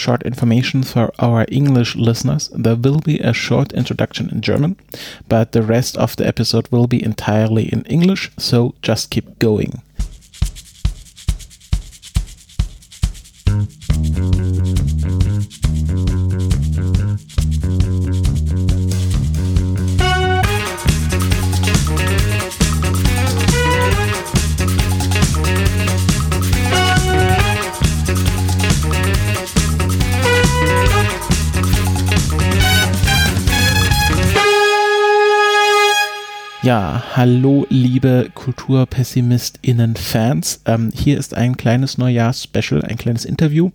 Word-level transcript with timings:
short 0.00 0.22
information 0.22 0.82
for 0.82 1.12
our 1.18 1.44
English 1.48 1.94
listeners. 1.96 2.48
There 2.54 2.76
will 2.76 3.00
be 3.00 3.18
a 3.20 3.32
short 3.32 3.72
introduction 3.72 4.30
in 4.30 4.40
German, 4.40 4.76
but 5.28 5.52
the 5.52 5.62
rest 5.62 5.96
of 5.96 6.16
the 6.16 6.26
episode 6.26 6.66
will 6.70 6.86
be 6.86 7.04
entirely 7.04 7.64
in 7.72 7.82
English, 7.82 8.30
so 8.38 8.74
just 8.82 9.10
keep 9.10 9.38
going. 9.38 9.82
Ja, 36.70 37.02
hallo 37.16 37.66
liebe 37.68 38.30
KulturpessimistInnen-Fans. 38.32 40.60
Ähm, 40.66 40.92
hier 40.94 41.18
ist 41.18 41.34
ein 41.34 41.56
kleines 41.56 41.98
Neujahrs-Special, 41.98 42.84
ein 42.84 42.96
kleines 42.96 43.24
Interview 43.24 43.72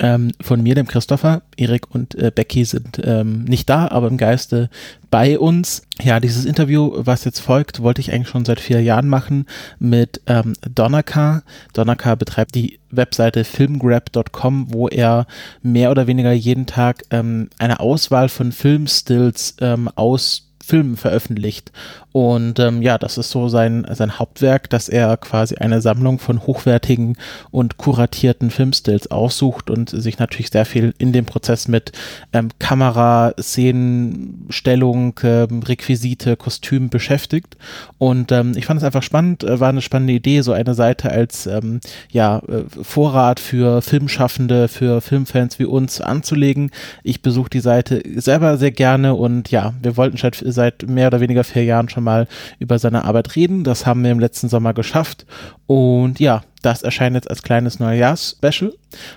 ähm, 0.00 0.32
von 0.40 0.60
mir, 0.60 0.74
dem 0.74 0.88
Christopher. 0.88 1.42
Erik 1.56 1.94
und 1.94 2.16
äh, 2.16 2.32
Becky 2.34 2.64
sind 2.64 3.00
ähm, 3.04 3.44
nicht 3.44 3.70
da, 3.70 3.86
aber 3.86 4.08
im 4.08 4.16
Geiste 4.16 4.70
bei 5.08 5.38
uns. 5.38 5.82
Ja, 6.02 6.18
dieses 6.18 6.44
Interview, 6.44 6.90
was 6.96 7.24
jetzt 7.24 7.38
folgt, 7.38 7.80
wollte 7.80 8.00
ich 8.00 8.12
eigentlich 8.12 8.30
schon 8.30 8.44
seit 8.44 8.58
vier 8.58 8.82
Jahren 8.82 9.06
machen 9.06 9.46
mit 9.78 10.20
ähm, 10.26 10.54
Donaka. 10.68 11.44
Donaka 11.74 12.16
betreibt 12.16 12.56
die 12.56 12.80
Webseite 12.90 13.44
filmgrab.com, 13.44 14.74
wo 14.74 14.88
er 14.88 15.28
mehr 15.62 15.92
oder 15.92 16.08
weniger 16.08 16.32
jeden 16.32 16.66
Tag 16.66 17.04
ähm, 17.12 17.50
eine 17.58 17.78
Auswahl 17.78 18.28
von 18.28 18.50
Filmstills 18.50 19.54
ähm, 19.60 19.88
aus 19.94 20.48
Filmen 20.62 20.96
veröffentlicht. 20.96 21.72
Und 22.12 22.58
ähm, 22.58 22.82
ja, 22.82 22.98
das 22.98 23.16
ist 23.18 23.30
so 23.30 23.48
sein, 23.48 23.86
sein 23.90 24.18
Hauptwerk, 24.18 24.68
dass 24.70 24.88
er 24.88 25.16
quasi 25.16 25.56
eine 25.56 25.80
Sammlung 25.80 26.18
von 26.18 26.46
hochwertigen 26.46 27.16
und 27.50 27.78
kuratierten 27.78 28.50
Filmstills 28.50 29.10
aussucht 29.10 29.70
und 29.70 29.88
sich 29.90 30.18
natürlich 30.18 30.50
sehr 30.50 30.66
viel 30.66 30.94
in 30.98 31.12
dem 31.12 31.24
Prozess 31.24 31.68
mit 31.68 31.92
ähm, 32.32 32.50
Kamera, 32.58 33.32
Szenenstellung, 33.40 35.18
ähm, 35.22 35.62
Requisite, 35.62 36.36
Kostüm 36.36 36.90
beschäftigt. 36.90 37.56
Und 37.98 38.30
ähm, 38.30 38.52
ich 38.56 38.66
fand 38.66 38.78
es 38.78 38.84
einfach 38.84 39.02
spannend, 39.02 39.42
äh, 39.42 39.58
war 39.58 39.70
eine 39.70 39.80
spannende 39.80 40.12
Idee, 40.12 40.42
so 40.42 40.52
eine 40.52 40.74
Seite 40.74 41.10
als 41.10 41.46
ähm, 41.46 41.80
ja, 42.10 42.38
äh, 42.40 42.64
Vorrat 42.82 43.40
für 43.40 43.80
Filmschaffende, 43.80 44.68
für 44.68 45.00
Filmfans 45.00 45.58
wie 45.58 45.64
uns 45.64 46.00
anzulegen. 46.00 46.70
Ich 47.02 47.22
besuche 47.22 47.48
die 47.48 47.60
Seite 47.60 48.02
selber 48.16 48.58
sehr 48.58 48.70
gerne 48.70 49.14
und 49.14 49.50
ja, 49.50 49.72
wir 49.80 49.96
wollten 49.96 50.18
seit, 50.18 50.42
seit 50.44 50.86
mehr 50.86 51.06
oder 51.06 51.20
weniger 51.20 51.44
vier 51.44 51.64
Jahren 51.64 51.88
schon 51.88 52.01
mal 52.02 52.28
über 52.58 52.78
seine 52.78 53.04
Arbeit 53.04 53.36
reden. 53.36 53.64
Das 53.64 53.86
haben 53.86 54.04
wir 54.04 54.10
im 54.10 54.20
letzten 54.20 54.48
Sommer 54.48 54.74
geschafft. 54.74 55.26
Und 55.66 56.20
ja, 56.20 56.42
das 56.62 56.82
erscheint 56.82 57.14
jetzt 57.14 57.28
als 57.28 57.42
kleines 57.42 57.80
Neujahrs-Special. 57.80 58.72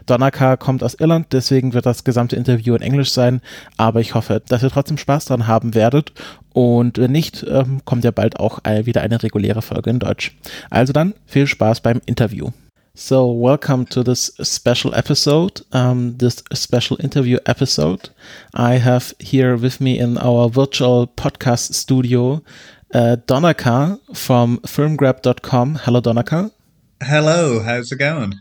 Donaka 0.06 0.58
kommt 0.58 0.84
aus 0.84 0.96
Irland, 0.96 1.28
deswegen 1.32 1.74
wird 1.74 1.86
das 1.86 2.04
gesamte 2.04 2.36
Interview 2.36 2.76
in 2.76 2.82
Englisch 2.82 3.12
sein. 3.12 3.42
Aber 3.78 4.02
ich 4.02 4.16
hoffe, 4.16 4.42
dass 4.48 4.64
ihr 4.64 4.70
trotzdem 4.70 4.98
Spaß 4.98 5.26
dran 5.26 5.48
haben 5.48 5.76
werdet. 5.76 6.14
Und 6.54 6.98
wenn 6.98 7.12
nicht, 7.12 7.46
ähm, 7.48 7.82
kommt 7.86 8.04
ja 8.04 8.12
bald 8.12 8.40
auch 8.40 8.60
wieder 8.64 9.02
eine 9.02 9.22
reguläre 9.22 9.62
Folge 9.62 9.90
in 9.90 10.00
Deutsch. 10.00 10.38
Also 10.70 10.94
dann 10.94 11.14
viel 11.26 11.48
Spaß 11.48 11.82
beim 11.82 12.02
Interview. 12.06 12.52
So, 12.98 13.28
welcome 13.28 13.84
to 13.88 14.04
this 14.04 14.32
special 14.42 14.94
episode, 14.94 15.66
um, 15.74 16.18
this 16.18 16.42
special 16.54 16.96
interview 17.02 17.40
episode. 17.46 18.10
I 18.54 18.78
have 18.78 19.14
here 19.20 19.58
with 19.62 19.82
me 19.82 20.00
in 20.00 20.18
our 20.18 20.50
virtual 20.50 21.06
podcast 21.06 21.76
studio 21.76 22.42
uh, 22.96 23.18
Donaka 23.28 24.00
from 24.16 24.60
filmgrab.com. 24.60 25.76
Hello, 25.76 26.02
Donaka. 26.02 26.52
Hello, 27.04 27.60
how's 27.60 27.92
it 27.92 27.98
going? 27.98 28.36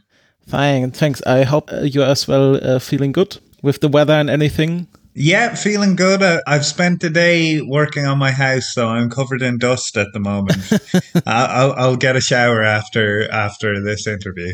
Fine, 0.47 0.93
thanks. 0.93 1.21
I 1.27 1.43
hope 1.43 1.73
uh, 1.73 1.81
you're 1.81 2.07
as 2.07 2.29
well 2.29 2.57
uh, 2.63 2.79
feeling 2.79 3.13
good 3.13 3.39
with 3.63 3.81
the 3.81 3.89
weather 3.89 4.13
and 4.13 4.31
anything. 4.31 4.87
Yeah, 5.15 5.55
feeling 5.55 5.97
good. 5.97 6.23
Uh, 6.23 6.41
I've 6.47 6.67
spent 6.67 7.01
the 7.01 7.11
day 7.11 7.61
working 7.61 8.07
on 8.07 8.19
my 8.19 8.31
house, 8.31 8.73
so 8.73 8.89
I'm 8.89 9.11
covered 9.11 9.43
in 9.43 9.59
dust 9.59 9.97
at 9.97 10.13
the 10.13 10.21
moment. 10.21 10.71
I'll, 11.27 11.73
I'll 11.73 11.97
get 11.97 12.17
a 12.17 12.21
shower 12.21 12.63
after 12.63 13.31
after 13.31 13.81
this 13.83 14.07
interview. 14.07 14.53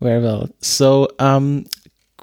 Very 0.00 0.22
well. 0.22 0.48
So, 0.60 1.08
um, 1.18 1.64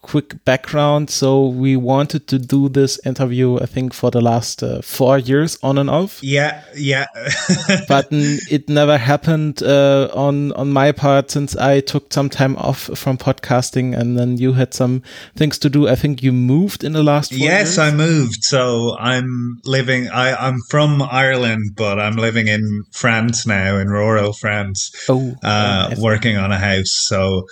quick 0.04 0.46
background. 0.46 1.10
So 1.10 1.48
we 1.48 1.76
wanted 1.76 2.28
to 2.28 2.38
do 2.38 2.70
this 2.70 3.00
interview, 3.06 3.58
I 3.60 3.66
think, 3.66 3.94
for 3.94 4.12
the 4.12 4.22
last 4.22 4.62
uh, 4.62 4.82
four 4.82 5.18
years 5.18 5.58
on 5.64 5.80
and 5.80 5.90
off. 5.90 6.22
Yeah, 6.22 6.62
yeah. 6.76 7.08
but 7.88 8.08
it 8.12 8.70
never 8.70 8.98
happened 9.00 9.64
uh, 9.64 10.10
on 10.14 10.52
on 10.54 10.72
my 10.72 10.92
part 10.92 11.32
since 11.32 11.56
I 11.56 11.80
took 11.80 12.14
some 12.14 12.30
time 12.30 12.56
off 12.58 12.90
from 12.96 13.18
podcasting, 13.18 13.98
and 13.98 14.18
then 14.18 14.38
you 14.38 14.54
had 14.54 14.74
some 14.74 15.02
things 15.36 15.58
to 15.60 15.70
do. 15.70 15.88
I 15.88 15.96
think 15.96 16.22
you 16.22 16.32
moved 16.32 16.84
in 16.84 16.94
the 16.94 17.04
last. 17.04 17.32
yes, 17.32 17.40
years? 17.42 17.80
I 17.80 17.92
moved. 17.92 18.44
So 18.44 18.96
I'm 19.00 19.60
living. 19.66 20.10
I 20.10 20.36
I'm 20.36 20.60
from 20.70 21.02
Ireland, 21.02 21.72
but 21.76 22.00
I'm 22.00 22.18
living 22.18 22.48
in 22.48 22.84
France 22.92 23.48
now, 23.48 23.78
in 23.78 23.88
rural 23.88 24.34
France. 24.34 24.92
Oh, 25.10 25.34
uh, 25.42 25.96
working 25.98 26.38
on 26.38 26.52
a 26.52 26.60
house. 26.60 26.92
So 26.92 27.48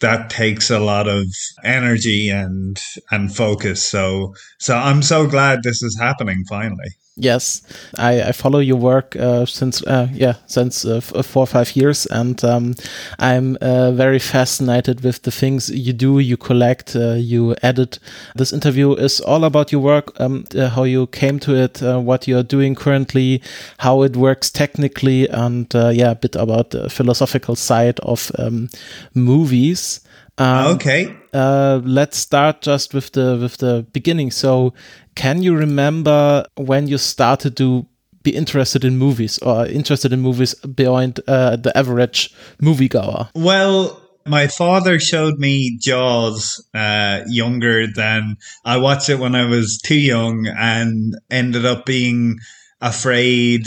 that 0.00 0.30
takes 0.30 0.70
a 0.70 0.78
lot 0.78 1.08
of 1.08 1.26
energy 1.64 2.28
and 2.28 2.80
and 3.10 3.34
focus. 3.34 3.82
So 3.82 4.34
so 4.58 4.76
I'm 4.76 5.02
so 5.02 5.26
glad 5.26 5.62
this 5.62 5.82
is 5.82 5.98
happening 5.98 6.44
finally. 6.48 6.90
Yes, 7.20 7.62
I, 7.96 8.22
I 8.22 8.32
follow 8.32 8.60
your 8.60 8.76
work 8.76 9.16
uh, 9.16 9.44
since 9.44 9.82
uh, 9.82 10.08
yeah 10.12 10.34
since 10.46 10.84
uh, 10.84 11.00
four 11.00 11.42
or 11.42 11.46
five 11.46 11.74
years, 11.74 12.06
and 12.06 12.42
um, 12.44 12.74
I'm 13.18 13.58
uh, 13.60 13.90
very 13.90 14.20
fascinated 14.20 15.02
with 15.02 15.22
the 15.22 15.32
things 15.32 15.68
you 15.68 15.92
do. 15.92 16.20
You 16.20 16.36
collect, 16.36 16.94
uh, 16.94 17.14
you 17.14 17.56
edit. 17.60 17.98
This 18.36 18.52
interview 18.52 18.94
is 18.94 19.20
all 19.20 19.44
about 19.44 19.72
your 19.72 19.80
work, 19.80 20.12
um, 20.20 20.44
uh, 20.54 20.68
how 20.68 20.84
you 20.84 21.08
came 21.08 21.40
to 21.40 21.56
it, 21.56 21.82
what 21.82 22.28
you're 22.28 22.44
doing 22.44 22.76
currently, 22.76 23.42
how 23.78 24.02
it 24.02 24.16
works 24.16 24.48
technically, 24.48 25.28
and 25.28 25.66
yeah, 25.74 26.12
a 26.12 26.14
bit 26.14 26.36
about 26.36 26.70
the 26.70 26.88
philosophical 26.88 27.56
side 27.56 27.98
of 28.00 28.30
um, 28.38 28.68
movies. 29.14 30.00
Um, 30.38 30.76
okay. 30.76 31.16
Uh, 31.34 31.80
let's 31.84 32.16
start 32.16 32.62
just 32.62 32.94
with 32.94 33.12
the 33.12 33.38
with 33.40 33.56
the 33.58 33.84
beginning. 33.92 34.30
So, 34.30 34.72
can 35.18 35.42
you 35.42 35.56
remember 35.56 36.46
when 36.54 36.86
you 36.86 36.96
started 36.96 37.56
to 37.56 37.84
be 38.22 38.30
interested 38.36 38.84
in 38.84 38.96
movies 38.96 39.36
or 39.38 39.66
interested 39.66 40.12
in 40.12 40.20
movies 40.20 40.54
beyond 40.54 41.18
uh, 41.26 41.56
the 41.56 41.76
average 41.76 42.32
moviegoer? 42.62 43.28
Well, 43.34 44.00
my 44.24 44.46
father 44.46 45.00
showed 45.00 45.40
me 45.40 45.76
Jaws 45.80 46.64
uh, 46.72 47.22
younger 47.26 47.88
than 47.88 48.36
I 48.64 48.76
watched 48.76 49.08
it 49.08 49.18
when 49.18 49.34
I 49.34 49.44
was 49.46 49.78
too 49.78 49.98
young 49.98 50.46
and 50.56 51.16
ended 51.30 51.66
up 51.66 51.84
being 51.84 52.38
afraid 52.80 53.66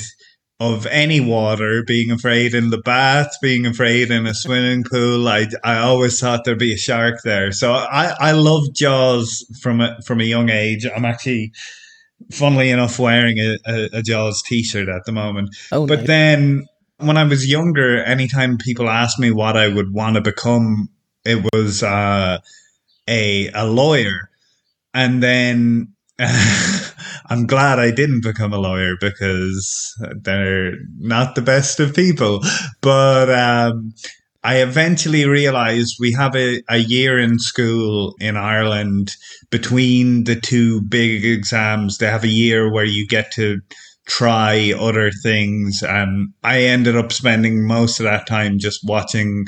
of 0.62 0.86
any 0.86 1.20
water, 1.20 1.84
being 1.88 2.12
afraid 2.12 2.54
in 2.54 2.70
the 2.70 2.78
bath, 2.78 3.36
being 3.42 3.66
afraid 3.66 4.12
in 4.12 4.28
a 4.28 4.34
swimming 4.36 4.84
pool. 4.84 5.28
I, 5.28 5.48
I 5.64 5.80
always 5.80 6.20
thought 6.20 6.46
there'd 6.46 6.60
be 6.60 6.72
a 6.72 6.78
shark 6.78 7.24
there. 7.24 7.52
So 7.52 7.74
I, 7.74 8.14
I 8.20 8.34
love 8.34 8.72
Jaws 8.72 9.44
from 9.60 9.82
a, 9.82 10.00
from 10.04 10.22
a 10.22 10.24
young 10.24 10.50
age. 10.50 10.86
I'm 10.86 11.04
actually, 11.04 11.52
funnily 12.32 12.70
enough, 12.70 13.00
wearing 13.00 13.40
a, 13.40 13.58
a, 13.66 13.90
a 13.94 14.02
Jaws 14.04 14.44
t-shirt 14.44 14.88
at 14.88 15.04
the 15.06 15.12
moment. 15.12 15.50
Oh, 15.72 15.88
but 15.88 16.02
nice. 16.02 16.08
then 16.08 16.68
when 16.98 17.18
I 17.18 17.24
was 17.24 17.50
younger, 17.50 18.04
anytime 18.04 18.60
people 18.60 18.88
asked 18.88 19.18
me 19.18 19.32
what 19.32 19.58
I 19.58 19.68
would 19.68 19.92
want 19.92 20.14
to 20.14 20.22
become, 20.22 20.90
it 21.26 21.44
was 21.52 21.82
uh, 21.82 22.38
a, 23.08 23.50
a 23.50 23.66
lawyer. 23.66 24.30
And 24.94 25.24
then 25.24 25.96
I'm 27.31 27.48
glad 27.48 27.80
I 27.80 27.92
didn't 27.92 28.24
become 28.24 28.51
a 28.51 28.57
lawyer 28.57 28.95
because 29.00 29.95
they're 30.22 30.74
not 31.00 31.36
the 31.36 31.42
best 31.42 31.80
of 31.80 31.95
people. 31.95 32.42
But 32.81 33.30
um, 33.30 33.94
I 34.44 34.57
eventually 34.57 35.25
realized 35.25 35.95
we 35.98 36.12
have 36.12 36.36
a, 36.36 36.62
a 36.68 36.80
year 36.80 37.18
in 37.18 37.39
school 37.39 38.16
in 38.19 38.36
Ireland 38.36 39.16
between 39.50 40.25
the 40.25 40.36
two 40.36 40.81
big 40.81 41.24
exams. 41.24 42.00
They 42.00 42.07
have 42.07 42.25
a 42.25 42.28
year 42.28 42.69
where 42.69 42.83
you 42.83 43.07
get 43.07 43.31
to 43.36 43.62
try 44.07 44.74
other 44.78 45.10
things. 45.24 45.81
And 45.88 46.33
I 46.44 46.63
ended 46.63 46.98
up 46.98 47.13
spending 47.13 47.66
most 47.66 48.01
of 48.01 48.04
that 48.04 48.28
time 48.28 48.60
just 48.60 48.81
watching 48.83 49.45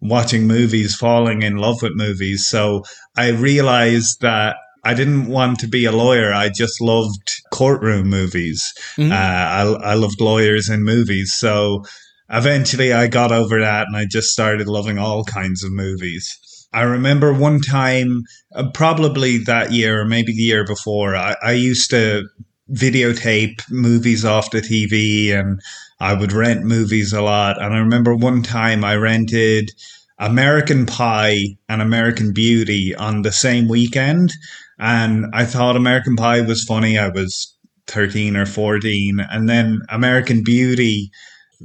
watching 0.00 0.48
movies, 0.48 0.96
falling 0.96 1.42
in 1.42 1.58
love 1.58 1.80
with 1.80 1.92
movies. 1.94 2.48
So 2.48 2.82
I 3.16 3.28
realized 3.28 4.20
that 4.22 4.56
I 4.84 4.94
didn't 4.94 5.26
want 5.26 5.60
to 5.60 5.68
be 5.68 5.84
a 5.84 5.92
lawyer. 5.92 6.32
I 6.32 6.48
just 6.48 6.80
loved 6.80 7.30
courtroom 7.52 8.08
movies. 8.08 8.72
Mm-hmm. 8.96 9.12
Uh, 9.12 9.14
I, 9.14 9.90
I 9.90 9.94
loved 9.94 10.20
lawyers 10.20 10.68
in 10.68 10.82
movies. 10.84 11.34
So 11.34 11.84
eventually 12.30 12.92
I 12.92 13.06
got 13.08 13.32
over 13.32 13.60
that 13.60 13.86
and 13.86 13.96
I 13.96 14.06
just 14.06 14.30
started 14.30 14.68
loving 14.68 14.98
all 14.98 15.24
kinds 15.24 15.62
of 15.64 15.72
movies. 15.72 16.38
I 16.72 16.82
remember 16.82 17.32
one 17.32 17.60
time, 17.60 18.22
uh, 18.54 18.70
probably 18.72 19.38
that 19.38 19.72
year 19.72 20.00
or 20.00 20.04
maybe 20.04 20.32
the 20.32 20.42
year 20.42 20.64
before, 20.64 21.16
I, 21.16 21.36
I 21.42 21.52
used 21.52 21.90
to 21.90 22.28
videotape 22.72 23.62
movies 23.68 24.24
off 24.24 24.52
the 24.52 24.60
TV 24.60 25.32
and 25.32 25.60
I 25.98 26.14
would 26.14 26.32
rent 26.32 26.64
movies 26.64 27.12
a 27.12 27.22
lot. 27.22 27.60
And 27.60 27.74
I 27.74 27.78
remember 27.78 28.14
one 28.14 28.42
time 28.42 28.84
I 28.84 28.94
rented 28.96 29.72
American 30.18 30.86
Pie 30.86 31.56
and 31.68 31.82
American 31.82 32.32
Beauty 32.32 32.94
on 32.94 33.22
the 33.22 33.32
same 33.32 33.68
weekend. 33.68 34.32
And 34.80 35.26
I 35.34 35.44
thought 35.44 35.76
American 35.76 36.16
Pie 36.16 36.40
was 36.40 36.64
funny. 36.64 36.98
I 36.98 37.08
was 37.08 37.54
13 37.86 38.36
or 38.36 38.46
14. 38.46 39.20
And 39.30 39.48
then 39.48 39.80
American 39.90 40.42
Beauty, 40.42 41.10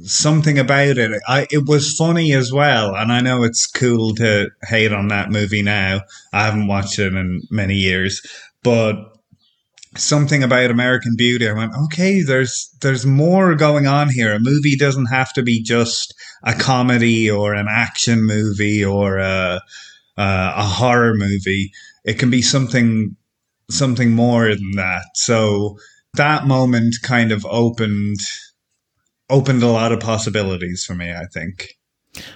something 0.02 0.58
about 0.58 0.98
it, 0.98 1.22
I, 1.26 1.46
it 1.50 1.66
was 1.66 1.96
funny 1.96 2.32
as 2.32 2.52
well. 2.52 2.94
And 2.94 3.10
I 3.10 3.20
know 3.20 3.42
it's 3.42 3.66
cool 3.66 4.14
to 4.16 4.50
hate 4.68 4.92
on 4.92 5.08
that 5.08 5.30
movie 5.30 5.62
now. 5.62 6.02
I 6.32 6.44
haven't 6.44 6.66
watched 6.66 6.98
it 6.98 7.14
in 7.14 7.42
many 7.50 7.74
years, 7.74 8.20
but 8.62 8.96
something 9.96 10.42
about 10.42 10.70
American 10.70 11.14
Beauty. 11.16 11.48
I 11.48 11.52
went, 11.52 11.72
okay, 11.84 12.22
there's 12.22 12.68
there's 12.82 13.06
more 13.06 13.54
going 13.54 13.86
on 13.86 14.10
here. 14.10 14.34
A 14.34 14.40
movie 14.40 14.76
doesn't 14.76 15.06
have 15.06 15.32
to 15.34 15.42
be 15.42 15.62
just 15.62 16.14
a 16.42 16.54
comedy 16.54 17.30
or 17.30 17.54
an 17.54 17.66
action 17.68 18.24
movie 18.24 18.84
or 18.84 19.18
a, 19.18 19.60
a, 20.16 20.52
a 20.56 20.62
horror 20.62 21.14
movie. 21.14 21.72
It 22.06 22.18
can 22.18 22.30
be 22.30 22.40
something 22.40 23.16
something 23.70 24.12
more 24.12 24.48
than 24.48 24.72
that. 24.76 25.04
So 25.14 25.76
that 26.14 26.46
moment 26.46 26.94
kind 27.02 27.32
of 27.32 27.44
opened 27.46 28.20
opened 29.28 29.62
a 29.62 29.68
lot 29.68 29.92
of 29.92 30.00
possibilities 30.00 30.84
for 30.84 30.94
me. 30.94 31.12
I 31.12 31.26
think. 31.26 31.76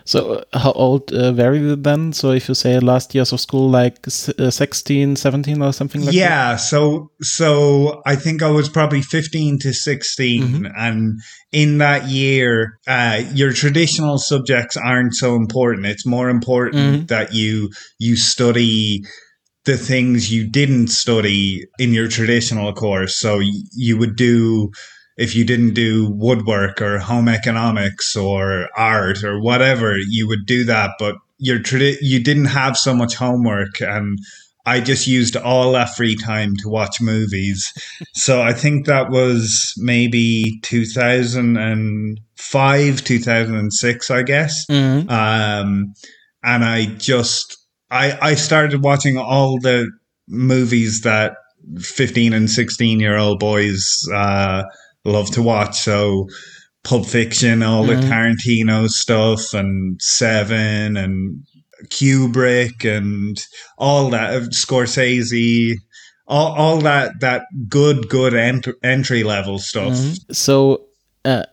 So 0.05 0.35
uh, 0.35 0.59
how 0.59 0.73
old 0.73 1.13
uh, 1.13 1.33
were 1.37 1.55
you 1.55 1.77
then? 1.77 2.13
So 2.13 2.33
if 2.33 2.49
you 2.49 2.55
say 2.55 2.79
last 2.81 3.15
years 3.15 3.33
of 3.33 3.41
school, 3.41 3.71
like 3.71 4.07
uh, 4.07 4.51
16, 4.51 5.17
17 5.17 5.63
or 5.63 5.73
something 5.73 6.03
like 6.03 6.11
that? 6.11 6.15
yeah, 6.15 6.53
that? 6.53 6.57
so 6.59 7.11
so 7.21 8.03
I 8.07 8.17
think 8.17 8.43
I 8.43 8.51
was 8.51 8.69
probably 8.69 9.03
15 9.03 9.59
to 9.61 9.73
16 9.73 10.43
mm-hmm. 10.43 10.67
and 10.77 11.21
in 11.53 11.79
that 11.79 12.09
year 12.09 12.79
uh, 12.87 13.23
your 13.33 13.53
traditional 13.53 14.19
subjects 14.19 14.77
aren't 14.77 15.15
so 15.15 15.37
important. 15.37 15.87
It's 15.87 16.07
more 16.07 16.29
important 16.29 16.77
mm-hmm. 16.77 17.07
that 17.07 17.33
you 17.33 17.71
you 17.99 18.17
study 18.17 19.05
the 19.71 19.77
things 19.77 20.33
you 20.33 20.49
didn't 20.49 20.89
study 20.89 21.67
in 21.79 21.93
your 21.93 22.09
traditional 22.09 22.73
course. 22.73 23.15
So 23.17 23.41
you 23.73 23.97
would 23.99 24.17
do 24.17 24.73
if 25.17 25.37
you 25.37 25.45
didn't 25.45 25.75
do 25.75 26.11
woodwork 26.11 26.83
or 26.83 26.99
home 26.99 27.29
economics 27.29 28.17
or 28.17 28.69
art 28.77 29.23
or 29.23 29.41
whatever, 29.41 29.97
you 29.97 30.27
would 30.27 30.45
do 30.47 30.65
that. 30.65 30.91
But 30.99 31.15
your 31.39 31.61
tradi- 31.61 31.99
you 32.01 32.21
didn't 32.21 32.47
have 32.47 32.77
so 32.77 32.93
much 32.95 33.15
homework, 33.15 33.81
and 33.81 34.19
I 34.67 34.81
just 34.81 35.07
used 35.07 35.37
all 35.37 35.71
that 35.73 35.95
free 35.95 36.17
time 36.17 36.57
to 36.57 36.69
watch 36.69 37.01
movies. 37.01 37.73
so 38.15 38.43
I 38.43 38.53
think 38.53 38.87
that 38.87 39.11
was 39.11 39.73
maybe 39.77 40.59
2005, 40.63 43.05
2006, 43.05 44.11
I 44.11 44.23
guess. 44.23 44.67
Mm-hmm. 44.67 45.11
Um, 45.11 45.95
and 46.43 46.65
I 46.65 46.87
just 46.87 47.60
I 47.91 48.19
I 48.21 48.35
started 48.35 48.83
watching 48.83 49.19
all 49.19 49.59
the 49.59 49.91
movies 50.29 51.03
that 51.03 51.35
15 51.79 52.33
and 52.33 52.51
16 52.51 53.01
year 53.01 53.17
old 53.17 53.39
boys 53.39 54.01
uh, 54.13 54.65
love 55.05 55.31
to 55.33 55.43
watch. 55.43 55.79
So 55.79 56.29
Pulp 56.85 57.07
Fiction, 57.07 57.63
all 57.63 57.85
mm-hmm. 57.85 58.01
the 58.01 58.07
Tarantino 58.07 58.89
stuff, 58.89 59.53
and 59.53 60.01
Seven, 60.01 60.97
and 60.97 61.45
Kubrick, 61.87 62.85
and 62.85 63.39
all 63.77 64.11
that, 64.11 64.35
uh, 64.35 64.41
Scorsese, 64.47 65.75
all, 66.27 66.53
all 66.53 66.79
that 66.81 67.21
that 67.21 67.43
good 67.69 68.09
good 68.09 68.35
ent- 68.35 68.69
entry 68.83 69.25
level 69.25 69.59
stuff. 69.59 69.93
Mm-hmm. 69.93 70.33
So. 70.33 70.87
Uh, 71.23 71.45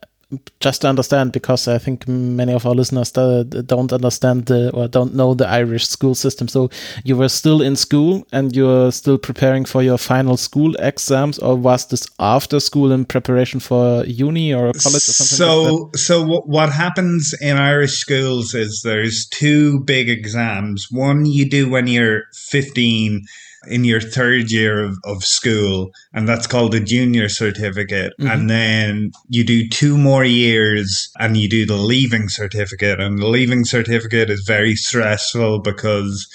just 0.59 0.81
to 0.81 0.89
understand, 0.89 1.31
because 1.31 1.69
I 1.69 1.77
think 1.77 2.05
many 2.07 2.51
of 2.51 2.65
our 2.65 2.75
listeners 2.75 3.11
don't 3.11 3.93
understand 3.93 4.47
the, 4.47 4.71
or 4.73 4.89
don't 4.89 5.15
know 5.15 5.33
the 5.33 5.47
Irish 5.47 5.87
school 5.87 6.15
system. 6.15 6.49
So 6.49 6.69
you 7.05 7.15
were 7.15 7.29
still 7.29 7.61
in 7.61 7.77
school 7.77 8.27
and 8.33 8.53
you're 8.53 8.91
still 8.91 9.17
preparing 9.17 9.63
for 9.63 9.81
your 9.81 9.97
final 9.97 10.35
school 10.35 10.75
exams, 10.79 11.39
or 11.39 11.55
was 11.55 11.87
this 11.87 12.05
after 12.19 12.59
school 12.59 12.91
in 12.91 13.05
preparation 13.05 13.61
for 13.61 14.03
uni 14.05 14.53
or 14.53 14.73
college 14.73 14.95
or 14.95 14.99
something? 14.99 15.37
So, 15.37 15.63
like 15.63 15.97
so 15.97 16.41
what 16.45 16.73
happens 16.73 17.33
in 17.39 17.55
Irish 17.57 17.93
schools 17.93 18.53
is 18.53 18.81
there's 18.83 19.27
two 19.27 19.79
big 19.85 20.09
exams. 20.09 20.87
One 20.91 21.25
you 21.25 21.49
do 21.49 21.69
when 21.69 21.87
you're 21.87 22.23
15 22.33 23.23
in 23.67 23.83
your 23.83 24.01
third 24.01 24.51
year 24.51 24.83
of, 24.83 24.97
of 25.03 25.23
school, 25.23 25.91
and 26.13 26.27
that's 26.27 26.47
called 26.47 26.73
a 26.75 26.79
junior 26.79 27.29
certificate. 27.29 28.13
Mm-hmm. 28.19 28.31
And 28.31 28.49
then 28.49 29.11
you 29.29 29.43
do 29.43 29.67
two 29.67 29.97
more 29.97 30.23
years 30.23 31.09
and 31.19 31.37
you 31.37 31.49
do 31.49 31.65
the 31.65 31.77
leaving 31.77 32.29
certificate. 32.29 32.99
And 32.99 33.19
the 33.19 33.27
leaving 33.27 33.65
certificate 33.65 34.29
is 34.29 34.43
very 34.45 34.75
stressful 34.75 35.59
because 35.59 36.27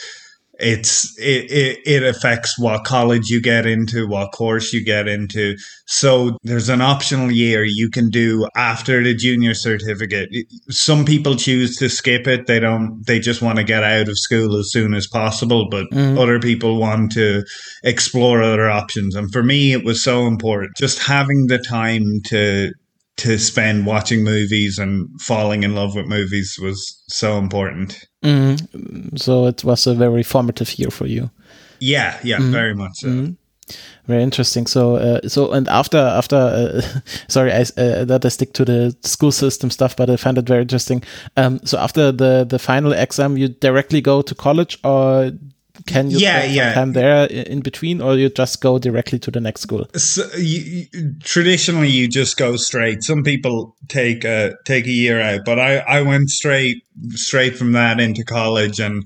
it's 0.59 1.19
it, 1.19 1.51
it, 1.51 1.79
it 1.87 2.03
affects 2.03 2.59
what 2.59 2.85
college 2.85 3.31
you 3.31 3.41
get 3.41 3.67
into 3.67 4.07
what 4.07 4.33
course 4.33 4.73
you 4.73 4.85
get 4.85 5.09
into. 5.09 5.57
So 5.87 6.39
there's 6.43 6.69
an 6.69 6.81
optional 6.81 7.31
year 7.31 7.65
you 7.65 7.89
can 7.91 8.11
do 8.11 8.47
after 8.55 9.03
the 9.03 9.15
junior 9.15 9.55
certificate. 9.55 10.29
Some 10.69 11.05
people 11.05 11.37
choose 11.37 11.77
to 11.79 11.89
skip 11.89 12.27
it. 12.27 12.47
They 12.47 12.61
don't 12.61 13.03
they 13.07 13.19
just 13.19 13.41
want 13.43 13.59
to 13.59 13.65
get 13.65 13.83
out 13.83 14.09
of 14.09 14.19
school 14.19 14.57
as 14.59 14.71
soon 14.71 14.95
as 14.95 15.07
possible 15.07 15.69
but 15.71 15.87
mm. 15.91 16.19
other 16.19 16.39
people 16.39 16.79
want 16.79 17.13
to 17.13 17.45
explore 17.83 18.43
other 18.43 18.69
options. 18.69 19.15
And 19.15 19.33
for 19.33 19.43
me 19.43 19.73
it 19.73 19.85
was 19.85 20.03
so 20.03 20.27
important. 20.27 20.77
Just 20.77 20.99
having 20.99 21.47
the 21.47 21.59
time 21.59 22.21
to 22.27 22.73
to 23.19 23.39
spend 23.39 23.87
watching 23.87 24.25
movies 24.25 24.79
and 24.79 25.09
falling 25.21 25.63
in 25.63 25.75
love 25.75 25.95
with 25.95 26.07
movies 26.07 26.59
was 26.61 27.03
so 27.09 27.39
important. 27.39 28.09
Mm-hmm. 28.25 29.17
So 29.17 29.47
it 29.47 29.65
was 29.65 29.87
a 29.87 29.95
very 29.95 30.23
formative 30.23 30.79
year 30.79 30.91
for 30.91 31.07
you. 31.07 31.31
Yeah, 31.79 32.19
yeah, 32.23 32.39
mm-hmm. 32.39 32.53
very 32.53 32.75
much 32.75 32.93
so. 32.95 33.09
Mm-hmm. 33.09 33.33
Very 34.07 34.23
interesting. 34.23 34.67
So, 34.67 34.97
uh, 34.97 35.29
so 35.29 35.53
and 35.53 35.69
after 35.69 35.99
after, 35.99 36.37
uh, 36.37 36.83
sorry, 37.29 37.53
I 37.53 37.61
uh, 37.61 38.05
that 38.05 38.25
I 38.25 38.29
stick 38.29 38.53
to 38.55 38.65
the 38.65 38.97
school 39.03 39.31
system 39.31 39.71
stuff, 39.71 39.95
but 39.97 40.11
I 40.11 40.17
find 40.17 40.37
it 40.39 40.47
very 40.47 40.63
interesting. 40.63 41.03
Um, 41.37 41.61
so 41.65 41.79
after 41.79 42.11
the 42.11 42.45
the 42.49 42.59
final 42.59 42.93
exam, 42.93 43.37
you 43.37 43.49
directly 43.49 44.01
go 44.01 44.23
to 44.23 44.35
college, 44.35 44.79
or 44.85 45.31
can 45.87 46.11
you 46.11 46.19
yeah, 46.19 46.45
yeah. 46.45 46.75
time 46.75 46.93
there 46.93 47.27
in 47.27 47.61
between, 47.61 48.01
or 48.01 48.17
you 48.17 48.29
just 48.29 48.61
go 48.61 48.79
directly 48.79 49.19
to 49.21 49.31
the 49.31 49.41
next 49.41 49.63
school? 49.63 49.87
So 49.95 50.27
you, 50.37 50.87
traditionally, 51.21 51.89
you 51.89 52.09
just 52.09 52.37
go 52.37 52.57
straight. 52.57 53.03
Some 53.03 53.23
people 53.23 53.77
take 53.89 54.25
a 54.25 54.55
take 54.65 54.87
a 54.87 54.91
year 54.91 55.21
out, 55.21 55.41
but 55.45 55.59
I 55.59 55.79
I 55.79 56.03
went 56.03 56.31
straight 56.31 56.85
straight 57.11 57.57
from 57.57 57.73
that 57.73 58.01
into 58.01 58.25
college, 58.25 58.81
and 58.81 59.05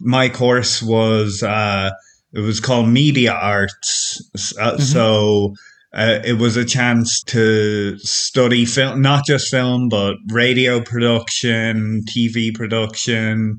my 0.00 0.28
course 0.28 0.82
was 0.82 1.42
uh, 1.42 1.90
it 2.32 2.40
was 2.40 2.60
called 2.60 2.88
media 2.88 3.32
arts. 3.32 4.22
Uh, 4.58 4.72
mm-hmm. 4.72 4.82
So. 4.82 5.54
Uh, 5.96 6.20
it 6.24 6.38
was 6.38 6.56
a 6.56 6.64
chance 6.64 7.22
to 7.22 7.96
study 7.98 8.64
film, 8.64 9.00
not 9.00 9.24
just 9.24 9.48
film, 9.48 9.88
but 9.88 10.16
radio 10.32 10.80
production, 10.80 12.02
TV 12.02 12.52
production, 12.52 13.56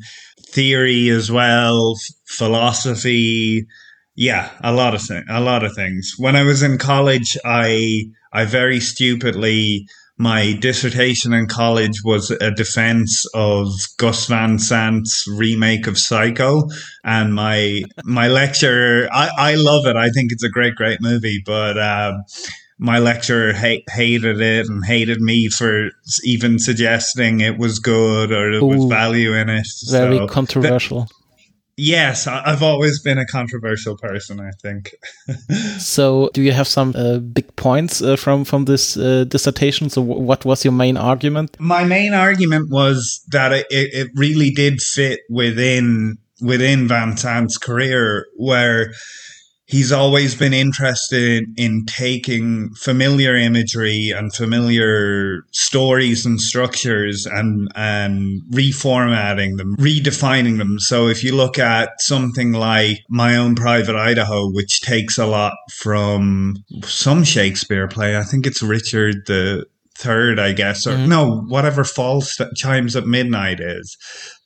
theory 0.55 1.09
as 1.09 1.29
well, 1.29 1.95
philosophy. 2.25 3.67
Yeah, 4.15 4.50
a 4.63 4.71
lot 4.71 4.95
of 4.95 5.01
things. 5.01 5.25
A 5.29 5.41
lot 5.41 5.63
of 5.63 5.75
things. 5.75 6.13
When 6.17 6.35
I 6.35 6.43
was 6.43 6.63
in 6.63 6.77
college, 6.77 7.38
I 7.45 8.05
I 8.33 8.45
very 8.45 8.79
stupidly 8.79 9.85
my 10.17 10.53
dissertation 10.53 11.33
in 11.33 11.45
college 11.47 12.01
was 12.05 12.31
a 12.31 12.50
defense 12.50 13.25
of 13.33 13.67
Gus 13.97 14.27
Van 14.27 14.57
Sant's 14.57 15.25
remake 15.27 15.88
of 15.88 15.97
Psycho, 15.97 16.69
and 17.03 17.35
my 17.35 17.83
my 18.05 18.29
lecturer. 18.29 19.09
I 19.12 19.29
I 19.38 19.55
love 19.55 19.85
it. 19.85 19.97
I 19.97 20.09
think 20.09 20.31
it's 20.31 20.43
a 20.43 20.50
great 20.50 20.75
great 20.75 21.01
movie, 21.01 21.41
but. 21.45 21.77
Um, 21.77 22.24
my 22.77 23.00
lecturer 23.00 23.53
ha- 23.53 23.84
hated 23.89 24.41
it 24.41 24.67
and 24.67 24.86
hated 24.86 25.22
me 25.22 25.50
for 25.50 25.89
even 26.24 26.60
suggesting 26.60 27.39
it 27.39 27.58
was 27.58 27.79
good 27.79 28.32
or 28.32 28.51
there 28.51 28.62
Ooh, 28.62 28.67
was 28.67 28.86
value 28.86 29.34
in 29.34 29.50
it. 29.50 29.67
Very 29.89 30.17
so 30.17 30.27
controversial. 30.27 31.08
yes, 31.77 32.27
I've 32.27 32.63
always 32.63 33.01
been 33.01 33.17
a 33.17 33.25
controversial 33.25 33.98
person. 33.98 34.39
I 34.39 34.51
think. 34.62 34.96
so, 35.79 36.29
do 36.34 36.41
you 36.41 36.51
have 36.51 36.67
some 36.67 36.94
uh, 36.96 37.20
big 37.20 37.55
points 37.55 38.01
uh, 38.01 38.17
from 38.17 38.44
from 38.44 38.65
this 38.65 38.98
uh, 38.98 39.24
dissertation? 39.25 39.89
So, 39.89 40.01
what 40.01 40.44
was 40.44 40.65
your 40.65 40.74
main 40.74 40.98
argument? 40.98 41.55
My 41.60 41.86
main 41.86 42.13
argument 42.13 42.70
was 42.72 43.24
that 43.32 43.53
it, 43.53 43.67
it 43.70 44.10
really 44.15 44.51
did 44.51 44.82
fit 44.82 45.22
within 45.29 46.17
within 46.41 46.89
Van 46.89 47.15
Sant's 47.15 47.58
career, 47.58 48.25
where 48.36 48.91
he's 49.65 49.91
always 49.91 50.36
been 50.36 50.53
interested 50.53 51.45
in 51.57 51.86
taking 51.86 52.74
familiar 52.75 53.36
imagery 53.36 54.12
and 54.15 54.34
familiar 54.34 55.43
stories 55.51 56.25
and 56.25 56.39
structures 56.39 57.25
and 57.25 57.69
and 57.75 58.41
reformatting 58.51 59.57
them, 59.57 59.75
redefining 59.77 60.57
them. 60.57 60.79
So 60.79 61.07
if 61.07 61.24
you 61.24 61.36
look 61.36 61.57
at 61.57 61.89
something 62.00 62.53
like 62.53 63.00
My 63.10 63.36
Own 63.36 63.55
Private 63.55 63.95
Idaho, 63.95 64.50
which 64.51 64.81
takes 64.81 65.17
a 65.17 65.25
lot 65.25 65.55
from 65.74 66.57
some 66.84 67.24
Shakespeare 67.24 67.88
play, 67.88 68.17
I 68.17 68.24
think 68.24 68.45
it's 68.45 68.62
Richard 68.62 69.25
the 69.25 69.65
Third, 69.98 70.39
I 70.39 70.51
guess, 70.51 70.86
or 70.86 70.91
mm-hmm. 70.91 71.07
no, 71.07 71.38
whatever 71.48 71.86
false 71.86 72.38
chimes 72.57 72.98
at 72.98 73.07
midnight 73.07 73.62
is. 73.62 73.95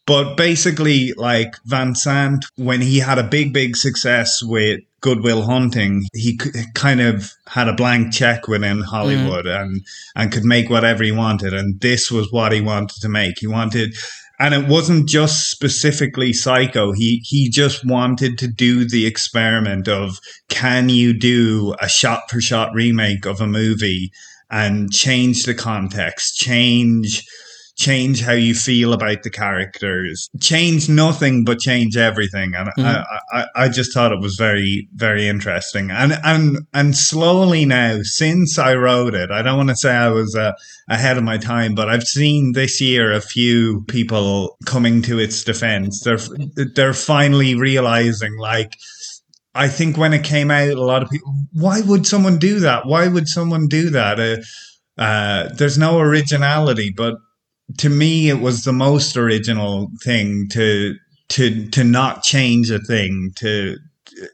But 0.10 0.38
basically, 0.38 1.14
like 1.14 1.54
Van 1.66 1.94
Sant, 1.94 2.44
when 2.56 2.82
he 2.82 2.98
had 2.98 3.20
a 3.20 3.24
big, 3.24 3.54
big 3.54 3.78
success 3.78 4.42
with 4.42 4.80
Good 5.02 5.24
Will 5.24 5.44
Hunting, 5.44 6.06
he 6.16 6.36
kind 6.74 7.00
of 7.00 7.32
had 7.46 7.68
a 7.68 7.76
blank 7.76 8.12
check 8.12 8.48
within 8.48 8.82
Hollywood 8.82 9.46
mm. 9.46 9.62
and 9.62 9.82
and 10.16 10.32
could 10.32 10.46
make 10.46 10.68
whatever 10.68 11.04
he 11.04 11.12
wanted. 11.12 11.54
And 11.54 11.80
this 11.80 12.10
was 12.10 12.32
what 12.32 12.54
he 12.54 12.60
wanted 12.60 13.00
to 13.02 13.08
make. 13.08 13.38
He 13.38 13.46
wanted, 13.46 13.94
and 14.40 14.56
it 14.56 14.68
wasn't 14.68 15.08
just 15.08 15.52
specifically 15.52 16.34
Psycho. 16.34 16.92
He 16.92 17.22
he 17.24 17.48
just 17.48 17.86
wanted 17.86 18.40
to 18.40 18.48
do 18.48 18.90
the 18.90 19.06
experiment 19.06 19.88
of 19.88 20.20
can 20.48 20.90
you 20.90 21.14
do 21.14 21.76
a 21.80 21.88
shot 21.88 22.32
for 22.32 22.42
shot 22.42 22.74
remake 22.74 23.28
of 23.28 23.42
a 23.42 23.46
movie 23.46 24.12
and 24.50 24.92
change 24.92 25.44
the 25.44 25.54
context, 25.54 26.36
change 26.36 27.24
change 27.80 28.22
how 28.22 28.34
you 28.34 28.54
feel 28.54 28.92
about 28.92 29.24
the 29.24 29.30
characters, 29.30 30.30
change 30.42 30.90
nothing 30.90 31.46
but 31.46 31.60
change 31.60 31.96
everything. 31.96 32.54
And 32.54 32.68
mm-hmm. 32.70 32.86
I, 32.86 33.20
I, 33.32 33.46
I 33.56 33.70
just 33.70 33.94
thought 33.94 34.12
it 34.12 34.20
was 34.20 34.36
very, 34.36 34.88
very 34.96 35.28
interesting. 35.28 35.90
And 35.90 36.20
and 36.24 36.58
and 36.74 36.96
slowly 36.96 37.66
now, 37.66 38.02
since 38.04 38.60
I 38.60 38.76
wrote 38.76 39.16
it, 39.16 39.32
I 39.32 39.42
don't 39.42 39.58
want 39.58 39.70
to 39.70 39.78
say 39.78 39.96
I 39.96 40.10
was 40.10 40.36
uh, 40.36 40.52
ahead 40.90 41.18
of 41.18 41.24
my 41.24 41.38
time, 41.38 41.74
but 41.74 41.90
I've 41.90 42.04
seen 42.04 42.52
this 42.52 42.82
year 42.82 43.14
a 43.14 43.22
few 43.22 43.86
people 43.88 44.58
coming 44.66 45.02
to 45.04 45.18
its 45.18 45.44
defense. 45.44 46.04
They're 46.04 46.20
they're 46.76 46.94
finally 46.94 47.56
realizing 47.56 48.38
like. 48.38 48.76
I 49.56 49.68
think 49.68 49.98
when 49.98 50.14
it 50.14 50.24
came 50.24 50.52
out, 50.52 50.70
a 50.70 50.84
lot 50.84 51.02
of 51.02 51.10
people, 51.10 51.34
why 51.54 51.82
would 51.82 52.06
someone 52.06 52.38
do 52.38 52.60
that? 52.60 52.86
Why 52.86 53.08
would 53.08 53.28
someone 53.28 53.68
do 53.68 53.90
that? 53.90 54.20
Uh, 54.20 55.02
uh, 55.02 55.50
there's 55.56 55.78
no 55.78 56.00
originality, 56.00 56.94
but 56.96 57.16
to 57.78 57.90
me, 57.90 58.30
it 58.30 58.40
was 58.40 58.64
the 58.64 58.74
most 58.74 59.16
original 59.16 59.92
thing 60.04 60.48
to 60.50 60.96
to 61.30 61.68
to 61.70 61.84
not 61.84 62.24
change 62.24 62.72
a 62.72 62.80
thing. 62.80 63.32
To 63.38 63.78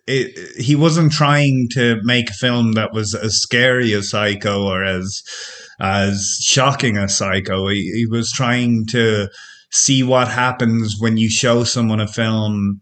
it, 0.07 0.61
he 0.61 0.75
wasn't 0.75 1.11
trying 1.11 1.67
to 1.73 1.99
make 2.03 2.29
a 2.29 2.33
film 2.33 2.73
that 2.73 2.93
was 2.93 3.13
as 3.13 3.41
scary 3.41 3.93
as 3.93 4.09
Psycho 4.09 4.63
or 4.63 4.83
as 4.83 5.23
as 5.79 6.39
shocking 6.41 6.97
as 6.97 7.17
Psycho. 7.17 7.67
He, 7.67 7.91
he 7.91 8.05
was 8.05 8.31
trying 8.31 8.85
to 8.87 9.27
see 9.71 10.03
what 10.03 10.29
happens 10.29 10.95
when 10.99 11.17
you 11.17 11.29
show 11.29 11.63
someone 11.63 11.99
a 11.99 12.07
film 12.07 12.81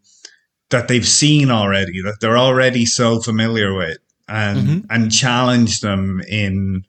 that 0.69 0.87
they've 0.87 1.07
seen 1.07 1.49
already, 1.49 2.01
that 2.03 2.17
they're 2.21 2.37
already 2.37 2.85
so 2.85 3.19
familiar 3.19 3.75
with, 3.75 3.97
and 4.27 4.67
mm-hmm. 4.67 4.91
and 4.91 5.11
challenge 5.11 5.81
them 5.81 6.21
in 6.29 6.83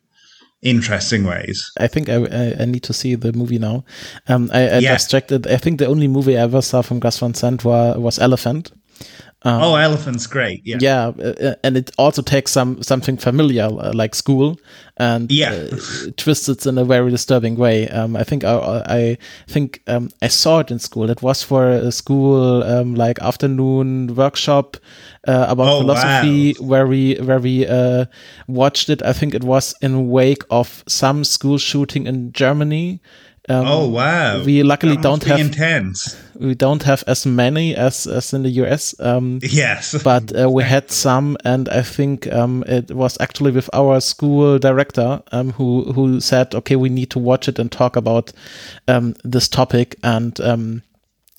interesting 0.65 1.25
ways. 1.25 1.71
I 1.79 1.87
think 1.87 2.09
I, 2.09 2.55
I, 2.59 2.65
need 2.65 2.83
to 2.85 2.93
see 2.93 3.15
the 3.15 3.33
movie 3.33 3.59
now. 3.59 3.85
Um, 4.29 4.51
I, 4.53 4.61
I 4.61 4.79
yeah. 4.79 4.95
just 4.95 5.11
checked 5.11 5.31
it. 5.31 5.47
I 5.47 5.59
think 5.59 5.79
the 5.79 5.87
only 5.87 6.09
movie 6.09 6.37
I 6.37 6.43
ever 6.43 6.63
saw 6.63 6.83
from 6.83 6.99
Gus 6.99 7.19
Van 7.19 7.35
Sant 7.35 7.65
was, 7.65 7.97
was 7.99 8.19
Elephant. 8.19 8.73
Um, 9.47 9.63
oh, 9.63 9.77
Elephant's 9.77 10.27
great. 10.27 10.63
Yeah, 10.65 10.79
yeah, 10.81 11.07
uh, 11.23 11.55
and 11.63 11.77
it 11.77 11.91
also 11.99 12.23
takes 12.23 12.51
some 12.51 12.83
something 12.83 13.19
familiar 13.19 13.65
uh, 13.65 13.93
like 13.93 14.15
school 14.15 14.59
and 14.97 15.31
yeah. 15.31 15.53
uh, 15.53 15.77
twists 16.17 16.49
it 16.49 16.65
in 16.65 16.79
a 16.79 16.85
very 16.85 17.11
disturbing 17.11 17.57
way. 17.57 17.87
Um, 17.91 18.17
I 18.17 18.25
think 18.25 18.43
I, 18.43 18.83
I 18.87 19.19
think 19.47 19.83
um, 19.87 20.11
I 20.23 20.29
saw 20.29 20.61
it 20.61 20.71
in 20.71 20.79
school. 20.79 21.11
It 21.11 21.21
was 21.21 21.43
for 21.43 21.69
a 21.69 21.93
school 21.93 22.63
um, 22.63 22.95
like 22.95 23.19
afternoon 23.21 24.15
workshop 24.15 24.79
uh, 25.29 25.47
about 25.51 25.69
oh, 25.69 25.81
philosophy 25.81 26.55
wow. 26.59 26.67
where 26.67 26.87
we 26.87 27.17
where 27.17 27.39
we 27.39 27.67
uh, 27.67 28.07
watched 28.47 28.89
it. 28.89 29.03
I 29.03 29.13
think 29.13 29.35
it 29.35 29.45
was 29.45 29.75
in 29.83 30.09
wake 30.09 30.45
of 30.49 30.83
some 30.89 31.23
school 31.23 31.59
shooting 31.59 32.07
in 32.07 32.33
Germany 32.33 33.03
um, 33.49 33.67
oh 33.67 33.89
wow! 33.89 34.43
We 34.43 34.63
luckily 34.63 34.97
don't 34.97 35.23
have 35.25 35.39
intense. 35.39 36.17
We 36.35 36.55
don't 36.55 36.83
have 36.85 37.05
as 37.07 37.27
many 37.27 37.75
as 37.77 38.07
as 38.07 38.33
in 38.33 38.43
the 38.43 38.51
US. 38.51 38.95
Um, 38.99 39.41
yes, 39.43 40.03
but 40.03 40.35
uh, 40.39 40.49
we 40.51 40.63
had 40.63 40.91
some, 40.91 41.37
and 41.45 41.69
I 41.69 41.83
think 41.83 42.33
um, 42.33 42.65
it 42.67 42.91
was 42.91 43.19
actually 43.21 43.51
with 43.51 43.69
our 43.75 44.01
school 44.01 44.59
director 44.59 45.23
um, 45.33 45.53
who 45.53 45.93
who 45.93 46.21
said, 46.21 46.55
"Okay, 46.55 46.77
we 46.77 46.89
need 46.89 47.11
to 47.11 47.19
watch 47.19 47.47
it 47.49 47.59
and 47.59 47.71
talk 47.71 47.97
about 47.97 48.33
um, 48.89 49.15
this 49.25 49.49
topic." 49.49 49.97
And 50.03 50.41
um, 50.41 50.83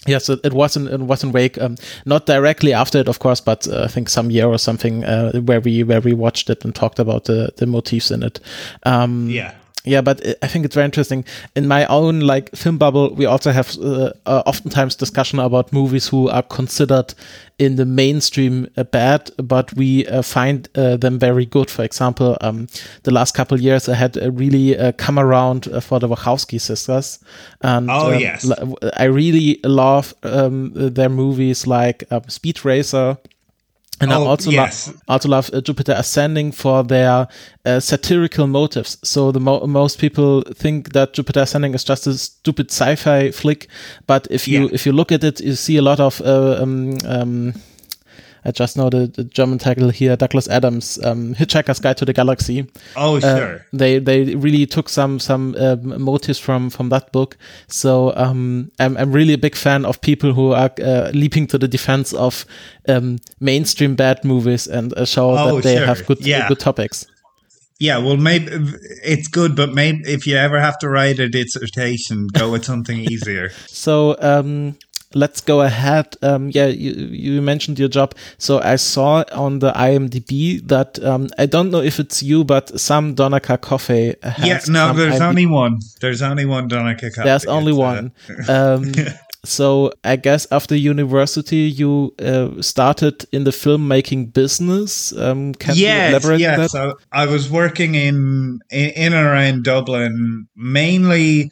Yes, 0.08 0.30
it, 0.30 0.40
it 0.44 0.54
wasn't 0.54 0.90
it 0.90 1.00
wasn't 1.00 1.34
Wake, 1.34 1.60
um, 1.60 1.78
not 2.06 2.28
directly 2.28 2.74
after 2.74 3.00
it, 3.00 3.08
of 3.08 3.18
course, 3.20 3.42
but 3.42 3.68
uh, 3.68 3.86
I 3.86 3.88
think 3.88 4.10
some 4.10 4.30
year 4.30 4.46
or 4.46 4.60
something 4.60 5.04
uh, 5.04 5.42
where 5.42 5.60
we 5.60 5.84
where 5.84 6.02
we 6.02 6.14
watched 6.14 6.50
it 6.50 6.64
and 6.64 6.76
talked 6.76 7.00
about 7.00 7.26
the 7.26 7.52
the 7.58 7.66
motifs 7.66 8.12
in 8.12 8.22
it. 8.22 8.40
Um, 8.84 9.30
yeah, 9.30 9.56
yeah, 9.86 10.02
but 10.02 10.26
I 10.42 10.48
think 10.48 10.66
it's 10.66 10.76
very 10.76 10.86
interesting. 10.86 11.26
In 11.56 11.68
my 11.68 11.86
own 11.86 12.22
like 12.22 12.56
film 12.56 12.78
bubble, 12.78 13.14
we 13.14 13.26
also 13.26 13.52
have 13.52 13.78
uh, 13.78 14.12
uh, 14.26 14.44
oftentimes 14.46 14.96
discussion 14.96 15.40
about 15.40 15.72
movies 15.72 16.08
who 16.08 16.30
are 16.30 16.44
considered 16.44 17.14
in 17.58 17.76
the 17.76 17.86
mainstream 17.86 18.68
uh, 18.76 18.84
bad, 18.84 19.32
but 19.38 19.74
we 19.76 20.06
uh, 20.08 20.22
find 20.22 20.68
uh, 20.76 20.98
them 20.98 21.20
very 21.20 21.46
good. 21.46 21.70
For 21.70 21.84
example, 21.84 22.38
um, 22.42 22.68
the 23.04 23.12
last 23.12 23.34
couple 23.34 23.60
years, 23.60 23.88
I 23.88 23.96
had 23.96 24.18
really 24.38 24.78
uh, 24.78 24.92
come 24.94 25.20
around 25.20 25.66
for 25.84 26.00
the 26.00 26.10
Wachowski 26.10 26.60
sisters, 26.60 27.20
and 27.62 27.90
oh 27.90 28.12
yes, 28.12 28.52
I 28.98 29.06
really 29.06 29.60
love 29.64 30.14
um, 30.24 30.72
their 30.74 31.10
movies 31.10 31.68
like 31.68 32.04
um, 32.12 32.24
Speed 32.28 32.66
Racer 32.66 33.18
and 34.02 34.12
oh, 34.12 34.24
I 34.24 34.28
also 34.28 34.52
yes. 34.52 34.88
love 34.88 35.02
also 35.08 35.30
love 35.30 35.50
uh, 35.54 35.62
Jupiter 35.62 35.94
Ascending 35.94 36.52
for 36.52 36.84
their 36.84 37.28
uh, 37.66 37.80
satirical 37.80 38.48
motives. 38.48 38.98
So 39.04 39.32
the 39.32 39.40
mo- 39.40 39.66
most 39.68 40.00
people 40.00 40.42
think 40.42 40.92
that 40.94 41.14
Jupiter 41.14 41.42
Ascending 41.42 41.74
is 41.74 41.84
just 41.84 42.08
a 42.08 42.14
stupid 42.14 42.72
sci-fi 42.72 43.32
flick, 43.32 43.68
but 44.06 44.28
if 44.30 44.48
you 44.48 44.64
yeah. 44.64 44.70
if 44.74 44.86
you 44.86 44.92
look 44.92 45.12
at 45.12 45.24
it, 45.24 45.40
you 45.40 45.56
see 45.56 45.78
a 45.78 45.82
lot 45.82 46.00
of 46.00 46.22
uh, 46.22 46.58
um, 46.62 46.98
um, 47.06 47.54
I 48.46 48.52
just 48.52 48.78
know 48.78 48.90
the, 48.90 49.08
the 49.08 49.24
German 49.24 49.58
title 49.58 49.90
here, 49.90 50.16
Douglas 50.16 50.48
Adams, 50.48 51.00
um, 51.04 51.34
Hitchhiker's 51.34 51.80
Guide 51.80 51.98
to 51.98 52.06
the 52.06 52.14
Galaxy. 52.14 52.68
Oh, 52.96 53.18
uh, 53.18 53.20
sure. 53.20 53.66
They 53.74 54.00
they 54.00 54.36
really 54.36 54.66
took 54.66 54.88
some 54.90 55.20
some 55.20 55.56
uh, 55.58 55.78
motives 55.78 56.38
from 56.38 56.70
from 56.70 56.90
that 56.90 57.12
book. 57.12 57.38
So 57.68 58.16
um, 58.16 58.72
I'm 58.80 58.96
I'm 58.98 59.12
really 59.12 59.34
a 59.34 59.38
big 59.38 59.56
fan 59.56 59.86
of 59.86 60.00
people 60.02 60.34
who 60.34 60.54
are 60.54 60.72
uh, 60.82 61.12
leaping 61.14 61.48
to 61.48 61.58
the 61.58 61.68
defense 61.68 62.14
of 62.14 62.46
um, 62.88 63.18
mainstream 63.40 63.96
bad 63.96 64.24
movies 64.24 64.68
and 64.68 64.94
uh, 64.94 65.06
show 65.06 65.32
oh, 65.32 65.56
that 65.56 65.64
they 65.64 65.78
sure. 65.78 65.86
have 65.86 66.06
good 66.06 66.22
yeah. 66.22 66.48
good 66.48 66.60
topics. 66.60 67.08
Yeah, 67.78 67.98
well, 67.98 68.16
maybe 68.16 68.48
it's 69.04 69.28
good, 69.28 69.56
but 69.56 69.74
maybe 69.74 70.04
if 70.06 70.26
you 70.26 70.38
ever 70.38 70.62
have 70.62 70.80
to 70.80 70.88
write 70.88 71.20
a 71.20 71.28
dissertation, 71.28 72.28
go 72.28 72.52
with 72.52 72.64
something 72.64 73.00
easier. 73.00 73.52
So, 73.68 74.16
um, 74.20 74.78
let's 75.14 75.42
go 75.42 75.62
ahead. 75.62 76.16
Um, 76.22 76.50
yeah, 76.54 76.68
you, 76.68 76.92
you, 76.94 77.42
mentioned 77.42 77.80
your 77.80 77.90
job. 77.90 78.16
So 78.38 78.60
I 78.60 78.76
saw 78.76 79.24
on 79.32 79.60
the 79.60 79.72
IMDb 79.72 80.66
that 80.68 81.02
um, 81.04 81.30
I 81.38 81.46
don't 81.46 81.72
know 81.72 81.82
if 81.82 82.00
it's 82.00 82.24
you, 82.24 82.44
but 82.44 82.80
some 82.80 83.14
Donica 83.14 83.58
Coffey. 83.58 84.16
yeah, 84.44 84.60
no, 84.68 84.94
there's 84.94 85.16
IMDb. 85.16 85.30
only 85.30 85.46
one. 85.46 85.80
There's 86.02 86.22
only 86.22 86.46
one 86.46 86.68
Donica 86.68 87.12
Coffey. 87.12 87.28
There's 87.28 87.46
only 87.46 87.74
uh, 87.74 87.76
one. 87.76 88.12
Um, 88.48 88.94
so 89.46 89.92
I 90.04 90.16
guess 90.16 90.48
after 90.52 90.76
university 90.76 91.58
you 91.58 92.14
uh, 92.20 92.62
started 92.62 93.26
in 93.32 93.44
the 93.44 93.52
filmmaking 93.52 94.34
business. 94.34 95.16
Um, 95.18 95.54
can 95.54 95.76
yes, 95.76 96.12
you 96.12 96.18
elaborate 96.18 96.40
yes. 96.40 96.72
So 96.72 96.98
I 97.12 97.26
was 97.26 97.50
working 97.50 97.96
in, 97.96 98.60
in 98.72 98.90
in 98.92 99.14
and 99.14 99.28
around 99.28 99.64
Dublin 99.64 100.48
mainly 100.56 101.52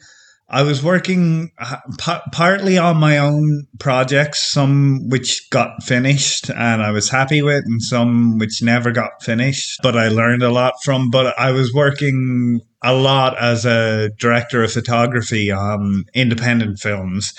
I 0.54 0.62
was 0.62 0.84
working 0.84 1.50
uh, 1.58 1.78
p- 1.98 2.30
partly 2.30 2.78
on 2.78 2.98
my 2.98 3.18
own 3.18 3.66
projects, 3.80 4.52
some 4.52 5.08
which 5.08 5.50
got 5.50 5.82
finished 5.82 6.48
and 6.48 6.80
I 6.80 6.92
was 6.92 7.10
happy 7.10 7.42
with, 7.42 7.64
and 7.66 7.82
some 7.82 8.38
which 8.38 8.62
never 8.62 8.92
got 8.92 9.20
finished, 9.20 9.80
but 9.82 9.96
I 9.96 10.06
learned 10.06 10.44
a 10.44 10.52
lot 10.52 10.74
from. 10.84 11.10
But 11.10 11.36
I 11.36 11.50
was 11.50 11.74
working 11.74 12.60
a 12.84 12.94
lot 12.94 13.36
as 13.36 13.66
a 13.66 14.10
director 14.20 14.62
of 14.62 14.70
photography 14.70 15.50
on 15.50 16.04
independent 16.14 16.78
films. 16.78 17.34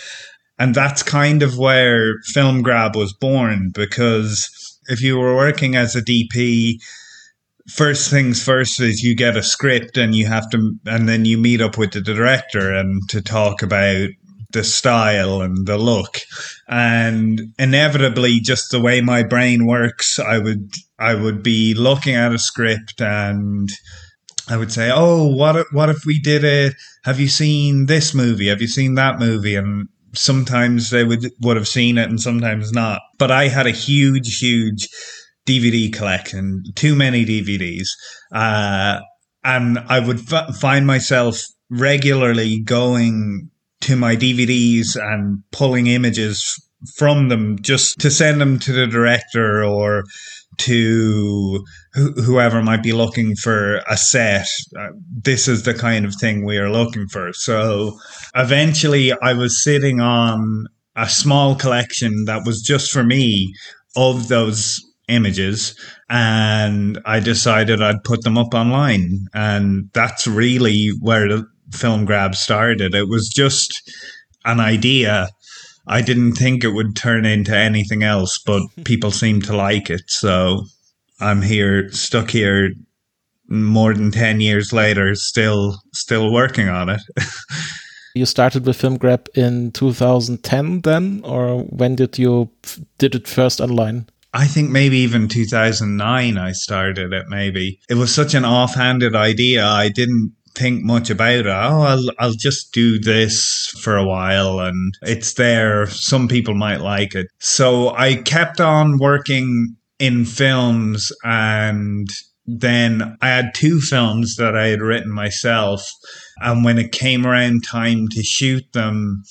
And 0.60 0.76
that's 0.76 1.02
kind 1.02 1.42
of 1.42 1.58
where 1.58 2.16
Film 2.34 2.64
Grab 2.64 2.98
was 2.98 3.14
born 3.14 3.72
because 3.74 4.50
if 4.88 5.02
you 5.02 5.18
were 5.18 5.38
working 5.38 5.78
as 5.78 5.96
a 5.96 6.02
DP, 6.02 6.82
first 7.68 8.10
things 8.10 8.44
first 8.44 8.80
is 8.80 9.04
you 9.04 9.16
get 9.16 9.38
a 9.38 9.44
script 9.44 9.98
and 9.98 10.16
you 10.16 10.26
have 10.28 10.50
to 10.52 10.74
and 10.86 11.10
then 11.10 11.26
you 11.26 11.38
meet 11.38 11.62
up 11.62 11.78
with 11.78 11.92
the 11.92 12.02
director 12.02 12.72
and 12.72 13.02
to 13.10 13.22
talk 13.22 13.62
about 13.64 14.10
the 14.56 14.64
style 14.64 15.42
and 15.42 15.68
the 15.68 15.78
look. 15.78 16.20
And 16.68 17.54
inevitably, 17.60 18.40
just 18.40 18.72
the 18.72 18.80
way 18.80 19.02
my 19.02 19.22
brain 19.22 19.66
works, 19.68 20.18
I 20.18 20.40
would 20.40 20.74
I 20.98 21.14
would 21.14 21.44
be 21.44 21.74
looking 21.74 22.16
at 22.16 22.34
a 22.34 22.40
script 22.40 23.02
and 23.02 23.70
I 24.48 24.58
would 24.58 24.72
say, 24.72 24.92
"Oh, 24.94 25.28
what 25.28 25.56
if, 25.58 25.68
what 25.72 25.90
if 25.90 26.06
we 26.06 26.20
did 26.20 26.44
it? 26.44 26.74
Have 27.04 27.20
you 27.20 27.28
seen 27.28 27.88
this 27.88 28.14
movie? 28.14 28.48
Have 28.48 28.62
you 28.62 28.68
seen 28.68 28.96
that 28.96 29.20
movie?" 29.20 29.56
And 29.56 29.88
sometimes 30.14 30.90
they 30.90 31.04
would 31.04 31.32
would 31.42 31.58
have 31.58 31.68
seen 31.68 31.98
it 31.98 32.10
and 32.10 32.22
sometimes 32.22 32.72
not. 32.72 33.02
But 33.20 33.32
I 33.32 33.50
had 33.50 33.68
a 33.68 33.72
huge, 33.72 34.40
huge 34.40 34.88
DVD 35.46 35.94
collection, 35.94 36.64
too 36.76 36.96
many 36.96 37.26
DVDs, 37.26 37.88
uh, 38.34 39.00
and 39.44 39.80
I 39.80 40.00
would 40.00 40.32
f- 40.32 40.56
find 40.56 40.88
myself 40.88 41.40
regularly 41.70 42.60
going 42.62 43.50
to 43.82 43.96
my 43.96 44.16
DVDs 44.16 44.96
and 44.96 45.44
pulling 45.52 45.88
images 45.88 46.60
from 46.98 47.30
them 47.30 47.58
just 47.62 48.00
to 48.00 48.10
send 48.10 48.42
them 48.42 48.60
to 48.60 48.72
the 48.72 48.88
director 48.88 49.64
or 49.64 50.04
to 50.58 51.64
wh- 51.96 52.24
whoever 52.24 52.62
might 52.64 52.84
be 52.84 52.92
looking 52.94 53.36
for 53.36 53.82
a 53.90 53.98
set. 53.98 54.48
Uh, 54.78 54.88
this 55.12 55.48
is 55.48 55.64
the 55.64 55.74
kind 55.74 56.06
of 56.06 56.16
thing 56.16 56.46
we 56.46 56.58
are 56.58 56.72
looking 56.72 57.08
for. 57.08 57.34
So 57.34 58.00
eventually, 58.36 59.14
I 59.22 59.34
was 59.34 59.64
sitting 59.64 60.00
on 60.00 60.66
a 60.96 61.10
small 61.10 61.56
collection 61.56 62.26
that 62.26 62.46
was 62.46 62.62
just 62.62 62.92
for 62.92 63.04
me 63.04 63.54
of 63.96 64.28
those 64.28 64.82
images 65.08 65.80
and 66.10 67.00
I 67.06 67.20
decided 67.20 67.82
I'd 67.82 68.04
put 68.04 68.24
them 68.24 68.38
up 68.38 68.54
online. 68.54 69.28
And 69.34 69.90
that's 69.94 70.28
really 70.28 70.90
where 71.00 71.28
the 71.28 71.46
film 71.72 72.06
grab 72.06 72.36
started. 72.36 72.96
It 72.96 73.08
was 73.08 73.30
just 73.30 73.92
an 74.46 74.60
idea. 74.60 75.30
I 75.88 76.02
didn't 76.02 76.34
think 76.34 76.64
it 76.64 76.74
would 76.74 76.96
turn 76.96 77.26
into 77.26 77.56
anything 77.56 78.04
else 78.04 78.40
but 78.40 78.62
people 78.84 79.12
seem 79.12 79.42
to 79.44 79.56
like 79.56 79.90
it. 79.90 80.04
So 80.08 80.64
I'm 81.20 81.42
here 81.42 81.90
stuck 81.92 82.30
here 82.30 82.72
more 83.48 83.94
than 83.94 84.10
10 84.12 84.42
years 84.42 84.74
later 84.74 85.14
still 85.14 85.80
still 85.94 86.32
working 86.32 86.70
on 86.70 86.90
it. 86.90 87.02
You 88.16 88.26
started 88.26 88.66
with 88.66 88.78
film 88.78 88.96
grab 88.96 89.28
in 89.36 89.72
2010 89.74 90.82
then 90.82 91.20
or 91.26 91.64
when 91.64 91.96
did 91.98 92.18
you 92.18 92.50
did 92.98 93.14
it 93.14 93.28
first 93.28 93.60
online 93.60 94.08
I 94.36 94.48
think 94.48 94.70
maybe 94.70 94.98
even 94.98 95.30
2009 95.30 96.38
I 96.38 96.52
started 96.52 97.14
it 97.14 97.28
maybe. 97.30 97.80
It 97.90 97.94
was 97.94 98.14
such 98.14 98.34
an 98.34 98.44
offhanded 98.44 99.16
idea. 99.16 99.66
I 99.66 99.88
didn't 99.88 100.34
think 100.56 100.84
much 100.84 101.10
about 101.10 101.32
it. 101.32 101.48
Oh, 101.48 101.82
I'll 101.82 102.10
I'll 102.20 102.34
just 102.34 102.74
do 102.74 103.00
this 103.00 103.74
for 103.82 103.96
a 103.96 104.06
while 104.06 104.60
and 104.60 104.94
it's 105.04 105.36
there. 105.36 105.88
Some 105.88 106.28
people 106.28 106.54
might 106.54 106.82
like 106.82 107.16
it. 107.16 107.28
So 107.40 107.96
I 107.96 108.16
kept 108.16 108.60
on 108.60 108.98
working 109.00 109.78
in 110.00 110.26
films 110.26 111.14
and 111.24 112.10
then 112.46 113.18
I 113.22 113.30
had 113.30 113.56
two 113.56 113.80
films 113.80 114.36
that 114.36 114.56
I 114.56 114.68
had 114.68 114.82
written 114.82 115.12
myself 115.14 115.90
and 116.42 116.66
when 116.66 116.78
it 116.78 116.92
came 116.92 117.26
around 117.26 117.64
time 117.64 118.10
to 118.10 118.22
shoot 118.22 118.66
them 118.74 119.24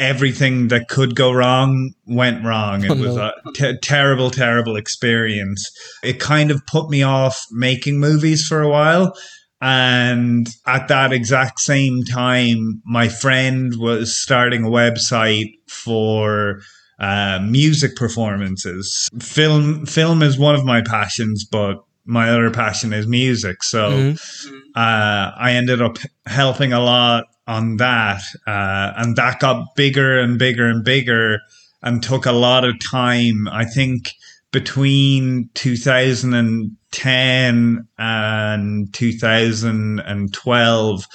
everything 0.00 0.68
that 0.68 0.88
could 0.88 1.14
go 1.14 1.30
wrong 1.30 1.92
went 2.06 2.44
wrong. 2.44 2.84
It 2.84 2.90
oh, 2.90 2.94
was 2.94 3.16
a 3.16 3.32
t- 3.54 3.78
terrible, 3.82 4.30
terrible 4.30 4.76
experience. 4.76 5.70
It 6.02 6.18
kind 6.18 6.50
of 6.50 6.66
put 6.66 6.90
me 6.90 7.02
off 7.02 7.44
making 7.52 8.00
movies 8.00 8.46
for 8.46 8.60
a 8.62 8.68
while. 8.68 9.14
And 9.60 10.48
at 10.66 10.88
that 10.88 11.12
exact 11.12 11.60
same 11.60 12.02
time, 12.04 12.80
my 12.86 13.08
friend 13.08 13.74
was 13.78 14.18
starting 14.18 14.64
a 14.64 14.70
website 14.70 15.52
for 15.68 16.60
uh, 16.98 17.40
music 17.42 17.94
performances. 17.94 19.08
Film, 19.20 19.84
film 19.84 20.22
is 20.22 20.38
one 20.38 20.54
of 20.54 20.64
my 20.64 20.80
passions, 20.80 21.44
but 21.44 21.76
my 22.04 22.30
other 22.30 22.50
passion 22.50 22.92
is 22.92 23.06
music. 23.06 23.62
So 23.62 23.90
mm-hmm. 23.90 24.56
uh, 24.74 25.30
I 25.36 25.52
ended 25.52 25.80
up 25.82 25.98
helping 26.26 26.72
a 26.72 26.80
lot 26.80 27.26
on 27.46 27.76
that. 27.76 28.22
Uh, 28.46 28.92
and 28.96 29.14
that 29.16 29.40
got 29.40 29.74
bigger 29.76 30.18
and 30.18 30.38
bigger 30.38 30.66
and 30.66 30.82
bigger 30.84 31.40
and 31.82 32.02
took 32.02 32.26
a 32.26 32.32
lot 32.32 32.64
of 32.64 32.74
time. 32.80 33.48
I 33.48 33.64
think 33.64 34.10
between 34.52 35.48
2010 35.54 37.88
and 37.98 38.94
2012, 38.94 41.06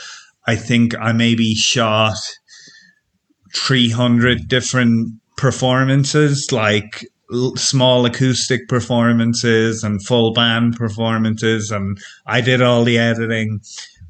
I 0.47 0.55
think 0.55 0.95
I 0.99 1.11
maybe 1.11 1.55
shot 1.55 2.17
300 3.55 4.47
different 4.47 5.19
performances, 5.37 6.51
like 6.51 7.07
small 7.55 8.05
acoustic 8.05 8.67
performances 8.67 9.83
and 9.83 10.05
full 10.05 10.33
band 10.33 10.75
performances. 10.75 11.71
And 11.71 11.97
I 12.25 12.41
did 12.41 12.61
all 12.61 12.83
the 12.83 12.97
editing 12.97 13.61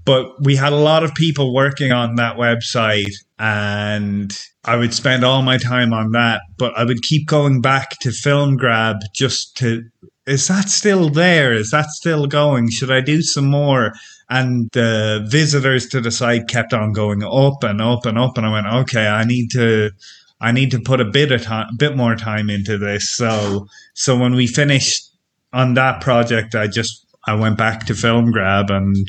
but 0.06 0.40
we 0.40 0.56
had 0.56 0.72
a 0.72 0.78
lot 0.78 1.04
of 1.04 1.16
people 1.16 1.52
working 1.52 1.92
on 1.92 2.16
that 2.16 2.38
website 2.38 3.16
and 3.40 4.40
I 4.64 4.76
would 4.76 4.94
spend 4.94 5.24
all 5.24 5.42
my 5.42 5.58
time 5.58 5.94
on 5.94 6.12
that, 6.12 6.42
but 6.58 6.78
I 6.78 6.86
would 6.86 7.02
keep 7.02 7.28
going 7.28 7.60
back 7.60 8.00
to 8.02 8.12
Film 8.12 8.56
Grab 8.56 8.98
just 9.14 9.58
to 9.58 9.84
is 10.28 10.48
that 10.48 10.70
still 10.70 11.10
there? 11.10 11.54
Is 11.54 11.70
that 11.70 11.86
still 11.90 12.26
going? 12.26 12.72
Should 12.72 12.92
I 12.92 13.02
do 13.02 13.22
some 13.22 13.46
more? 13.46 13.94
And 14.28 14.70
the 14.74 15.24
visitors 15.30 15.88
to 15.90 16.02
the 16.02 16.10
site 16.10 16.48
kept 16.48 16.74
on 16.74 16.94
going 16.94 17.24
up 17.24 17.64
and 17.64 17.80
up 17.80 18.08
and 18.08 18.18
up, 18.18 18.36
and 18.36 18.46
I 18.46 18.52
went, 18.52 18.66
okay, 18.66 19.06
I 19.06 19.24
need 19.24 19.52
to, 19.52 19.92
I 20.42 20.52
need 20.52 20.72
to 20.72 20.80
put 20.80 21.02
a 21.02 21.06
bit 21.06 21.32
of 21.32 21.44
time, 21.44 21.68
a 21.72 21.76
bit 21.76 21.96
more 21.96 22.16
time 22.16 22.50
into 22.50 22.78
this. 22.78 23.10
So, 23.10 23.68
so 23.94 24.18
when 24.18 24.36
we 24.36 24.48
finished 24.48 25.10
on 25.54 25.74
that 25.76 26.02
project, 26.02 26.56
I 26.56 26.68
just 26.68 27.06
I 27.28 27.36
went 27.36 27.58
back 27.58 27.86
to 27.88 27.96
Film 27.96 28.32
Grab 28.32 28.70
and 28.70 29.08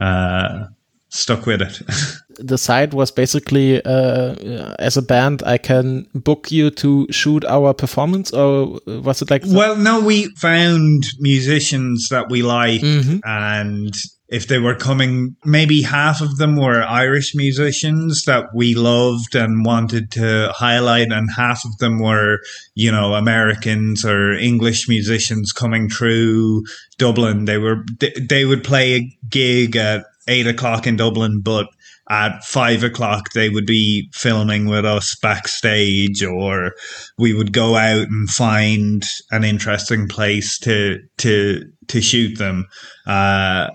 uh, 0.00 0.66
stuck 1.10 1.46
with 1.46 1.62
it. 1.62 1.82
the 2.38 2.58
site 2.58 2.94
was 2.94 3.10
basically 3.10 3.82
uh, 3.84 4.74
as 4.78 4.96
a 4.96 5.02
band, 5.02 5.42
I 5.44 5.58
can 5.58 6.06
book 6.14 6.50
you 6.50 6.70
to 6.70 7.06
shoot 7.10 7.44
our 7.44 7.74
performance, 7.74 8.32
or 8.32 8.80
was 8.86 9.22
it 9.22 9.30
like? 9.30 9.42
Well, 9.46 9.76
no, 9.76 10.00
we 10.00 10.34
found 10.36 11.04
musicians 11.18 12.08
that 12.10 12.30
we 12.30 12.42
like, 12.42 12.80
mm-hmm. 12.80 13.18
and 13.24 13.94
if 14.28 14.46
they 14.46 14.58
were 14.58 14.74
coming, 14.74 15.36
maybe 15.44 15.80
half 15.80 16.20
of 16.20 16.36
them 16.36 16.56
were 16.56 16.82
Irish 16.82 17.34
musicians 17.34 18.24
that 18.26 18.46
we 18.54 18.74
loved 18.74 19.34
and 19.34 19.64
wanted 19.64 20.10
to 20.12 20.52
highlight, 20.54 21.10
and 21.10 21.30
half 21.34 21.64
of 21.64 21.78
them 21.78 21.98
were, 21.98 22.40
you 22.74 22.92
know, 22.92 23.14
Americans 23.14 24.04
or 24.04 24.32
English 24.32 24.86
musicians 24.88 25.52
coming 25.52 25.88
through 25.88 26.64
Dublin. 26.98 27.46
They 27.46 27.58
were 27.58 27.84
they 28.20 28.44
would 28.44 28.64
play 28.64 28.94
a 28.94 29.18
gig 29.30 29.76
at 29.76 30.04
eight 30.28 30.46
o'clock 30.46 30.86
in 30.86 30.96
Dublin, 30.96 31.40
but 31.40 31.66
at 32.10 32.44
five 32.44 32.82
o'clock 32.82 33.32
they 33.32 33.48
would 33.48 33.66
be 33.66 34.10
filming 34.12 34.66
with 34.66 34.84
us 34.84 35.14
backstage 35.20 36.22
or 36.22 36.74
we 37.18 37.34
would 37.34 37.52
go 37.52 37.76
out 37.76 38.08
and 38.08 38.30
find 38.30 39.02
an 39.30 39.44
interesting 39.44 40.08
place 40.08 40.58
to 40.58 41.00
to 41.18 41.62
to 41.86 42.00
shoot 42.00 42.38
them 42.38 42.66
uh, 43.06 43.68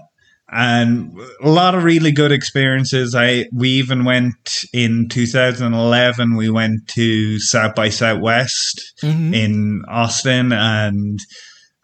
and 0.53 1.11
a 1.41 1.49
lot 1.49 1.73
of 1.73 1.83
really 1.83 2.11
good 2.11 2.31
experiences. 2.31 3.15
I 3.15 3.47
we 3.51 3.69
even 3.69 4.05
went 4.05 4.65
in 4.71 5.07
2011. 5.09 6.35
We 6.35 6.49
went 6.49 6.87
to 6.89 7.39
South 7.39 7.75
by 7.75 7.89
Southwest 7.89 8.93
mm-hmm. 9.01 9.33
in 9.33 9.81
Austin, 9.87 10.51
and 10.51 11.19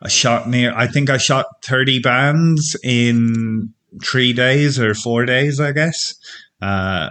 I 0.04 0.08
shot 0.08 0.48
near. 0.48 0.74
I 0.76 0.88
think 0.88 1.10
I 1.10 1.18
shot 1.18 1.46
30 1.64 2.00
bands 2.02 2.78
in 2.84 3.74
three 4.04 4.34
days 4.34 4.80
or 4.80 4.94
four 4.94 5.26
days. 5.26 5.60
I 5.60 5.72
guess. 5.72 6.14
Uh, 6.62 7.10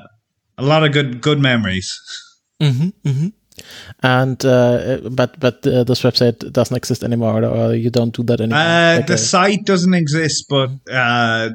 a 0.56 0.62
lot 0.62 0.84
of 0.84 0.92
good 0.92 1.20
good 1.20 1.40
memories. 1.40 1.92
Mm-hmm, 2.60 3.08
mm-hmm 3.08 3.28
and 4.02 4.44
uh, 4.44 5.00
but 5.10 5.38
but 5.40 5.66
uh, 5.66 5.84
this 5.84 6.02
website 6.02 6.52
doesn't 6.52 6.76
exist 6.76 7.02
anymore, 7.02 7.44
or 7.44 7.74
you 7.74 7.90
don't 7.90 8.14
do 8.14 8.22
that 8.24 8.40
anymore. 8.40 8.58
Uh, 8.58 8.96
like 8.96 9.06
the 9.06 9.14
a- 9.14 9.18
site 9.18 9.64
doesn't 9.64 9.94
exist, 9.94 10.46
but 10.48 10.70
uh, 10.90 11.50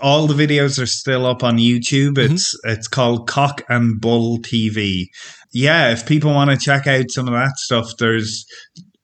all 0.00 0.26
the 0.26 0.46
videos 0.46 0.80
are 0.82 0.86
still 0.86 1.26
up 1.26 1.42
on 1.42 1.56
YouTube. 1.56 2.14
Mm-hmm. 2.14 2.34
It's 2.34 2.56
mm-hmm. 2.56 2.70
it's 2.70 2.88
called 2.88 3.28
Cock 3.28 3.62
and 3.68 4.00
Bull 4.00 4.38
TV. 4.38 5.06
Yeah, 5.52 5.90
if 5.92 6.06
people 6.06 6.32
want 6.32 6.50
to 6.50 6.56
check 6.56 6.86
out 6.86 7.10
some 7.10 7.28
of 7.28 7.34
that 7.34 7.56
stuff, 7.56 7.92
there's 7.98 8.46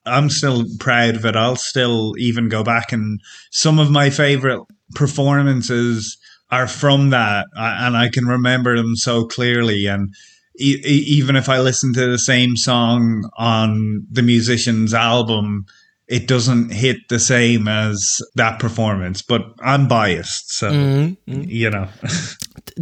I'm 0.07 0.31
still 0.31 0.65
proud 0.81 1.17
of 1.17 1.25
it. 1.25 1.37
I'll 1.37 1.57
still 1.57 2.15
even 2.19 2.49
go 2.49 2.65
back 2.65 2.93
and 2.93 3.21
some 3.51 3.79
of 3.79 3.91
my 3.91 4.11
favorite 4.11 4.63
performances 4.95 6.17
are 6.51 6.67
from 6.67 7.11
that, 7.11 7.47
and 7.55 7.97
I 7.97 8.09
can 8.09 8.25
remember 8.27 8.77
them 8.77 8.97
so 8.97 9.27
clearly. 9.27 9.87
And 9.87 10.15
e- 10.59 11.05
even 11.19 11.37
if 11.37 11.49
I 11.49 11.61
listen 11.61 11.93
to 11.95 12.11
the 12.11 12.19
same 12.19 12.57
song 12.57 13.29
on 13.37 14.07
the 14.11 14.23
musician's 14.23 14.95
album, 14.95 15.67
it 16.09 16.27
doesn't 16.27 16.73
hit 16.73 17.09
the 17.09 17.19
same 17.19 17.69
as 17.69 18.21
that 18.35 18.59
performance. 18.59 19.23
But 19.23 19.43
I'm 19.61 19.89
biased, 19.89 20.53
so 20.53 20.71
mm-hmm. 20.71 21.43
you 21.47 21.71
know. 21.71 21.89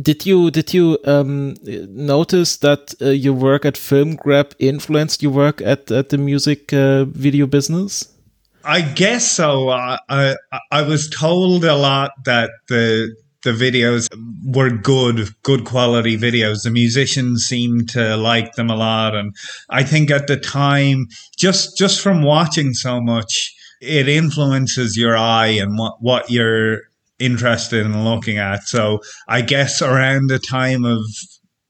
Did 0.00 0.26
you 0.26 0.50
did 0.50 0.74
you 0.74 0.98
um, 1.04 1.54
notice 1.62 2.58
that 2.58 2.94
uh, 3.00 3.06
your 3.06 3.32
work 3.32 3.64
at 3.64 3.78
Film 3.78 4.16
Grab 4.16 4.54
influenced 4.58 5.22
your 5.22 5.32
work 5.32 5.62
at 5.62 5.90
at 5.90 6.10
the 6.10 6.18
music 6.18 6.70
uh, 6.72 7.06
video 7.06 7.46
business? 7.46 8.06
I 8.62 8.82
guess 8.82 9.30
so. 9.30 9.70
I, 9.70 9.98
I 10.10 10.36
I 10.70 10.82
was 10.82 11.08
told 11.08 11.64
a 11.64 11.74
lot 11.76 12.10
that 12.26 12.50
the 12.68 13.16
the 13.42 13.52
videos 13.52 14.08
were 14.44 14.70
good, 14.70 15.28
good 15.42 15.64
quality 15.64 16.16
videos. 16.16 16.62
The 16.62 16.70
musicians 16.70 17.44
seemed 17.44 17.88
to 17.90 18.16
like 18.16 18.54
them 18.54 18.70
a 18.70 18.76
lot, 18.76 19.14
and 19.14 19.34
I 19.70 19.82
think 19.82 20.10
at 20.10 20.26
the 20.26 20.36
time, 20.36 21.06
just 21.36 21.76
just 21.76 22.00
from 22.00 22.22
watching 22.22 22.74
so 22.74 23.00
much, 23.00 23.54
it 23.80 24.08
influences 24.08 24.96
your 24.96 25.16
eye 25.16 25.48
and 25.48 25.78
what 25.78 25.96
what 26.00 26.30
you're 26.30 26.80
interested 27.18 27.84
in 27.84 28.04
looking 28.04 28.38
at. 28.38 28.64
So 28.64 29.00
I 29.28 29.40
guess 29.40 29.80
around 29.80 30.28
the 30.28 30.38
time 30.38 30.84
of 30.84 31.00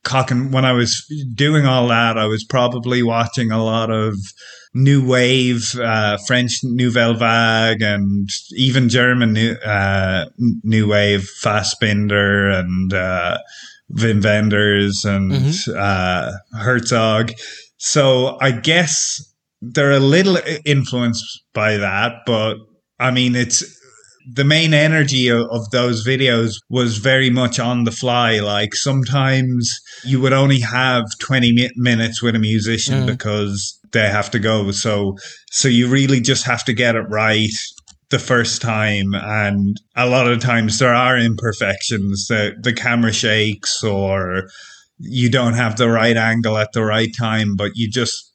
Cocking, 0.02 0.52
when 0.52 0.64
I 0.64 0.72
was 0.72 1.04
doing 1.34 1.66
all 1.66 1.88
that, 1.88 2.16
I 2.16 2.26
was 2.26 2.44
probably 2.44 3.02
watching 3.02 3.50
a 3.50 3.62
lot 3.62 3.90
of 3.90 4.14
new 4.76 5.04
wave, 5.04 5.74
uh, 5.80 6.18
French 6.26 6.60
Nouvelle 6.62 7.14
Vague, 7.14 7.82
and 7.82 8.28
even 8.52 8.88
German 8.88 9.32
new, 9.32 9.52
uh, 9.54 10.26
new 10.62 10.86
wave, 10.86 11.28
Fassbinder 11.42 12.60
and 12.60 12.92
uh, 12.92 13.38
Wim 13.90 14.22
Wenders 14.22 15.04
and 15.04 15.32
mm-hmm. 15.32 15.72
uh, 15.76 16.32
Herzog. 16.60 17.32
So 17.78 18.36
I 18.40 18.50
guess 18.50 19.34
they're 19.62 19.92
a 19.92 20.00
little 20.00 20.38
influenced 20.64 21.42
by 21.54 21.78
that, 21.78 22.12
but 22.26 22.58
I 22.98 23.10
mean, 23.10 23.34
it's 23.34 23.64
the 24.32 24.44
main 24.44 24.74
energy 24.74 25.28
of, 25.28 25.46
of, 25.50 25.70
those 25.70 26.06
videos 26.06 26.54
was 26.68 26.98
very 26.98 27.30
much 27.30 27.58
on 27.58 27.84
the 27.84 27.92
fly. 27.92 28.40
Like 28.40 28.74
sometimes 28.74 29.72
you 30.04 30.20
would 30.20 30.32
only 30.32 30.60
have 30.60 31.04
20 31.20 31.70
minutes 31.76 32.22
with 32.22 32.34
a 32.34 32.38
musician 32.38 33.02
mm. 33.02 33.06
because 33.06 33.78
they 33.92 34.08
have 34.08 34.30
to 34.32 34.38
go. 34.38 34.70
So, 34.72 35.16
so 35.50 35.68
you 35.68 35.88
really 35.88 36.20
just 36.20 36.44
have 36.44 36.64
to 36.64 36.72
get 36.72 36.96
it 36.96 37.06
right 37.08 37.50
the 38.10 38.18
first 38.18 38.62
time. 38.62 39.14
And 39.14 39.76
a 39.96 40.06
lot 40.06 40.28
of 40.28 40.40
times 40.40 40.78
there 40.78 40.94
are 40.94 41.16
imperfections. 41.16 42.26
The, 42.28 42.54
the 42.60 42.72
camera 42.72 43.12
shakes 43.12 43.82
or 43.82 44.48
you 44.98 45.30
don't 45.30 45.54
have 45.54 45.76
the 45.76 45.88
right 45.88 46.16
angle 46.16 46.56
at 46.56 46.72
the 46.72 46.84
right 46.84 47.10
time, 47.16 47.54
but 47.56 47.72
you 47.74 47.88
just 47.90 48.32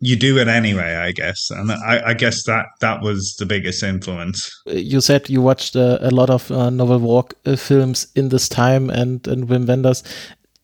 you 0.00 0.16
do 0.16 0.38
it 0.38 0.48
anyway, 0.48 0.94
I 0.94 1.12
guess, 1.12 1.50
and 1.50 1.70
I, 1.70 2.02
I, 2.06 2.14
guess 2.14 2.44
that 2.44 2.66
that 2.80 3.02
was 3.02 3.36
the 3.38 3.44
biggest 3.44 3.82
influence. 3.82 4.50
You 4.66 5.00
said 5.02 5.28
you 5.28 5.42
watched 5.42 5.76
uh, 5.76 5.98
a 6.00 6.10
lot 6.10 6.30
of 6.30 6.50
uh, 6.50 6.70
Nouvelle 6.70 6.98
Vague 6.98 7.34
uh, 7.44 7.56
films 7.56 8.06
in 8.16 8.30
this 8.30 8.48
time, 8.48 8.88
and 8.88 9.26
and 9.28 9.46
Wim 9.46 9.66
Wenders 9.66 10.02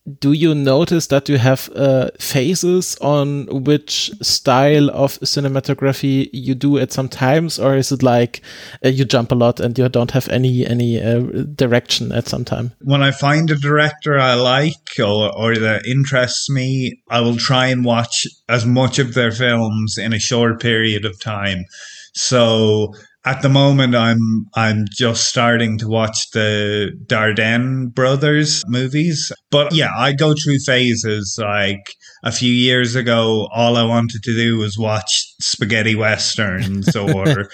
do 0.07 0.31
you 0.31 0.55
notice 0.55 1.07
that 1.07 1.27
you 1.27 1.37
have 1.37 1.69
uh, 1.75 2.09
phases 2.19 2.97
on 3.01 3.47
which 3.63 4.11
style 4.21 4.89
of 4.91 5.19
cinematography 5.19 6.29
you 6.31 6.55
do 6.55 6.77
at 6.77 6.93
some 6.93 7.09
times, 7.09 7.59
or 7.59 7.75
is 7.75 7.91
it 7.91 8.01
like 8.01 8.41
uh, 8.85 8.89
you 8.89 9.03
jump 9.03 9.31
a 9.31 9.35
lot 9.35 9.59
and 9.59 9.77
you 9.77 9.89
don't 9.89 10.11
have 10.11 10.29
any 10.29 10.65
any 10.65 11.01
uh, 11.01 11.19
direction 11.55 12.11
at 12.11 12.27
some 12.27 12.45
time? 12.45 12.71
When 12.81 13.03
I 13.03 13.11
find 13.11 13.51
a 13.51 13.55
director 13.55 14.17
I 14.17 14.35
like 14.35 14.99
or, 14.99 15.35
or 15.35 15.55
that 15.55 15.85
interests 15.85 16.49
me, 16.49 17.01
I 17.09 17.19
will 17.19 17.37
try 17.37 17.67
and 17.67 17.83
watch 17.83 18.25
as 18.47 18.65
much 18.65 18.99
of 18.99 19.13
their 19.13 19.31
films 19.31 19.97
in 19.97 20.13
a 20.13 20.19
short 20.19 20.61
period 20.61 21.03
of 21.03 21.19
time. 21.19 21.65
So 22.13 22.93
at 23.27 23.41
the 23.41 23.49
moment 23.49 23.93
I'm 23.93 24.45
I'm 24.55 24.85
just 24.89 25.25
starting 25.25 25.77
to 25.79 25.87
watch 25.87 26.31
the 26.31 26.91
Dardenne 27.07 27.93
brothers 27.93 28.63
movies. 28.67 29.33
But 29.51 29.73
yeah, 29.73 29.91
I 29.97 30.13
go 30.13 30.33
through 30.33 30.59
phases 30.59 31.37
like 31.41 31.93
a 32.23 32.31
few 32.31 32.53
years 32.53 32.95
ago 32.95 33.49
all 33.53 33.75
I 33.75 33.83
wanted 33.83 34.23
to 34.23 34.33
do 34.33 34.57
was 34.57 34.77
watch 34.77 35.25
spaghetti 35.41 35.93
westerns 35.95 36.95
or 36.95 37.49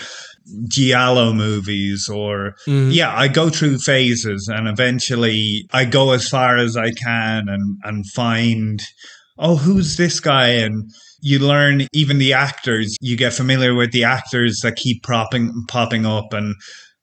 giallo 0.68 1.34
movies 1.34 2.10
or 2.10 2.54
mm. 2.68 2.94
yeah 2.94 3.16
i 3.16 3.30
go 3.30 3.50
through 3.50 3.78
phases 3.78 4.50
and 4.54 4.68
eventually 4.68 5.66
i 5.72 5.86
go 5.86 6.12
as 6.12 6.28
far 6.28 6.58
as 6.58 6.76
i 6.76 6.92
can 6.92 7.48
and 7.48 7.78
and 7.84 8.06
find 8.12 8.84
oh 9.40 9.56
who's 9.56 9.96
this 9.96 10.20
guy 10.20 10.50
and 10.50 10.92
you 11.24 11.40
learn 11.40 11.88
even 11.94 12.18
the 12.18 12.34
actors, 12.34 12.98
you 13.00 13.16
get 13.16 13.34
familiar 13.34 13.74
with 13.74 13.94
the 13.94 14.04
actors 14.04 14.60
that 14.60 14.76
keep 14.76 15.02
popping 15.04 15.52
popping 15.68 16.06
up 16.06 16.34
and 16.34 16.56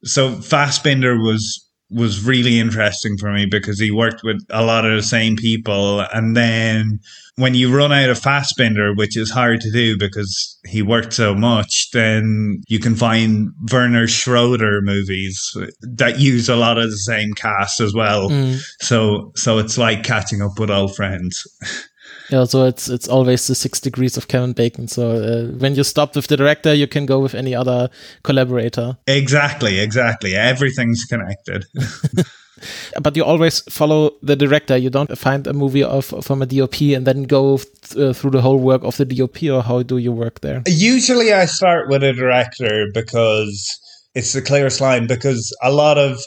so 0.04 0.36
Fassbinder 0.36 1.22
was 1.22 1.66
was 1.90 2.24
really 2.24 2.60
interesting 2.60 3.16
for 3.18 3.32
me 3.32 3.46
because 3.46 3.80
he 3.80 3.90
worked 3.90 4.22
with 4.22 4.40
a 4.50 4.62
lot 4.62 4.84
of 4.84 4.94
the 4.94 5.02
same 5.02 5.36
people 5.36 6.00
and 6.12 6.36
then 6.36 7.00
when 7.40 7.54
you 7.54 7.74
run 7.74 7.90
out 7.90 8.10
of 8.10 8.20
Fassbinder, 8.20 8.94
which 8.94 9.16
is 9.16 9.30
hard 9.30 9.62
to 9.62 9.70
do 9.72 9.96
because 9.96 10.58
he 10.66 10.82
worked 10.82 11.14
so 11.14 11.34
much, 11.34 11.88
then 11.92 12.60
you 12.68 12.78
can 12.78 12.94
find 12.94 13.48
Werner 13.72 14.06
Schroeter 14.06 14.82
movies 14.82 15.56
that 15.80 16.20
use 16.20 16.50
a 16.50 16.56
lot 16.56 16.76
of 16.76 16.90
the 16.90 16.98
same 16.98 17.32
cast 17.32 17.80
as 17.80 17.94
well. 17.94 18.28
Mm. 18.28 18.60
So 18.82 19.32
so 19.36 19.56
it's 19.56 19.78
like 19.78 20.02
catching 20.02 20.42
up 20.42 20.58
with 20.58 20.70
old 20.70 20.94
friends. 20.94 21.42
Yeah, 22.30 22.44
so 22.44 22.64
it's 22.64 22.88
it's 22.88 23.08
always 23.08 23.46
the 23.46 23.54
six 23.54 23.80
degrees 23.80 24.16
of 24.16 24.28
Kevin 24.28 24.52
Bacon. 24.52 24.86
So 24.88 25.10
uh, 25.10 25.46
when 25.58 25.74
you 25.74 25.84
stop 25.84 26.14
with 26.14 26.28
the 26.28 26.36
director, 26.36 26.72
you 26.72 26.86
can 26.86 27.06
go 27.06 27.18
with 27.18 27.34
any 27.34 27.54
other 27.54 27.90
collaborator. 28.22 28.96
Exactly, 29.06 29.80
exactly. 29.80 30.36
Everything's 30.36 31.04
connected. 31.04 31.64
but 33.00 33.16
you 33.16 33.24
always 33.24 33.60
follow 33.62 34.12
the 34.22 34.36
director. 34.36 34.76
You 34.76 34.90
don't 34.90 35.16
find 35.18 35.46
a 35.46 35.52
movie 35.52 35.82
of 35.82 36.06
from 36.22 36.42
a 36.42 36.46
DOP 36.46 36.80
and 36.80 37.06
then 37.06 37.24
go 37.24 37.58
th- 37.58 37.96
uh, 37.96 38.12
through 38.12 38.30
the 38.30 38.42
whole 38.42 38.58
work 38.58 38.84
of 38.84 38.96
the 38.96 39.04
DOP, 39.04 39.42
or 39.50 39.62
how 39.62 39.82
do 39.82 39.98
you 39.98 40.12
work 40.12 40.40
there? 40.40 40.62
Usually, 40.66 41.32
I 41.32 41.46
start 41.46 41.88
with 41.88 42.04
a 42.04 42.12
director 42.12 42.86
because 42.94 43.78
it's 44.14 44.32
the 44.32 44.42
clearest 44.42 44.80
line. 44.80 45.06
Because 45.06 45.54
a 45.62 45.72
lot 45.72 45.98
of 45.98 46.20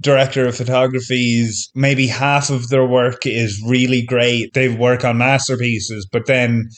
director 0.00 0.46
of 0.46 0.56
photography's 0.56 1.70
maybe 1.74 2.06
half 2.06 2.50
of 2.50 2.68
their 2.68 2.86
work 2.86 3.26
is 3.26 3.62
really 3.66 4.02
great. 4.02 4.52
They 4.54 4.68
work 4.68 5.04
on 5.04 5.18
masterpieces, 5.18 6.06
but 6.10 6.26
then 6.26 6.68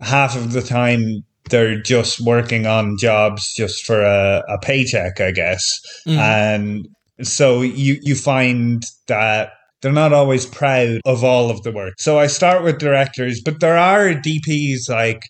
half 0.00 0.36
of 0.36 0.52
the 0.52 0.62
time 0.62 1.24
they're 1.50 1.80
just 1.80 2.20
working 2.20 2.66
on 2.66 2.98
jobs 2.98 3.52
just 3.54 3.84
for 3.84 4.02
a, 4.02 4.42
a 4.48 4.58
paycheck, 4.60 5.20
I 5.20 5.30
guess. 5.30 5.62
Mm. 6.06 6.18
And 6.18 6.88
so 7.26 7.62
you 7.62 7.98
you 8.02 8.14
find 8.14 8.82
that 9.08 9.50
they're 9.80 9.92
not 9.92 10.12
always 10.12 10.46
proud 10.46 11.00
of 11.04 11.22
all 11.22 11.50
of 11.50 11.62
the 11.62 11.72
work. 11.72 11.94
So 11.98 12.18
I 12.18 12.26
start 12.26 12.62
with 12.62 12.78
directors, 12.78 13.40
but 13.44 13.60
there 13.60 13.76
are 13.76 14.14
DPs 14.14 14.88
like 14.88 15.22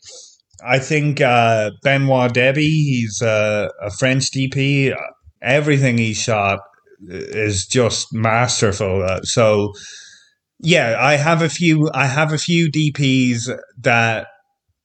I 0.64 0.78
think 0.78 1.20
uh, 1.20 1.70
Benoit 1.82 2.32
Debie, 2.32 2.62
he's 2.62 3.20
a, 3.22 3.70
a 3.82 3.90
French 3.90 4.30
DP. 4.32 4.96
Everything 5.42 5.98
he 5.98 6.14
shot 6.14 6.60
is 7.08 7.66
just 7.66 8.12
masterful. 8.12 9.02
Uh, 9.02 9.22
so 9.22 9.72
yeah, 10.58 10.96
I 10.98 11.16
have 11.16 11.42
a 11.42 11.48
few. 11.48 11.90
I 11.92 12.06
have 12.06 12.32
a 12.32 12.38
few 12.38 12.70
DPs 12.70 13.50
that 13.80 14.28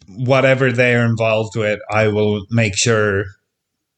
whatever 0.07 0.71
they're 0.71 1.05
involved 1.05 1.55
with, 1.55 1.79
I 1.89 2.09
will 2.09 2.45
make 2.49 2.77
sure 2.77 3.25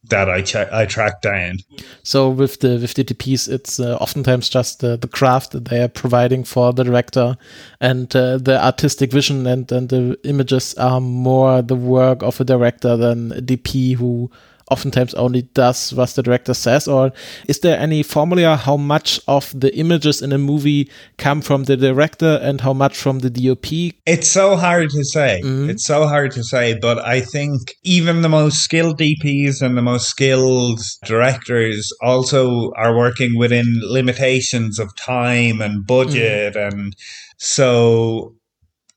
that 0.10 0.30
I 0.30 0.42
check, 0.42 0.72
I 0.72 0.86
track 0.86 1.22
down. 1.22 1.58
So 2.04 2.30
with 2.30 2.60
the 2.60 2.78
with 2.80 2.94
the 2.94 3.04
DPs, 3.04 3.50
it's 3.50 3.80
uh, 3.80 3.96
oftentimes 3.96 4.50
just 4.50 4.82
the, 4.82 4.98
the 4.98 5.08
craft 5.08 5.52
that 5.52 5.66
they 5.66 5.82
are 5.82 5.88
providing 5.88 6.44
for 6.44 6.74
the 6.74 6.84
director, 6.84 7.38
and 7.80 8.14
uh, 8.16 8.38
the 8.38 8.64
artistic 8.64 9.12
vision 9.12 9.48
and 9.48 9.72
and 9.72 9.90
the 9.90 10.20
images 10.26 10.74
are 10.76 11.00
more 11.00 11.62
the 11.62 11.76
work 11.76 12.22
of 12.22 12.40
a 12.40 12.44
director 12.44 12.98
than 12.98 13.32
a 13.32 13.42
DP 13.42 13.96
who 13.96 14.30
oftentimes 14.72 15.14
only 15.14 15.44
does 15.54 15.94
what 15.94 16.10
the 16.10 16.24
director 16.24 16.54
says? 16.54 16.88
Or 16.88 17.12
is 17.48 17.60
there 17.60 17.80
any 17.80 18.04
formula 18.04 18.56
how 18.56 18.78
much 18.78 19.20
of 19.28 19.58
the 19.60 19.76
images 19.76 20.22
in 20.22 20.32
a 20.32 20.38
movie 20.38 20.90
come 21.18 21.42
from 21.42 21.66
the 21.66 21.78
director 21.78 22.40
and 22.42 22.62
how 22.62 22.74
much 22.74 22.98
from 22.98 23.20
the 23.20 23.30
DOP? 23.30 23.94
It's 24.06 24.28
so 24.28 24.56
hard 24.56 24.90
to 24.92 25.04
say. 25.04 25.42
Mm-hmm. 25.44 25.70
It's 25.70 25.86
so 25.86 26.08
hard 26.08 26.32
to 26.32 26.44
say, 26.44 26.78
but 26.80 27.00
I 27.00 27.22
think 27.22 27.76
even 27.84 28.22
the 28.22 28.30
most 28.30 28.60
skilled 28.60 29.00
DPs 29.00 29.62
and 29.62 29.78
the 29.78 29.82
most 29.82 30.08
skilled 30.08 30.82
directors 31.06 31.92
also 32.02 32.72
are 32.76 32.96
working 32.96 33.38
within 33.38 33.66
limitations 33.84 34.80
of 34.80 34.96
time 34.96 35.62
and 35.62 35.86
budget 35.86 36.56
mm-hmm. 36.56 36.80
and 36.80 36.96
so 37.38 38.36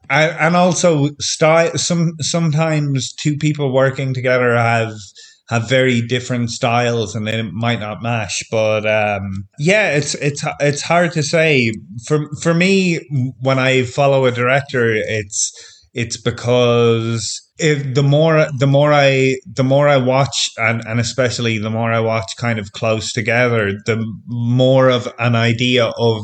I 0.09 0.29
and 0.29 0.55
also 0.55 1.11
style 1.20 1.76
some 1.76 2.12
sometimes 2.20 3.12
two 3.12 3.37
people 3.37 3.72
working 3.72 4.14
together 4.14 4.57
have 4.57 4.94
have 5.48 5.68
very 5.68 6.00
different 6.00 6.50
styles 6.50 7.14
and 7.14 7.26
they 7.26 7.42
might 7.42 7.80
not 7.80 8.02
mash. 8.02 8.42
But 8.50 8.87
um, 8.87 9.46
yeah, 9.59 9.90
it's 9.90 10.14
it's 10.16 10.44
it's 10.61 10.82
hard 10.82 11.12
to 11.12 11.22
say. 11.22 11.72
For 12.06 12.28
for 12.42 12.54
me, 12.54 13.00
when 13.40 13.59
I 13.59 13.85
follow 13.85 14.26
a 14.26 14.32
director, 14.32 14.92
it's 14.92 15.52
it's 15.94 16.20
because 16.20 17.40
if 17.59 17.94
the 17.94 18.02
more 18.02 18.46
the 18.59 18.66
more 18.66 18.92
I 18.92 19.37
the 19.50 19.64
more 19.64 19.88
I 19.88 19.96
watch 19.96 20.50
and, 20.59 20.85
and 20.87 21.00
especially 21.00 21.59
the 21.59 21.70
more 21.70 21.92
I 21.92 22.00
watch 22.00 22.37
kind 22.37 22.59
of 22.59 22.72
close 22.72 23.12
together, 23.12 23.72
the 23.87 24.04
more 24.26 24.90
of 24.90 25.09
an 25.18 25.35
idea 25.35 25.87
of 25.96 26.22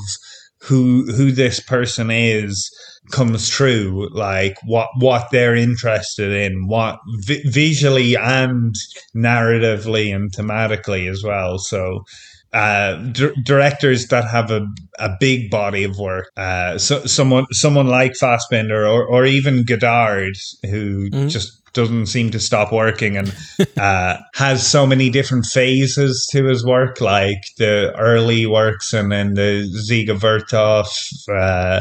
who 0.62 1.06
who 1.12 1.32
this 1.32 1.60
person 1.60 2.10
is 2.10 2.70
comes 3.10 3.48
true 3.48 4.08
like 4.12 4.56
what 4.64 4.88
what 4.98 5.26
they're 5.32 5.56
interested 5.56 6.30
in 6.32 6.66
what 6.66 6.98
vi- 7.26 7.42
visually 7.44 8.16
and 8.16 8.74
narratively 9.14 10.14
and 10.14 10.32
thematically 10.32 11.10
as 11.10 11.22
well 11.24 11.58
so 11.58 12.04
uh, 12.52 12.96
d- 13.12 13.32
directors 13.44 14.08
that 14.08 14.28
have 14.28 14.50
a, 14.50 14.66
a 14.98 15.10
big 15.18 15.50
body 15.50 15.84
of 15.84 15.98
work, 15.98 16.30
uh, 16.36 16.76
so 16.76 17.04
someone 17.06 17.46
someone 17.50 17.86
like 17.86 18.12
Fassbinder 18.12 18.86
or 18.86 19.06
or 19.06 19.24
even 19.24 19.64
Godard, 19.64 20.36
who 20.68 21.08
mm-hmm. 21.08 21.28
just 21.28 21.62
doesn't 21.72 22.06
seem 22.06 22.30
to 22.30 22.38
stop 22.38 22.70
working 22.70 23.16
and 23.16 23.34
uh, 23.78 24.18
has 24.34 24.66
so 24.66 24.86
many 24.86 25.08
different 25.08 25.46
phases 25.46 26.28
to 26.30 26.44
his 26.44 26.64
work, 26.64 27.00
like 27.00 27.40
the 27.56 27.94
early 27.96 28.46
works 28.46 28.92
and 28.92 29.10
then 29.10 29.34
the 29.34 29.66
Dziga 29.88 30.18
Vertov 30.18 30.86
uh, 31.34 31.80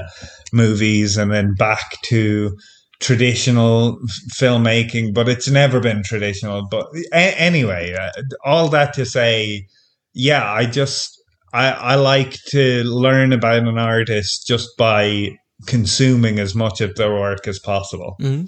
movies, 0.52 1.18
and 1.18 1.32
then 1.32 1.54
back 1.54 2.02
to 2.04 2.58
traditional 3.00 4.00
filmmaking. 4.34 5.14
But 5.14 5.30
it's 5.30 5.50
never 5.50 5.80
been 5.80 6.04
traditional. 6.04 6.68
But 6.70 6.88
a- 7.14 7.40
anyway, 7.40 7.94
uh, 7.94 8.12
all 8.44 8.70
that 8.70 8.94
to 8.94 9.06
say 9.06 9.68
yeah, 10.14 10.52
I 10.52 10.66
just 10.66 11.22
I 11.54 11.72
I 11.72 11.96
like 11.96 12.34
to 12.50 12.84
learn 12.84 13.34
about 13.34 13.68
an 13.68 13.78
artist 13.78 14.48
just 14.48 14.70
by 14.78 15.38
consuming 15.66 16.40
as 16.40 16.56
much 16.56 16.82
of 16.82 16.96
their 16.96 17.12
work 17.12 17.48
as 17.48 17.60
possible. 17.60 18.16
Mm-hmm. 18.20 18.46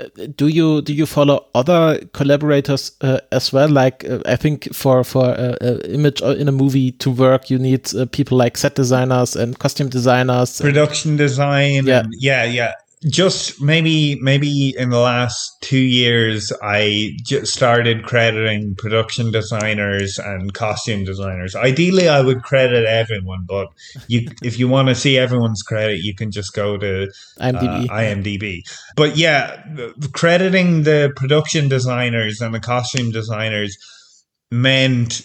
Uh, 0.00 0.26
do 0.36 0.48
you 0.48 0.82
do 0.82 0.92
you 0.92 1.06
follow 1.06 1.46
other 1.54 1.98
collaborators 2.12 2.92
uh, 3.00 3.18
as 3.32 3.52
well? 3.52 3.68
Like 3.68 4.04
uh, 4.04 4.20
I 4.26 4.36
think 4.36 4.72
for 4.74 5.04
for 5.04 5.24
uh, 5.24 5.56
uh 5.60 5.78
image 5.84 6.20
in 6.22 6.48
a 6.48 6.52
movie 6.52 6.92
to 6.92 7.10
work, 7.10 7.50
you 7.50 7.58
need 7.58 7.94
uh, 7.94 8.06
people 8.06 8.38
like 8.38 8.56
set 8.56 8.74
designers 8.74 9.36
and 9.36 9.58
costume 9.58 9.88
designers, 9.88 10.60
production 10.60 11.16
design. 11.16 11.86
Yeah, 11.86 12.00
and, 12.00 12.14
yeah, 12.20 12.44
yeah 12.44 12.72
just 13.06 13.60
maybe 13.62 14.18
maybe 14.20 14.74
in 14.76 14.90
the 14.90 14.98
last 14.98 15.56
two 15.60 15.78
years 15.78 16.52
i 16.62 17.10
just 17.22 17.54
started 17.54 18.02
crediting 18.04 18.74
production 18.74 19.30
designers 19.30 20.18
and 20.18 20.52
costume 20.52 21.04
designers 21.04 21.54
ideally 21.54 22.08
i 22.08 22.20
would 22.20 22.42
credit 22.42 22.84
everyone 22.86 23.44
but 23.46 23.68
you 24.08 24.28
if 24.42 24.58
you 24.58 24.66
want 24.66 24.88
to 24.88 24.94
see 24.94 25.16
everyone's 25.16 25.62
credit 25.62 26.00
you 26.02 26.14
can 26.14 26.32
just 26.32 26.52
go 26.54 26.76
to 26.76 27.08
imdb, 27.40 27.84
uh, 27.84 27.92
IMDb. 27.92 28.60
but 28.96 29.16
yeah 29.16 29.62
crediting 30.12 30.82
the 30.82 31.12
production 31.14 31.68
designers 31.68 32.40
and 32.40 32.52
the 32.52 32.60
costume 32.60 33.12
designers 33.12 33.76
meant 34.50 35.22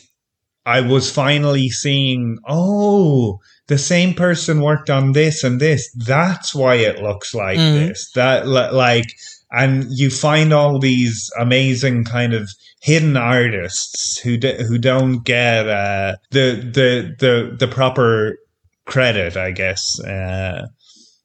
i 0.67 0.79
was 0.79 1.11
finally 1.11 1.69
seeing 1.69 2.37
oh 2.47 3.39
the 3.67 3.77
same 3.77 4.13
person 4.13 4.61
worked 4.61 4.89
on 4.89 5.13
this 5.13 5.43
and 5.43 5.59
this. 5.59 5.91
That's 5.93 6.53
why 6.53 6.75
it 6.75 7.01
looks 7.01 7.33
like 7.33 7.57
mm. 7.57 7.87
this. 7.87 8.11
That 8.11 8.47
like, 8.47 9.05
and 9.51 9.85
you 9.89 10.09
find 10.09 10.51
all 10.53 10.79
these 10.79 11.29
amazing 11.39 12.03
kind 12.05 12.33
of 12.33 12.49
hidden 12.81 13.15
artists 13.15 14.19
who 14.19 14.37
do, 14.37 14.51
who 14.67 14.77
don't 14.77 15.23
get 15.23 15.67
uh, 15.69 16.15
the 16.31 16.55
the 16.55 17.15
the 17.19 17.55
the 17.57 17.67
proper 17.67 18.37
credit, 18.85 19.37
I 19.37 19.51
guess. 19.51 19.99
Uh, 20.01 20.67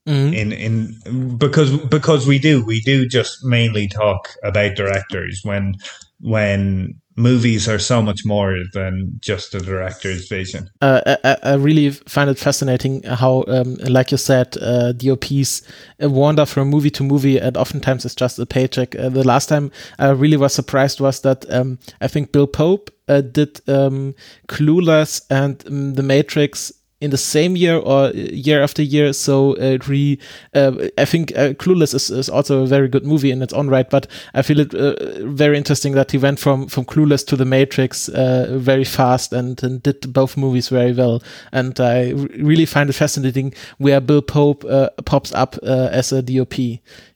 mm. 0.07 0.35
In 0.35 0.53
in 0.53 1.37
because 1.39 1.77
because 1.87 2.27
we 2.27 2.39
do 2.39 2.65
we 2.65 2.81
do 2.81 3.09
just 3.09 3.45
mainly 3.45 3.89
talk 3.89 4.29
about 4.45 4.77
directors 4.77 5.41
when 5.43 5.75
when 6.21 7.01
movies 7.19 7.69
are 7.69 7.81
so 7.81 8.01
much 8.01 8.25
more 8.25 8.57
than 8.73 9.19
just 9.21 9.53
the 9.53 9.59
director's 9.59 10.29
vision. 10.29 10.71
Uh, 10.81 11.17
I, 11.25 11.37
I, 11.43 11.55
really 11.55 11.91
find 11.91 12.31
it 12.31 12.39
fascinating 12.39 13.03
how, 13.03 13.45
um, 13.49 13.75
like 13.89 14.13
you 14.13 14.17
said, 14.17 14.57
uh, 14.63 14.93
DOPs 14.93 15.63
wander 16.01 16.47
from 16.47 16.69
movie 16.69 16.91
to 16.91 17.03
movie, 17.03 17.39
and 17.39 17.57
oftentimes 17.57 18.05
it's 18.05 18.15
just 18.15 18.39
a 18.39 18.47
paycheck. 18.47 18.95
Uh, 18.95 19.09
the 19.09 19.27
last 19.27 19.49
time 19.49 19.73
I 19.99 20.11
really 20.11 20.37
was 20.37 20.55
surprised 20.55 21.01
was 21.01 21.21
that 21.23 21.45
um, 21.51 21.79
I 22.01 22.07
think 22.07 22.31
Bill 22.31 22.47
Pope 22.47 22.91
uh, 23.09 23.21
did 23.21 23.61
um, 23.69 24.15
Clueless 24.47 25.23
and 25.29 25.67
um, 25.67 25.95
The 25.95 26.03
Matrix 26.03 26.73
in 27.01 27.11
the 27.11 27.17
same 27.17 27.55
year 27.57 27.77
or 27.77 28.11
year 28.11 28.63
after 28.63 28.83
year. 28.83 29.13
So 29.13 29.55
it 29.55 29.87
re, 29.89 30.19
uh, 30.55 30.89
I 30.99 31.05
think 31.05 31.33
uh, 31.37 31.53
Clueless 31.55 31.95
is, 31.95 32.11
is 32.11 32.29
also 32.29 32.63
a 32.63 32.67
very 32.67 32.89
good 32.89 33.07
movie 33.07 33.31
in 33.31 33.43
its 33.43 33.53
own 33.53 33.69
right, 33.69 33.89
but 33.89 34.07
I 34.35 34.43
feel 34.43 34.61
it 34.61 34.75
uh, 34.75 34.95
very 35.27 35.57
interesting 35.57 35.93
that 35.95 36.11
he 36.11 36.19
went 36.19 36.39
from 36.39 36.67
from 36.67 36.85
Clueless 36.85 37.25
to 37.27 37.37
The 37.37 37.45
Matrix 37.45 38.09
uh, 38.09 38.49
very 38.59 38.85
fast 38.85 39.33
and, 39.33 39.63
and 39.63 39.83
did 39.83 40.13
both 40.13 40.37
movies 40.37 40.69
very 40.69 40.93
well. 40.93 41.23
And 41.53 41.79
I 41.81 42.11
really 42.11 42.67
find 42.67 42.91
it 42.91 42.95
fascinating 42.95 43.55
where 43.79 44.01
Bill 44.01 44.23
Pope 44.23 44.65
uh, 44.65 44.91
pops 45.05 45.33
up 45.33 45.57
uh, 45.63 45.89
as 45.93 46.13
a 46.13 46.23
DOP. 46.23 46.55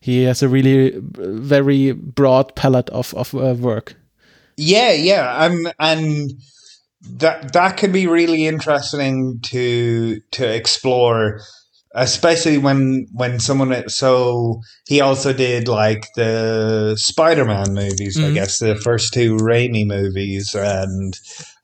He 0.01 0.23
has 0.25 0.43
a 0.43 0.49
really 0.49 0.95
very 0.99 1.93
broad 1.93 2.55
palette 2.55 2.91
of 2.91 3.15
of 3.15 3.33
work. 3.61 3.97
Yeah, 4.57 4.93
yeah, 4.93 5.45
and 5.45 5.73
and 5.79 6.35
that 7.03 7.53
that 7.53 7.77
could 7.77 7.93
be 7.93 8.07
really 8.07 8.47
interesting 8.47 9.41
to 9.43 10.21
to 10.31 10.55
explore 10.55 11.41
especially 11.95 12.57
when 12.57 13.07
when 13.13 13.39
someone 13.39 13.89
so 13.89 14.61
he 14.87 15.01
also 15.01 15.33
did 15.33 15.69
like 15.69 16.07
the 16.17 16.97
spider-man 16.97 17.75
movies 17.75 18.17
mm-hmm. 18.17 18.31
i 18.31 18.35
guess 18.35 18.59
the 18.59 18.77
first 18.77 19.13
two 19.13 19.37
Raimi 19.37 19.87
movies 19.87 20.55
and 20.55 21.15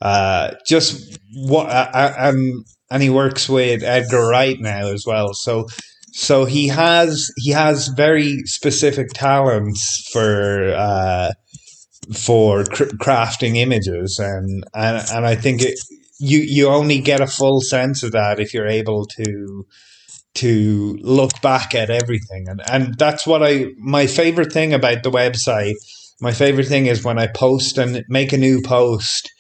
uh 0.03 0.53
just 0.66 1.18
what 1.46 1.68
uh, 1.68 2.12
and 2.18 2.64
and 2.90 3.03
he 3.03 3.11
works 3.11 3.48
with 3.48 3.83
edgar 3.83 4.29
wright 4.29 4.61
now 4.61 4.88
as 4.88 5.05
well 5.07 5.33
so 5.33 5.66
so 6.12 6.44
he 6.44 6.68
has 6.68 7.31
he 7.37 7.53
has 7.53 7.88
very 7.88 8.38
specific 8.44 9.09
talents 9.14 10.09
for 10.12 10.74
uh 10.77 11.31
for 12.14 12.64
cr- 12.64 12.84
crafting 12.84 13.56
images 13.56 14.18
and, 14.18 14.64
and 14.74 15.06
and 15.12 15.26
I 15.26 15.34
think 15.34 15.62
it 15.62 15.78
you 16.18 16.40
you 16.40 16.68
only 16.68 17.00
get 17.00 17.20
a 17.20 17.26
full 17.26 17.60
sense 17.60 18.02
of 18.02 18.12
that 18.12 18.40
if 18.40 18.54
you're 18.54 18.66
able 18.66 19.06
to 19.06 19.66
to 20.34 20.98
look 21.00 21.40
back 21.42 21.74
at 21.74 21.90
everything. 21.90 22.46
And 22.48 22.62
and 22.70 22.98
that's 22.98 23.26
what 23.26 23.42
I 23.42 23.66
my 23.78 24.06
favorite 24.06 24.52
thing 24.52 24.72
about 24.72 25.02
the 25.02 25.10
website 25.10 25.74
my 26.20 26.32
favorite 26.32 26.66
thing 26.66 26.86
is 26.86 27.04
when 27.04 27.18
I 27.18 27.28
post 27.28 27.78
and 27.78 28.04
make 28.08 28.32
a 28.32 28.38
new 28.38 28.60
post 28.60 29.30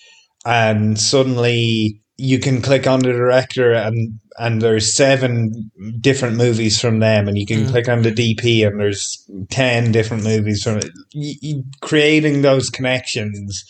and 0.44 0.98
suddenly 0.98 2.00
you 2.16 2.38
can 2.38 2.62
click 2.62 2.86
on 2.86 3.00
the 3.00 3.12
director 3.12 3.72
and 3.72 4.18
and 4.38 4.62
there's 4.62 4.94
seven 4.94 5.70
different 6.00 6.36
movies 6.36 6.80
from 6.80 7.00
them, 7.00 7.28
and 7.28 7.36
you 7.36 7.46
can 7.46 7.64
mm. 7.64 7.70
click 7.70 7.88
on 7.88 8.02
the 8.02 8.12
DP, 8.12 8.66
and 8.66 8.80
there's 8.80 9.28
ten 9.50 9.92
different 9.92 10.24
movies 10.24 10.62
from 10.62 10.78
it. 10.78 11.64
creating 11.80 12.42
those 12.42 12.70
connections 12.70 13.64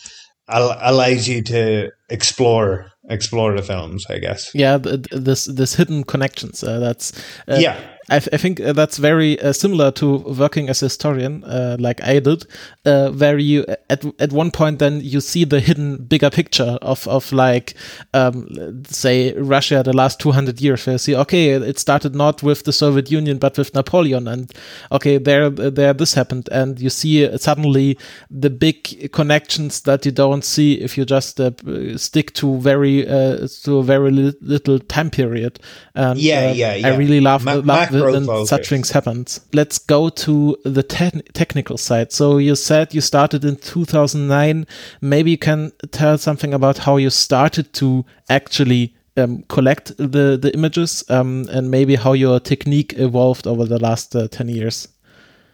allows 0.47 1.27
you 1.27 1.43
to 1.43 1.89
explore 2.09 2.91
explore 3.09 3.55
the 3.55 3.63
films, 3.63 4.05
I 4.09 4.19
guess. 4.19 4.51
Yeah, 4.53 4.77
this 4.77 5.45
this 5.45 5.75
hidden 5.75 6.03
connections. 6.03 6.63
Uh, 6.63 6.79
that's 6.79 7.17
uh, 7.47 7.57
yeah. 7.59 7.79
I, 8.11 8.15
I 8.17 8.37
think 8.37 8.59
uh, 8.59 8.73
that's 8.73 8.97
very 8.97 9.39
uh, 9.39 9.53
similar 9.53 9.91
to 9.91 10.17
working 10.17 10.69
as 10.69 10.81
a 10.81 10.85
historian, 10.85 11.43
uh, 11.43 11.77
like 11.79 12.01
I 12.03 12.19
did, 12.19 12.45
uh, 12.85 13.09
where 13.11 13.37
you 13.37 13.65
at 13.89 14.03
at 14.19 14.31
one 14.31 14.51
point 14.51 14.79
then 14.79 15.01
you 15.01 15.21
see 15.21 15.45
the 15.45 15.59
hidden 15.59 15.97
bigger 15.97 16.29
picture 16.29 16.77
of 16.81 17.07
of 17.07 17.31
like 17.31 17.75
um, 18.13 18.83
say 18.85 19.33
Russia 19.33 19.83
the 19.83 19.93
last 19.93 20.19
two 20.19 20.31
hundred 20.31 20.61
years. 20.61 20.85
Where 20.85 20.93
you 20.93 20.97
see, 20.99 21.15
okay, 21.15 21.49
it 21.49 21.79
started 21.79 22.15
not 22.15 22.43
with 22.43 22.63
the 22.63 22.73
Soviet 22.73 23.11
Union 23.11 23.37
but 23.37 23.57
with 23.57 23.73
Napoleon, 23.73 24.27
and 24.27 24.51
okay, 24.91 25.17
there 25.17 25.49
there 25.49 25.93
this 25.93 26.13
happened, 26.13 26.49
and 26.51 26.79
you 26.79 26.89
see 26.89 27.37
suddenly 27.37 27.97
the 28.29 28.49
big 28.49 29.11
connections 29.11 29.81
that 29.81 30.05
you 30.05 30.11
don't 30.11 30.43
see 30.43 30.73
if 30.73 30.97
you 30.97 31.05
just 31.05 31.39
uh, 31.39 31.51
stick 31.97 32.33
to 32.33 32.59
very 32.59 33.07
uh, 33.07 33.47
to 33.63 33.77
a 33.77 33.83
very 33.83 34.11
li 34.11 34.33
little 34.41 34.79
time 34.79 35.09
period. 35.09 35.59
And, 35.95 36.19
yeah, 36.19 36.51
yeah, 36.51 36.75
yeah. 36.75 36.87
I 36.87 36.95
really 36.95 37.19
love 37.19 37.43
Ma 37.43 37.55
love 37.55 37.91
when 38.03 38.45
such 38.45 38.69
things 38.69 38.91
happen. 38.91 39.25
Let's 39.53 39.77
go 39.79 40.09
to 40.09 40.57
the 40.63 40.83
te 40.83 41.09
technical 41.33 41.77
side. 41.77 42.11
So 42.11 42.37
you 42.37 42.55
said 42.55 42.93
you 42.93 43.01
started 43.01 43.45
in 43.45 43.55
2009. 43.57 44.67
Maybe 45.01 45.31
you 45.31 45.37
can 45.37 45.71
tell 45.91 46.17
something 46.17 46.53
about 46.53 46.79
how 46.79 46.97
you 46.97 47.09
started 47.09 47.73
to 47.73 48.05
actually 48.29 48.95
um, 49.17 49.43
collect 49.49 49.97
the 49.97 50.37
the 50.41 50.51
images 50.53 51.03
um, 51.09 51.47
and 51.51 51.69
maybe 51.69 51.95
how 51.95 52.13
your 52.13 52.39
technique 52.39 52.93
evolved 52.97 53.47
over 53.47 53.65
the 53.65 53.79
last 53.79 54.15
uh, 54.15 54.27
10 54.27 54.49
years. 54.49 54.87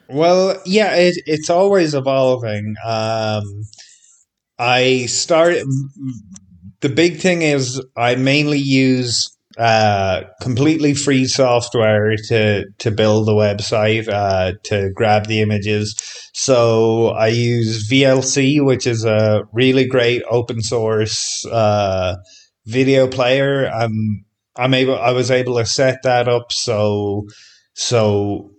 Well, 0.08 0.62
yeah, 0.65 0.95
it, 0.95 1.15
it's 1.25 1.49
always 1.49 1.93
evolving. 1.93 2.75
Um, 2.86 3.63
I 4.60 5.08
started. 5.08 5.65
The 6.81 6.89
big 6.89 7.19
thing 7.19 7.41
is 7.41 7.81
I 7.97 8.15
mainly 8.15 8.60
use 8.60 9.35
uh, 9.58 10.24
completely 10.41 10.94
free 10.94 11.26
software 11.26 12.15
to 12.28 12.65
to 12.80 12.91
build 12.91 13.28
the 13.28 13.34
website 13.34 14.08
uh, 14.08 14.54
to 14.63 14.91
grab 14.94 15.28
the 15.28 15.41
images. 15.41 15.96
So 16.34 17.10
I 17.10 17.28
use 17.28 17.89
VLC, 17.89 18.63
which 18.63 18.86
is 18.86 19.06
a 19.06 19.44
really 19.54 19.88
great 19.88 20.24
open 20.30 20.62
source 20.62 21.46
uh, 21.46 22.18
video 22.65 23.08
player. 23.08 23.72
Um, 23.74 24.26
I'm 24.58 24.74
able 24.74 24.98
I 25.00 25.12
was 25.12 25.32
able 25.32 25.58
to 25.58 25.65
set 25.65 26.04
that 26.04 26.28
up 26.28 26.52
so 26.52 27.26
so 27.74 28.52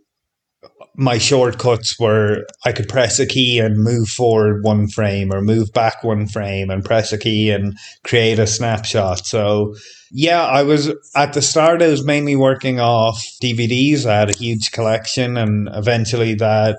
my 0.96 1.18
shortcuts 1.18 1.98
were 1.98 2.46
I 2.64 2.72
could 2.72 2.88
press 2.88 3.18
a 3.18 3.26
key 3.26 3.58
and 3.58 3.76
move 3.82 4.08
forward 4.08 4.64
one 4.64 4.88
frame 4.88 5.32
or 5.32 5.40
move 5.40 5.72
back 5.72 6.02
one 6.02 6.26
frame 6.26 6.70
and 6.70 6.84
press 6.84 7.12
a 7.12 7.18
key 7.18 7.50
and 7.50 7.76
create 8.04 8.38
a 8.38 8.46
snapshot. 8.46 9.26
So 9.26 9.74
yeah, 10.10 10.44
I 10.44 10.62
was 10.62 10.92
at 11.14 11.34
the 11.34 11.42
start 11.42 11.82
I 11.82 11.88
was 11.88 12.04
mainly 12.04 12.36
working 12.36 12.80
off 12.80 13.22
DVDs. 13.42 14.06
I 14.06 14.20
had 14.20 14.30
a 14.30 14.38
huge 14.38 14.72
collection 14.72 15.36
and 15.36 15.68
eventually 15.72 16.34
that 16.34 16.78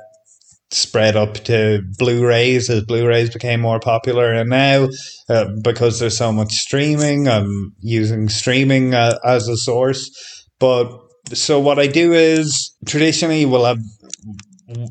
spread 0.72 1.16
up 1.16 1.36
to 1.36 1.82
Blu-rays 1.98 2.70
as 2.70 2.84
Blu-rays 2.84 3.30
became 3.30 3.62
more 3.62 3.80
popular. 3.80 4.34
And 4.34 4.50
now, 4.50 4.90
uh, 5.30 5.46
because 5.62 6.00
there's 6.00 6.18
so 6.18 6.32
much 6.32 6.54
streaming, 6.54 7.28
I'm 7.28 7.74
using 7.80 8.28
streaming 8.30 8.94
uh, 8.94 9.18
as 9.24 9.48
a 9.48 9.56
source. 9.56 10.46
But 10.60 10.92
so 11.34 11.60
what 11.60 11.80
I 11.80 11.88
do 11.88 12.14
is 12.14 12.76
traditionally 12.86 13.46
we'll 13.46 13.66
have 13.66 13.80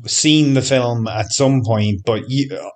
seen 0.05 0.53
the 0.53 0.61
film 0.61 1.07
at 1.07 1.31
some 1.31 1.61
point, 1.63 2.01
but 2.05 2.23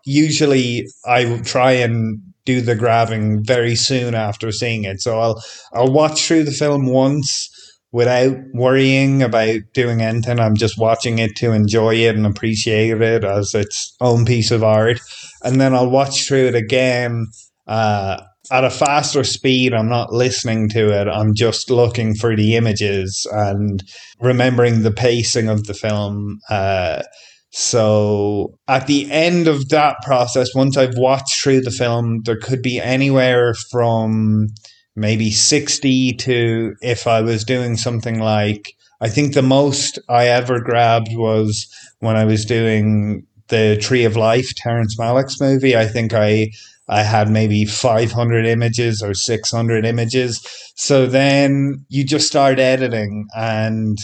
usually 0.05 0.85
I 1.05 1.25
will 1.25 1.41
try 1.43 1.71
and 1.71 2.21
do 2.45 2.61
the 2.61 2.75
grabbing 2.75 3.43
very 3.43 3.75
soon 3.75 4.15
after 4.15 4.51
seeing 4.51 4.83
it. 4.83 5.01
So 5.01 5.19
I'll 5.19 5.43
I'll 5.73 5.91
watch 5.91 6.25
through 6.25 6.43
the 6.43 6.51
film 6.51 6.87
once 6.87 7.49
without 7.91 8.37
worrying 8.53 9.21
about 9.21 9.59
doing 9.73 10.01
anything. 10.01 10.39
I'm 10.39 10.55
just 10.55 10.79
watching 10.79 11.19
it 11.19 11.35
to 11.37 11.51
enjoy 11.51 11.95
it 11.95 12.15
and 12.15 12.25
appreciate 12.25 13.01
it 13.01 13.23
as 13.23 13.53
its 13.53 13.95
own 13.99 14.25
piece 14.25 14.51
of 14.51 14.63
art. 14.63 14.99
And 15.43 15.59
then 15.59 15.73
I'll 15.73 15.89
watch 15.89 16.27
through 16.27 16.47
it 16.47 16.55
again 16.55 17.27
uh, 17.67 18.21
at 18.49 18.63
a 18.63 18.69
faster 18.69 19.23
speed. 19.23 19.73
I'm 19.73 19.89
not 19.89 20.13
listening 20.13 20.69
to 20.69 20.89
it. 20.89 21.07
I'm 21.07 21.35
just 21.35 21.69
looking 21.69 22.15
for 22.15 22.35
the 22.35 22.55
images 22.55 23.27
and 23.31 23.83
remembering 24.19 24.81
the 24.81 24.91
pacing 24.91 25.47
of 25.47 25.65
the 25.65 25.73
film. 25.73 26.39
Uh, 26.49 27.03
so 27.51 28.57
at 28.67 28.87
the 28.87 29.11
end 29.11 29.47
of 29.47 29.69
that 29.69 29.97
process, 30.03 30.55
once 30.55 30.77
I've 30.77 30.97
watched 30.97 31.41
through 31.41 31.61
the 31.61 31.71
film, 31.71 32.21
there 32.23 32.39
could 32.39 32.61
be 32.61 32.79
anywhere 32.79 33.53
from 33.69 34.47
maybe 34.95 35.31
60 35.31 36.13
to 36.13 36.73
if 36.81 37.07
I 37.07 37.21
was 37.21 37.43
doing 37.43 37.77
something 37.77 38.19
like, 38.19 38.73
I 39.01 39.09
think 39.09 39.33
the 39.33 39.41
most 39.41 39.99
I 40.09 40.27
ever 40.27 40.61
grabbed 40.61 41.09
was 41.11 41.67
when 41.99 42.15
I 42.15 42.25
was 42.25 42.45
doing 42.45 43.25
the 43.49 43.77
Tree 43.81 44.05
of 44.05 44.15
Life, 44.15 44.53
Terrence 44.55 44.97
Malick's 44.97 45.39
movie. 45.41 45.75
I 45.75 45.85
think 45.85 46.13
I, 46.13 46.51
I 46.91 47.03
had 47.03 47.29
maybe 47.29 47.65
500 47.65 48.45
images 48.45 49.01
or 49.01 49.13
600 49.13 49.85
images. 49.85 50.45
So 50.75 51.07
then 51.07 51.85
you 51.87 52.05
just 52.05 52.27
start 52.27 52.59
editing 52.59 53.27
and 53.35 53.97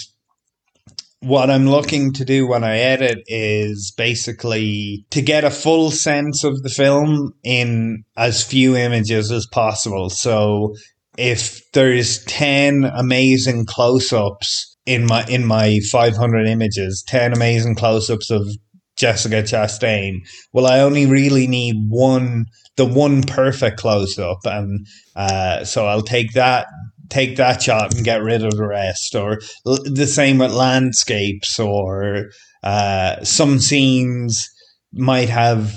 what 1.19 1.49
I'm 1.49 1.67
looking 1.67 2.13
to 2.13 2.23
do 2.23 2.47
when 2.47 2.63
I 2.63 2.77
edit 2.77 3.19
is 3.27 3.93
basically 3.97 5.05
to 5.09 5.21
get 5.21 5.43
a 5.43 5.51
full 5.51 5.91
sense 5.91 6.43
of 6.43 6.63
the 6.63 6.69
film 6.69 7.33
in 7.43 8.03
as 8.15 8.43
few 8.43 8.75
images 8.77 9.31
as 9.31 9.47
possible. 9.51 10.09
So 10.09 10.73
if 11.17 11.59
there's 11.73 12.23
10 12.25 12.85
amazing 12.95 13.65
close-ups 13.65 14.77
in 14.85 15.05
my 15.05 15.25
in 15.25 15.45
my 15.45 15.79
500 15.91 16.47
images, 16.47 17.03
10 17.07 17.33
amazing 17.33 17.75
close-ups 17.75 18.29
of 18.31 18.47
Jessica 18.97 19.43
Chastain, 19.43 20.27
well 20.53 20.65
I 20.65 20.79
only 20.79 21.05
really 21.05 21.47
need 21.47 21.75
one 21.89 22.45
the 22.75 22.85
one 22.85 23.23
perfect 23.23 23.77
close-up 23.77 24.45
and 24.45 24.85
uh, 25.15 25.63
so 25.63 25.87
I'll 25.87 26.03
take 26.03 26.33
that 26.33 26.67
take 27.09 27.37
that 27.37 27.61
shot 27.61 27.93
and 27.93 28.03
get 28.03 28.21
rid 28.21 28.43
of 28.43 28.57
the 28.57 28.67
rest, 28.67 29.15
or 29.15 29.39
the 29.65 30.07
same 30.07 30.37
with 30.37 30.53
landscapes, 30.53 31.59
or 31.59 32.29
uh, 32.63 33.23
some 33.23 33.59
scenes 33.59 34.49
might 34.93 35.29
have 35.29 35.75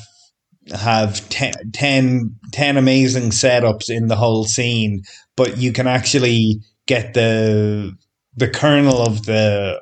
have 0.73 1.29
10, 1.31 1.73
10, 1.73 2.37
10 2.53 2.77
amazing 2.77 3.31
setups 3.31 3.91
in 3.91 4.07
the 4.07 4.17
whole 4.17 4.45
scene, 4.45 5.03
but 5.37 5.59
you 5.59 5.73
can 5.73 5.87
actually 5.87 6.61
get 6.87 7.15
the 7.15 7.93
the 8.37 8.49
kernel 8.49 9.03
of 9.03 9.25
the 9.25 9.81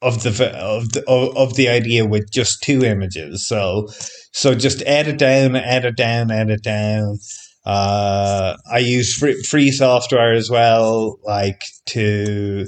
of 0.00 0.22
the 0.22 0.30
of 0.56 0.92
the 0.92 1.04
of 1.08 1.54
the 1.56 1.68
idea 1.68 2.06
with 2.06 2.30
just 2.30 2.62
two 2.62 2.84
images. 2.84 3.46
So 3.46 3.88
so 4.32 4.54
just 4.54 4.82
edit 4.86 5.18
down, 5.18 5.56
edit 5.56 5.96
down, 5.96 6.30
edit 6.30 6.62
down. 6.62 7.18
Uh, 7.66 8.56
I 8.72 8.78
use 8.78 9.14
free, 9.14 9.42
free 9.42 9.70
software 9.70 10.32
as 10.32 10.48
well, 10.48 11.18
like 11.24 11.60
to 11.86 12.66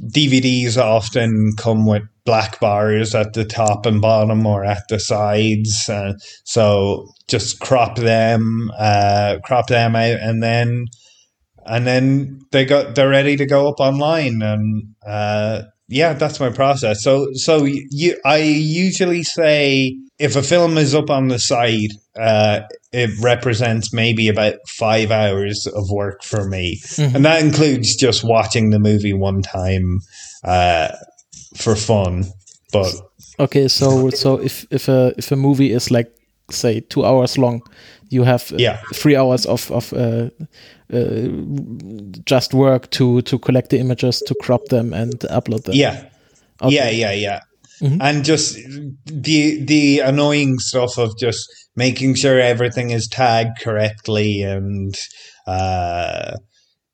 DVDs 0.00 0.76
often 0.76 1.52
come 1.56 1.86
with 1.86 2.02
black 2.24 2.58
bars 2.60 3.14
at 3.14 3.34
the 3.34 3.44
top 3.44 3.86
and 3.86 4.00
bottom 4.00 4.46
or 4.46 4.64
at 4.64 4.82
the 4.88 4.98
sides. 4.98 5.88
Uh, 5.88 6.14
so 6.44 7.06
just 7.28 7.60
crop 7.60 7.96
them, 7.96 8.70
uh, 8.78 9.38
crop 9.44 9.68
them 9.68 9.94
out, 9.94 10.18
and 10.20 10.42
then 10.42 10.86
and 11.64 11.86
then 11.86 12.40
they 12.50 12.64
got 12.64 12.94
they're 12.94 13.08
ready 13.08 13.36
to 13.36 13.46
go 13.46 13.68
up 13.68 13.80
online. 13.80 14.42
And 14.42 14.94
uh, 15.06 15.62
yeah, 15.88 16.14
that's 16.14 16.40
my 16.40 16.50
process. 16.50 17.02
So 17.02 17.28
so 17.34 17.64
you, 17.64 18.16
I 18.24 18.38
usually 18.38 19.22
say 19.22 19.98
if 20.18 20.36
a 20.36 20.42
film 20.42 20.78
is 20.78 20.94
up 20.94 21.10
on 21.10 21.28
the 21.28 21.38
site, 21.38 21.92
uh, 22.16 22.60
it 22.92 23.10
represents 23.20 23.92
maybe 23.92 24.28
about 24.28 24.54
five 24.68 25.10
hours 25.10 25.66
of 25.66 25.90
work 25.90 26.22
for 26.22 26.48
me, 26.48 26.80
mm-hmm. 26.82 27.16
and 27.16 27.24
that 27.24 27.42
includes 27.42 27.96
just 27.96 28.24
watching 28.24 28.70
the 28.70 28.78
movie 28.78 29.12
one 29.12 29.42
time 29.42 30.00
uh, 30.44 30.88
for 31.56 31.76
fun. 31.76 32.24
But 32.72 32.94
okay, 33.38 33.68
so 33.68 34.10
so 34.10 34.36
if 34.36 34.66
if 34.70 34.88
a 34.88 35.12
if 35.18 35.32
a 35.32 35.36
movie 35.36 35.72
is 35.72 35.90
like 35.90 36.10
say 36.50 36.80
two 36.80 37.04
hours 37.04 37.38
long, 37.38 37.62
you 38.08 38.24
have 38.24 38.52
uh, 38.52 38.56
yeah. 38.58 38.80
three 38.94 39.16
hours 39.16 39.46
of 39.46 39.70
of 39.70 39.92
uh, 40.92 41.28
just 42.24 42.54
work 42.54 42.90
to 42.90 43.22
to 43.22 43.38
collect 43.38 43.70
the 43.70 43.78
images, 43.78 44.20
to 44.20 44.34
crop 44.42 44.66
them, 44.66 44.92
and 44.92 45.20
upload 45.20 45.64
them. 45.64 45.74
Yeah, 45.74 46.08
okay. 46.60 46.74
yeah, 46.74 46.90
yeah, 46.90 47.12
yeah. 47.12 47.40
Mm-hmm. 47.80 48.00
And 48.00 48.24
just 48.24 48.54
the 49.06 49.64
the 49.64 50.00
annoying 50.00 50.58
stuff 50.58 50.98
of 50.98 51.18
just 51.18 51.48
making 51.74 52.14
sure 52.14 52.38
everything 52.38 52.90
is 52.90 53.08
tagged 53.08 53.58
correctly 53.60 54.42
and 54.42 54.94
uh, 55.46 56.36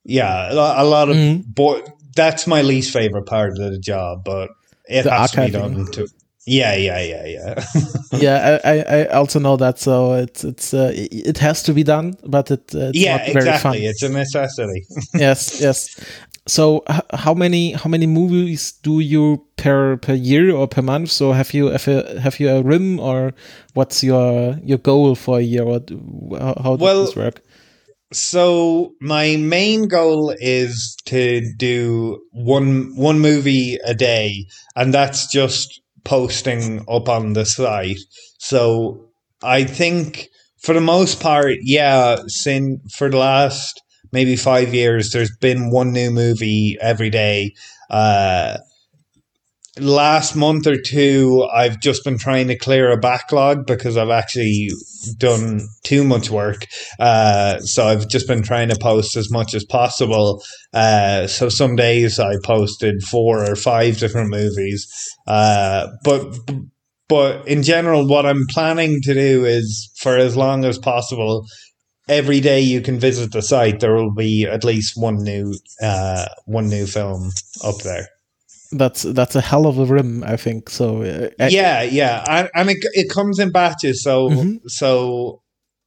yeah, 0.05 0.53
a 0.53 0.85
lot 0.85 1.11
of 1.11 1.17
mm-hmm. 1.17 1.43
bo- 1.51 1.85
that's 2.17 2.47
my 2.47 2.63
least 2.63 2.93
favorite 2.93 3.27
part 3.27 3.51
of 3.51 3.57
the 3.57 3.79
job, 3.79 4.25
but 4.25 4.49
it 4.89 5.03
the 5.03 5.11
has 5.11 5.31
to 5.33 5.45
be 5.45 5.51
done 5.51 5.87
too. 5.93 6.09
Yeah, 6.49 6.75
yeah, 6.77 7.01
yeah, 7.01 7.27
yeah. 7.27 7.65
yeah, 8.19 8.59
I, 8.65 8.81
I 8.81 9.05
also 9.09 9.39
know 9.39 9.57
that. 9.59 9.79
So 9.79 10.15
it's 10.15 10.45
it's 10.45 10.73
uh, 10.73 10.93
it 10.95 11.37
has 11.39 11.63
to 11.65 11.75
be 11.75 11.83
done, 11.83 12.17
but 12.25 12.51
it 12.51 12.75
uh, 12.75 12.89
it's 12.89 12.99
yeah, 12.99 13.19
exactly. 13.19 13.85
It's 13.85 14.03
a 14.03 14.09
necessity. 14.09 14.87
yes, 15.15 15.61
yes. 15.61 16.01
So 16.47 16.85
how 17.13 17.35
many 17.35 17.73
how 17.73 17.91
many 17.91 18.07
movies 18.07 18.73
do 18.83 19.01
you 19.01 19.45
per 19.57 19.99
per 19.99 20.15
year 20.15 20.51
or 20.51 20.67
per 20.67 20.81
month? 20.81 21.11
So 21.11 21.33
have 21.33 21.53
you 21.53 21.67
have 21.67 21.87
you, 21.87 22.03
have 22.19 22.41
you 22.41 22.49
a 22.49 22.63
rim 22.63 22.99
or 22.99 23.35
what's 23.75 24.03
your 24.03 24.59
your 24.65 24.79
goal 24.79 25.15
for 25.17 25.39
a 25.39 25.43
year? 25.43 25.65
Or 25.65 25.81
how, 26.39 26.55
how 26.63 26.77
does 26.77 26.81
well, 26.81 27.05
this 27.05 27.17
work? 27.17 27.43
So 28.11 28.95
my 29.03 29.37
main 29.37 29.87
goal 29.87 30.35
is 30.39 30.97
to 31.05 31.43
do 31.59 32.23
one 32.33 32.97
one 32.97 33.21
movie 33.21 33.77
a 33.85 33.93
day, 33.93 34.47
and 34.75 34.95
that's 34.95 35.31
just 35.31 35.83
posting 36.09 36.85
up 36.89 37.09
on 37.09 37.35
the 37.35 37.45
site. 37.45 38.01
So 38.39 39.09
I 39.43 39.65
think 39.65 40.29
for 40.63 40.75
the 40.75 40.81
most 40.81 41.21
part, 41.21 41.57
yeah, 41.61 42.17
since 42.27 42.81
for 42.95 43.11
the 43.11 43.19
last 43.19 43.83
maybe 44.11 44.35
five 44.35 44.73
years, 44.73 45.13
there's 45.13 45.37
been 45.41 45.71
one 45.71 45.93
new 45.93 46.11
movie 46.11 46.79
every 46.81 47.11
day. 47.11 47.53
Uh, 47.91 48.57
last 49.81 50.37
month 50.37 50.67
or 50.67 50.77
two, 50.77 51.47
I've 51.53 51.81
just 51.81 52.05
been 52.05 52.19
trying 52.19 52.49
to 52.49 52.57
clear 52.57 52.91
a 52.91 52.97
backlog 52.97 53.67
because 53.67 53.97
I've 53.97 54.11
actually 54.11 54.71
done 55.17 55.69
too 55.85 56.05
much 56.05 56.31
work. 56.31 56.67
Uh, 56.99 57.61
so 57.61 57.87
I've 57.87 58.09
just 58.09 58.27
been 58.27 58.43
trying 58.43 58.69
to 58.69 58.79
post 58.79 59.17
as 59.17 59.31
much 59.31 59.55
as 59.55 59.65
possible. 59.65 60.43
Uh, 60.73 61.27
so 61.27 61.49
some 61.49 61.77
days 61.77 62.19
I 62.19 62.35
posted 62.43 63.03
four 63.03 63.51
or 63.51 63.57
five 63.57 63.99
different 63.99 64.31
movies. 64.31 64.87
Uh, 65.27 65.89
but 66.05 66.37
but 67.09 67.47
in 67.49 67.63
general, 67.63 68.07
what 68.07 68.27
I'm 68.27 68.47
planning 68.49 69.01
to 69.03 69.15
do 69.15 69.45
is 69.45 69.91
for 69.97 70.17
as 70.17 70.37
long 70.37 70.65
as 70.65 70.79
possible. 70.79 71.47
Every 72.09 72.41
day 72.41 72.61
you 72.61 72.81
can 72.81 72.99
visit 72.99 73.33
the 73.33 73.43
site, 73.43 73.81
there 73.81 73.95
will 73.95 74.15
be 74.15 74.47
at 74.47 74.65
least 74.65 74.95
one 74.97 75.23
new 75.23 75.55
uh, 75.83 76.25
one 76.47 76.71
new 76.71 76.87
film 76.87 77.33
up 77.63 77.83
there 77.83 78.09
that's 78.73 79.03
that's 79.03 79.35
a 79.35 79.41
hell 79.41 79.67
of 79.67 79.79
a 79.79 79.85
rim, 79.85 80.23
I 80.25 80.37
think. 80.37 80.71
So 80.71 81.03
uh, 81.03 81.49
yeah, 81.49 81.83
yeah, 81.83 82.25
and, 82.29 82.51
and 82.55 82.71
it 82.71 82.79
it 82.93 83.11
comes 83.11 83.39
in 83.39 83.51
batches. 83.51 84.03
So 84.03 84.29
mm-hmm. 84.29 84.57
so 84.67 85.43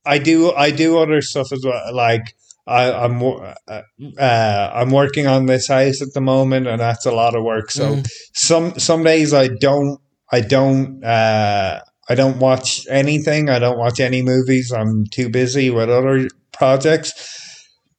I 0.06 0.18
do 0.18 0.52
I 0.54 0.72
do 0.72 0.98
other 0.98 1.22
stuff 1.22 1.52
as 1.52 1.64
well. 1.64 1.94
Like 1.94 2.36
I, 2.66 2.92
I'm 2.92 3.22
uh, 3.22 3.82
uh, 4.18 4.72
I'm 4.74 4.90
working 4.90 5.28
on 5.28 5.46
this 5.46 5.68
house 5.68 6.02
at 6.02 6.14
the 6.14 6.22
moment, 6.22 6.68
and 6.68 6.80
that's 6.80 7.06
a 7.06 7.12
lot 7.12 7.36
of 7.36 7.44
work. 7.44 7.72
So 7.72 7.96
Mm. 7.96 8.08
some 8.34 8.80
some 8.80 9.04
days 9.04 9.34
I 9.34 9.48
don't 9.48 10.00
I 10.32 10.42
don't 10.42 11.04
uh, 11.04 11.82
I 12.10 12.16
don't 12.16 12.40
watch 12.40 12.86
anything. 12.90 13.50
I 13.50 13.60
don't 13.60 13.78
watch 13.78 14.00
any 14.00 14.22
movies. 14.22 14.72
I'm 14.72 15.06
too 15.12 15.30
busy 15.30 15.70
with 15.70 15.90
other 15.90 16.28
projects. 16.52 17.14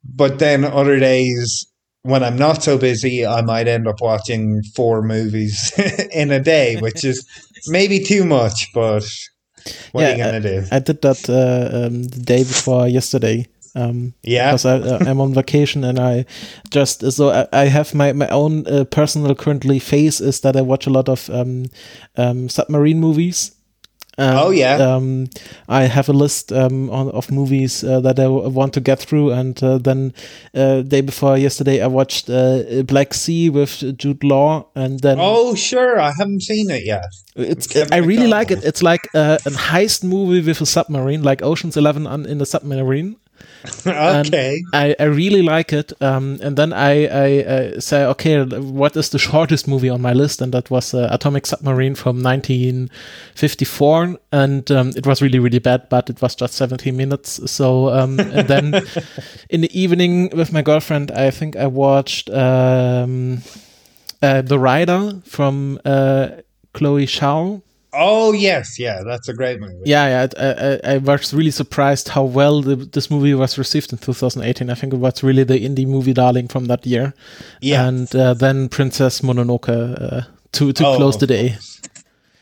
But 0.04 0.40
then 0.40 0.64
other 0.64 0.98
days 0.98 1.66
when 2.02 2.22
I'm 2.24 2.36
not 2.36 2.62
so 2.62 2.78
busy, 2.78 3.24
I 3.26 3.42
might 3.42 3.68
end 3.68 3.86
up 3.86 4.00
watching 4.00 4.62
four 4.74 5.02
movies 5.02 5.72
in 6.12 6.30
a 6.30 6.40
day, 6.40 6.76
which 6.76 7.04
is 7.04 7.24
maybe 7.68 8.00
too 8.00 8.24
much. 8.24 8.68
But 8.74 9.04
what 9.92 10.04
are 10.04 10.10
you 10.10 10.16
Yeah, 10.18 10.26
gonna 10.26 10.40
do? 10.40 10.64
I 10.70 10.78
did 10.80 11.02
that 11.02 11.28
uh, 11.28 11.86
um, 11.86 12.04
the 12.04 12.20
day 12.20 12.42
before 12.44 12.88
yesterday. 12.88 13.46
Um, 13.74 14.12
Yeah. 14.22 14.50
because 14.50 14.66
I, 14.66 14.78
uh, 14.80 14.98
I'm 15.06 15.20
on 15.20 15.32
vacation 15.32 15.82
and 15.84 15.98
I 15.98 16.26
just 16.70 17.10
so 17.12 17.30
I, 17.30 17.46
I 17.62 17.64
have 17.68 17.94
my 17.94 18.12
my 18.12 18.28
own 18.28 18.66
uh, 18.66 18.84
personal 18.84 19.34
currently 19.34 19.78
phase 19.78 20.20
is 20.20 20.40
that 20.40 20.56
I 20.56 20.60
watch 20.60 20.86
a 20.86 20.90
lot 20.90 21.08
of 21.08 21.30
um, 21.30 21.66
um, 22.16 22.48
submarine 22.50 23.00
movies. 23.00 23.52
Um, 24.18 24.36
Oh, 24.36 24.50
yeah. 24.50 24.76
Um, 24.76 25.26
I 25.68 25.84
have 25.84 26.08
a 26.08 26.12
list 26.12 26.52
um, 26.52 26.90
on, 26.90 27.08
of 27.10 27.30
movies 27.30 27.82
uh, 27.82 28.00
that 28.00 28.18
I 28.18 28.24
w- 28.24 28.48
want 28.50 28.74
to 28.74 28.80
get 28.80 28.98
through, 29.00 29.30
and 29.32 29.62
uh, 29.62 29.78
then 29.78 30.12
uh, 30.54 30.82
day 30.82 31.00
before 31.00 31.38
yesterday 31.38 31.80
I 31.82 31.86
watched 31.86 32.28
uh, 32.28 32.82
Black 32.84 33.14
Sea 33.14 33.48
with 33.50 33.96
Jude 33.98 34.22
Law, 34.22 34.66
and 34.74 35.00
then 35.00 35.16
Oh, 35.20 35.54
sure. 35.54 35.98
I 35.98 36.12
haven't 36.18 36.42
seen 36.42 36.70
it 36.70 36.84
yet. 36.84 37.06
it's 37.36 37.74
I 37.90 37.96
really 37.98 38.26
like 38.26 38.50
it. 38.50 38.62
It's 38.64 38.82
like 38.82 39.08
uh, 39.14 39.38
a 39.46 39.50
heist 39.50 40.04
movie 40.04 40.42
with 40.46 40.60
a 40.60 40.66
submarine, 40.66 41.22
like 41.22 41.42
Ocean's 41.42 41.76
Eleven 41.76 42.06
on, 42.06 42.26
in 42.26 42.40
a 42.40 42.46
submarine. 42.46 43.16
And 43.86 44.26
okay. 44.34 44.62
I, 44.72 44.94
I 44.98 45.04
really 45.04 45.42
like 45.42 45.72
it. 45.72 45.92
Um, 46.00 46.38
and 46.42 46.56
then 46.56 46.72
I, 46.72 47.06
I, 47.06 47.44
uh 47.44 47.80
say, 47.80 48.04
okay, 48.04 48.44
what 48.44 48.96
is 48.96 49.10
the 49.10 49.18
shortest 49.18 49.68
movie 49.68 49.88
on 49.88 50.00
my 50.02 50.12
list? 50.12 50.40
And 50.42 50.52
that 50.52 50.70
was 50.70 50.94
uh, 50.94 51.08
Atomic 51.10 51.46
Submarine 51.46 51.94
from 51.94 52.22
1954. 52.22 54.16
And 54.32 54.70
um, 54.70 54.92
it 54.96 55.06
was 55.06 55.22
really, 55.22 55.38
really 55.38 55.58
bad, 55.58 55.88
but 55.88 56.10
it 56.10 56.20
was 56.20 56.34
just 56.34 56.54
17 56.54 56.96
minutes. 56.96 57.40
So, 57.50 57.90
um, 57.90 58.18
and 58.18 58.48
then 58.48 58.74
in 59.50 59.60
the 59.60 59.78
evening 59.78 60.30
with 60.34 60.52
my 60.52 60.62
girlfriend, 60.62 61.10
I 61.10 61.30
think 61.30 61.56
I 61.56 61.66
watched 61.66 62.30
um, 62.30 63.42
uh, 64.22 64.42
The 64.42 64.58
Rider 64.58 65.20
from 65.24 65.78
uh, 65.84 66.28
Chloe 66.72 67.06
Zhao. 67.06 67.62
Oh 67.94 68.32
yes, 68.32 68.78
yeah, 68.78 69.02
that's 69.04 69.28
a 69.28 69.34
great 69.34 69.60
movie. 69.60 69.82
Yeah, 69.84 70.08
yeah. 70.08 70.78
I, 70.82 70.92
I, 70.92 70.94
I 70.94 70.98
was 70.98 71.34
really 71.34 71.50
surprised 71.50 72.08
how 72.08 72.24
well 72.24 72.62
the, 72.62 72.76
this 72.76 73.10
movie 73.10 73.34
was 73.34 73.58
received 73.58 73.92
in 73.92 73.98
2018. 73.98 74.70
I 74.70 74.74
think 74.74 74.94
it 74.94 74.96
was 74.96 75.22
really 75.22 75.44
the 75.44 75.58
indie 75.58 75.86
movie 75.86 76.14
darling 76.14 76.48
from 76.48 76.66
that 76.66 76.86
year. 76.86 77.12
Yeah. 77.60 77.86
And 77.86 78.14
uh, 78.16 78.34
then 78.34 78.68
Princess 78.70 79.20
Mononoke 79.20 79.68
uh, 79.68 80.22
to 80.52 80.72
to 80.72 80.86
Oh, 80.86 80.96
close 80.96 81.18
the 81.18 81.26
day. 81.26 81.56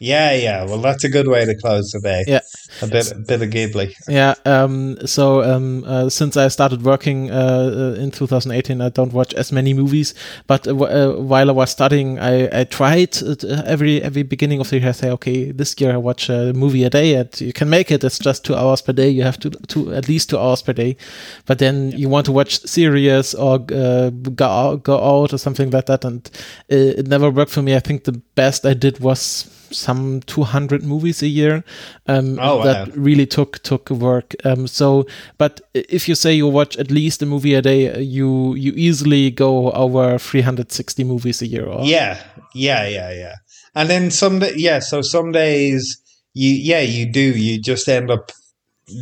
Yeah, 0.00 0.32
yeah. 0.32 0.64
Well, 0.64 0.78
that's 0.78 1.04
a 1.04 1.10
good 1.10 1.28
way 1.28 1.44
to 1.44 1.54
close 1.54 1.90
the 1.90 2.00
day. 2.00 2.24
Yeah. 2.26 2.40
A 2.80 2.86
bit, 2.86 3.12
a 3.12 3.16
bit 3.16 3.42
of 3.42 3.50
Ghibli. 3.50 3.94
Yeah. 4.08 4.34
Um. 4.46 4.96
So 5.06 5.42
um. 5.42 5.84
Uh, 5.84 6.08
since 6.08 6.38
I 6.38 6.48
started 6.48 6.82
working 6.82 7.30
uh, 7.30 7.94
uh, 7.98 8.00
in 8.00 8.10
2018, 8.10 8.80
I 8.80 8.88
don't 8.88 9.12
watch 9.12 9.34
as 9.34 9.52
many 9.52 9.74
movies. 9.74 10.14
But 10.46 10.66
uh, 10.66 10.72
w- 10.72 10.90
uh, 10.90 11.20
while 11.20 11.50
I 11.50 11.52
was 11.52 11.70
studying, 11.70 12.18
I 12.18 12.60
I 12.60 12.64
tried 12.64 13.22
uh, 13.22 13.62
every 13.66 14.02
every 14.02 14.22
beginning 14.22 14.60
of 14.60 14.70
the 14.70 14.78
year. 14.78 14.88
I 14.88 14.92
say, 14.92 15.10
okay, 15.10 15.52
this 15.52 15.78
year 15.78 15.92
I 15.92 15.98
watch 15.98 16.30
a 16.30 16.54
movie 16.54 16.84
a 16.84 16.90
day, 16.90 17.16
and 17.16 17.38
you 17.38 17.52
can 17.52 17.68
make 17.68 17.90
it. 17.90 18.02
It's 18.02 18.18
just 18.18 18.42
two 18.42 18.54
hours 18.54 18.80
per 18.80 18.94
day. 18.94 19.10
You 19.10 19.24
have 19.24 19.38
to 19.40 19.50
to 19.50 19.92
at 19.92 20.08
least 20.08 20.30
two 20.30 20.38
hours 20.38 20.62
per 20.62 20.72
day. 20.72 20.96
But 21.44 21.58
then 21.58 21.92
you 21.92 22.08
want 22.08 22.24
to 22.24 22.32
watch 22.32 22.60
series 22.64 23.34
or 23.34 23.60
uh, 23.70 24.08
go 24.10 24.46
out, 24.46 24.82
go 24.82 24.96
out 24.96 25.34
or 25.34 25.38
something 25.38 25.70
like 25.70 25.86
that, 25.86 26.06
and 26.06 26.30
it 26.70 27.06
never 27.06 27.28
worked 27.30 27.52
for 27.52 27.60
me. 27.60 27.76
I 27.76 27.80
think 27.80 28.04
the 28.04 28.18
best 28.34 28.64
I 28.64 28.72
did 28.72 29.00
was 29.00 29.46
some 29.72 30.20
200 30.26 30.82
movies 30.82 31.22
a 31.22 31.28
year 31.28 31.62
um, 32.06 32.38
Oh, 32.40 32.58
wow. 32.58 32.64
that 32.64 32.96
really 32.96 33.26
took 33.26 33.62
took 33.62 33.90
work 33.90 34.34
um, 34.44 34.66
so 34.66 35.06
but 35.38 35.60
if 35.74 36.08
you 36.08 36.14
say 36.14 36.32
you 36.32 36.46
watch 36.48 36.76
at 36.76 36.90
least 36.90 37.22
a 37.22 37.26
movie 37.26 37.54
a 37.54 37.62
day 37.62 37.92
uh, 37.92 37.98
you 37.98 38.54
you 38.54 38.72
easily 38.76 39.30
go 39.30 39.70
over 39.72 40.18
360 40.18 41.04
movies 41.04 41.42
a 41.42 41.46
year 41.46 41.66
or 41.66 41.84
Yeah, 41.84 42.18
yeah, 42.54 42.86
yeah, 42.88 43.12
yeah. 43.12 43.34
And 43.74 43.88
then 43.88 44.10
some, 44.10 44.42
yeah. 44.56 44.80
So 44.80 45.00
some 45.02 45.30
days 45.32 45.96
you, 46.34 46.50
yeah, 46.50 46.80
you 46.80 47.06
do. 47.06 47.20
You 47.20 47.60
just 47.60 47.88
end 47.88 48.10
up. 48.10 48.32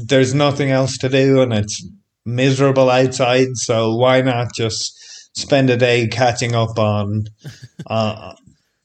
There's 0.06 0.34
nothing 0.34 0.70
else 0.70 0.98
to 0.98 1.08
do, 1.08 1.40
and 1.40 1.54
it's 1.54 1.82
miserable 2.26 2.90
outside. 2.90 3.48
So 3.54 3.94
why 3.96 4.20
not 4.20 4.48
just 4.54 4.92
spend 5.34 5.70
a 5.70 5.76
day 5.78 6.06
catching 6.08 6.54
up 6.54 6.78
on? 6.78 7.24
Uh, 7.86 8.34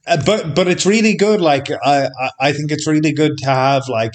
uh, 0.08 0.18
but 0.26 0.56
but 0.56 0.68
it's 0.68 0.86
really 0.86 1.16
good. 1.16 1.41
Like 1.41 1.70
I 1.72 2.10
I- 2.39 2.51
think 2.54 2.72
it's 2.72 2.88
really 2.88 3.14
good 3.14 3.38
to 3.39 3.45
have 3.45 3.88
like 3.88 4.12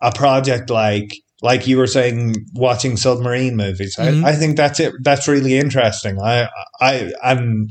a 0.00 0.12
project 0.12 0.70
like 0.70 1.14
like 1.42 1.66
you 1.66 1.76
were 1.78 1.86
saying 1.88 2.34
watching 2.54 2.96
submarine 2.96 3.56
movies. 3.56 3.96
Mhm. 3.96 4.24
I, 4.24 4.30
I 4.30 4.34
think 4.36 4.56
that's 4.56 4.78
it. 4.80 4.92
That's 5.02 5.26
really 5.28 5.56
interesting. 5.58 6.20
I 6.20 6.48
I 6.80 7.12
and 7.22 7.70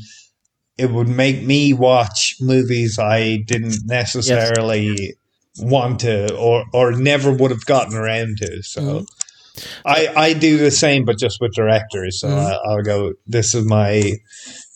it 0.77 0.89
would 0.91 1.07
make 1.09 1.43
me 1.43 1.73
watch 1.73 2.35
movies 2.41 2.97
I 2.99 3.37
didn't 3.45 3.75
necessarily 3.85 5.15
want 5.59 5.99
to 6.01 6.35
or 6.35 6.65
or 6.73 6.91
never 6.93 7.31
would 7.31 7.51
have 7.51 7.65
gotten 7.65 7.95
around 7.95 8.37
to. 8.39 8.63
So. 8.63 8.81
Mhm. 8.81 9.07
I, 9.85 10.07
I 10.15 10.33
do 10.33 10.57
the 10.57 10.71
same, 10.71 11.03
but 11.03 11.17
just 11.19 11.39
with 11.41 11.51
directors. 11.53 12.21
So 12.21 12.29
Mhm. 12.29 12.37
I, 12.37 12.53
I'll 12.71 12.81
go. 12.83 13.11
This 13.27 13.53
is 13.53 13.65
my 13.65 14.13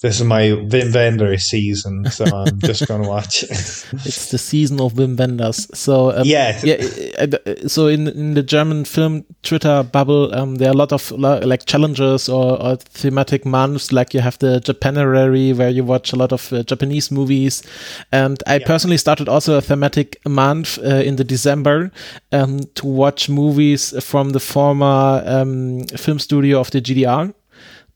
this 0.06 0.20
is 0.20 0.26
my 0.26 0.44
Wim 0.72 0.94
Wenders 0.94 1.44
season, 1.44 2.06
so 2.12 2.26
I'm 2.26 2.60
just 2.60 2.88
going 2.88 3.02
to 3.06 3.10
watch. 3.10 3.44
it. 3.44 3.50
it's 3.52 4.30
the 4.32 4.38
season 4.38 4.80
of 4.80 4.94
Wim 4.94 5.18
Wenders 5.18 5.68
so 5.74 6.12
um, 6.12 6.24
yeah, 6.26 6.60
yeah 6.64 6.78
uh, 7.20 7.28
uh, 7.50 7.68
so 7.68 7.88
in 7.88 8.08
in 8.08 8.34
the 8.36 8.44
german 8.44 8.86
film 8.86 9.24
twitter 9.42 9.84
bubble 9.84 10.34
um, 10.36 10.56
there 10.56 10.70
are 10.70 10.76
a 10.78 10.78
lot 10.84 10.92
of 10.94 11.12
like 11.52 11.66
challenges 11.66 12.30
or, 12.30 12.62
or 12.62 12.76
thematic 12.78 13.46
months 13.46 13.92
like 13.92 14.14
you 14.14 14.22
have 14.22 14.38
the 14.40 14.60
Japanuary 14.60 15.54
where 15.54 15.70
you 15.70 15.84
watch 15.84 16.14
a 16.14 16.16
lot 16.16 16.32
of 16.32 16.52
uh, 16.54 16.64
japanese 16.64 17.12
movies 17.12 17.64
and 18.12 18.38
i 18.48 18.56
Yeah. 18.60 18.68
personally 18.68 18.98
started 18.98 19.28
also 19.30 19.58
a 19.58 19.62
thematic 19.62 20.18
month 20.28 20.78
uh, 20.80 21.02
in 21.10 21.16
the 21.16 21.24
december 21.24 21.92
um, 22.32 22.60
to 22.76 22.86
watch 22.88 23.30
movies 23.30 23.94
from 24.04 24.32
the 24.32 24.40
former 24.40 25.24
um, 25.26 25.84
film 25.98 26.20
studio 26.20 26.60
of 26.60 26.70
the 26.72 26.82
gdr 26.82 27.34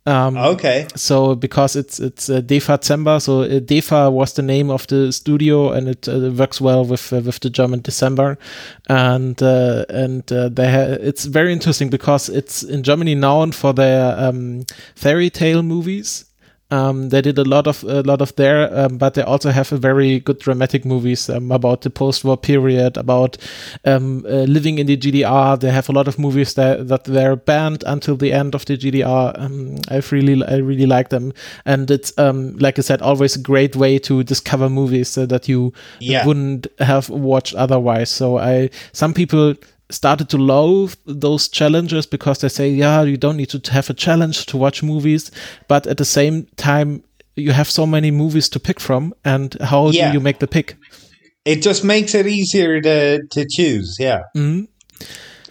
um, 0.09 0.37
okay. 0.37 0.87
so 0.95 1.35
because 1.35 1.75
it's 1.75 1.99
it's 1.99 2.29
uh, 2.29 2.41
Defazember, 2.41 3.21
so 3.21 3.41
uh, 3.41 3.59
Defa 3.59 4.11
was 4.11 4.33
the 4.33 4.41
name 4.41 4.69
of 4.71 4.87
the 4.87 5.11
studio, 5.11 5.71
and 5.71 5.87
it 5.87 6.07
uh, 6.07 6.31
works 6.31 6.59
well 6.59 6.83
with 6.83 7.13
uh, 7.13 7.21
with 7.21 7.39
the 7.39 7.49
German 7.49 7.81
December, 7.81 8.37
and 8.87 9.41
uh, 9.43 9.85
and 9.89 10.31
uh, 10.31 10.49
they 10.49 10.71
ha- 10.71 10.97
it's 10.99 11.25
very 11.25 11.53
interesting 11.53 11.89
because 11.89 12.27
it's 12.27 12.63
in 12.63 12.83
Germany 12.83 13.13
known 13.15 13.51
for 13.51 13.73
their 13.73 14.17
um, 14.17 14.65
fairy 14.95 15.29
tale 15.29 15.61
movies. 15.61 16.25
Um, 16.71 17.09
they 17.09 17.21
did 17.21 17.37
a 17.39 17.43
lot 17.43 17.65
of 17.67 17.83
a 17.83 18.01
lot 18.03 18.21
of 18.21 18.35
there, 18.35 18.69
um, 18.77 18.97
but 18.97 19.13
they 19.15 19.23
also 19.23 19.49
have 19.49 19.71
a 19.73 19.77
very 19.77 20.19
good 20.19 20.37
dramatic 20.39 20.85
movies 20.85 21.27
um, 21.29 21.51
about 21.51 21.81
the 21.81 21.89
post-war 21.89 22.37
period, 22.37 22.95
about 22.97 23.37
um, 23.85 24.23
uh, 24.25 24.43
living 24.43 24.77
in 24.77 24.85
the 24.87 24.95
GDR. 24.95 25.59
They 25.59 25.71
have 25.71 25.89
a 25.89 25.91
lot 25.93 26.07
of 26.07 26.19
movies 26.19 26.53
that 26.53 26.87
that 26.87 27.05
they're 27.05 27.35
banned 27.35 27.83
until 27.87 28.15
the 28.17 28.31
end 28.33 28.53
of 28.55 28.65
the 28.65 28.77
GDR. 28.77 29.33
Um, 29.39 29.77
I've 29.89 30.11
really 30.11 30.43
I 30.45 30.57
really 30.57 30.85
like 30.85 31.09
them, 31.09 31.33
and 31.65 31.89
it's 31.89 32.13
um, 32.19 32.55
like 32.57 32.77
I 32.77 32.81
said, 32.83 33.01
always 33.01 33.35
a 33.35 33.39
great 33.41 33.75
way 33.75 33.97
to 33.99 34.23
discover 34.23 34.69
movies 34.69 35.17
uh, 35.17 35.25
that 35.27 35.47
you 35.49 35.73
Yeah. 35.99 36.25
wouldn't 36.25 36.67
have 36.79 37.09
watched 37.09 37.55
otherwise. 37.55 38.09
So 38.11 38.37
I 38.37 38.69
some 38.93 39.13
people 39.13 39.55
started 39.91 40.29
to 40.29 40.37
loathe 40.37 40.95
those 41.05 41.47
challenges 41.47 42.05
because 42.05 42.39
they 42.39 42.49
say, 42.49 42.69
yeah, 42.69 43.01
you 43.03 43.17
don't 43.17 43.37
need 43.37 43.49
to 43.49 43.71
have 43.71 43.89
a 43.89 43.93
challenge 43.93 44.45
to 44.47 44.57
watch 44.57 44.83
movies, 44.83 45.31
but 45.67 45.87
at 45.87 45.97
the 45.97 46.05
same 46.05 46.47
time, 46.57 47.03
you 47.35 47.51
have 47.51 47.69
so 47.69 47.85
many 47.85 48.11
movies 48.11 48.49
to 48.49 48.59
pick 48.59 48.79
from, 48.79 49.13
and 49.25 49.55
how 49.61 49.89
Yeah. 49.89 50.07
do 50.09 50.13
you 50.13 50.19
make 50.19 50.39
the 50.39 50.47
pick? 50.47 50.75
It 51.45 51.61
just 51.63 51.83
makes 51.83 52.13
it 52.13 52.27
easier 52.27 52.81
to 52.81 53.19
to 53.31 53.45
choose. 53.49 53.95
Yeah. 53.99 54.21
Mhm. 54.35 54.67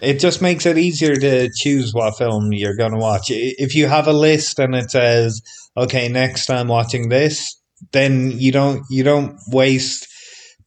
It 0.01 0.19
just 0.21 0.41
makes 0.41 0.65
it 0.65 0.77
easier 0.77 1.15
to 1.15 1.49
choose 1.57 1.93
what 1.93 2.17
film 2.17 2.53
you're 2.53 2.75
going 2.77 2.93
to 2.93 2.97
watch. 2.99 3.31
If 3.31 3.75
you 3.75 3.87
have 3.87 4.07
a 4.07 4.13
list 4.13 4.59
and 4.59 4.73
it 4.75 4.91
says, 4.91 5.41
"Okay, 5.75 6.07
next 6.07 6.49
I'm 6.49 6.67
watching 6.69 7.09
this," 7.09 7.55
then 7.91 8.31
you 8.39 8.51
don't 8.51 8.83
you 8.89 9.03
don't 9.03 9.35
waste 9.51 10.07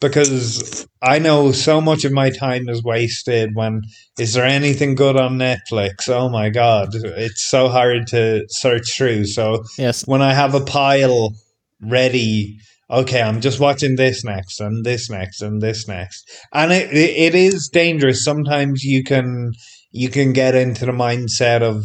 because 0.09 0.87
I 1.01 1.19
know 1.19 1.53
so 1.53 1.81
much 1.81 2.05
of 2.05 2.13
my 2.13 2.31
time 2.31 2.69
is 2.69 2.83
wasted 2.83 3.55
when 3.55 3.83
is 4.19 4.35
there 4.35 4.45
anything 4.45 4.95
good 4.95 5.17
on 5.17 5.39
Netflix? 5.39 6.09
Oh 6.09 6.29
my 6.29 6.51
god, 6.51 6.91
it's 6.95 7.43
so 7.43 7.69
hard 7.69 8.07
to 8.09 8.45
search 8.49 8.97
through. 8.97 9.27
So 9.27 9.65
Yes. 9.79 10.07
when 10.07 10.23
I 10.23 10.35
have 10.35 10.55
a 10.55 10.65
pile 10.65 11.35
ready, 11.81 12.59
okay, 12.91 13.23
I'm 13.23 13.41
just 13.41 13.61
watching 13.61 13.97
this 13.97 14.25
next 14.25 14.61
and 14.61 14.85
this 14.85 15.09
next 15.09 15.43
and 15.43 15.61
this 15.61 15.89
next, 15.89 16.31
and 16.53 16.73
it 16.73 16.93
it, 16.93 17.35
is 17.35 17.69
dangerous. 17.69 18.25
Sometimes 18.25 18.85
you 18.85 19.03
can 19.03 19.53
you 19.91 20.09
can 20.09 20.33
get 20.33 20.55
into 20.55 20.87
the 20.87 20.93
mindset 20.93 21.63
of 21.63 21.85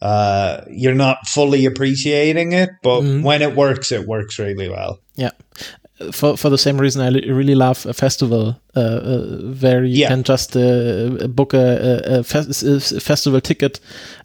uh, 0.00 0.62
you're 0.70 0.94
not 0.94 1.26
fully 1.26 1.66
appreciating 1.66 2.52
it, 2.52 2.70
but 2.82 3.02
mm-hmm. 3.02 3.22
when 3.22 3.42
it 3.42 3.54
works, 3.54 3.92
it 3.92 4.06
works 4.06 4.38
really 4.38 4.68
well. 4.68 4.98
Yeah. 5.16 5.30
For, 6.12 6.36
for 6.36 6.48
the 6.48 6.56
same 6.56 6.78
reason, 6.78 7.02
I 7.02 7.10
really 7.30 7.54
love 7.54 7.84
a 7.84 7.92
festival 7.92 8.56
uh, 8.74 8.80
uh, 8.80 9.26
where 9.60 9.84
you 9.84 9.98
yeah. 9.98 10.08
can 10.08 10.22
just 10.22 10.56
uh, 10.56 11.26
book 11.28 11.52
a, 11.52 12.02
a, 12.06 12.18
a, 12.20 12.22
festival 12.22 13.40
ticket 13.40 13.80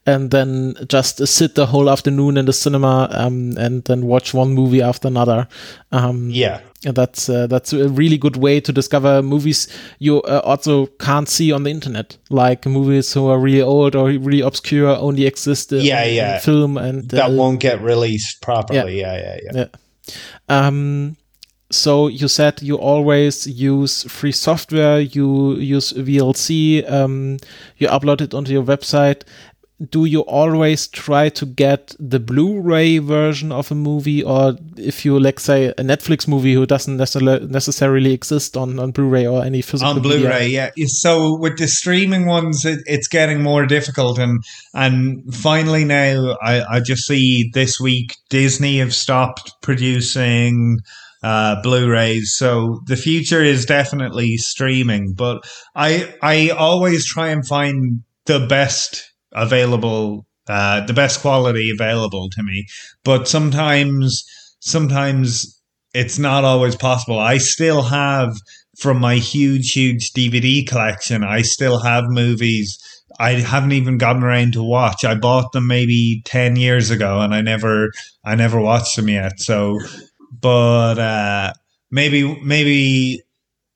and 0.05 0.31
then 0.31 0.75
just 0.87 1.27
sit 1.27 1.55
the 1.55 1.65
whole 1.65 1.89
afternoon 1.89 2.37
in 2.37 2.45
the 2.45 2.53
cinema 2.53 3.09
um, 3.11 3.57
and 3.57 3.83
then 3.85 4.05
watch 4.05 4.33
one 4.33 4.53
movie 4.53 4.81
after 4.81 5.07
another. 5.07 5.47
Um, 5.91 6.29
yeah, 6.29 6.61
that's 6.83 7.27
uh, 7.27 7.47
that's 7.47 7.73
a 7.73 7.89
really 7.89 8.17
good 8.17 8.37
way 8.37 8.61
to 8.61 8.71
discover 8.71 9.21
movies 9.21 9.67
you 9.99 10.21
uh, 10.21 10.41
also 10.45 10.85
can't 10.85 11.27
see 11.27 11.51
on 11.51 11.63
the 11.63 11.71
internet, 11.71 12.17
like 12.29 12.65
movies 12.65 13.11
who 13.13 13.27
are 13.27 13.39
really 13.39 13.61
old 13.61 13.95
or 13.95 14.09
really 14.09 14.41
obscure, 14.41 14.95
only 14.95 15.25
exist 15.25 15.73
in, 15.73 15.81
yeah, 15.81 16.05
yeah. 16.05 16.35
In 16.35 16.41
film 16.41 16.77
and 16.77 17.09
that 17.09 17.31
uh, 17.31 17.33
won't 17.33 17.59
get 17.59 17.81
released 17.81 18.41
properly. 18.41 18.99
Yeah, 19.01 19.17
yeah, 19.17 19.39
yeah. 19.43 19.51
yeah. 19.53 19.65
yeah. 19.65 20.67
Um, 20.67 21.17
so 21.71 22.07
you 22.07 22.27
said 22.27 22.61
you 22.61 22.75
always 22.75 23.47
use 23.47 24.03
free 24.03 24.31
software, 24.31 24.99
you 24.99 25.55
use 25.55 25.93
VLC, 25.93 26.89
um, 26.91 27.37
you 27.77 27.87
upload 27.87 28.21
it 28.21 28.33
onto 28.33 28.51
your 28.51 28.63
website 28.63 29.23
do 29.89 30.05
you 30.05 30.21
always 30.21 30.87
try 30.87 31.27
to 31.27 31.45
get 31.45 31.95
the 31.99 32.19
Blu-ray 32.19 32.99
version 32.99 33.51
of 33.51 33.71
a 33.71 33.75
movie, 33.75 34.23
or 34.23 34.55
if 34.77 35.03
you 35.03 35.19
like 35.19 35.37
say 35.37 35.65
a 35.65 35.83
Netflix 35.83 36.29
movie 36.29 36.53
who 36.53 36.65
doesn't 36.65 36.95
necessarily 36.95 38.13
exist 38.13 38.55
on, 38.55 38.79
on 38.79 38.91
Blu-ray 38.91 39.27
or 39.27 39.43
any 39.43 39.61
physical 39.61 39.95
on 39.95 40.01
Blu-ray? 40.01 40.45
Media? 40.45 40.71
Yeah. 40.77 40.85
So 40.87 41.37
with 41.37 41.57
the 41.57 41.67
streaming 41.67 42.25
ones, 42.25 42.63
it, 42.63 42.79
it's 42.85 43.09
getting 43.09 43.41
more 43.43 43.65
difficult, 43.65 44.17
and 44.17 44.41
and 44.73 45.33
finally 45.33 45.83
now 45.83 46.37
I, 46.41 46.77
I 46.77 46.79
just 46.79 47.05
see 47.05 47.51
this 47.53 47.77
week 47.77 48.15
Disney 48.29 48.79
have 48.79 48.93
stopped 48.93 49.51
producing. 49.61 50.79
Uh, 51.25 51.59
Blu-rays. 51.63 52.35
So 52.35 52.81
the 52.85 52.95
future 52.95 53.43
is 53.43 53.65
definitely 53.65 54.37
streaming, 54.37 55.13
but 55.13 55.43
I 55.73 56.13
I 56.21 56.49
always 56.49 57.03
try 57.03 57.29
and 57.29 57.47
find 57.47 58.03
the 58.27 58.45
best 58.45 59.11
available, 59.31 60.27
uh, 60.47 60.85
the 60.85 60.93
best 60.93 61.21
quality 61.21 61.71
available 61.71 62.29
to 62.29 62.43
me. 62.43 62.67
But 63.03 63.27
sometimes, 63.27 64.23
sometimes 64.59 65.59
it's 65.95 66.19
not 66.19 66.43
always 66.43 66.75
possible. 66.75 67.17
I 67.17 67.39
still 67.39 67.81
have 67.81 68.37
from 68.77 68.99
my 68.99 69.15
huge, 69.15 69.71
huge 69.71 70.11
DVD 70.11 70.67
collection. 70.67 71.23
I 71.23 71.41
still 71.41 71.79
have 71.79 72.03
movies 72.07 72.77
I 73.19 73.31
haven't 73.33 73.71
even 73.71 73.97
gotten 73.97 74.23
around 74.23 74.53
to 74.53 74.63
watch. 74.63 75.05
I 75.05 75.15
bought 75.15 75.51
them 75.53 75.67
maybe 75.67 76.21
ten 76.25 76.55
years 76.55 76.91
ago, 76.91 77.21
and 77.21 77.33
I 77.33 77.41
never, 77.41 77.91
I 78.25 78.35
never 78.35 78.59
watched 78.59 78.95
them 78.95 79.09
yet. 79.09 79.39
So, 79.39 79.79
but 80.45 80.99
uh, 80.99 81.53
maybe, 81.89 82.39
maybe 82.43 83.23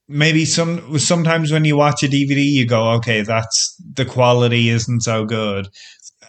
maybe 0.08 0.46
some 0.46 1.00
sometimes 1.00 1.52
when 1.52 1.66
you 1.66 1.76
watch 1.76 2.04
a 2.04 2.08
DVD, 2.08 2.46
you 2.46 2.68
go, 2.68 2.92
okay, 2.92 3.24
that's 3.24 3.76
the 3.96 4.06
quality 4.06 4.70
isn't 4.70 5.02
so 5.02 5.26
good. 5.26 5.68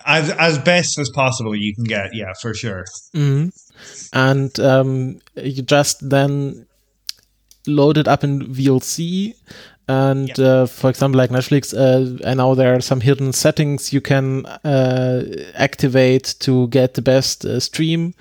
As 0.07 0.30
as 0.30 0.57
best 0.57 0.99
as 0.99 1.11
possible, 1.11 1.55
you 1.55 1.74
can 1.74 1.84
get, 1.84 2.14
yeah, 2.14 2.32
for 2.41 2.55
sure. 2.55 2.86
Mm-hmm. 3.14 3.49
And 4.14 4.59
um, 4.61 5.18
you 5.36 5.61
just 5.61 6.09
then 6.09 6.66
load 7.66 7.99
it 7.99 8.09
up 8.09 8.24
in 8.24 8.47
VLC 8.47 9.34
and 9.89 10.37
yeah. 10.39 10.45
uh, 10.45 10.66
for 10.66 10.89
example, 10.89 11.18
like 11.18 11.31
Netflix, 11.31 11.74
uh, 11.74 12.28
I 12.28 12.35
know 12.35 12.55
there 12.55 12.76
are 12.76 12.81
some 12.81 13.01
hidden 13.01 13.33
settings 13.33 13.93
you 13.93 14.01
can 14.01 14.47
uh, 14.47 15.24
activate 15.55 16.37
to 16.41 16.68
get 16.68 16.95
the 16.95 17.03
best 17.03 17.45
uh, 17.45 17.59
stream. 17.59 18.14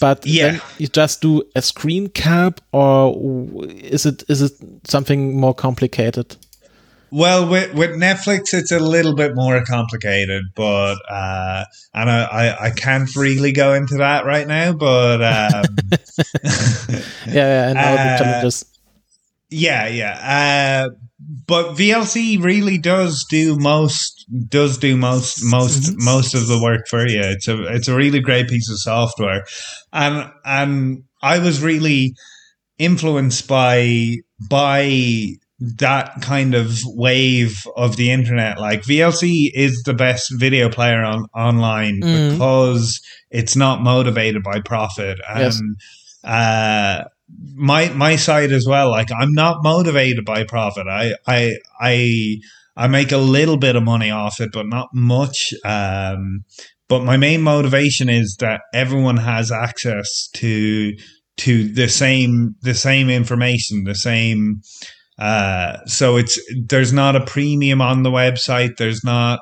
But 0.00 0.26
yeah. 0.26 0.60
you 0.78 0.88
just 0.88 1.20
do 1.20 1.42
a 1.54 1.60
screen 1.60 2.08
cap, 2.08 2.60
or 2.72 3.14
is 3.68 4.06
it 4.06 4.24
is 4.28 4.40
it 4.40 4.52
something 4.84 5.38
more 5.38 5.54
complicated? 5.54 6.36
Well, 7.12 7.48
with, 7.48 7.74
with 7.74 7.90
Netflix, 7.90 8.54
it's 8.54 8.70
a 8.70 8.78
little 8.78 9.14
bit 9.14 9.34
more 9.34 9.64
complicated, 9.64 10.44
but 10.54 10.96
uh, 11.10 11.64
and 11.92 12.08
I, 12.08 12.22
I, 12.22 12.64
I, 12.66 12.70
can't 12.70 13.14
really 13.16 13.50
go 13.50 13.74
into 13.74 13.96
that 13.96 14.24
right 14.24 14.46
now. 14.46 14.72
But 14.72 15.20
um, 15.20 15.64
yeah, 17.26 17.26
yeah, 17.26 17.66
I 17.68 17.72
know 17.72 17.96
the 17.96 18.00
uh, 18.14 18.18
challenges. 18.18 18.64
Yeah, 19.50 19.88
yeah. 19.88 20.88
Uh, 20.88 20.94
but 21.46 21.74
VLC 21.74 22.42
really 22.42 22.78
does 22.78 23.24
do 23.28 23.56
most 23.58 24.26
does 24.48 24.78
do 24.78 24.96
most 24.96 25.40
most 25.44 25.92
most 25.96 26.34
of 26.34 26.46
the 26.46 26.60
work 26.60 26.86
for 26.88 27.06
you. 27.06 27.20
It's 27.20 27.48
a 27.48 27.62
it's 27.74 27.88
a 27.88 27.96
really 27.96 28.20
great 28.20 28.48
piece 28.48 28.70
of 28.70 28.78
software, 28.80 29.44
and 29.92 30.30
and 30.44 31.04
I 31.22 31.38
was 31.38 31.62
really 31.62 32.14
influenced 32.78 33.46
by 33.48 34.16
by 34.48 35.26
that 35.58 36.22
kind 36.22 36.54
of 36.54 36.78
wave 36.86 37.62
of 37.76 37.96
the 37.96 38.10
internet. 38.10 38.58
Like 38.58 38.82
VLC 38.82 39.50
is 39.52 39.82
the 39.84 39.94
best 39.94 40.32
video 40.38 40.70
player 40.70 41.02
on 41.02 41.26
online 41.34 42.00
mm. 42.00 42.32
because 42.32 43.00
it's 43.30 43.56
not 43.56 43.82
motivated 43.82 44.42
by 44.42 44.60
profit 44.60 45.18
and. 45.28 45.40
Yes. 45.40 45.60
Uh, 46.22 47.04
my 47.54 47.88
my 47.90 48.16
side 48.16 48.52
as 48.52 48.66
well. 48.66 48.90
Like 48.90 49.10
I'm 49.12 49.32
not 49.32 49.62
motivated 49.62 50.24
by 50.24 50.44
profit. 50.44 50.86
I 50.88 51.14
I 51.26 51.56
I 51.80 52.36
I 52.76 52.88
make 52.88 53.12
a 53.12 53.18
little 53.18 53.56
bit 53.56 53.76
of 53.76 53.82
money 53.82 54.10
off 54.10 54.40
it, 54.40 54.50
but 54.52 54.66
not 54.66 54.88
much. 54.94 55.52
Um, 55.64 56.44
but 56.88 57.04
my 57.04 57.16
main 57.16 57.42
motivation 57.42 58.08
is 58.08 58.36
that 58.40 58.62
everyone 58.74 59.18
has 59.18 59.52
access 59.52 60.28
to 60.34 60.92
to 61.38 61.72
the 61.72 61.88
same 61.88 62.54
the 62.62 62.74
same 62.74 63.08
information, 63.10 63.84
the 63.84 63.94
same. 63.94 64.62
Uh, 65.18 65.76
so 65.84 66.16
it's 66.16 66.40
there's 66.66 66.92
not 66.92 67.16
a 67.16 67.24
premium 67.24 67.80
on 67.80 68.02
the 68.02 68.10
website. 68.10 68.76
There's 68.76 69.04
not. 69.04 69.40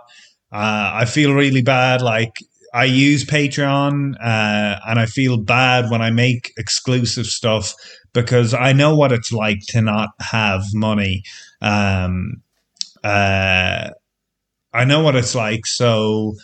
Uh, 0.51 0.91
I 0.95 1.05
feel 1.05 1.33
really 1.33 1.63
bad. 1.63 2.03
Like 2.03 2.33
I 2.75 2.85
use 2.85 3.25
Patreon 3.25 4.15
uh, 4.21 4.79
and 4.87 4.99
I 4.99 5.07
feel 5.07 5.39
bad 5.39 5.91
when 5.91 6.03
I 6.03 6.11
make 6.11 6.53
exclusive 6.57 7.27
stuff 7.27 7.75
because 8.13 8.55
I 8.55 8.73
know 8.73 8.97
what 8.97 9.13
it's 9.13 9.33
like 9.33 9.61
to 9.69 9.81
not 9.81 10.11
have 10.21 10.63
money. 10.75 11.23
Um, 11.61 12.43
uh, 13.03 13.91
I 14.73 14.85
know 14.85 15.03
what 15.03 15.17
it's 15.17 15.35
like, 15.35 15.67
so 15.67 16.35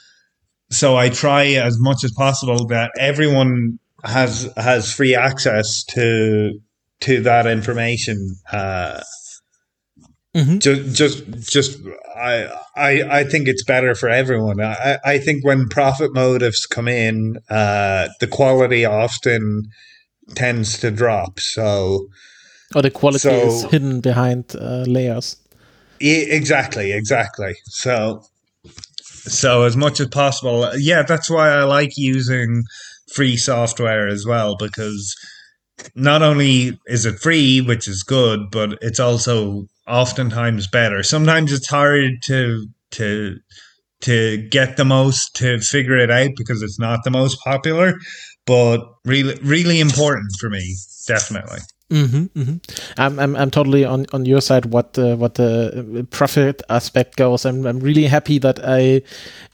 so 0.70 0.97
I 0.97 1.09
try 1.09 1.45
as 1.53 1.79
much 1.79 2.05
as 2.05 2.12
possible 2.12 2.66
that 2.66 2.91
everyone 2.99 3.79
has 4.05 4.51
has 4.57 4.93
free 4.93 5.14
access 5.14 5.85
to 5.91 6.59
to 7.01 7.20
that 7.22 7.47
information. 7.47 8.37
Uh, 8.51 9.01
Mm-hmm. 10.35 10.59
Just, 10.59 10.97
just, 10.97 11.51
just, 11.51 11.78
I, 12.16 12.49
I, 12.76 13.20
I 13.20 13.24
think 13.24 13.47
it's 13.47 13.62
better 13.62 13.95
for 13.95 14.09
everyone. 14.09 14.61
I, 14.61 14.99
I 15.05 15.18
think 15.18 15.45
when 15.45 15.68
profit 15.68 16.12
motives 16.12 16.66
come 16.66 16.89
in, 16.89 17.37
uh, 17.51 18.09
the 18.18 18.26
quality 18.26 18.85
often 18.85 19.64
tends 20.35 20.78
to 20.80 20.91
drop. 20.91 21.39
So, 21.39 22.09
or 22.74 22.82
the 22.82 22.91
quality 22.91 23.20
so, 23.20 23.47
is 23.47 23.64
hidden 23.64 24.01
behind 24.01 24.57
uh, 24.57 24.85
layers. 24.89 25.37
exactly, 26.01 26.93
exactly. 26.93 27.55
So, 27.66 28.24
so 29.07 29.62
as 29.62 29.76
much 29.76 30.01
as 30.01 30.09
possible, 30.09 30.68
yeah, 30.76 31.03
that's 31.03 31.30
why 31.30 31.51
I 31.51 31.62
like 31.62 31.97
using 31.97 32.64
free 33.12 33.37
software 33.37 34.09
as 34.09 34.26
well 34.26 34.57
because 34.57 35.14
not 35.95 36.22
only 36.22 36.78
is 36.87 37.07
it 37.07 37.20
free, 37.20 37.61
which 37.61 37.87
is 37.87 38.03
good, 38.03 38.51
but 38.51 38.78
it's 38.80 39.01
also 39.01 39.66
oftentimes 39.87 40.66
better. 40.66 41.03
Sometimes 41.03 41.53
it's 41.53 41.68
hard 41.68 42.22
to 42.24 42.66
to 42.93 43.37
to 44.03 44.49
get 44.49 44.76
the 44.76 44.85
most 44.85 45.35
to 45.37 45.61
figure 45.61 45.97
it 45.97 46.11
out 46.11 46.30
because 46.37 46.62
it's 46.62 46.78
not 46.78 47.05
the 47.05 47.11
most 47.11 47.39
popular, 47.43 47.95
but 48.47 48.80
really 49.05 49.39
really 49.43 49.80
important 49.80 50.32
for 50.39 50.51
me, 50.51 50.76
definitely. 51.07 51.61
Mm-hmm, 51.91 52.41
mm-hmm. 52.41 53.01
I'm, 53.01 53.18
I'm 53.18 53.37
I'm 53.37 53.51
totally 53.51 53.85
on, 53.85 54.07
on 54.12 54.24
your 54.24 54.41
side. 54.41 54.66
What 54.66 54.95
the 54.95 55.16
what 55.16 55.35
the 55.35 56.07
profit 56.11 56.62
aspect 56.68 57.16
goes, 57.16 57.45
I'm 57.45 57.66
I'm 57.66 57.78
really 57.78 58.07
happy 58.07 58.39
that 58.39 58.59
I 58.64 59.03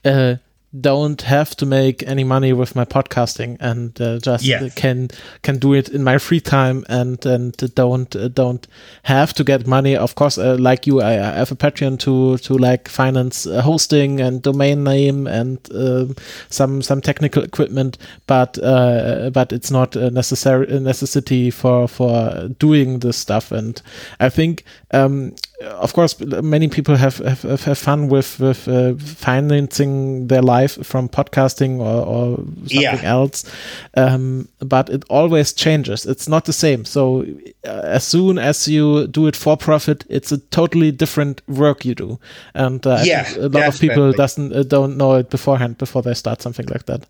uh, 0.09 0.37
don't 0.79 1.23
have 1.23 1.57
to 1.57 1.67
make 1.67 2.05
any 2.05 2.23
money 2.23 2.53
with 2.53 2.77
my 2.77 2.85
podcasting 2.85 3.57
and 3.59 4.01
uh, 4.01 4.19
just 4.19 4.45
yeah. 4.45 4.69
can 4.77 5.09
can 5.43 5.59
do 5.59 5.75
it 5.75 5.89
in 5.89 6.05
my 6.05 6.17
free 6.17 6.41
time 6.41 6.85
and 6.89 7.27
and 7.27 7.57
don't 7.75 8.15
uh, 8.15 8.29
don't 8.29 8.69
have 9.03 9.35
to 9.35 9.43
get 9.43 9.67
money 9.67 9.97
of 9.97 10.15
course 10.15 10.39
uh, 10.39 10.57
like 10.61 10.87
you 10.87 11.01
I, 11.01 11.15
I, 11.15 11.33
have 11.39 11.51
a 11.51 11.57
patreon 11.57 11.99
to 12.01 12.39
to 12.39 12.55
like 12.55 12.89
finance 12.89 13.47
uh, 13.47 13.63
hosting 13.63 14.21
and 14.21 14.43
domain 14.43 14.85
name 14.85 15.27
and 15.27 15.59
um, 15.75 16.15
some 16.51 16.83
some 16.83 17.01
technical 17.01 17.43
equipment 17.43 17.99
but 18.29 18.57
uh, 18.63 19.31
but 19.31 19.53
it's 19.53 19.73
not 19.73 19.97
a 19.97 20.09
necessary 20.11 20.69
a 20.69 20.79
necessity 20.79 21.51
for 21.51 21.89
for 21.89 22.49
doing 22.61 23.01
this 23.01 23.17
stuff 23.17 23.51
and 23.51 23.83
i 24.21 24.29
think 24.29 24.63
um, 24.93 25.35
of 25.61 25.93
course, 25.93 26.19
many 26.21 26.69
people 26.69 26.97
have 26.97 27.19
have, 27.19 27.65
have 27.65 27.79
fun 27.79 28.09
with 28.09 28.41
with 28.41 28.67
uh, 28.67 28.95
financing 28.97 30.29
their 30.29 30.43
life 30.43 30.85
from 30.87 31.09
podcasting 31.09 31.81
or, 31.81 32.07
or 32.07 32.37
something 32.37 32.81
yeah. 32.81 33.01
else, 33.03 33.51
um, 33.95 34.49
but 34.61 34.89
it 34.89 35.05
always 35.11 35.53
changes. 35.53 36.07
It's 36.07 36.29
not 36.29 36.47
the 36.47 36.53
same. 36.53 36.85
So 36.85 37.27
uh, 37.67 37.83
as 37.85 38.05
soon 38.05 38.39
as 38.39 38.69
you 38.69 39.07
do 39.07 39.27
it 39.27 39.37
for 39.37 39.57
profit, 39.57 40.05
it's 40.09 40.33
a 40.33 40.39
totally 40.39 40.93
different 40.93 41.43
work 41.47 41.85
you 41.85 41.95
do, 41.95 42.19
and 42.55 42.87
uh, 42.87 43.01
yeah, 43.05 43.29
a 43.37 43.43
lot 43.43 43.53
definitely. 43.53 43.67
of 43.67 43.81
people 43.81 44.13
doesn't 44.13 44.53
uh, 44.53 44.63
don't 44.63 44.97
know 44.97 45.15
it 45.17 45.29
beforehand 45.29 45.77
before 45.77 46.03
they 46.03 46.15
start 46.15 46.41
something 46.41 46.67
like 46.67 46.87
that. 46.87 47.07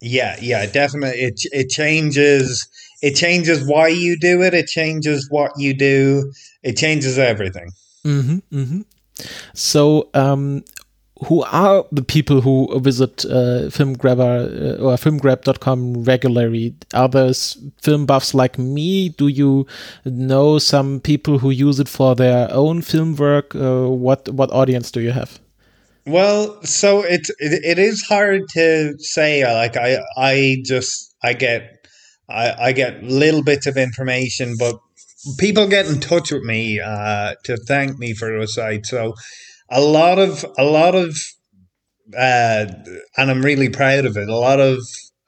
Yeah, 0.00 0.36
yeah, 0.40 0.64
definitely. 0.66 1.20
It 1.20 1.40
it 1.52 1.68
changes 1.68 2.66
it 3.00 3.14
changes 3.14 3.64
why 3.64 3.88
you 3.88 4.18
do 4.18 4.42
it. 4.42 4.54
It 4.54 4.66
changes 4.66 5.28
what 5.30 5.52
you 5.56 5.74
do. 5.74 6.32
It 6.68 6.76
changes 6.76 7.18
everything. 7.18 7.70
Mm-hmm, 8.04 8.38
mm-hmm. 8.54 8.80
So, 9.54 10.10
um, 10.12 10.64
who 11.24 11.42
are 11.44 11.86
the 11.90 12.02
people 12.02 12.42
who 12.42 12.78
visit 12.78 13.24
uh, 13.24 13.70
FilmGrabber 13.70 14.78
uh, 14.78 14.82
or 14.84 14.96
FilmGrab.com 14.96 16.04
regularly? 16.04 16.74
Are 16.92 17.08
those 17.08 17.56
film 17.80 18.04
buffs 18.04 18.34
like 18.34 18.58
me? 18.58 19.08
Do 19.08 19.28
you 19.28 19.66
know 20.04 20.58
some 20.58 21.00
people 21.00 21.38
who 21.38 21.48
use 21.48 21.80
it 21.80 21.88
for 21.88 22.14
their 22.14 22.52
own 22.52 22.82
film 22.82 23.16
work? 23.16 23.54
Uh, 23.54 23.88
what 23.88 24.28
what 24.28 24.50
audience 24.52 24.90
do 24.90 25.00
you 25.00 25.12
have? 25.12 25.40
Well, 26.06 26.62
so 26.64 27.02
it's 27.02 27.30
it, 27.38 27.64
it 27.64 27.78
is 27.78 28.02
hard 28.02 28.42
to 28.50 28.94
say. 28.98 29.42
Like 29.42 29.78
I 29.78 29.98
I 30.18 30.58
just 30.66 31.14
I 31.22 31.32
get 31.32 31.78
I, 32.28 32.68
I 32.68 32.72
get 32.72 33.02
little 33.02 33.42
bits 33.42 33.66
of 33.66 33.78
information, 33.78 34.54
but 34.58 34.76
people 35.38 35.66
get 35.66 35.86
in 35.86 36.00
touch 36.00 36.30
with 36.30 36.42
me 36.42 36.80
uh, 36.80 37.34
to 37.44 37.56
thank 37.56 37.98
me 37.98 38.14
for 38.14 38.38
the 38.38 38.46
site. 38.46 38.86
So 38.86 39.14
a 39.70 39.80
lot 39.80 40.18
of 40.18 40.44
a 40.56 40.64
lot 40.64 40.94
of 40.94 41.16
uh, 42.16 42.66
and 43.16 43.30
I'm 43.30 43.44
really 43.44 43.68
proud 43.68 44.06
of 44.06 44.16
it. 44.16 44.28
A 44.28 44.36
lot 44.36 44.60
of 44.60 44.80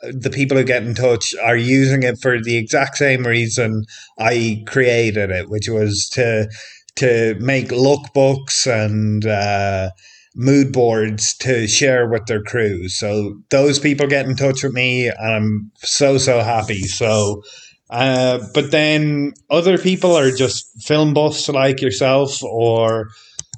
the 0.02 0.30
people 0.30 0.56
who 0.56 0.64
get 0.64 0.82
in 0.82 0.94
touch 0.94 1.34
are 1.42 1.56
using 1.56 2.02
it 2.02 2.16
for 2.22 2.40
the 2.42 2.56
exact 2.56 2.96
same 2.96 3.26
reason 3.26 3.84
I 4.18 4.64
created 4.66 5.30
it, 5.30 5.50
which 5.50 5.68
was 5.68 6.08
to 6.14 6.48
to 6.96 7.36
make 7.40 7.68
lookbooks 7.68 8.66
and 8.66 9.24
uh, 9.26 9.90
mood 10.34 10.72
boards 10.72 11.34
to 11.38 11.66
share 11.66 12.08
with 12.08 12.26
their 12.26 12.42
crews. 12.42 12.98
So 12.98 13.34
those 13.50 13.78
people 13.78 14.06
get 14.06 14.26
in 14.26 14.36
touch 14.36 14.62
with 14.62 14.72
me, 14.72 15.08
and 15.08 15.32
I'm 15.32 15.72
so 15.76 16.18
so 16.18 16.40
happy. 16.40 16.82
So, 16.82 17.42
uh, 17.90 18.38
but 18.54 18.70
then 18.70 19.32
other 19.50 19.76
people 19.76 20.16
are 20.16 20.30
just 20.30 20.66
film 20.82 21.12
buffs 21.12 21.48
like 21.48 21.80
yourself, 21.80 22.42
or 22.42 23.08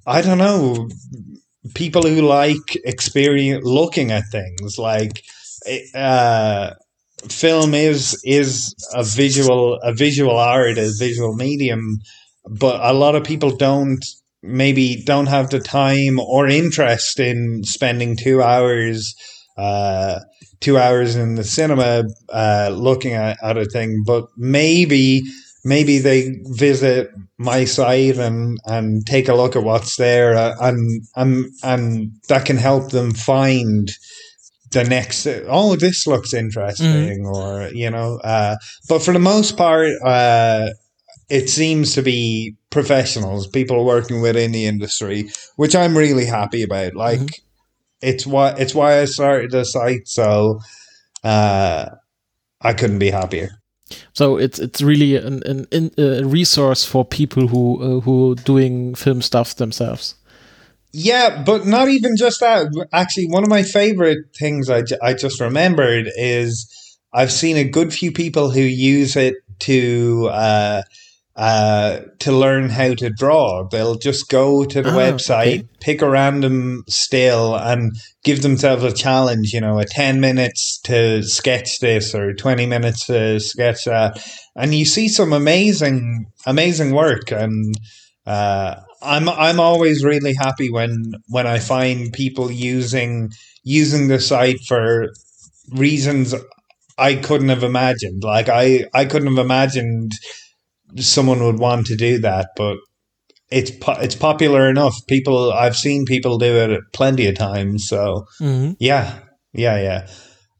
I 0.07 0.23
don't 0.23 0.39
know, 0.39 0.89
people 1.75 2.03
who 2.03 2.23
like 2.23 2.77
experience 2.85 3.65
looking 3.65 4.11
at 4.11 4.25
things 4.31 4.79
like. 4.79 5.23
Uh, 5.95 6.75
film 7.29 7.73
is 7.73 8.21
is 8.25 8.75
a 8.95 9.05
visual 9.05 9.79
a 9.83 9.93
visual 9.95 10.37
art 10.37 10.77
a 10.77 10.91
visual 10.99 11.35
medium 11.35 11.99
but 12.51 12.81
a 12.83 12.93
lot 12.93 13.15
of 13.15 13.23
people 13.23 13.57
don't 13.57 14.05
maybe 14.43 15.03
don't 15.05 15.27
have 15.27 15.51
the 15.51 15.61
time 15.61 16.19
or 16.19 16.49
interest 16.49 17.21
in 17.21 17.63
spending 17.63 18.17
two 18.17 18.43
hours 18.43 19.15
uh, 19.57 20.19
two 20.63 20.79
hours 20.79 21.17
in 21.17 21.35
the 21.35 21.45
cinema 21.45 22.05
uh, 22.33 22.71
looking 22.73 23.13
at, 23.13 23.37
at 23.43 23.59
a 23.59 23.65
thing 23.67 24.03
but 24.07 24.27
maybe 24.37 25.23
maybe 25.65 25.99
they 25.99 26.41
visit 26.47 27.11
my 27.39 27.65
site 27.65 28.17
and 28.17 28.59
and 28.67 29.07
take 29.07 29.29
a 29.29 29.35
look 29.35 29.57
at 29.57 29.65
what's 29.65 29.97
there 29.97 30.35
uh, 30.35 30.55
and 30.61 31.03
and 31.17 31.47
and 31.63 32.13
that 32.29 32.47
can 32.47 32.57
help 32.57 32.91
them 32.91 33.13
find 33.13 33.91
the 34.71 34.85
next 34.85 35.27
oh 35.49 35.77
this 35.77 36.07
looks 36.07 36.33
interesting 36.33 37.25
mm. 37.25 37.35
or 37.35 37.69
you 37.75 37.91
know 37.91 38.19
uh, 38.25 38.57
but 38.89 39.03
for 39.03 39.13
the 39.13 39.19
most 39.19 39.57
part 39.57 39.91
uh, 40.05 40.69
it 41.33 41.49
seems 41.49 41.95
to 41.95 42.03
be 42.03 42.55
professionals, 42.69 43.47
people 43.47 43.87
working 43.87 44.21
within 44.21 44.53
the 44.53 44.67
industry, 44.67 45.31
which 45.57 45.75
I'm 45.75 45.97
really 45.97 46.27
happy 46.27 46.63
about. 46.63 46.95
Like 46.95 47.21
mm-hmm. 47.21 47.43
It's 48.03 48.27
why 48.27 48.51
it's 48.51 48.75
why 48.75 49.01
I 49.01 49.05
started 49.07 49.51
the 49.51 49.65
site, 49.65 50.09
so 50.09 50.61
uh, 51.25 51.87
I 52.61 52.73
couldn't 52.75 52.99
be 52.99 53.11
happier. 53.11 53.51
So 54.13 54.37
it's 54.37 54.59
it's 54.59 54.83
really 54.83 55.17
an, 55.17 55.43
an, 55.73 55.91
a 55.99 56.25
resource 56.25 56.85
for 56.85 57.05
people 57.05 57.49
who 57.49 57.81
uh, 57.83 58.01
who 58.01 58.35
doing 58.37 58.95
film 58.95 59.23
stuff 59.23 59.55
themselves. 59.57 60.15
Yeah, 60.93 61.43
but 61.43 61.67
not 61.67 61.89
even 61.89 62.17
just 62.17 62.41
that. 62.41 62.67
Actually, 62.93 63.29
one 63.29 63.43
of 63.43 63.49
my 63.49 63.63
favorite 63.63 64.27
things 64.39 64.69
I, 64.69 64.83
I 65.03 65.15
just 65.15 65.41
remembered 65.41 66.11
is 66.17 66.99
I've 67.15 67.33
seen 67.33 67.57
a 67.57 67.65
good 67.65 67.95
few 67.95 68.13
people 68.13 68.51
who 68.51 68.61
use 68.61 69.17
it 69.17 69.37
to 69.61 70.29
uh, 70.31 70.83
uh, 71.35 72.01
to 72.19 72.33
learn 72.33 72.69
how 72.69 72.95
to 72.95 73.11
draw. 73.11 73.67
They'll 73.69 73.97
just 73.97 74.29
go 74.29 74.65
to 74.65 74.83
the 74.83 74.91
oh, 74.91 74.97
website, 74.97 75.61
okay. 75.61 75.69
pick 75.81 76.03
a 76.03 76.11
random 76.11 76.85
still, 76.89 77.55
and 77.57 77.93
give 78.23 78.43
themselves 78.43 78.85
a 78.85 78.93
challenge. 78.93 79.53
You 79.53 79.61
know, 79.61 79.79
a 79.79 79.85
ten 79.85 80.21
minutes 80.21 80.79
to 80.85 81.23
sketch 81.23 81.79
this 81.81 82.15
or 82.15 82.35
twenty 82.35 82.67
minutes 82.67 83.07
to 83.07 83.41
sketch 83.41 83.85
that, 83.85 84.23
and 84.55 84.75
you 84.75 84.85
see 84.85 85.09
some 85.09 85.33
amazing, 85.33 86.27
amazing 86.47 86.95
work. 86.95 87.31
And 87.31 87.75
uh, 88.27 88.77
I'm 89.01 89.29
I'm 89.29 89.59
always 89.59 90.05
really 90.05 90.35
happy 90.35 90.71
when 90.71 91.13
when 91.29 91.47
I 91.47 91.59
find 91.59 92.13
people 92.13 92.51
using 92.51 93.31
using 93.65 94.09
the 94.09 94.21
site 94.21 94.61
for 94.67 95.09
reasons 95.71 96.35
I 96.99 97.15
couldn't 97.15 97.49
have 97.49 97.63
imagined. 97.65 98.23
Like 98.23 98.49
I 98.49 98.85
I 98.93 99.07
couldn't 99.07 99.35
have 99.35 99.45
imagined 99.45 100.13
someone 100.97 101.43
would 101.45 101.59
want 101.59 101.87
to 101.87 101.97
do 101.97 102.19
that, 102.19 102.49
but 102.57 102.77
it's 103.51 103.71
po- 103.71 103.99
it's 104.01 104.15
popular 104.15 104.69
enough. 104.69 104.97
People 105.07 105.53
I've 105.53 105.77
seen 105.77 106.05
people 106.05 106.39
do 106.39 106.57
it 106.57 106.81
plenty 106.93 107.27
of 107.29 107.37
times. 107.37 107.87
So 107.87 108.27
mm-hmm. 108.41 108.73
yeah, 108.79 109.19
yeah, 109.53 109.81
yeah. 109.81 110.09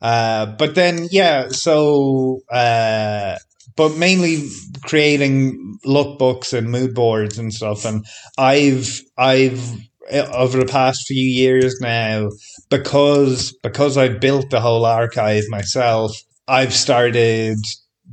Uh, 0.01 0.47
but 0.47 0.75
then 0.75 1.09
yeah, 1.11 1.49
so 1.49 2.41
uh, 2.51 3.37
but 3.77 3.97
mainly 3.97 4.49
creating 4.83 5.79
lookbooks 5.87 6.53
and 6.53 6.71
mood 6.71 6.95
boards 6.95 7.39
and 7.39 7.53
stuff. 7.53 7.85
And 7.85 8.05
I've 8.37 9.01
I've 9.17 9.75
over 10.11 10.59
the 10.59 10.67
past 10.67 11.07
few 11.07 11.25
years 11.25 11.81
now 11.81 12.29
because 12.69 13.57
because 13.63 13.97
I've 13.97 14.21
built 14.21 14.51
the 14.51 14.61
whole 14.61 14.85
archive 14.85 15.45
myself. 15.49 16.13
I've 16.49 16.75
started 16.75 17.59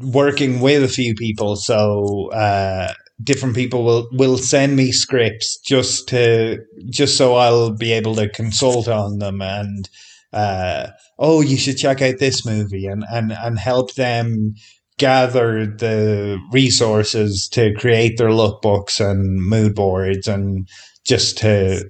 working 0.02 0.60
with 0.60 0.84
a 0.84 0.88
few 0.88 1.16
people, 1.16 1.56
so 1.56 2.32
uh, 2.32 2.94
different 3.24 3.56
people 3.56 3.84
will 3.84 4.08
will 4.14 4.38
send 4.38 4.76
me 4.76 4.92
scripts 4.92 5.58
just 5.60 6.08
to 6.10 6.60
just 6.90 7.18
so 7.18 7.36
I'll 7.36 7.72
be 7.72 7.92
able 7.92 8.16
to 8.16 8.30
consult 8.30 8.88
on 8.88 9.20
them 9.20 9.42
and 9.42 9.90
uh, 10.32 10.88
oh, 11.18 11.42
you 11.42 11.58
should 11.58 11.78
check 11.78 12.02
out 12.02 12.20
this 12.20 12.46
movie 12.46 12.86
and 12.86 13.04
and 13.12 13.32
and 13.32 13.60
help 13.60 13.96
them 13.96 14.54
gather 14.98 15.66
the 15.66 16.38
resources 16.52 17.48
to 17.50 17.74
create 17.76 18.18
their 18.18 18.30
lookbooks 18.30 19.00
and 19.00 19.42
mood 19.42 19.74
boards 19.74 20.28
and 20.28 20.68
just 21.06 21.38
to 21.40 21.84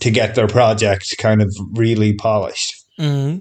to 0.00 0.10
get 0.10 0.34
their 0.34 0.48
project 0.48 1.14
kind 1.18 1.42
of 1.42 1.54
really 1.72 2.14
polished. 2.14 2.74
Mm-hmm. 2.98 3.38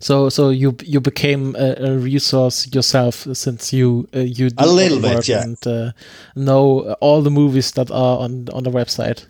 So 0.00 0.28
so 0.28 0.50
you 0.50 0.76
you 0.82 1.00
became 1.00 1.56
a, 1.56 1.74
a 1.78 1.98
resource 1.98 2.68
yourself 2.72 3.26
since 3.32 3.72
you 3.72 4.08
uh, 4.14 4.20
you 4.20 4.50
a 4.58 4.66
little 4.66 5.00
bit 5.00 5.28
yeah 5.28 5.42
and 5.42 5.66
uh, 5.66 5.92
know 6.36 6.96
all 7.00 7.22
the 7.22 7.30
movies 7.30 7.72
that 7.72 7.90
are 7.90 8.18
on 8.18 8.48
on 8.52 8.64
the 8.64 8.70
website. 8.70 9.26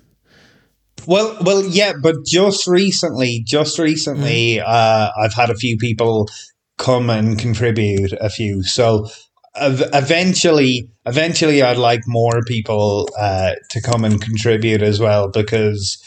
Well, 1.06 1.38
well, 1.40 1.64
yeah, 1.64 1.92
but 2.02 2.16
just 2.26 2.66
recently, 2.66 3.42
just 3.46 3.78
recently, 3.78 4.56
mm. 4.56 4.64
uh, 4.66 5.10
I've 5.16 5.32
had 5.32 5.48
a 5.48 5.54
few 5.54 5.76
people 5.78 6.28
come 6.76 7.08
and 7.08 7.38
contribute 7.38 8.12
a 8.20 8.28
few. 8.28 8.62
So 8.62 9.08
eventually, 9.56 10.90
eventually, 11.06 11.62
I'd 11.62 11.78
like 11.78 12.02
more 12.06 12.42
people 12.46 13.08
uh, 13.18 13.52
to 13.70 13.80
come 13.80 14.04
and 14.04 14.20
contribute 14.20 14.82
as 14.82 15.00
well 15.00 15.28
because 15.28 15.98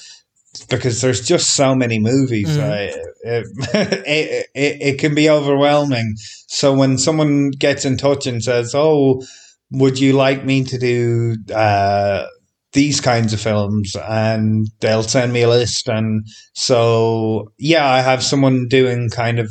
because 0.70 1.02
there's 1.02 1.26
just 1.26 1.56
so 1.56 1.76
many 1.76 2.00
movies. 2.00 2.58
Mm. 2.58 2.96
It, 3.24 3.48
it, 3.74 4.48
it, 4.54 4.82
it, 4.82 5.00
can 5.00 5.16
be 5.16 5.30
overwhelming. 5.30 6.16
So 6.48 6.74
when 6.74 6.98
someone 6.98 7.52
gets 7.52 7.86
in 7.86 7.98
touch 7.98 8.28
and 8.28 8.44
says, 8.44 8.74
"Oh, 8.76 9.24
would 9.72 10.00
you 10.00 10.14
like 10.14 10.46
me 10.46 10.64
to 10.66 10.78
do 10.78 11.38
uh, 11.54 12.26
these 12.74 13.00
kinds 13.00 13.34
of 13.34 13.40
films?" 13.40 13.96
and 13.96 14.68
they'll 14.80 15.04
send 15.04 15.34
me 15.34 15.44
a 15.44 15.50
list, 15.50 15.88
and 15.88 16.26
so 16.54 17.52
yeah, 17.58 17.88
I 17.88 18.02
have 18.02 18.24
someone 18.24 18.68
doing 18.68 19.10
kind 19.10 19.40
of 19.40 19.50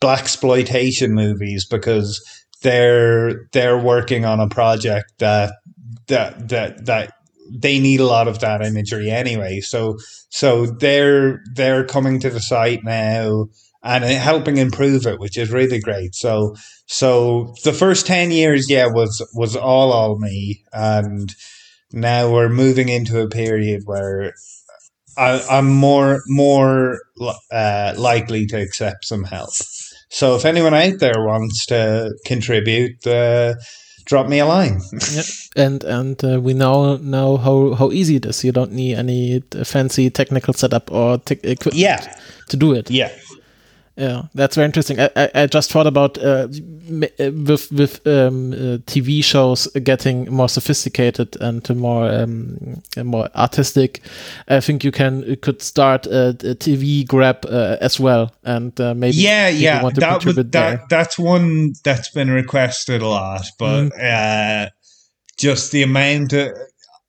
blaxploitation 0.00 1.10
movies 1.10 1.66
because 1.66 2.20
they're 2.62 3.46
they're 3.52 3.78
working 3.78 4.24
on 4.24 4.40
a 4.40 4.48
project 4.48 5.12
that 5.18 5.52
that 6.08 6.48
that 6.48 6.86
that 6.86 7.12
they 7.50 7.78
need 7.78 8.00
a 8.00 8.06
lot 8.06 8.28
of 8.28 8.40
that 8.40 8.62
imagery 8.62 9.10
anyway. 9.10 9.60
So 9.60 9.98
so 10.28 10.66
they're 10.66 11.42
they're 11.54 11.84
coming 11.84 12.20
to 12.20 12.30
the 12.30 12.40
site 12.40 12.84
now 12.84 13.46
and 13.82 14.04
helping 14.04 14.58
improve 14.58 15.06
it, 15.06 15.18
which 15.18 15.38
is 15.38 15.50
really 15.50 15.80
great. 15.80 16.14
So 16.14 16.54
so 16.86 17.54
the 17.64 17.72
first 17.72 18.06
ten 18.06 18.30
years, 18.30 18.68
yeah, 18.68 18.86
was 18.86 19.26
was 19.34 19.56
all 19.56 19.92
all 19.92 20.18
me, 20.18 20.64
and 20.72 21.34
now 21.92 22.32
we're 22.32 22.48
moving 22.48 22.88
into 22.88 23.20
a 23.20 23.28
period 23.28 23.82
where 23.84 24.32
I, 25.16 25.44
I'm 25.50 25.68
more 25.68 26.22
more 26.26 27.00
uh, 27.50 27.94
likely 27.96 28.46
to 28.46 28.60
accept 28.60 29.04
some 29.04 29.24
help. 29.24 29.50
So 30.10 30.34
if 30.34 30.44
anyone 30.44 30.74
out 30.74 30.98
there 30.98 31.24
wants 31.24 31.66
to 31.66 32.12
contribute, 32.26 33.06
uh, 33.06 33.54
drop 34.04 34.28
me 34.28 34.38
a 34.38 34.46
line. 34.46 34.80
yeah. 35.12 35.22
And 35.56 35.84
and 35.84 36.24
uh, 36.24 36.40
we 36.40 36.54
now 36.54 36.96
know 36.96 37.36
how 37.36 37.74
how 37.74 37.90
easy 37.90 38.16
it 38.16 38.26
is. 38.26 38.44
You 38.44 38.52
don't 38.52 38.72
need 38.72 38.96
any 38.96 39.42
fancy 39.64 40.10
technical 40.10 40.54
setup 40.54 40.90
or 40.92 41.18
te- 41.18 41.40
equipment 41.42 41.76
yeah. 41.76 42.16
to 42.48 42.56
do 42.56 42.72
it. 42.72 42.90
Yeah. 42.90 43.10
Yeah, 44.00 44.22
that's 44.32 44.54
very 44.54 44.64
interesting. 44.64 44.98
I, 44.98 45.10
I, 45.14 45.30
I 45.34 45.46
just 45.46 45.70
thought 45.70 45.86
about 45.86 46.16
uh, 46.16 46.48
uh 46.48 47.30
with 47.32 47.70
with 47.70 48.06
um, 48.06 48.52
uh, 48.52 48.78
TV 48.86 49.22
shows 49.22 49.66
getting 49.84 50.32
more 50.32 50.48
sophisticated 50.48 51.36
and 51.38 51.68
more 51.76 52.10
um, 52.10 52.80
more 52.96 53.28
artistic. 53.36 54.00
I 54.48 54.60
think 54.60 54.84
you 54.84 54.90
can 54.90 55.22
you 55.24 55.36
could 55.36 55.60
start 55.60 56.06
a, 56.06 56.30
a 56.30 56.54
TV 56.54 57.06
grab 57.06 57.44
uh, 57.44 57.76
as 57.82 58.00
well, 58.00 58.32
and 58.42 58.80
uh, 58.80 58.94
maybe 58.94 59.18
yeah, 59.18 59.48
yeah, 59.50 59.82
that, 59.82 60.24
would, 60.24 60.50
that 60.52 60.88
that's 60.88 61.18
one 61.18 61.74
that's 61.84 62.08
been 62.08 62.30
requested 62.30 63.02
a 63.02 63.06
lot, 63.06 63.44
but 63.58 63.90
mm. 63.90 64.70
just 65.36 65.72
the 65.72 65.82
amount. 65.82 66.32
Of, 66.32 66.52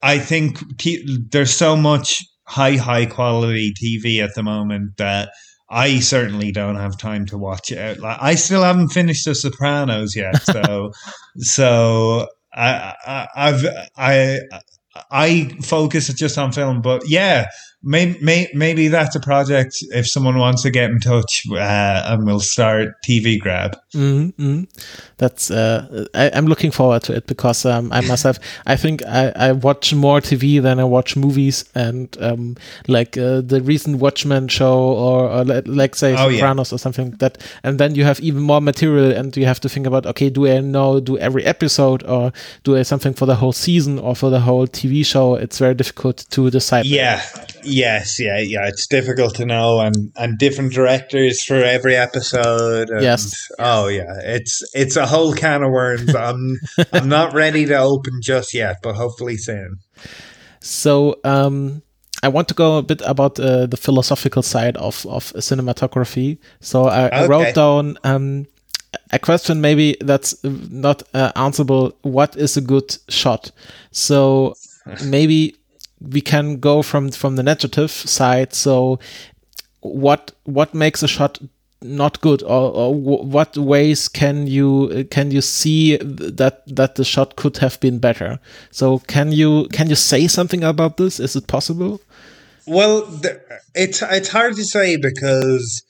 I 0.02 0.20
think 0.20 0.78
t- 0.78 1.08
there's 1.32 1.56
so 1.56 1.78
much 1.78 2.22
high 2.44 2.76
high 2.76 3.06
quality 3.06 3.74
TV 3.82 4.22
at 4.22 4.36
the 4.36 4.44
moment 4.44 4.98
that 4.98 5.30
I 5.72 6.00
certainly 6.02 6.52
don't 6.52 6.76
have 6.76 6.98
time 6.98 7.26
to 7.28 7.38
watch 7.38 7.72
it. 7.72 8.00
Like, 8.02 8.18
I 8.20 8.36
still 8.36 8.62
haven't 8.62 8.90
finished 8.90 9.24
The 9.24 9.34
Sopranos 9.34 10.16
yet, 10.16 10.44
so 10.44 10.92
so 11.38 12.28
I, 12.54 12.94
I 13.08 13.28
I've 13.36 13.66
I 13.96 14.40
I 15.10 15.58
focus 15.64 16.14
just 16.14 16.38
on 16.38 16.52
film, 16.52 16.82
but 16.82 17.04
yeah, 17.08 17.48
maybe, 17.84 18.18
may, 18.22 18.50
maybe 18.54 18.88
that's 18.88 19.16
a 19.16 19.20
project 19.20 19.78
if 19.92 20.08
someone 20.08 20.38
wants 20.38 20.62
to 20.64 20.70
get 20.70 20.90
in 20.90 21.00
touch 21.00 21.44
uh, 21.52 22.04
and 22.06 22.26
we'll 22.26 22.40
start 22.40 22.90
TV 23.08 23.40
grab. 23.40 23.78
Mm-hmm, 23.94 24.42
mm-hmm. 24.42 24.64
That's 25.18 25.52
uh, 25.52 26.06
I, 26.14 26.26
am 26.28 26.46
looking 26.46 26.72
forward 26.72 27.04
to 27.04 27.16
it 27.16 27.28
because 27.28 27.66
um, 27.66 27.92
I 27.92 28.02
myself 28.02 28.40
I 28.66 28.76
think 28.76 29.04
I, 29.06 29.32
I 29.36 29.52
watch 29.52 29.94
more 29.94 30.20
TV 30.20 30.62
than 30.62 30.80
I 30.80 30.84
watch 30.84 31.16
movies 31.16 31.66
and 31.76 32.16
um, 32.22 32.56
like 32.88 33.18
uh, 33.18 33.42
the 33.42 33.62
recent 33.62 33.98
Watchmen 33.98 34.48
show 34.48 34.78
or, 34.78 35.30
or 35.30 35.44
like 35.44 35.96
say 35.96 36.14
oh, 36.14 36.30
Sopranos 36.32 36.72
yeah. 36.72 36.76
or 36.76 36.80
something 36.80 37.12
like 37.12 37.20
that 37.20 37.38
and 37.64 37.80
then 37.80 37.96
you 37.96 38.04
have 38.04 38.20
even 38.20 38.42
more 38.42 38.62
material 38.62 39.12
and 39.12 39.36
you 39.36 39.46
have 39.46 39.60
to 39.62 39.70
think 39.70 39.86
about 39.86 40.06
okay 40.06 40.30
do 40.30 40.48
I 40.48 40.60
know 40.60 41.00
do 41.00 41.18
every 41.18 41.46
episode 41.46 42.04
or 42.04 42.32
do 42.64 42.78
I 42.78 42.84
something 42.84 43.14
for 43.14 43.26
the 43.26 43.36
whole 43.36 43.54
season 43.54 44.00
or 44.00 44.16
for 44.16 44.30
the 44.30 44.40
whole 44.40 44.68
TV 44.68 45.06
show 45.06 45.36
it's 45.36 45.60
very 45.60 45.76
difficult 45.76 46.26
to 46.32 46.50
decide. 46.50 46.86
Yeah. 46.86 47.22
Yes, 47.64 48.20
yeah, 48.20 48.40
yeah. 48.40 48.68
It's 48.68 48.88
difficult 48.88 49.36
to 49.36 49.46
know, 49.46 49.80
and 49.80 50.12
and 50.16 50.38
different 50.38 50.74
directors 50.74 51.44
for 51.44 51.56
every 51.56 51.96
episode. 51.96 52.90
And, 52.90 53.02
yes. 53.02 53.50
Oh 53.60 53.88
yeah, 53.88 54.20
it's 54.24 54.62
it's 54.74 54.96
a 54.96 55.06
whole 55.06 55.34
can 55.34 55.64
of 55.64 55.72
worms. 55.72 56.16
I'm 56.16 56.60
I'm 56.94 57.10
not 57.10 57.34
ready 57.34 57.66
to 57.66 57.78
open 57.78 58.22
just 58.22 58.54
yet, 58.54 58.78
but 58.84 58.96
hopefully 58.96 59.38
soon. 59.38 59.78
So 60.60 61.20
um, 61.24 61.82
I 62.24 62.28
want 62.28 62.48
to 62.50 62.54
go 62.54 62.78
a 62.78 62.84
bit 62.84 63.02
about 63.06 63.40
uh, 63.40 63.66
the 63.66 63.78
philosophical 63.78 64.44
side 64.44 64.78
of 64.78 65.06
of 65.06 65.34
cinematography. 65.34 66.38
So 66.60 66.86
I, 66.86 67.08
okay. 67.08 67.16
I 67.16 67.28
wrote 67.28 67.56
down. 67.56 67.98
Um, 68.04 68.48
a 69.14 69.20
question 69.20 69.62
maybe 69.62 69.96
that's 70.02 70.36
not 70.44 71.04
uh, 71.14 71.32
answerable. 71.36 71.94
What 72.02 72.36
is 72.36 72.58
a 72.58 72.62
good 72.62 72.98
shot? 73.10 73.52
So 73.92 74.56
maybe 75.06 75.56
we 76.02 76.22
can 76.22 76.60
go 76.60 76.82
from 76.82 77.12
from 77.12 77.36
the 77.36 77.44
negative 77.44 77.92
side. 77.92 78.54
So, 78.54 79.00
what 79.82 80.32
what 80.44 80.74
makes 80.74 81.04
a 81.04 81.08
shot 81.08 81.40
not 81.84 82.22
good, 82.22 82.44
or, 82.44 82.72
or 82.72 82.94
what 82.94 83.58
ways 83.58 84.08
can 84.08 84.48
you 84.48 85.08
can 85.10 85.32
you 85.32 85.42
see 85.42 85.98
that 85.98 86.64
that 86.68 86.96
the 86.96 87.04
shot 87.04 87.36
could 87.36 87.58
have 87.58 87.80
been 87.80 88.00
better? 88.00 88.40
So, 88.72 89.00
can 89.00 89.32
you 89.32 89.68
can 89.72 89.90
you 89.90 89.96
say 89.96 90.28
something 90.28 90.64
about 90.64 90.98
this? 90.98 91.20
Is 91.20 91.36
it 91.36 91.48
possible? 91.48 92.02
Well, 92.68 93.08
it's 93.74 94.02
it's 94.02 94.30
hard 94.30 94.56
to 94.56 94.64
say 94.64 94.98
because 94.98 95.84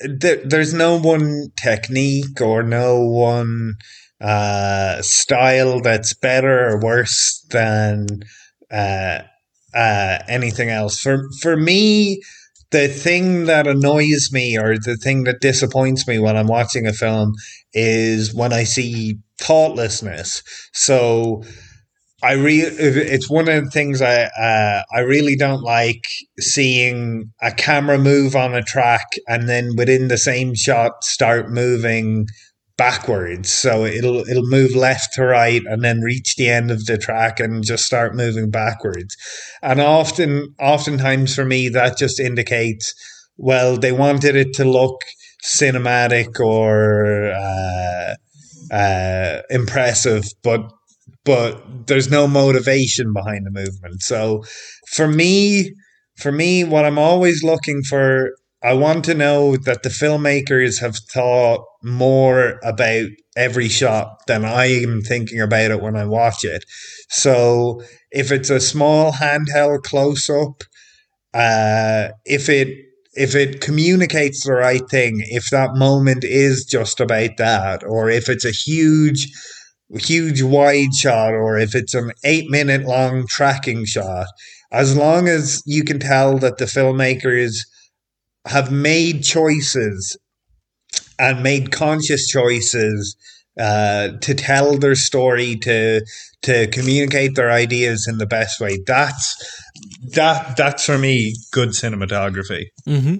there's 0.00 0.74
no 0.74 0.98
one 0.98 1.48
technique 1.56 2.40
or 2.40 2.62
no 2.62 3.00
one 3.00 3.74
uh, 4.20 5.00
style 5.02 5.80
that's 5.80 6.14
better 6.14 6.68
or 6.68 6.80
worse 6.80 7.44
than 7.50 8.06
uh, 8.70 9.20
uh, 9.74 10.18
anything 10.28 10.70
else. 10.70 11.00
For 11.00 11.24
for 11.40 11.56
me, 11.56 12.20
the 12.70 12.88
thing 12.88 13.46
that 13.46 13.66
annoys 13.66 14.28
me 14.32 14.58
or 14.58 14.76
the 14.78 14.96
thing 14.96 15.24
that 15.24 15.40
disappoints 15.40 16.06
me 16.06 16.18
when 16.18 16.36
I'm 16.36 16.48
watching 16.48 16.86
a 16.86 16.92
film 16.92 17.34
is 17.72 18.34
when 18.34 18.52
I 18.52 18.64
see 18.64 19.16
thoughtlessness. 19.38 20.42
So 20.72 21.42
I 22.22 22.32
re- 22.32 22.62
it's 22.62 23.30
one 23.30 23.48
of 23.48 23.64
the 23.64 23.70
things 23.70 24.02
I 24.02 24.24
uh, 24.24 24.82
I 24.92 25.00
really 25.00 25.36
don't 25.36 25.62
like 25.62 26.02
seeing 26.40 27.32
a 27.40 27.52
camera 27.52 27.96
move 27.98 28.34
on 28.34 28.54
a 28.54 28.62
track 28.62 29.06
and 29.28 29.48
then 29.48 29.76
within 29.76 30.08
the 30.08 30.18
same 30.18 30.54
shot 30.54 31.04
start 31.04 31.50
moving 31.50 32.26
backwards. 32.78 33.50
So 33.52 33.84
it'll 33.84 34.26
it'll 34.26 34.46
move 34.46 34.74
left 34.74 35.12
to 35.14 35.24
right 35.24 35.62
and 35.66 35.84
then 35.84 36.00
reach 36.00 36.36
the 36.36 36.48
end 36.48 36.70
of 36.70 36.86
the 36.86 36.96
track 36.96 37.40
and 37.40 37.62
just 37.62 37.84
start 37.84 38.14
moving 38.14 38.50
backwards. 38.50 39.14
And 39.62 39.80
often 39.80 40.54
oftentimes 40.58 41.34
for 41.34 41.44
me 41.44 41.68
that 41.70 41.98
just 41.98 42.18
indicates 42.18 42.94
well 43.36 43.76
they 43.76 43.92
wanted 43.92 44.36
it 44.36 44.54
to 44.54 44.64
look 44.64 45.02
cinematic 45.44 46.40
or 46.40 47.32
uh, 47.32 48.14
uh, 48.74 49.42
impressive, 49.50 50.24
but 50.42 50.62
but 51.24 51.86
there's 51.86 52.10
no 52.10 52.26
motivation 52.26 53.12
behind 53.12 53.44
the 53.44 53.50
movement. 53.50 54.02
So 54.02 54.44
for 54.92 55.06
me, 55.06 55.74
for 56.16 56.32
me, 56.32 56.64
what 56.64 56.84
I'm 56.84 56.98
always 56.98 57.42
looking 57.42 57.82
for 57.82 58.30
I 58.62 58.72
want 58.72 59.04
to 59.04 59.14
know 59.14 59.56
that 59.56 59.82
the 59.84 59.88
filmmakers 59.88 60.80
have 60.80 60.96
thought 60.96 61.64
more 61.82 62.58
about 62.64 63.06
every 63.36 63.68
shot 63.68 64.08
than 64.26 64.44
I 64.44 64.66
am 64.66 65.00
thinking 65.02 65.40
about 65.40 65.70
it 65.70 65.80
when 65.80 65.94
I 65.96 66.04
watch 66.04 66.44
it. 66.44 66.64
So 67.08 67.82
if 68.10 68.32
it's 68.32 68.50
a 68.50 68.60
small 68.60 69.12
handheld 69.12 69.82
close 69.84 70.28
up, 70.28 70.64
uh, 71.34 72.08
if 72.24 72.48
it 72.48 72.68
if 73.14 73.34
it 73.34 73.60
communicates 73.60 74.44
the 74.44 74.52
right 74.52 74.88
thing, 74.90 75.22
if 75.26 75.50
that 75.50 75.74
moment 75.74 76.24
is 76.24 76.64
just 76.64 77.00
about 77.00 77.36
that, 77.38 77.82
or 77.84 78.10
if 78.10 78.28
it's 78.28 78.44
a 78.44 78.50
huge 78.50 79.28
huge 79.98 80.42
wide 80.42 80.94
shot, 80.94 81.32
or 81.32 81.58
if 81.58 81.74
it's 81.74 81.94
an 81.94 82.12
eight 82.24 82.50
minute 82.50 82.84
long 82.86 83.26
tracking 83.28 83.84
shot, 83.84 84.26
as 84.72 84.96
long 84.96 85.28
as 85.28 85.62
you 85.64 85.84
can 85.84 85.98
tell 85.98 86.38
that 86.38 86.58
the 86.58 86.66
filmmaker 86.66 87.36
is 87.36 87.66
have 88.48 88.72
made 88.72 89.22
choices 89.22 90.16
and 91.18 91.42
made 91.42 91.70
conscious 91.72 92.28
choices 92.28 93.16
uh, 93.58 94.10
to 94.20 94.34
tell 94.34 94.78
their 94.78 94.94
story, 94.94 95.56
to 95.56 96.04
to 96.42 96.68
communicate 96.68 97.34
their 97.34 97.50
ideas 97.50 98.06
in 98.06 98.18
the 98.18 98.26
best 98.26 98.60
way. 98.60 98.78
That's 98.86 99.36
that 100.14 100.56
that's 100.56 100.86
for 100.86 100.98
me 100.98 101.34
good 101.50 101.70
cinematography. 101.70 102.66
Mm-hmm. 102.86 103.16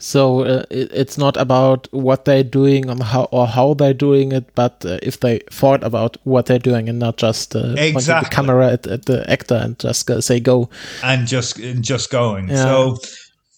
So 0.00 0.42
uh, 0.44 0.64
it, 0.70 0.90
it's 0.92 1.18
not 1.18 1.36
about 1.36 1.88
what 1.90 2.24
they're 2.24 2.44
doing 2.44 2.88
on 2.88 3.00
how 3.00 3.24
or 3.24 3.46
how 3.46 3.74
they're 3.74 3.92
doing 3.92 4.32
it, 4.32 4.54
but 4.54 4.84
uh, 4.86 4.98
if 5.02 5.20
they 5.20 5.40
thought 5.50 5.82
about 5.82 6.16
what 6.22 6.46
they're 6.46 6.60
doing 6.60 6.88
and 6.88 7.00
not 7.00 7.16
just 7.16 7.56
uh, 7.56 7.74
exactly. 7.76 8.28
the 8.28 8.34
camera 8.34 8.72
at, 8.72 8.86
at, 8.86 9.04
the 9.06 9.28
actor 9.28 9.56
and 9.56 9.78
just 9.78 10.08
say 10.22 10.38
go 10.38 10.70
and 11.02 11.26
just 11.26 11.58
just 11.80 12.10
going. 12.10 12.48
Yeah. 12.48 12.62
So 12.62 12.96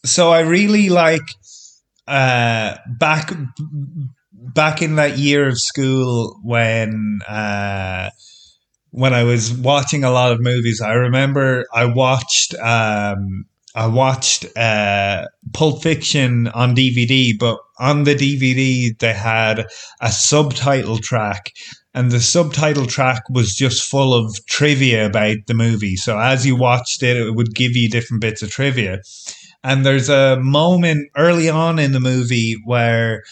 so 0.05 0.31
I 0.31 0.41
really 0.41 0.89
like 0.89 1.23
uh, 2.07 2.77
back 2.99 3.33
back 4.33 4.83
in 4.83 4.97
that 4.97 5.19
year 5.19 5.47
of 5.47 5.59
school 5.59 6.39
when 6.43 7.21
uh, 7.29 8.11
when 8.91 9.15
I 9.15 9.25
was 9.25 9.53
watching 9.53 10.05
a 10.05 10.11
lot 10.11 10.33
of 10.33 10.41
movies. 10.41 10.81
I 10.81 10.93
remember 10.93 11.67
I 11.73 11.85
watched 11.85 12.55
um, 12.55 13.45
I 13.75 13.87
watched 13.87 14.47
uh, 14.57 15.27
Pulp 15.53 15.83
Fiction 15.83 16.49
on 16.49 16.75
DVD, 16.75 17.33
but 17.39 17.59
on 17.79 18.05
the 18.05 18.15
DVD 18.15 18.99
they 18.99 19.13
had 19.13 19.67
a 20.01 20.11
subtitle 20.11 20.99
track, 20.99 21.53
and 21.95 22.11
the 22.11 22.21
subtitle 22.21 22.87
track 22.87 23.23
was 23.31 23.55
just 23.55 23.89
full 23.89 24.15
of 24.15 24.35
trivia 24.47 25.07
about 25.07 25.37
the 25.47 25.55
movie. 25.55 25.97
So 25.97 26.19
as 26.19 26.45
you 26.47 26.57
watched 26.57 27.03
it, 27.03 27.17
it 27.17 27.35
would 27.35 27.55
give 27.55 27.77
you 27.77 27.89
different 27.89 28.23
bits 28.23 28.43
of 28.43 28.51
trivia. 28.51 29.01
And 29.63 29.85
there's 29.85 30.09
a 30.09 30.39
moment 30.41 31.11
early 31.17 31.49
on 31.49 31.79
in 31.79 31.93
the 31.93 32.01
movie 32.01 32.57
where 32.65 33.23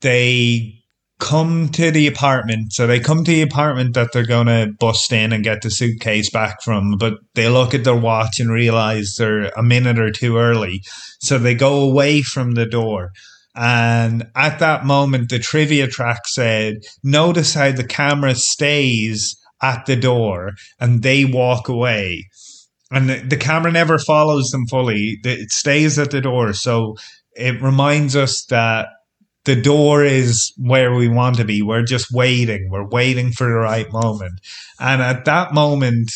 they 0.00 0.74
come 1.18 1.70
to 1.70 1.90
the 1.90 2.06
apartment. 2.06 2.72
So 2.72 2.86
they 2.86 3.00
come 3.00 3.24
to 3.24 3.30
the 3.30 3.42
apartment 3.42 3.94
that 3.94 4.12
they're 4.12 4.26
going 4.26 4.48
to 4.48 4.72
bust 4.78 5.10
in 5.12 5.32
and 5.32 5.42
get 5.42 5.62
the 5.62 5.70
suitcase 5.70 6.28
back 6.28 6.60
from, 6.62 6.96
but 6.98 7.14
they 7.34 7.48
look 7.48 7.72
at 7.72 7.84
their 7.84 7.96
watch 7.96 8.40
and 8.40 8.50
realize 8.50 9.14
they're 9.16 9.46
a 9.56 9.62
minute 9.62 9.98
or 9.98 10.10
two 10.10 10.36
early. 10.36 10.82
So 11.20 11.38
they 11.38 11.54
go 11.54 11.80
away 11.80 12.20
from 12.20 12.52
the 12.52 12.66
door. 12.66 13.12
And 13.56 14.26
at 14.34 14.58
that 14.58 14.84
moment, 14.84 15.30
the 15.30 15.38
trivia 15.38 15.86
track 15.86 16.26
said, 16.26 16.78
notice 17.02 17.54
how 17.54 17.70
the 17.70 17.86
camera 17.86 18.34
stays 18.34 19.36
at 19.62 19.86
the 19.86 19.96
door 19.96 20.50
and 20.80 21.02
they 21.02 21.24
walk 21.24 21.68
away. 21.68 22.26
And 22.94 23.10
the, 23.10 23.16
the 23.16 23.36
camera 23.36 23.72
never 23.72 23.98
follows 23.98 24.50
them 24.50 24.66
fully. 24.66 25.18
It 25.24 25.50
stays 25.50 25.98
at 25.98 26.12
the 26.12 26.20
door. 26.20 26.52
So 26.52 26.96
it 27.32 27.60
reminds 27.60 28.14
us 28.14 28.44
that 28.46 28.86
the 29.44 29.60
door 29.60 30.04
is 30.04 30.52
where 30.56 30.94
we 30.94 31.08
want 31.08 31.36
to 31.36 31.44
be. 31.44 31.60
We're 31.60 31.82
just 31.82 32.12
waiting. 32.12 32.68
We're 32.70 32.88
waiting 32.88 33.32
for 33.32 33.46
the 33.46 33.54
right 33.54 33.92
moment. 33.92 34.40
And 34.78 35.02
at 35.02 35.24
that 35.24 35.52
moment, 35.52 36.12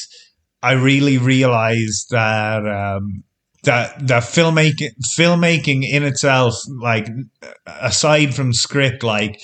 I 0.62 0.72
really 0.72 1.18
realized 1.18 2.10
that 2.10 2.66
um, 2.66 3.24
that 3.64 4.06
that 4.06 4.22
filmmaking 4.22 4.90
filmmaking 5.18 5.82
in 5.88 6.04
itself, 6.04 6.54
like 6.80 7.08
aside 7.66 8.34
from 8.34 8.52
script, 8.52 9.02
like 9.02 9.40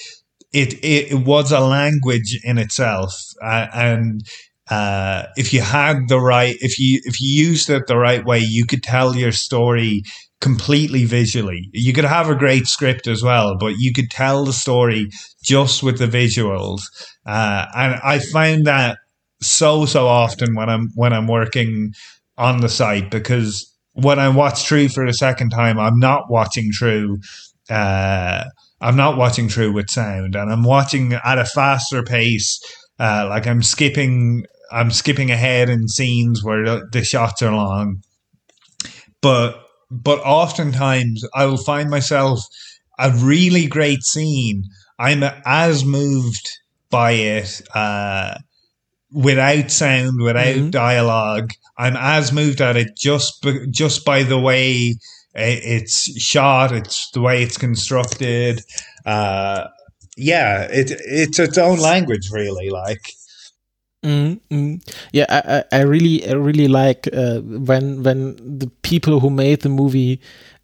it 0.53 0.74
it, 0.85 1.12
it 1.12 1.26
was 1.26 1.53
a 1.53 1.61
language 1.61 2.41
in 2.43 2.59
itself, 2.59 3.12
uh, 3.43 3.66
and 3.74 4.22
uh, 4.70 5.24
if 5.36 5.52
you 5.52 5.60
had 5.60 6.08
the 6.08 6.20
right, 6.20 6.56
if 6.60 6.78
you 6.78 7.00
if 7.04 7.20
you 7.20 7.46
used 7.48 7.68
it 7.68 7.86
the 7.86 7.98
right 7.98 8.24
way, 8.24 8.38
you 8.38 8.64
could 8.66 8.82
tell 8.82 9.14
your 9.14 9.32
story 9.32 10.02
completely 10.40 11.04
visually. 11.04 11.68
You 11.72 11.92
could 11.92 12.04
have 12.04 12.28
a 12.28 12.34
great 12.34 12.66
script 12.66 13.06
as 13.06 13.22
well, 13.22 13.56
but 13.58 13.78
you 13.78 13.92
could 13.92 14.10
tell 14.10 14.44
the 14.44 14.52
story 14.52 15.08
just 15.42 15.82
with 15.82 15.98
the 15.98 16.06
visuals. 16.06 16.82
Uh, 17.26 17.66
and 17.74 18.00
I 18.02 18.18
find 18.18 18.66
that 18.66 18.98
so 19.42 19.84
so 19.84 20.06
often 20.06 20.54
when 20.54 20.70
I'm 20.70 20.90
when 20.94 21.12
I'm 21.12 21.26
working 21.26 21.92
on 22.38 22.60
the 22.60 22.68
site 22.68 23.10
because 23.10 23.70
when 23.92 24.18
I 24.18 24.28
watch 24.28 24.64
True 24.64 24.88
for 24.88 25.06
the 25.06 25.12
second 25.12 25.50
time, 25.50 25.78
I'm 25.78 25.98
not 25.98 26.30
watching 26.30 26.70
True. 26.72 27.18
Uh, 27.70 28.44
I'm 28.80 28.96
not 28.96 29.16
watching 29.16 29.48
True 29.48 29.72
with 29.72 29.90
sound, 29.90 30.34
and 30.34 30.50
I'm 30.50 30.64
watching 30.64 31.12
at 31.12 31.38
a 31.38 31.44
faster 31.44 32.02
pace. 32.02 32.60
Uh, 32.98 33.26
like 33.28 33.46
I'm 33.46 33.62
skipping 33.62 34.44
I'm 34.70 34.90
skipping 34.90 35.30
ahead 35.30 35.68
in 35.68 35.88
scenes 35.88 36.42
where 36.42 36.64
the, 36.64 36.88
the 36.92 37.04
shots 37.04 37.42
are 37.42 37.54
long. 37.54 38.02
But 39.20 39.60
but 39.90 40.18
oftentimes 40.20 41.24
I 41.34 41.46
will 41.46 41.56
find 41.56 41.90
myself 41.90 42.44
a 42.98 43.10
really 43.10 43.66
great 43.66 44.02
scene. 44.02 44.64
I'm 44.98 45.22
as 45.44 45.84
moved 45.84 46.48
by 46.90 47.12
it 47.12 47.62
uh, 47.74 48.38
without 49.12 49.70
sound, 49.70 50.20
without 50.20 50.54
mm-hmm. 50.54 50.70
dialogue. 50.70 51.50
I'm 51.76 51.96
as 51.96 52.32
moved 52.32 52.60
at 52.60 52.76
it 52.76 52.96
just 52.96 53.44
just 53.70 54.04
by 54.04 54.22
the 54.22 54.38
way 54.38 54.96
it's 55.34 56.20
shot, 56.20 56.72
it's 56.72 57.10
the 57.10 57.20
way 57.20 57.42
it's 57.42 57.58
constructed. 57.58 58.62
Uh, 59.04 59.66
yeah, 60.16 60.68
it 60.70 60.90
it's 60.90 61.38
its 61.38 61.58
own 61.58 61.78
language, 61.78 62.30
really. 62.30 62.70
Like 62.70 63.12
Mm-hmm. 64.05 64.74
Yeah, 65.12 65.26
I, 65.28 65.64
I 65.78 65.80
really, 65.82 66.28
I 66.28 66.32
really 66.34 66.68
like 66.68 67.09
uh, 67.12 67.40
when 67.40 68.02
when 68.02 68.36
the 68.59 68.70
people 68.82 69.18
who 69.20 69.30
made 69.30 69.62
the 69.62 69.70
movie 69.70 70.20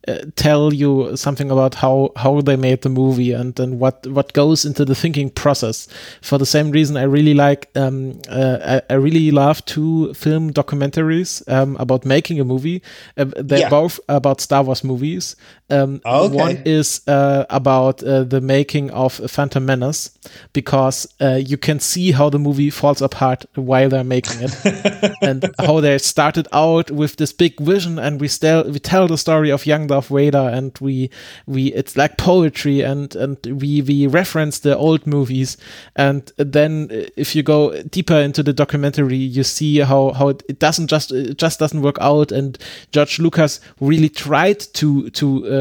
uh, 0.09 0.19
tell 0.35 0.73
you 0.73 1.15
something 1.17 1.51
about 1.51 1.75
how 1.75 2.11
how 2.17 2.41
they 2.41 2.57
made 2.57 2.81
the 2.83 2.89
movie 2.89 3.33
and 3.33 3.59
and 3.61 3.79
what 3.79 4.07
what 4.07 4.33
goes 4.33 4.65
into 4.65 4.85
the 4.85 4.95
thinking 4.95 5.31
process. 5.31 5.89
For 6.23 6.39
the 6.39 6.47
same 6.47 6.71
reason, 6.71 6.97
I 6.97 7.03
really 7.03 7.35
like 7.35 7.71
um, 7.77 8.21
uh, 8.29 8.81
I, 8.89 8.95
I, 8.95 8.97
really 8.97 9.31
love 9.31 9.65
two 9.67 10.15
film 10.15 10.53
documentaries 10.53 11.47
um, 11.51 11.77
about 11.77 12.05
making 12.05 12.41
a 12.41 12.45
movie. 12.45 12.83
Uh, 13.17 13.27
they're 13.37 13.61
yeah. 13.61 13.69
both 13.69 14.01
about 14.09 14.41
Star 14.41 14.63
Wars 14.63 14.83
movies. 14.83 15.37
Um, 15.71 16.01
oh, 16.05 16.27
okay. 16.27 16.37
One 16.37 16.63
is 16.65 17.01
uh, 17.07 17.45
about 17.51 18.03
uh, 18.03 18.25
the 18.25 18.41
making 18.41 18.91
of 18.91 19.15
Phantom 19.31 19.65
Menace 19.65 20.11
because 20.53 21.07
uh, 21.21 21.41
you 21.45 21.57
can 21.57 21.81
see 21.81 22.13
how 22.13 22.31
the 22.31 22.39
movie 22.39 22.71
falls 22.71 23.03
apart 23.03 23.47
while 23.55 23.89
they're 23.89 24.05
making 24.05 24.41
it. 24.41 25.17
And 25.23 25.45
how 25.59 25.81
they 25.81 25.99
started 25.99 26.49
out 26.53 26.91
with 26.91 27.17
this 27.17 27.33
big 27.33 27.61
vision 27.61 27.99
and 27.99 28.21
we 28.21 28.29
still 28.29 28.65
we 28.65 28.79
tell 28.79 29.07
the 29.07 29.19
story 29.19 29.51
of 29.51 29.67
young 29.67 29.87
Darth 29.87 30.09
Vader, 30.09 30.49
and 30.53 30.77
we 30.81 31.11
we 31.47 31.73
it's 31.73 31.97
like 31.97 32.19
poetry, 32.19 32.81
and 32.81 33.15
and 33.17 33.39
we 33.47 33.83
we 33.83 34.07
reference 34.07 34.61
the 34.61 34.77
old 34.77 35.07
movies, 35.07 35.57
and 35.97 36.33
then 36.37 36.89
if 37.17 37.35
you 37.35 37.43
go 37.43 37.83
deeper 37.83 38.15
into 38.15 38.43
the 38.43 38.53
documentary, 38.53 39.17
you 39.17 39.45
see 39.45 39.79
how 39.79 40.13
how 40.13 40.29
it, 40.29 40.59
doesn't 40.59 40.89
just 40.89 41.13
it 41.13 41.39
just 41.39 41.59
doesn't 41.59 41.83
work 41.83 41.99
out, 42.01 42.33
and 42.33 42.59
George 42.93 43.19
Lucas 43.19 43.61
really 43.81 44.09
tried 44.09 44.61
to 44.75 45.11
to 45.11 45.47
uh, 45.47 45.60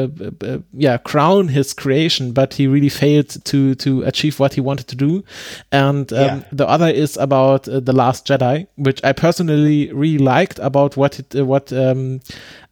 yeah 0.74 0.98
crown 0.98 1.48
his 1.48 1.74
creation, 1.74 2.32
but 2.32 2.54
he 2.54 2.68
really 2.68 2.90
failed 2.90 3.44
to 3.46 3.76
to 3.76 4.04
achieve 4.04 4.40
what 4.40 4.54
he 4.54 4.62
wanted 4.62 4.88
to 4.88 4.96
do, 4.96 5.24
and 5.72 6.12
um, 6.14 6.20
yeah. 6.20 6.44
the 6.52 6.68
other 6.68 6.88
is 6.88 7.18
about 7.18 7.68
uh, 7.68 7.80
the 7.80 7.94
Last 7.94 8.28
Jedi, 8.28 8.68
which 8.76 9.04
I 9.04 9.14
personally 9.14 9.92
really 9.94 10.24
liked 10.24 10.60
about 10.60 10.98
what 10.98 11.20
it 11.20 11.36
uh, 11.36 11.46
what 11.46 11.74
um, 11.74 12.22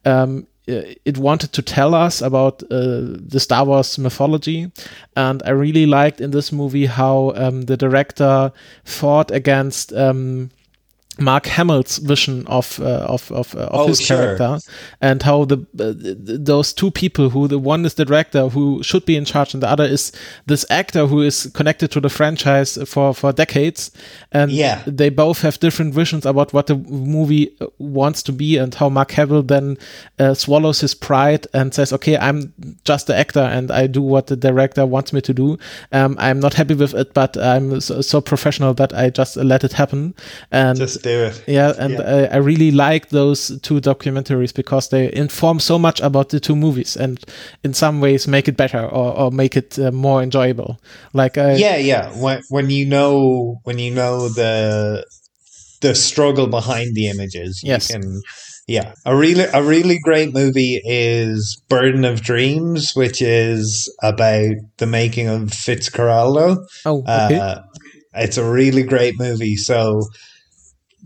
um, 0.04 0.46
uh, 0.68 0.82
it 1.04 1.16
wanted 1.16 1.52
to 1.54 1.62
tell 1.62 1.94
us 1.94 2.20
about 2.20 2.62
uh, 2.64 3.16
the 3.28 3.40
Star 3.40 3.64
Wars 3.64 3.98
mythology, 3.98 4.70
and 5.16 5.42
I 5.44 5.50
really 5.50 5.86
liked 5.86 6.20
in 6.20 6.30
this 6.30 6.52
movie 6.52 6.86
how 6.86 7.32
um, 7.36 7.62
the 7.62 7.76
director 7.76 8.52
fought 8.84 9.30
against 9.30 9.92
um, 9.92 10.50
Mark 11.18 11.46
Hamill's 11.46 11.98
vision 11.98 12.46
of 12.46 12.78
uh, 12.80 13.06
of 13.08 13.30
of, 13.32 13.54
uh, 13.56 13.60
of 13.60 13.80
oh, 13.80 13.86
his 13.88 14.00
sure. 14.00 14.16
character 14.16 14.58
and 15.00 15.22
how 15.22 15.44
the 15.44 15.56
uh, 15.78 15.92
those 16.38 16.72
two 16.72 16.90
people 16.90 17.30
who 17.30 17.48
the 17.48 17.58
one 17.58 17.84
is 17.84 17.94
the 17.94 18.04
director 18.04 18.48
who 18.48 18.82
should 18.84 19.04
be 19.04 19.16
in 19.16 19.24
charge 19.24 19.52
and 19.52 19.62
the 19.62 19.68
other 19.68 19.84
is 19.84 20.12
this 20.46 20.64
actor 20.70 21.06
who 21.06 21.20
is 21.20 21.50
connected 21.54 21.90
to 21.90 22.00
the 22.00 22.08
franchise 22.08 22.78
for 22.86 23.12
for 23.14 23.32
decades 23.32 23.90
and 24.30 24.52
yeah. 24.52 24.82
they 24.86 25.08
both 25.08 25.42
have 25.42 25.58
different 25.58 25.92
visions 25.92 26.24
about 26.24 26.52
what 26.52 26.68
the 26.68 26.76
movie 26.76 27.56
wants 27.78 28.22
to 28.22 28.32
be 28.32 28.56
and 28.56 28.74
how 28.76 28.88
Mark 28.88 29.10
Hamill 29.12 29.42
then 29.42 29.76
uh, 30.20 30.34
swallows 30.34 30.80
his 30.80 30.94
pride 30.94 31.46
and 31.52 31.74
says 31.74 31.92
okay 31.92 32.16
I'm 32.16 32.52
just 32.84 33.08
the 33.08 33.16
actor 33.16 33.40
and 33.40 33.72
I 33.72 33.88
do 33.88 34.02
what 34.02 34.28
the 34.28 34.36
director 34.36 34.86
wants 34.86 35.12
me 35.12 35.20
to 35.22 35.34
do 35.34 35.58
um, 35.90 36.16
I'm 36.20 36.38
not 36.38 36.54
happy 36.54 36.74
with 36.74 36.94
it 36.94 37.12
but 37.12 37.36
I'm 37.36 37.80
so, 37.80 38.02
so 38.02 38.20
professional 38.20 38.72
that 38.74 38.94
I 38.94 39.10
just 39.10 39.36
let 39.36 39.64
it 39.64 39.72
happen 39.72 40.14
and 40.52 40.78
just 40.78 41.07
do 41.08 41.24
it. 41.24 41.44
Yeah, 41.46 41.72
and 41.78 41.94
yeah. 41.94 42.28
I, 42.30 42.34
I, 42.34 42.36
really 42.36 42.70
like 42.70 43.08
those 43.08 43.58
two 43.60 43.80
documentaries 43.80 44.54
because 44.54 44.88
they 44.88 45.12
inform 45.12 45.60
so 45.60 45.78
much 45.78 46.00
about 46.00 46.28
the 46.28 46.40
two 46.40 46.56
movies 46.56 46.96
and 46.96 47.18
in 47.64 47.74
some 47.74 48.00
ways 48.00 48.28
make 48.28 48.48
it 48.48 48.56
better 48.56 48.84
or, 48.84 49.18
or 49.18 49.30
make 49.30 49.56
it 49.56 49.78
uh, 49.78 49.90
more 49.90 50.22
enjoyable. 50.22 50.78
Like 51.12 51.38
I, 51.38 51.54
yeah, 51.54 51.76
yeah. 51.76 52.10
When 52.22 52.42
when 52.48 52.70
you 52.70 52.86
know 52.86 53.60
when 53.64 53.78
you 53.78 53.94
know 53.94 54.28
the 54.28 55.04
the 55.80 55.94
struggle 55.94 56.46
behind 56.46 56.94
the 56.94 57.08
images, 57.08 57.60
yes. 57.64 57.90
Can, 57.90 58.20
yeah, 58.68 58.92
a 59.06 59.16
really 59.16 59.44
a 59.54 59.62
really 59.62 59.98
great 59.98 60.34
movie 60.34 60.80
is 60.84 61.60
Burden 61.70 62.04
of 62.04 62.20
Dreams, 62.20 62.92
which 62.94 63.22
is 63.22 63.90
about 64.02 64.56
the 64.76 64.86
making 64.86 65.28
of 65.28 65.48
Fitzcarraldo. 65.48 66.58
Oh, 66.84 67.00
okay. 67.00 67.38
Uh, 67.38 67.60
it's 68.14 68.36
a 68.36 68.48
really 68.48 68.82
great 68.82 69.18
movie. 69.18 69.56
So 69.56 70.02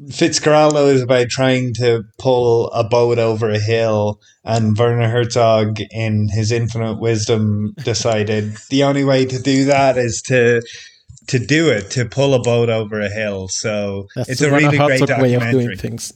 Fitzcarraldo 0.09 0.93
is 0.93 1.03
about 1.03 1.29
trying 1.29 1.75
to 1.75 2.05
pull 2.19 2.71
a 2.71 2.85
boat 2.85 3.19
over 3.19 3.51
a 3.51 3.59
hill, 3.59 4.21
and 4.45 4.77
Werner 4.77 5.09
Herzog, 5.09 5.79
in 5.91 6.29
his 6.29 6.51
infinite 6.51 6.99
wisdom, 6.99 7.75
decided 7.85 8.57
the 8.71 8.85
only 8.85 9.05
way 9.05 9.27
to 9.27 9.41
do 9.41 9.65
that 9.67 9.99
is 9.99 10.23
to 10.23 10.63
to 11.29 11.39
do 11.39 11.71
it 11.71 11.91
to 11.93 12.05
pull 12.05 12.35
a 12.35 12.43
boat 12.43 12.69
over 12.69 13.01
a 13.01 13.09
hill. 13.09 13.49
So 13.49 14.09
That's 14.17 14.29
it's 14.29 14.41
a 14.41 14.51
really 14.51 14.77
great 14.77 15.01
documentary. 15.01 15.23
way 15.23 15.35
of 15.35 15.51
doing 15.51 15.77
things. 15.77 16.13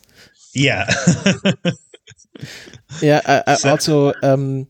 Yeah. 0.52 0.90
yeah. 3.00 3.20
I, 3.24 3.42
I 3.46 3.54
so, 3.54 3.70
also 3.70 4.12
um, 4.22 4.66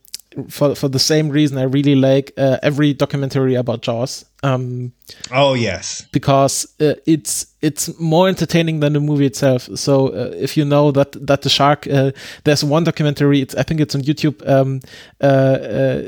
for 0.48 0.74
for 0.74 0.88
the 0.88 0.98
same 0.98 1.30
reason, 1.30 1.58
I 1.58 1.62
really 1.62 1.94
like 1.94 2.32
uh, 2.36 2.58
every 2.62 2.92
documentary 2.92 3.54
about 3.54 3.82
Jaws 3.82 4.24
Um, 4.42 4.92
oh 5.32 5.54
yes, 5.54 6.06
because 6.12 6.66
uh, 6.80 6.94
it's 7.06 7.46
it's 7.62 7.98
more 7.98 8.28
entertaining 8.28 8.80
than 8.80 8.92
the 8.92 9.00
movie 9.00 9.26
itself. 9.26 9.68
So 9.74 10.08
uh, 10.08 10.30
if 10.34 10.56
you 10.56 10.64
know 10.64 10.92
that 10.92 11.12
that 11.26 11.42
the 11.42 11.48
shark, 11.48 11.86
uh, 11.86 12.12
there's 12.44 12.62
one 12.62 12.84
documentary. 12.84 13.40
It's 13.40 13.54
I 13.54 13.62
think 13.62 13.80
it's 13.80 13.94
on 13.94 14.02
YouTube. 14.02 14.46
Um, 14.48 14.80
uh, 15.20 15.26
uh, 15.26 16.02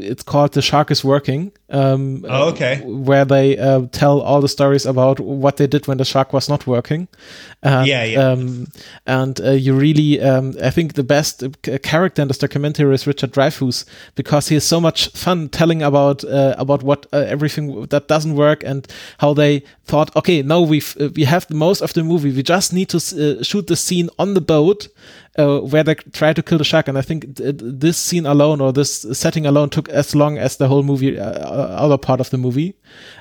it's 0.00 0.22
called 0.22 0.52
"The 0.52 0.62
Shark 0.62 0.90
Is 0.90 1.04
Working." 1.04 1.52
Um, 1.70 2.24
oh, 2.26 2.48
okay. 2.48 2.80
where 2.82 3.26
they 3.26 3.58
uh, 3.58 3.82
tell 3.92 4.22
all 4.22 4.40
the 4.40 4.48
stories 4.48 4.86
about 4.86 5.20
what 5.20 5.58
they 5.58 5.66
did 5.66 5.86
when 5.86 5.98
the 5.98 6.04
shark 6.04 6.32
was 6.32 6.48
not 6.48 6.66
working. 6.66 7.08
And, 7.62 7.86
yeah, 7.86 8.04
yeah. 8.04 8.20
Um, 8.20 8.68
and 9.06 9.38
you 9.38 9.74
really, 9.74 10.18
um, 10.22 10.54
I 10.62 10.70
think 10.70 10.94
the 10.94 11.02
best 11.02 11.44
character 11.82 12.22
in 12.22 12.28
this 12.28 12.38
documentary 12.38 12.94
is 12.94 13.06
Richard 13.06 13.32
Dreyfuss 13.32 13.84
because 14.14 14.48
he 14.48 14.54
has 14.54 14.64
so 14.64 14.80
much 14.80 15.08
fun 15.08 15.50
telling 15.50 15.82
about 15.82 16.24
about 16.24 16.82
what 16.82 17.06
everything 17.48 17.86
that 17.86 18.08
doesn't 18.08 18.34
work 18.34 18.62
and 18.64 18.86
how 19.18 19.34
they 19.34 19.62
thought, 19.84 20.14
okay, 20.16 20.42
now 20.42 20.60
we 20.60 20.82
uh, 21.00 21.08
we 21.16 21.24
have 21.24 21.48
most 21.50 21.82
of 21.82 21.92
the 21.92 22.02
movie. 22.02 22.30
We 22.30 22.42
just 22.42 22.72
need 22.72 22.88
to 22.90 22.98
uh, 22.98 23.42
shoot 23.42 23.66
the 23.66 23.76
scene 23.76 24.08
on 24.18 24.34
the 24.34 24.40
boat 24.40 24.88
uh, 25.38 25.60
where 25.60 25.84
they 25.84 25.94
try 25.94 26.32
to 26.32 26.42
kill 26.42 26.58
the 26.58 26.64
shark. 26.64 26.88
And 26.88 26.98
I 26.98 27.02
think 27.02 27.36
th 27.36 27.56
this 27.58 27.96
scene 27.96 28.26
alone 28.26 28.60
or 28.60 28.72
this 28.72 29.06
setting 29.12 29.46
alone 29.46 29.70
took 29.70 29.88
as 29.88 30.14
long 30.14 30.38
as 30.38 30.56
the 30.56 30.66
whole 30.68 30.82
movie, 30.82 31.18
uh, 31.18 31.24
uh 31.24 31.84
other 31.84 31.98
part 31.98 32.20
of 32.20 32.30
the 32.30 32.38
movie. 32.38 32.74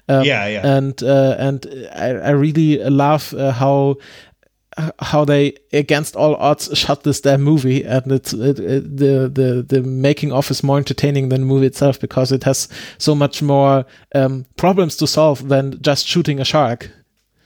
Um, 0.10 0.24
yeah, 0.26 0.48
yeah. 0.48 0.78
And 0.78 1.04
uh, 1.04 1.36
and 1.40 1.66
I, 1.96 2.30
I 2.30 2.32
really 2.32 2.78
love 2.90 3.34
how 3.60 3.96
how 5.00 5.26
they 5.26 5.56
against 5.74 6.16
all 6.16 6.36
odds 6.36 6.76
shot 6.78 7.04
this 7.04 7.22
damn 7.22 7.42
movie 7.42 7.84
and 7.84 8.12
it's 8.12 8.34
it, 8.34 8.60
it, 8.60 8.98
the 8.98 9.30
the 9.30 9.66
the 9.68 9.82
making 9.82 10.32
of 10.32 10.50
is 10.52 10.64
more 10.64 10.78
entertaining 10.78 11.30
than 11.30 11.42
the 11.42 11.48
movie 11.48 11.66
itself 11.66 12.00
because 12.00 12.32
it 12.32 12.44
has 12.44 12.68
so 12.98 13.16
much 13.16 13.42
more 13.42 13.86
um, 14.16 14.46
problems 14.56 14.96
to 14.96 15.08
solve 15.08 15.48
than 15.48 15.82
just 15.82 16.08
shooting 16.08 16.40
a 16.40 16.46
shark 16.46 16.92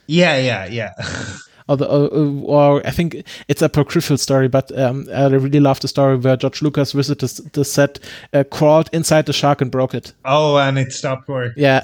yeah 0.06 0.36
yeah 0.36 0.66
yeah 0.66 0.92
or, 1.68 1.76
the, 1.76 1.86
or, 1.88 2.08
or, 2.44 2.86
I 2.86 2.90
think 2.90 3.24
it's 3.48 3.62
a 3.62 3.66
apocryphal 3.66 4.18
story, 4.18 4.48
but 4.48 4.76
um, 4.78 5.06
I 5.14 5.26
really 5.26 5.60
love 5.60 5.80
the 5.80 5.88
story 5.88 6.16
where 6.16 6.36
George 6.36 6.60
Lucas 6.60 6.92
visited 6.92 7.52
the 7.52 7.64
set, 7.64 7.98
uh, 8.32 8.44
crawled 8.50 8.90
inside 8.92 9.26
the 9.26 9.32
shark 9.32 9.60
and 9.60 9.70
broke 9.70 9.94
it. 9.94 10.12
Oh, 10.24 10.56
and 10.58 10.78
it 10.78 10.92
stopped 10.92 11.28
working. 11.28 11.62
Yeah, 11.62 11.82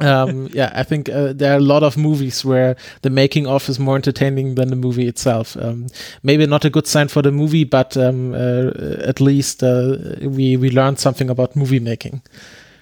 um, 0.00 0.48
yeah, 0.52 0.70
I 0.74 0.82
think 0.82 1.08
uh, 1.08 1.32
there 1.32 1.52
are 1.52 1.56
a 1.56 1.60
lot 1.60 1.82
of 1.82 1.96
movies 1.96 2.44
where 2.44 2.76
the 3.02 3.10
making 3.10 3.46
of 3.46 3.68
is 3.68 3.78
more 3.78 3.96
entertaining 3.96 4.56
than 4.56 4.68
the 4.68 4.76
movie 4.76 5.06
itself. 5.06 5.56
Um, 5.56 5.86
maybe 6.22 6.46
not 6.46 6.64
a 6.64 6.70
good 6.70 6.86
sign 6.86 7.08
for 7.08 7.22
the 7.22 7.32
movie, 7.32 7.64
but 7.64 7.96
um, 7.96 8.34
uh, 8.34 8.70
at 9.00 9.20
least 9.20 9.62
uh, 9.62 9.96
we 10.20 10.56
we 10.56 10.70
learned 10.70 10.98
something 10.98 11.30
about 11.30 11.56
movie 11.56 11.80
making. 11.80 12.22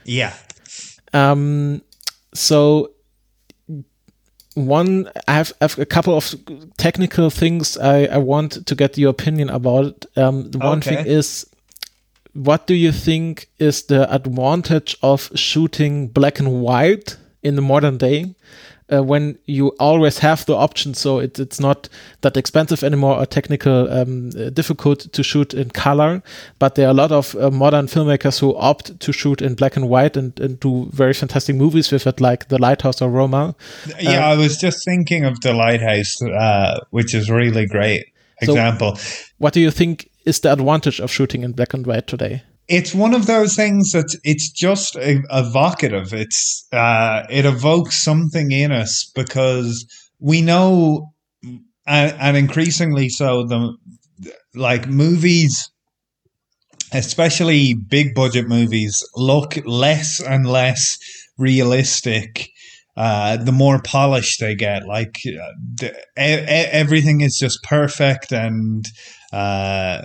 Yeah. 0.04 0.34
Um. 1.12 1.82
So 2.34 2.90
one, 4.54 5.10
I 5.28 5.34
have, 5.34 5.52
I 5.60 5.64
have 5.64 5.78
a 5.78 5.86
couple 5.86 6.16
of 6.16 6.34
technical 6.76 7.30
things 7.30 7.78
I, 7.78 8.04
I 8.04 8.18
want 8.18 8.66
to 8.66 8.74
get 8.74 8.98
your 8.98 9.10
opinion 9.10 9.50
about. 9.50 10.04
Um, 10.16 10.50
the 10.50 10.58
one 10.58 10.78
okay. 10.78 10.96
thing 10.96 11.06
is 11.06 11.46
what 12.34 12.66
do 12.66 12.74
you 12.74 12.92
think 12.92 13.48
is 13.58 13.84
the 13.84 14.12
advantage 14.12 14.96
of 15.02 15.30
shooting 15.34 16.08
black 16.08 16.38
and 16.38 16.62
white 16.62 17.16
in 17.42 17.56
the 17.56 17.62
modern 17.62 17.98
day 17.98 18.34
uh, 18.90 19.02
when 19.02 19.38
you 19.46 19.68
always 19.78 20.18
have 20.18 20.46
the 20.46 20.54
option? 20.54 20.94
So 20.94 21.18
it, 21.18 21.38
it's 21.38 21.60
not 21.60 21.90
that 22.22 22.38
expensive 22.38 22.82
anymore 22.82 23.16
or 23.16 23.26
technical 23.26 23.90
um, 23.92 24.30
uh, 24.38 24.48
difficult 24.48 25.12
to 25.12 25.22
shoot 25.22 25.52
in 25.52 25.70
color 25.70 26.22
but 26.58 26.74
there 26.74 26.86
are 26.86 26.90
a 26.90 26.94
lot 26.94 27.12
of 27.12 27.34
uh, 27.36 27.50
modern 27.50 27.86
filmmakers 27.86 28.40
who 28.40 28.56
opt 28.56 28.98
to 29.00 29.12
shoot 29.12 29.42
in 29.42 29.54
black 29.54 29.76
and 29.76 29.88
white 29.88 30.16
and, 30.16 30.38
and, 30.40 30.58
do 30.60 30.88
very 30.92 31.12
fantastic 31.12 31.56
movies 31.56 31.90
with 31.92 32.06
it 32.06 32.20
like 32.20 32.48
the 32.48 32.58
lighthouse 32.58 33.02
or 33.02 33.10
roma. 33.10 33.54
Yeah 34.00 34.26
i 34.26 34.36
was 34.36 34.56
just 34.56 34.84
thinking 34.84 35.24
of 35.24 35.40
the 35.40 35.52
lighthouse 35.52 36.22
uh, 36.22 36.80
which 36.90 37.14
is 37.14 37.30
really 37.30 37.66
great 37.66 38.06
example. 38.40 38.96
so 38.96 39.24
what 39.38 39.52
do 39.52 39.60
you 39.60 39.70
think 39.70 40.08
is 40.24 40.40
the 40.40 40.52
advantage 40.52 41.00
of 41.00 41.10
shooting 41.10 41.42
in 41.42 41.52
black 41.52 41.74
and 41.74 41.86
white 41.86 42.06
today? 42.06 42.42
It's 42.68 42.94
one 42.94 43.14
of 43.14 43.26
those 43.26 43.56
things 43.56 43.90
that 43.92 44.16
it's 44.24 44.50
just 44.50 44.96
evocative. 44.98 46.12
It's 46.12 46.66
uh, 46.72 47.24
it 47.28 47.44
evokes 47.44 48.02
something 48.02 48.52
in 48.52 48.72
us 48.72 49.10
because 49.14 49.84
we 50.20 50.40
know, 50.42 51.12
and, 51.86 52.16
and 52.18 52.36
increasingly 52.36 53.08
so, 53.08 53.46
the 53.46 53.76
like 54.54 54.86
movies 54.86 55.70
especially 56.94 57.74
big 57.74 58.14
budget 58.14 58.46
movies 58.48 59.02
look 59.16 59.56
less 59.64 60.20
and 60.20 60.46
less 60.46 60.98
realistic 61.38 62.50
uh, 62.96 63.38
the 63.38 63.52
more 63.52 63.80
polished 63.82 64.38
they 64.40 64.54
get 64.54 64.86
like 64.86 65.18
uh, 65.26 65.52
the, 65.76 65.90
e- 66.18 66.70
everything 66.72 67.22
is 67.22 67.38
just 67.38 67.62
perfect 67.62 68.32
and 68.32 68.84
uh, 69.32 70.02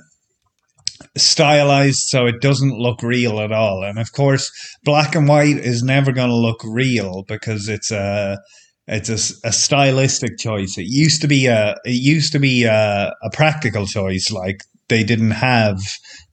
stylized 1.16 2.08
so 2.08 2.26
it 2.26 2.42
doesn't 2.42 2.78
look 2.78 3.02
real 3.02 3.40
at 3.40 3.52
all. 3.52 3.84
And 3.84 4.00
of 4.00 4.12
course, 4.12 4.52
black 4.84 5.16
and 5.16 5.28
white 5.28 5.58
is 5.58 5.84
never 5.84 6.12
going 6.12 6.30
to 6.30 6.36
look 6.36 6.62
real 6.64 7.24
because 7.28 7.68
it's 7.68 7.92
a 7.92 8.40
it's 8.88 9.10
a, 9.10 9.48
a, 9.48 9.52
stylistic 9.52 10.38
choice. 10.38 10.78
It 10.78 10.88
used 10.88 11.22
to 11.22 11.28
be 11.28 11.48
a 11.48 11.76
it 11.84 12.02
used 12.02 12.32
to 12.32 12.40
be 12.40 12.64
a, 12.64 13.14
a 13.22 13.30
practical 13.32 13.86
choice. 13.86 14.32
Like 14.32 14.62
they 14.88 15.04
didn't 15.04 15.32
have 15.32 15.80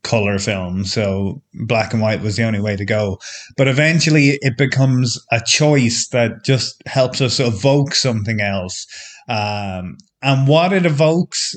color 0.03 0.39
film, 0.39 0.85
so 0.85 1.43
black 1.67 1.93
and 1.93 2.01
white 2.01 2.21
was 2.21 2.37
the 2.37 2.45
only 2.45 2.61
way 2.61 2.77
to 2.77 2.85
go. 2.85 3.19
But 3.57 3.69
eventually, 3.69 4.39
it 4.41 4.57
becomes 4.57 5.19
a 5.33 5.41
choice 5.45 6.09
that 6.09 6.45
just 6.45 6.81
helps 6.87 7.21
us 7.21 7.41
evoke 7.41 7.95
something 7.95 8.41
else. 8.41 8.87
Um, 9.29 9.97
and 10.23 10.47
what 10.47 10.73
it 10.73 10.87
evokes 10.87 11.57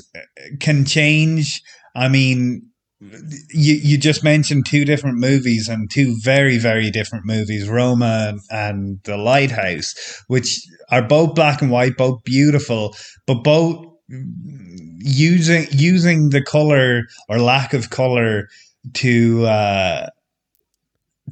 can 0.60 0.84
change. 0.84 1.62
I 1.94 2.08
mean, 2.08 2.67
you 3.00 3.74
you 3.74 3.96
just 3.96 4.24
mentioned 4.24 4.66
two 4.66 4.84
different 4.84 5.18
movies 5.18 5.68
and 5.68 5.88
two 5.90 6.16
very 6.22 6.58
very 6.58 6.90
different 6.90 7.24
movies 7.24 7.68
Roma 7.68 8.34
and 8.50 8.98
The 9.04 9.16
Lighthouse 9.16 9.94
which 10.26 10.60
are 10.90 11.02
both 11.02 11.34
black 11.36 11.62
and 11.62 11.70
white 11.70 11.96
both 11.96 12.24
beautiful 12.24 12.96
but 13.26 13.44
both 13.44 13.86
using 14.08 15.66
using 15.70 16.30
the 16.30 16.42
color 16.42 17.02
or 17.28 17.38
lack 17.38 17.72
of 17.72 17.90
color 17.90 18.48
to 18.94 19.44
uh 19.46 20.08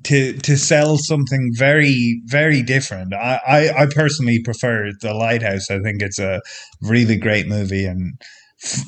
to 0.04 0.34
to 0.34 0.56
sell 0.56 0.98
something 0.98 1.50
very 1.54 2.20
very 2.26 2.62
different. 2.62 3.14
I, 3.14 3.40
I 3.46 3.82
i 3.82 3.86
personally 3.86 4.40
prefer 4.42 4.90
the 5.00 5.14
lighthouse. 5.14 5.70
I 5.70 5.80
think 5.80 6.02
it's 6.02 6.18
a 6.18 6.42
really 6.82 7.16
great 7.16 7.48
movie 7.48 7.86
and 7.86 8.12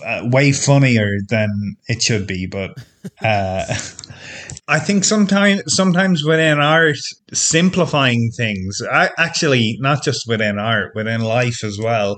uh, 0.04 0.22
way 0.24 0.52
funnier 0.52 1.18
than 1.28 1.76
it 1.88 2.02
should 2.02 2.26
be. 2.26 2.46
But 2.46 2.76
uh, 3.22 3.64
I 4.68 4.78
think 4.78 5.04
sometimes 5.04 5.62
sometimes 5.66 6.24
within 6.24 6.58
art, 6.58 6.98
simplifying 7.32 8.30
things, 8.36 8.80
I, 8.90 9.10
actually 9.18 9.76
not 9.80 10.02
just 10.02 10.28
within 10.28 10.58
art, 10.58 10.94
within 10.94 11.22
life 11.22 11.64
as 11.64 11.78
well, 11.78 12.16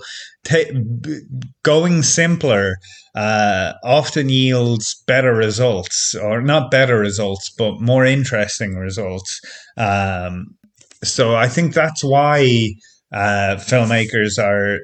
going 1.62 2.02
simpler 2.02 2.76
uh, 3.14 3.72
often 3.84 4.28
yields 4.28 5.02
better 5.06 5.34
results, 5.34 6.14
or 6.14 6.40
not 6.40 6.70
better 6.70 6.98
results, 6.98 7.50
but 7.50 7.80
more 7.80 8.04
interesting 8.04 8.76
results. 8.76 9.40
Um, 9.76 10.54
so 11.02 11.34
I 11.34 11.48
think 11.48 11.74
that's 11.74 12.04
why 12.04 12.74
uh, 13.12 13.56
filmmakers 13.56 14.38
are 14.38 14.80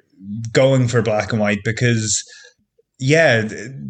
going 0.53 0.89
for 0.89 1.03
black 1.03 1.33
and 1.33 1.41
white 1.41 1.61
because 1.65 2.25
yeah 2.99 3.49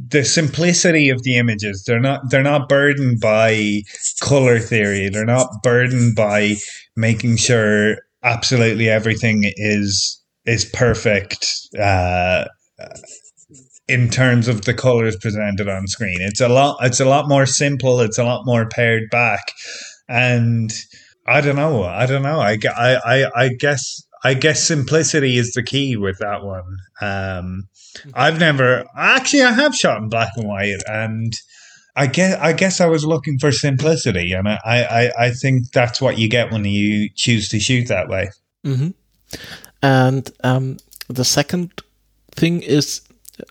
the 0.09 0.25
simplicity 0.25 1.11
of 1.11 1.23
the 1.23 1.37
images. 1.37 1.85
They're 1.87 2.01
not 2.01 2.31
they're 2.31 2.43
not 2.43 2.69
burdened 2.69 3.21
by 3.21 3.83
color 4.21 4.59
theory. 4.59 5.09
They're 5.09 5.25
not 5.25 5.49
burdened 5.63 6.17
by 6.17 6.57
making 6.97 7.37
sure 7.37 7.99
absolutely 8.23 8.89
everything 8.89 9.43
is 9.57 10.23
is 10.45 10.65
perfect 10.65 11.49
uh, 11.79 12.45
in 13.89 14.11
terms 14.11 14.49
of 14.49 14.63
the 14.63 14.75
colors 14.75 15.17
presented 15.17 15.69
on 15.69 15.87
screen. 15.87 16.19
It's 16.21 16.41
a 16.41 16.49
lot 16.49 16.79
it's 16.83 17.01
a 17.01 17.05
lot 17.05 17.29
more 17.29 17.47
simple. 17.47 18.01
It's 18.01 18.19
a 18.19 18.25
lot 18.25 18.47
more 18.47 18.69
pared 18.69 19.11
back. 19.11 19.53
And 20.09 20.73
i 21.27 21.41
don't 21.41 21.57
know. 21.57 21.83
I 21.83 22.07
don't 22.07 22.23
know. 22.23 22.41
I 22.41 22.59
i 22.75 23.27
i 23.35 23.49
guess 23.49 24.06
i 24.27 24.35
guess 24.35 24.63
simplicity 24.63 25.37
is 25.37 25.53
the 25.53 25.63
key 25.63 25.97
with 25.97 26.19
that 26.19 26.43
one 26.43 26.77
um 27.01 27.69
I've 28.15 28.39
never 28.39 28.85
actually 28.97 29.43
I 29.43 29.53
have 29.53 29.75
shot 29.75 30.03
in 30.03 30.09
black 30.09 30.31
and 30.37 30.47
white 30.47 30.83
and 30.87 31.33
I 31.95 32.07
guess 32.07 32.39
I 32.41 32.53
guess 32.53 32.81
I 32.81 32.87
was 32.87 33.05
looking 33.05 33.39
for 33.39 33.53
simplicity 33.53 34.33
and 34.33 34.49
I, 34.49 34.59
I, 34.65 35.27
I 35.27 35.31
think 35.31 35.73
that's 35.73 36.01
what 36.01 36.19
you 36.19 36.29
get 36.29 36.53
when 36.53 36.65
you 36.65 37.09
choose 37.15 37.49
to 37.51 37.61
shoot 37.61 37.89
that 37.89 38.09
way. 38.09 38.31
Mm-hmm. 38.65 38.91
And 39.83 40.31
um, 40.45 40.77
the 41.09 41.25
second 41.25 41.73
thing 42.33 42.63
is 42.63 43.01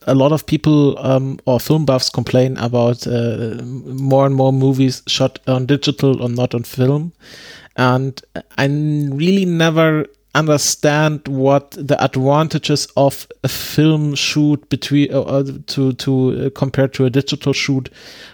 a 0.04 0.16
lot 0.16 0.32
of 0.32 0.46
people 0.46 0.98
um, 1.00 1.40
or 1.46 1.60
film 1.60 1.86
buffs 1.86 2.10
complain 2.10 2.58
about 2.58 3.08
uh, 3.08 3.62
more 3.64 4.26
and 4.26 4.36
more 4.36 4.54
movies 4.54 5.02
shot 5.08 5.40
on 5.48 5.66
digital 5.66 6.22
or 6.22 6.30
not 6.30 6.54
on 6.54 6.64
film. 6.64 7.14
and 7.78 8.22
I 8.58 8.66
really 8.68 9.46
never 9.46 10.06
understand 10.36 11.28
what 11.28 11.72
the 11.72 12.02
advantages 12.04 12.88
of 12.98 13.28
a 13.44 13.48
film 13.48 14.14
shoot 14.16 14.70
between 14.70 15.12
uh, 15.14 15.22
uh 15.22 15.44
to 15.68 15.94
to 15.94 16.46
uh, 16.46 16.50
compared 16.52 16.94
to 16.94 17.06
a 17.06 17.10
digital 17.10 17.54
shoot 17.54 17.90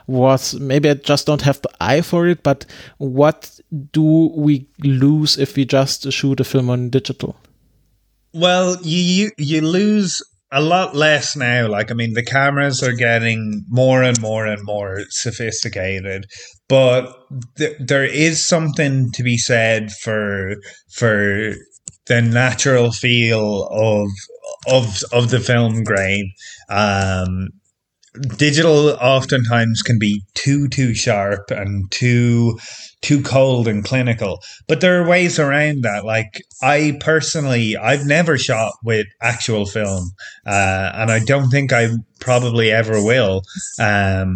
was 0.08 0.56
maybe 0.56 0.90
I 0.90 0.96
just 0.96 1.28
don't 1.28 1.44
have 1.44 1.62
the 1.62 1.70
eye 1.80 2.02
for 2.02 2.28
it 2.28 2.44
but 2.44 2.66
what 2.98 3.60
do 3.94 4.32
we 4.36 4.66
lose 4.84 5.38
if 5.38 5.56
we 5.56 5.64
just 5.64 6.12
shoot 6.12 6.40
a 6.40 6.44
film 6.44 6.70
on 6.70 6.90
digital? 6.90 7.36
Well 8.34 8.78
you 8.82 9.32
you 9.38 9.62
lose 9.62 10.22
a 10.52 10.62
lot 10.62 10.96
less 10.96 11.36
now. 11.38 11.68
Like 11.68 11.92
i 11.92 11.94
mean 11.94 12.14
the 12.14 12.26
cameras 12.26 12.82
are 12.82 12.94
getting 12.94 13.64
more 13.70 14.02
and 14.02 14.20
more 14.20 14.48
and 14.48 14.64
more 14.64 15.02
sophisticated 15.10 16.26
but 16.68 17.14
th- 17.58 17.78
there 17.80 18.06
is 18.06 18.48
something 18.48 19.12
to 19.12 19.24
be 19.24 19.38
said 19.38 19.92
for 19.92 20.56
for 20.90 21.54
the 22.08 22.22
natural 22.22 22.92
feel 22.92 23.68
of 23.72 24.08
of 24.68 25.02
of 25.12 25.30
the 25.30 25.40
film 25.40 25.84
grain. 25.84 26.32
Um, 26.70 27.50
digital 28.36 28.90
oftentimes 28.90 29.82
can 29.82 29.98
be 29.98 30.22
too 30.34 30.68
too 30.68 30.94
sharp 30.94 31.50
and 31.50 31.90
too 31.92 32.60
too 33.02 33.22
cold 33.24 33.70
and 33.70 33.86
clinical 33.86 34.42
but 34.68 34.82
there 34.82 35.02
are 35.02 35.08
ways 35.08 35.40
around 35.40 35.82
that 35.84 36.04
like 36.04 36.44
i 36.62 36.98
personally 37.00 37.78
i've 37.78 38.06
never 38.06 38.38
shot 38.38 38.74
with 38.84 39.08
actual 39.22 39.66
film 39.66 40.12
uh, 40.46 40.92
and 40.94 41.10
i 41.10 41.20
don't 41.20 41.50
think 41.50 41.72
i 41.72 41.88
probably 42.20 42.70
ever 42.70 43.02
will 43.02 43.44
um, 43.80 44.36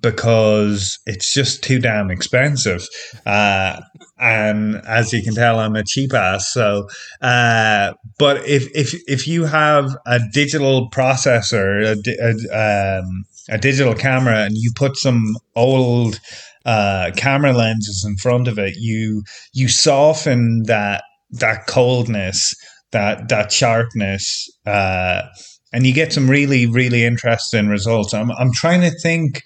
because 0.00 0.98
it's 1.06 1.32
just 1.32 1.62
too 1.62 1.78
damn 1.78 2.10
expensive. 2.10 2.86
Uh, 3.26 3.80
and 4.18 4.76
as 4.86 5.12
you 5.12 5.22
can 5.22 5.34
tell, 5.34 5.58
I'm 5.58 5.76
a 5.76 5.84
cheap 5.84 6.12
ass. 6.12 6.52
So, 6.52 6.88
uh, 7.20 7.92
but 8.18 8.46
if 8.46 8.68
if 8.74 8.94
if 9.06 9.28
you 9.28 9.44
have 9.44 9.96
a 10.06 10.20
digital 10.32 10.90
processor, 10.90 11.96
a, 11.96 12.52
a, 12.52 12.98
um, 13.00 13.24
a 13.48 13.58
digital 13.58 13.94
camera, 13.94 14.44
and 14.44 14.56
you 14.56 14.72
put 14.74 14.96
some 14.96 15.36
old 15.54 16.20
uh, 16.64 17.12
camera 17.16 17.52
lenses 17.52 18.04
in 18.06 18.16
front 18.16 18.48
of 18.48 18.58
it, 18.58 18.74
you 18.76 19.22
you 19.52 19.68
soften 19.68 20.64
that 20.64 21.04
that 21.30 21.66
coldness, 21.66 22.54
that 22.90 23.28
that 23.28 23.52
sharpness. 23.52 24.50
Uh, 24.66 25.22
and 25.70 25.86
you 25.86 25.92
get 25.92 26.14
some 26.14 26.30
really, 26.30 26.64
really 26.64 27.04
interesting 27.04 27.68
results. 27.68 28.14
I'm, 28.14 28.30
I'm 28.32 28.52
trying 28.52 28.80
to 28.80 28.90
think 28.90 29.42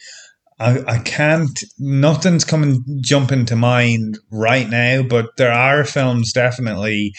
I, 0.63 0.85
I 0.87 0.99
can't. 0.99 1.59
Nothing's 1.79 2.45
coming 2.45 2.85
jumping 3.01 3.47
to 3.47 3.57
mind 3.57 4.19
right 4.31 4.69
now, 4.69 5.03
but 5.03 5.37
there 5.37 5.53
are 5.53 5.85
films 5.85 6.33
definitely 6.33 7.13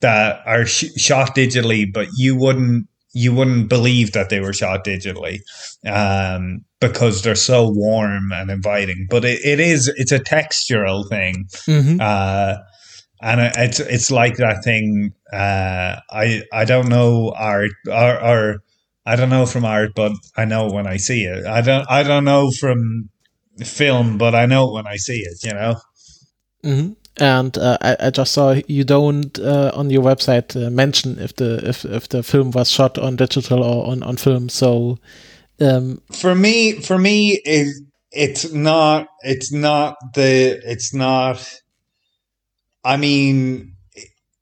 that 0.00 0.40
are 0.46 0.64
sh- 0.64 0.94
shot 0.96 1.36
digitally, 1.36 1.90
but 1.92 2.08
you 2.16 2.36
wouldn't 2.36 2.88
you 3.12 3.32
wouldn't 3.32 3.68
believe 3.68 4.12
that 4.12 4.28
they 4.28 4.40
were 4.40 4.52
shot 4.52 4.84
digitally 4.84 5.40
um, 5.86 6.64
because 6.80 7.22
they're 7.22 7.34
so 7.34 7.70
warm 7.70 8.32
and 8.32 8.50
inviting. 8.50 9.06
But 9.08 9.24
it, 9.24 9.44
it 9.44 9.60
is 9.60 9.88
it's 9.96 10.12
a 10.12 10.18
textural 10.18 11.08
thing, 11.08 11.46
mm-hmm. 11.68 11.98
uh, 12.00 12.56
and 13.22 13.40
it's 13.56 13.80
it's 13.80 14.10
like 14.10 14.36
that 14.36 14.64
thing. 14.64 15.12
Uh, 15.32 15.96
I 16.10 16.42
I 16.52 16.64
don't 16.64 16.88
know 16.88 17.32
our 17.36 17.66
our, 17.90 18.22
or 18.22 18.62
I 19.06 19.16
don't 19.16 19.28
know 19.28 19.46
from 19.46 19.64
art, 19.64 19.94
but 19.94 20.12
I 20.36 20.44
know 20.44 20.70
when 20.70 20.86
I 20.86 20.96
see 20.96 21.24
it. 21.24 21.46
I 21.46 21.60
don't. 21.60 21.86
I 21.90 22.02
don't 22.02 22.24
know 22.24 22.50
from 22.50 23.10
film, 23.58 24.18
but 24.18 24.34
I 24.34 24.46
know 24.46 24.72
when 24.72 24.86
I 24.86 24.96
see 24.96 25.20
it. 25.20 25.44
You 25.44 25.54
know. 25.54 25.76
Mm-hmm. 26.64 26.92
And 27.22 27.56
uh, 27.58 27.78
I, 27.80 27.96
I, 28.00 28.10
just 28.10 28.32
saw 28.32 28.56
you 28.66 28.82
don't 28.82 29.38
uh, 29.38 29.70
on 29.74 29.88
your 29.90 30.02
website 30.02 30.56
uh, 30.56 30.68
mention 30.70 31.18
if 31.20 31.36
the 31.36 31.68
if, 31.68 31.84
if 31.84 32.08
the 32.08 32.24
film 32.24 32.50
was 32.50 32.70
shot 32.70 32.98
on 32.98 33.14
digital 33.14 33.62
or 33.62 33.86
on, 33.86 34.02
on 34.02 34.16
film. 34.16 34.48
So 34.48 34.98
um, 35.60 36.00
for 36.10 36.34
me, 36.34 36.80
for 36.80 36.98
me, 36.98 37.40
it, 37.44 37.72
it's 38.10 38.52
not. 38.52 39.06
It's 39.20 39.52
not 39.52 39.96
the. 40.14 40.60
It's 40.64 40.92
not. 40.92 41.60
I 42.82 42.96
mean, 42.96 43.73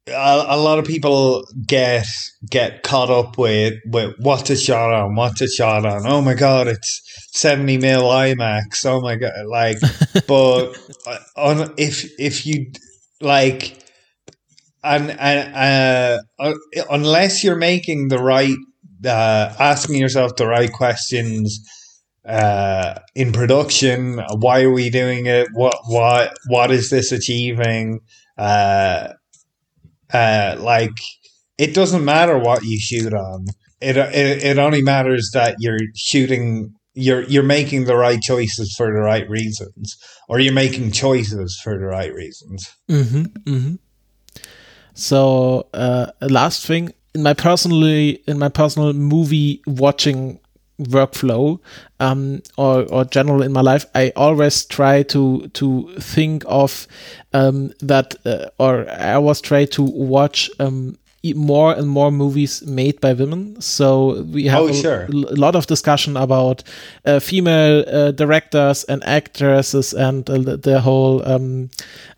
a, 0.08 0.44
a, 0.48 0.56
lot 0.56 0.78
of 0.78 0.84
people 0.84 1.46
get 1.66 2.06
get 2.50 2.82
caught 2.82 3.10
up 3.10 3.38
with 3.38 3.74
with 3.86 4.14
what's 4.18 4.50
a 4.50 4.56
shot 4.56 4.92
on, 4.92 5.14
what's 5.14 5.40
a 5.40 5.48
shot 5.48 5.86
on. 5.86 6.06
Oh 6.06 6.20
my 6.20 6.34
god, 6.34 6.66
it's 6.66 7.02
seventy 7.32 7.78
mil 7.78 8.02
IMAX. 8.02 8.84
Oh 8.84 9.00
my 9.00 9.16
god, 9.16 9.46
like, 9.46 9.78
but 10.26 10.76
uh, 11.06 11.18
on 11.36 11.74
if 11.76 12.10
if 12.18 12.44
you 12.44 12.72
like, 13.20 13.78
and 14.82 15.10
and 15.12 16.20
uh, 16.38 16.52
unless 16.90 17.44
you're 17.44 17.56
making 17.56 18.08
the 18.08 18.18
right, 18.18 18.56
uh, 19.06 19.54
asking 19.58 19.96
yourself 19.96 20.36
the 20.36 20.46
right 20.46 20.72
questions. 20.72 21.60
Uh, 22.24 23.00
in 23.16 23.32
production, 23.32 24.20
why 24.36 24.62
are 24.62 24.70
we 24.70 24.90
doing 24.90 25.26
it? 25.26 25.48
What 25.54 25.74
what 25.88 26.32
what 26.46 26.70
is 26.70 26.88
this 26.88 27.10
achieving? 27.10 27.98
Uh, 28.38 29.08
uh, 30.12 30.56
like 30.58 30.92
it 31.58 31.74
doesn't 31.74 32.04
matter 32.04 32.38
what 32.38 32.64
you 32.64 32.78
shoot 32.78 33.12
on. 33.12 33.46
It, 33.80 33.96
it 33.96 34.44
it 34.44 34.58
only 34.58 34.82
matters 34.82 35.30
that 35.34 35.56
you're 35.58 35.78
shooting 35.96 36.74
you're 36.94 37.22
you're 37.22 37.42
making 37.42 37.84
the 37.84 37.96
right 37.96 38.20
choices 38.20 38.74
for 38.76 38.86
the 38.86 39.00
right 39.00 39.28
reasons 39.28 39.96
or 40.28 40.38
you're 40.40 40.52
making 40.52 40.90
choices 40.92 41.58
for 41.62 41.78
the 41.78 41.86
right 41.86 42.12
reasons 42.12 42.68
mm-hmm, 42.88 43.22
mm-hmm. 43.50 43.74
so 44.94 45.66
uh, 45.72 46.06
last 46.20 46.66
thing 46.66 46.92
in 47.14 47.22
my 47.22 47.32
personally 47.32 48.22
in 48.26 48.38
my 48.38 48.48
personal 48.48 48.92
movie 48.92 49.62
watching 49.66 50.38
workflow 50.80 51.60
um, 52.00 52.42
or, 52.56 52.82
or 52.92 53.04
general 53.04 53.42
in 53.42 53.52
my 53.52 53.60
life, 53.60 53.86
I 53.94 54.12
always 54.16 54.64
try 54.64 55.02
to 55.04 55.48
to 55.48 55.94
think 56.00 56.44
of 56.46 56.86
um, 57.32 57.72
that, 57.80 58.14
uh, 58.26 58.46
or 58.58 58.88
I 58.90 59.14
always 59.14 59.40
try 59.40 59.64
to 59.66 59.82
watch 59.82 60.50
um, 60.58 60.98
more 61.34 61.72
and 61.72 61.88
more 61.88 62.10
movies 62.10 62.62
made 62.66 63.00
by 63.00 63.12
women. 63.12 63.60
So 63.60 64.22
we 64.22 64.46
have 64.46 64.62
oh, 64.62 64.72
sure. 64.72 65.02
a, 65.04 65.10
a, 65.10 65.38
lot 65.38 65.54
of 65.54 65.66
discussion 65.66 66.16
about 66.16 66.64
uh, 67.04 67.20
female 67.20 67.84
uh, 67.86 68.10
directors 68.10 68.82
and 68.84 69.04
actresses 69.04 69.94
and 69.94 70.28
uh, 70.28 70.56
the 70.56 70.80
whole 70.80 71.26
um, 71.28 71.70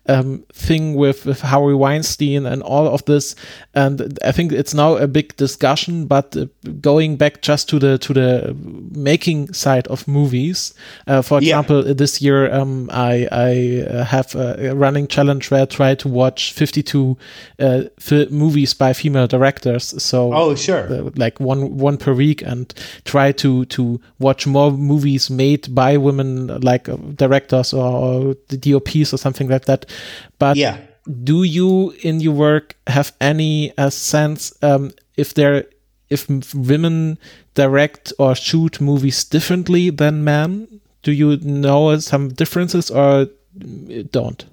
um, 0.07 0.43
thing 0.53 0.95
with, 0.95 1.25
with 1.25 1.41
Harvey 1.41 1.75
Weinstein 1.75 2.47
and 2.47 2.63
all 2.63 2.87
of 2.87 3.05
this. 3.05 3.35
And 3.75 4.17
I 4.23 4.31
think 4.31 4.51
it's 4.51 4.73
now 4.73 4.95
a 4.95 5.07
big 5.07 5.35
discussion. 5.35 6.05
But 6.05 6.35
uh, 6.35 6.45
going 6.81 7.17
back 7.17 7.41
just 7.41 7.69
to 7.69 7.79
the 7.79 7.97
to 7.97 8.13
the 8.13 8.55
making 8.91 9.53
side 9.53 9.87
of 9.87 10.07
movies, 10.07 10.73
uh, 11.07 11.21
for 11.21 11.39
example, 11.39 11.85
yeah. 11.85 11.93
this 11.93 12.21
year 12.21 12.53
um, 12.53 12.89
I 12.91 13.27
I 13.31 13.85
uh, 13.87 14.03
have 14.05 14.35
a 14.35 14.73
running 14.75 15.07
challenge 15.07 15.51
where 15.51 15.63
I 15.63 15.65
try 15.65 15.95
to 15.95 16.07
watch 16.07 16.53
52 16.53 17.17
uh, 17.59 17.83
movies 18.29 18.73
by 18.73 18.93
female 18.93 19.27
directors. 19.27 20.01
So 20.01 20.33
oh 20.33 20.55
sure, 20.55 20.91
uh, 20.91 21.09
like 21.15 21.39
one 21.39 21.77
one 21.77 21.97
per 21.97 22.13
week, 22.13 22.41
and 22.41 22.73
try 23.03 23.31
to 23.33 23.65
to 23.65 23.99
watch 24.19 24.47
more 24.47 24.71
movies 24.71 25.29
made 25.29 25.73
by 25.75 25.97
women, 25.97 26.47
like 26.61 26.87
uh, 26.87 26.95
directors 27.15 27.73
or, 27.73 27.91
or 27.91 28.35
the 28.47 28.57
DOPs 28.57 29.13
or 29.13 29.17
something 29.17 29.49
like 29.49 29.65
that 29.65 29.85
but 30.39 30.57
yeah. 30.57 30.77
Do 31.23 31.43
you 31.43 31.93
in 32.01 32.19
your 32.19 32.33
work 32.33 32.75
have 32.87 33.13
any 33.21 33.75
uh, 33.77 33.89
sense 33.89 34.53
um, 34.61 34.91
if 35.17 35.33
there 35.33 35.65
if 36.09 36.27
women 36.53 37.17
direct 37.53 38.13
or 38.19 38.35
shoot 38.35 38.79
movies 38.79 39.23
differently 39.23 39.89
than 39.89 40.23
men? 40.23 40.81
Do 41.03 41.11
you 41.11 41.37
know 41.37 41.97
some 41.99 42.29
differences 42.29 42.89
or 42.89 43.27
don't? 44.11 44.45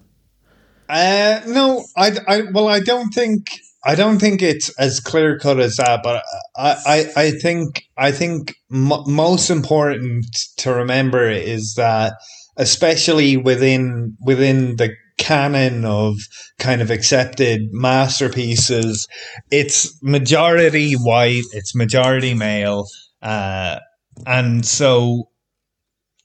Uh, 0.89 1.41
no, 1.47 1.85
I, 1.97 2.19
I, 2.29 2.43
well, 2.53 2.69
I 2.69 2.81
don't 2.81 3.11
think, 3.15 3.47
I 3.85 3.95
don't 3.95 4.19
think 4.19 4.43
it's 4.43 4.69
as 4.79 5.01
clear 5.01 5.39
cut 5.39 5.59
as 5.59 5.77
that, 5.77 6.03
but 6.03 6.23
I, 6.57 6.77
I, 6.87 7.07
I 7.17 7.31
think, 7.31 7.87
I 7.97 8.13
think 8.13 8.55
most 8.69 9.49
important 9.49 10.27
to 10.59 10.75
remember 10.75 11.29
is 11.31 11.75
that, 11.77 12.15
especially 12.59 13.39
within 13.39 14.15
within 14.21 14.77
the 14.77 14.95
canon 15.19 15.85
of 15.85 16.17
kind 16.59 16.83
of 16.83 16.91
accepted 16.91 17.61
masterpieces. 17.73 19.07
It's 19.51 20.03
majority 20.03 20.95
white, 20.95 21.45
it's 21.53 21.75
majority 21.75 22.35
male, 22.35 22.87
uh, 23.23 23.79
and 24.27 24.65
so 24.67 25.29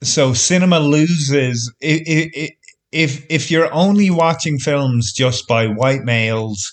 so 0.03 0.33
cinema 0.33 0.79
loses 0.79 1.73
if 1.81 2.53
if 2.91 3.25
if 3.29 3.51
you're 3.51 3.73
only 3.73 4.09
watching 4.09 4.59
films 4.59 5.13
just 5.13 5.47
by 5.47 5.67
white 5.67 6.03
males. 6.03 6.71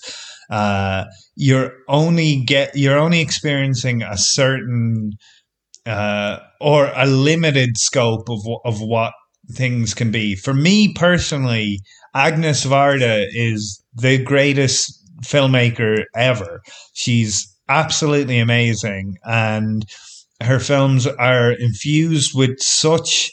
Uh, 0.49 1.05
you're 1.35 1.73
only 1.87 2.43
get 2.43 2.75
you're 2.75 2.99
only 2.99 3.19
experiencing 3.19 4.03
a 4.03 4.17
certain 4.17 5.11
uh, 5.85 6.37
or 6.61 6.91
a 6.95 7.05
limited 7.05 7.77
scope 7.77 8.29
of 8.29 8.39
of 8.63 8.79
what 8.79 9.13
things 9.51 9.93
can 9.93 10.11
be. 10.11 10.35
For 10.35 10.53
me 10.53 10.93
personally, 10.93 11.79
Agnes 12.15 12.65
Varda 12.65 13.27
is 13.31 13.83
the 13.95 14.23
greatest 14.23 15.01
filmmaker 15.23 16.03
ever. 16.15 16.61
She's 16.93 17.47
absolutely 17.69 18.39
amazing, 18.39 19.17
and 19.25 19.85
her 20.41 20.59
films 20.59 21.07
are 21.07 21.51
infused 21.51 22.31
with 22.35 22.59
such 22.59 23.31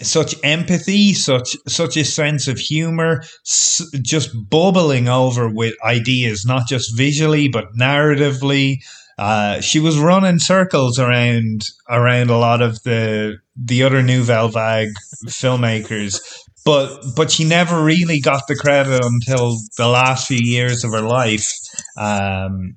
such 0.00 0.34
empathy, 0.44 1.12
such 1.12 1.56
such 1.66 1.96
a 1.96 2.04
sense 2.04 2.46
of 2.46 2.58
humor, 2.58 3.22
s- 3.46 3.82
just 4.02 4.30
bubbling 4.48 5.08
over 5.08 5.48
with 5.48 5.74
ideas, 5.84 6.44
not 6.46 6.68
just 6.68 6.96
visually 6.96 7.48
but 7.48 7.66
narratively. 7.78 8.76
Uh, 9.18 9.60
she 9.60 9.80
was 9.80 9.98
running 9.98 10.38
circles 10.38 10.98
around 11.00 11.62
around 11.88 12.30
a 12.30 12.38
lot 12.38 12.62
of 12.62 12.80
the 12.84 13.36
the 13.56 13.82
other 13.82 14.02
Nouvelle 14.02 14.48
Vague 14.48 14.92
filmmakers, 15.26 16.20
but 16.68 17.02
but 17.16 17.30
she 17.30 17.44
never 17.44 17.82
really 17.82 18.20
got 18.20 18.42
the 18.46 18.54
credit 18.54 19.02
until 19.02 19.56
the 19.78 19.88
last 19.88 20.28
few 20.28 20.38
years 20.38 20.84
of 20.84 20.92
her 20.92 21.00
life. 21.00 21.50
Um, 21.96 22.76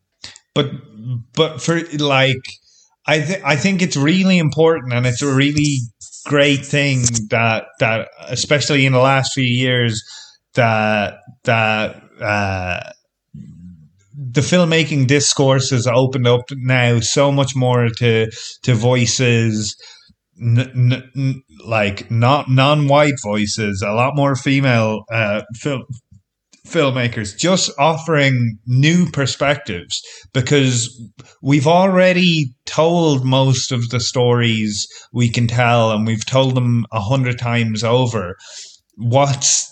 but 0.55 0.71
but 1.33 1.61
for 1.61 1.81
like, 1.99 2.41
I 3.05 3.19
think 3.19 3.43
I 3.43 3.57
think 3.57 3.81
it's 3.81 3.97
really 3.97 4.37
important, 4.37 4.93
and 4.93 5.05
it's 5.05 5.21
a 5.21 5.33
really 5.33 5.79
great 6.25 6.65
thing 6.65 7.01
that 7.31 7.65
that 7.81 8.07
especially 8.29 8.85
in 8.85 8.93
the 8.93 8.99
last 8.99 9.33
few 9.33 9.43
years 9.43 10.01
that 10.53 11.15
that. 11.43 12.01
Uh, 12.21 12.91
the 14.13 14.41
filmmaking 14.41 15.07
discourse 15.07 15.71
has 15.71 15.87
opened 15.87 16.27
up 16.27 16.41
now 16.51 16.99
so 16.99 17.31
much 17.31 17.55
more 17.55 17.89
to 17.89 18.29
to 18.61 18.75
voices 18.75 19.75
n- 20.41 21.03
n- 21.15 21.43
like 21.65 22.09
not 22.09 22.49
non-white 22.49 23.19
voices 23.23 23.81
a 23.81 23.93
lot 23.93 24.15
more 24.15 24.35
female 24.35 25.03
uh, 25.11 25.41
film 25.55 25.83
filmmakers 26.67 27.35
just 27.37 27.71
offering 27.79 28.57
new 28.67 29.09
perspectives 29.09 30.01
because 30.33 31.01
we've 31.41 31.67
already 31.67 32.53
told 32.65 33.25
most 33.25 33.71
of 33.71 33.89
the 33.89 33.99
stories 33.99 34.87
we 35.11 35.27
can 35.27 35.47
tell 35.47 35.91
and 35.91 36.05
we've 36.05 36.25
told 36.25 36.55
them 36.55 36.85
a 36.91 37.01
hundred 37.01 37.39
times 37.39 37.83
over. 37.83 38.37
What's 38.95 39.67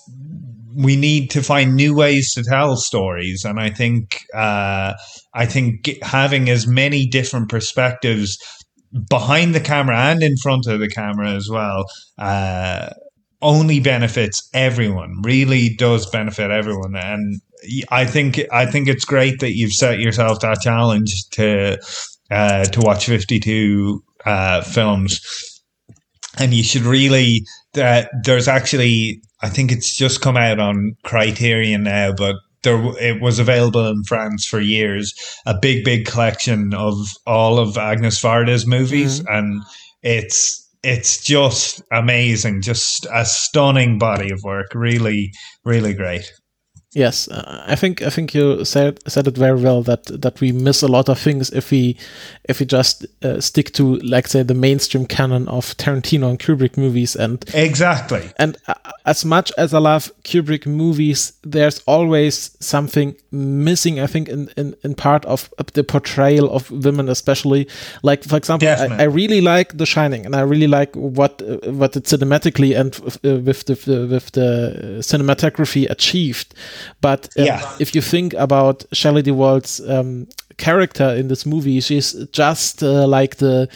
we 0.75 0.95
need 0.95 1.29
to 1.31 1.43
find 1.43 1.75
new 1.75 1.95
ways 1.95 2.33
to 2.33 2.43
tell 2.43 2.77
stories, 2.77 3.43
and 3.43 3.59
I 3.59 3.69
think 3.69 4.23
uh, 4.33 4.93
I 5.33 5.45
think 5.45 5.89
having 6.01 6.49
as 6.49 6.67
many 6.67 7.05
different 7.05 7.49
perspectives 7.49 8.37
behind 9.09 9.53
the 9.53 9.59
camera 9.59 9.97
and 9.97 10.23
in 10.23 10.35
front 10.37 10.65
of 10.67 10.79
the 10.79 10.89
camera 10.89 11.31
as 11.31 11.49
well 11.49 11.85
uh, 12.17 12.89
only 13.41 13.79
benefits 13.79 14.49
everyone. 14.53 15.21
Really 15.23 15.75
does 15.75 16.09
benefit 16.09 16.51
everyone, 16.51 16.95
and 16.95 17.41
I 17.89 18.05
think 18.05 18.39
I 18.51 18.65
think 18.65 18.87
it's 18.87 19.05
great 19.05 19.39
that 19.39 19.55
you've 19.55 19.73
set 19.73 19.99
yourself 19.99 20.39
that 20.41 20.61
challenge 20.61 21.29
to 21.31 21.77
uh, 22.31 22.65
to 22.65 22.81
watch 22.81 23.05
fifty 23.05 23.39
two 23.39 24.03
uh, 24.25 24.61
films, 24.61 25.21
and 26.37 26.53
you 26.53 26.63
should 26.63 26.83
really 26.83 27.45
that 27.73 28.09
there's 28.23 28.47
actually 28.47 29.21
I 29.41 29.49
think 29.49 29.71
it's 29.71 29.95
just 29.95 30.21
come 30.21 30.37
out 30.37 30.59
on 30.59 30.95
Criterion 31.03 31.83
now, 31.83 32.11
but 32.11 32.35
there 32.63 32.79
it 32.99 33.21
was 33.21 33.39
available 33.39 33.87
in 33.87 34.03
France 34.03 34.45
for 34.45 34.59
years. 34.59 35.13
A 35.45 35.55
big, 35.59 35.83
big 35.83 36.05
collection 36.05 36.73
of 36.73 36.95
all 37.25 37.59
of 37.59 37.77
Agnes 37.77 38.21
Varda's 38.21 38.67
movies, 38.67 39.21
mm-hmm. 39.21 39.33
and 39.33 39.61
it's 40.03 40.67
it's 40.83 41.21
just 41.21 41.81
amazing, 41.91 42.61
just 42.61 43.05
a 43.11 43.25
stunning 43.25 43.97
body 43.97 44.31
of 44.31 44.41
work. 44.43 44.67
Really, 44.73 45.31
really 45.65 45.93
great. 45.93 46.31
Yes, 46.93 47.27
uh, 47.27 47.63
I 47.67 47.75
think 47.75 48.01
I 48.01 48.09
think 48.09 48.33
you 48.33 48.65
said 48.65 48.99
said 49.07 49.27
it 49.27 49.37
very 49.37 49.61
well 49.61 49.83
that 49.83 50.05
that 50.05 50.41
we 50.41 50.51
miss 50.51 50.81
a 50.81 50.87
lot 50.87 51.07
of 51.07 51.19
things 51.19 51.51
if 51.51 51.69
we 51.69 51.95
if 52.45 52.59
we 52.59 52.65
just 52.65 53.05
uh, 53.23 53.39
stick 53.39 53.73
to 53.73 53.97
like 53.97 54.27
say 54.27 54.41
the 54.41 54.55
mainstream 54.55 55.05
canon 55.05 55.47
of 55.49 55.77
Tarantino 55.77 56.31
and 56.31 56.39
Kubrick 56.39 56.77
movies 56.77 57.15
and 57.15 57.45
exactly 57.53 58.31
and 58.39 58.57
uh, 58.67 58.73
as 59.05 59.23
much 59.23 59.51
as 59.55 59.71
I 59.71 59.77
love 59.79 60.11
Kubrick 60.23 60.65
movies, 60.65 61.33
there's 61.43 61.79
always 61.85 62.57
something 62.59 63.15
missing. 63.31 63.99
I 63.99 64.07
think 64.07 64.27
in 64.27 64.49
in, 64.57 64.75
in 64.83 64.95
part 64.95 65.25
of, 65.25 65.49
the 65.73 65.83
portrayal 65.83 66.49
of 66.49 66.71
women, 66.71 67.07
especially 67.09 67.67
like 68.01 68.23
for 68.23 68.37
example, 68.37 68.67
I, 68.67 69.03
I, 69.03 69.03
really 69.03 69.41
like 69.41 69.77
The 69.77 69.85
Shining 69.85 70.25
and 70.25 70.35
I 70.35 70.41
really 70.41 70.67
like 70.67 70.95
what 70.95 71.41
uh, 71.41 71.71
what 71.71 71.95
it 71.95 72.05
cinematically 72.05 72.75
and 72.79 72.95
uh, 73.23 73.41
with 73.41 73.65
the 73.65 74.07
with 74.09 74.31
the 74.31 74.99
cinematography 75.01 75.89
achieved. 75.89 76.55
But 77.01 77.29
um, 77.37 77.45
yeah. 77.45 77.75
if 77.79 77.95
you 77.95 78.01
think 78.01 78.33
about 78.33 78.85
Shelley 78.93 79.21
Duvall's 79.21 79.79
um, 79.87 80.27
character 80.57 81.09
in 81.09 81.27
this 81.27 81.45
movie, 81.45 81.79
she's 81.79 82.13
just 82.31 82.83
uh, 82.83 83.07
like 83.07 83.37
the 83.37 83.67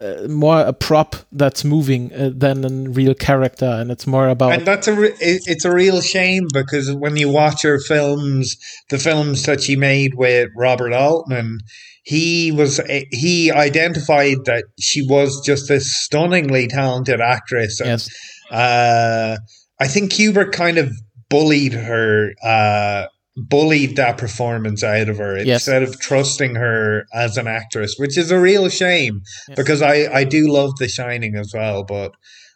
uh, 0.00 0.28
more 0.28 0.60
a 0.60 0.72
prop 0.72 1.16
that's 1.32 1.64
moving 1.64 2.12
uh, 2.12 2.30
than 2.34 2.64
a 2.64 2.90
real 2.90 3.14
character, 3.14 3.66
and 3.66 3.90
it's 3.90 4.06
more 4.06 4.28
about. 4.28 4.52
And 4.52 4.66
that's 4.66 4.88
a 4.88 4.94
re- 4.94 5.16
it's 5.20 5.64
a 5.64 5.72
real 5.72 6.00
shame 6.02 6.48
because 6.52 6.92
when 6.92 7.16
you 7.16 7.30
watch 7.30 7.62
her 7.62 7.78
films, 7.78 8.56
the 8.90 8.98
films 8.98 9.44
that 9.44 9.62
she 9.62 9.76
made 9.76 10.14
with 10.16 10.50
Robert 10.56 10.92
Altman, 10.92 11.60
he 12.02 12.52
was 12.52 12.80
he 13.10 13.50
identified 13.50 14.38
that 14.44 14.64
she 14.78 15.06
was 15.06 15.40
just 15.46 15.70
a 15.70 15.80
stunningly 15.80 16.66
talented 16.66 17.20
actress. 17.20 17.80
And, 17.80 17.88
yes. 17.88 18.08
Uh, 18.50 19.36
I 19.80 19.88
think 19.88 20.12
Kubrick 20.12 20.52
kind 20.52 20.78
of 20.78 20.92
bullied 21.32 21.72
her, 21.72 22.34
uh, 22.44 23.06
bullied 23.36 23.96
that 23.96 24.18
performance 24.18 24.84
out 24.84 25.08
of 25.08 25.16
her 25.16 25.38
yes. 25.38 25.66
instead 25.66 25.82
of 25.82 25.98
trusting 25.98 26.54
her 26.54 27.06
as 27.14 27.38
an 27.38 27.48
actress, 27.48 27.94
which 27.96 28.18
is 28.18 28.30
a 28.30 28.38
real 28.38 28.68
shame 28.68 29.22
yes. 29.48 29.56
because 29.56 29.80
I, 29.80 30.12
I 30.12 30.24
do 30.24 30.52
love 30.52 30.76
The 30.78 30.88
Shining 30.88 31.34
as 31.36 31.52
well. 31.54 31.84
But 31.84 32.12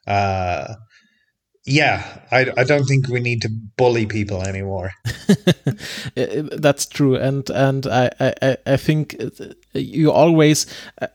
uh, 0.07 0.75
yeah, 1.65 2.21
I, 2.31 2.53
I 2.57 2.65
don't 2.65 2.85
think 2.85 3.09
we 3.09 3.19
need 3.19 3.43
to 3.43 3.49
bully 3.77 4.07
people 4.07 4.43
anymore. 4.43 4.93
That's 6.15 6.87
true, 6.87 7.17
and 7.17 7.49
and 7.51 7.87
I, 7.87 8.11
I, 8.21 8.57
I 8.67 8.77
think 8.77 9.17
you 9.73 10.13
always, 10.13 10.67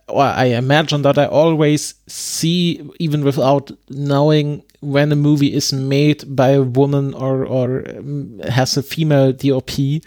or 0.10 0.24
I 0.24 0.46
imagine 0.46 1.04
that 1.04 1.18
I 1.18 1.26
always 1.26 1.94
see, 2.08 2.82
even 3.00 3.24
without 3.24 3.72
knowing 3.90 4.64
when 4.82 5.12
a 5.12 5.16
movie 5.16 5.54
is 5.54 5.72
made 5.72 6.36
by 6.36 6.50
a 6.50 6.62
woman 6.62 7.14
or 7.14 7.46
or 7.46 7.84
um, 7.90 8.40
has 8.50 8.78
a 8.78 8.84
female 8.84 9.32
DOP, 9.32 10.02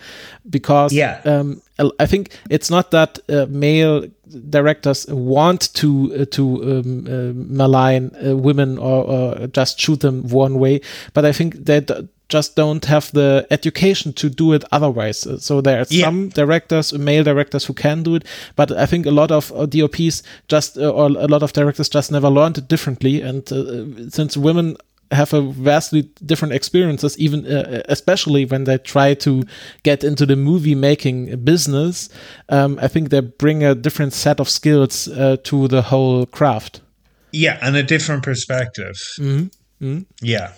because 0.51 0.93
yeah. 0.93 1.21
um, 1.25 1.63
I 1.99 2.07
think 2.07 2.37
it's 2.51 2.71
not 2.71 2.91
that 2.91 3.19
uh, 3.29 3.47
male 3.49 4.07
directors 4.51 5.07
want 5.09 5.73
to 5.75 6.15
uh, 6.15 6.25
to 6.33 6.63
um, 6.63 7.07
uh, 7.07 7.33
malign 7.35 8.11
uh, 8.25 8.37
women 8.37 8.79
or, 8.79 9.05
or, 9.05 9.47
just 9.49 9.79
shoot 9.79 10.01
them 10.01 10.29
one 10.29 10.59
way, 10.59 10.81
but 11.13 11.25
I 11.25 11.33
think 11.33 11.65
that 11.67 12.09
just 12.29 12.57
don't 12.57 12.85
have 12.87 13.11
the 13.13 13.47
education 13.51 14.13
to 14.15 14.29
do 14.29 14.53
it 14.53 14.65
otherwise. 14.73 15.27
So 15.45 15.61
there 15.61 15.81
are 15.81 15.87
yeah. 15.91 16.07
some 16.07 16.29
directors, 16.31 16.93
male 16.93 17.25
directors, 17.25 17.65
who 17.67 17.75
can 17.75 18.03
do 18.03 18.15
it, 18.15 18.25
but 18.57 18.73
I 18.73 18.87
think 18.87 19.07
a 19.07 19.11
lot 19.11 19.31
of 19.31 19.53
uh, 19.53 19.67
DOPs 19.67 20.23
just 20.49 20.79
uh, 20.79 20.91
or 20.91 21.07
a 21.07 21.29
lot 21.29 21.43
of 21.43 21.53
directors 21.53 21.89
just 21.89 22.11
never 22.11 22.31
learned 22.31 22.59
it 22.59 22.69
differently. 22.69 23.21
And 23.21 23.51
uh, 23.53 24.11
since 24.11 24.37
women 24.37 24.77
have 25.11 25.33
a 25.33 25.43
vastly 25.43 26.03
different 26.25 26.55
experiences, 26.55 27.19
even 27.19 27.47
uh, 27.47 27.83
especially 27.89 28.45
when 28.45 28.65
they 28.65 28.79
try 28.79 29.15
to 29.15 29.45
get 29.83 30.05
into 30.05 30.27
the 30.27 30.37
movie 30.37 30.75
making 30.75 31.45
business. 31.45 32.09
Um, 32.49 32.79
I 32.81 32.89
think 32.89 33.11
they 33.11 33.21
bring 33.21 33.63
a 33.63 33.75
different 33.75 34.13
set 34.13 34.41
of 34.41 34.49
skills 34.49 35.09
uh, 35.09 35.37
to 35.45 35.69
the 35.69 35.83
whole 35.83 36.27
craft. 36.27 36.81
Yeah, 37.33 37.59
and 37.63 37.77
a 37.77 37.83
different 37.83 38.23
perspective. 38.23 38.97
Mm-hmm. 39.19 39.85
Mm-hmm. 39.85 40.03
Yeah. 40.23 40.53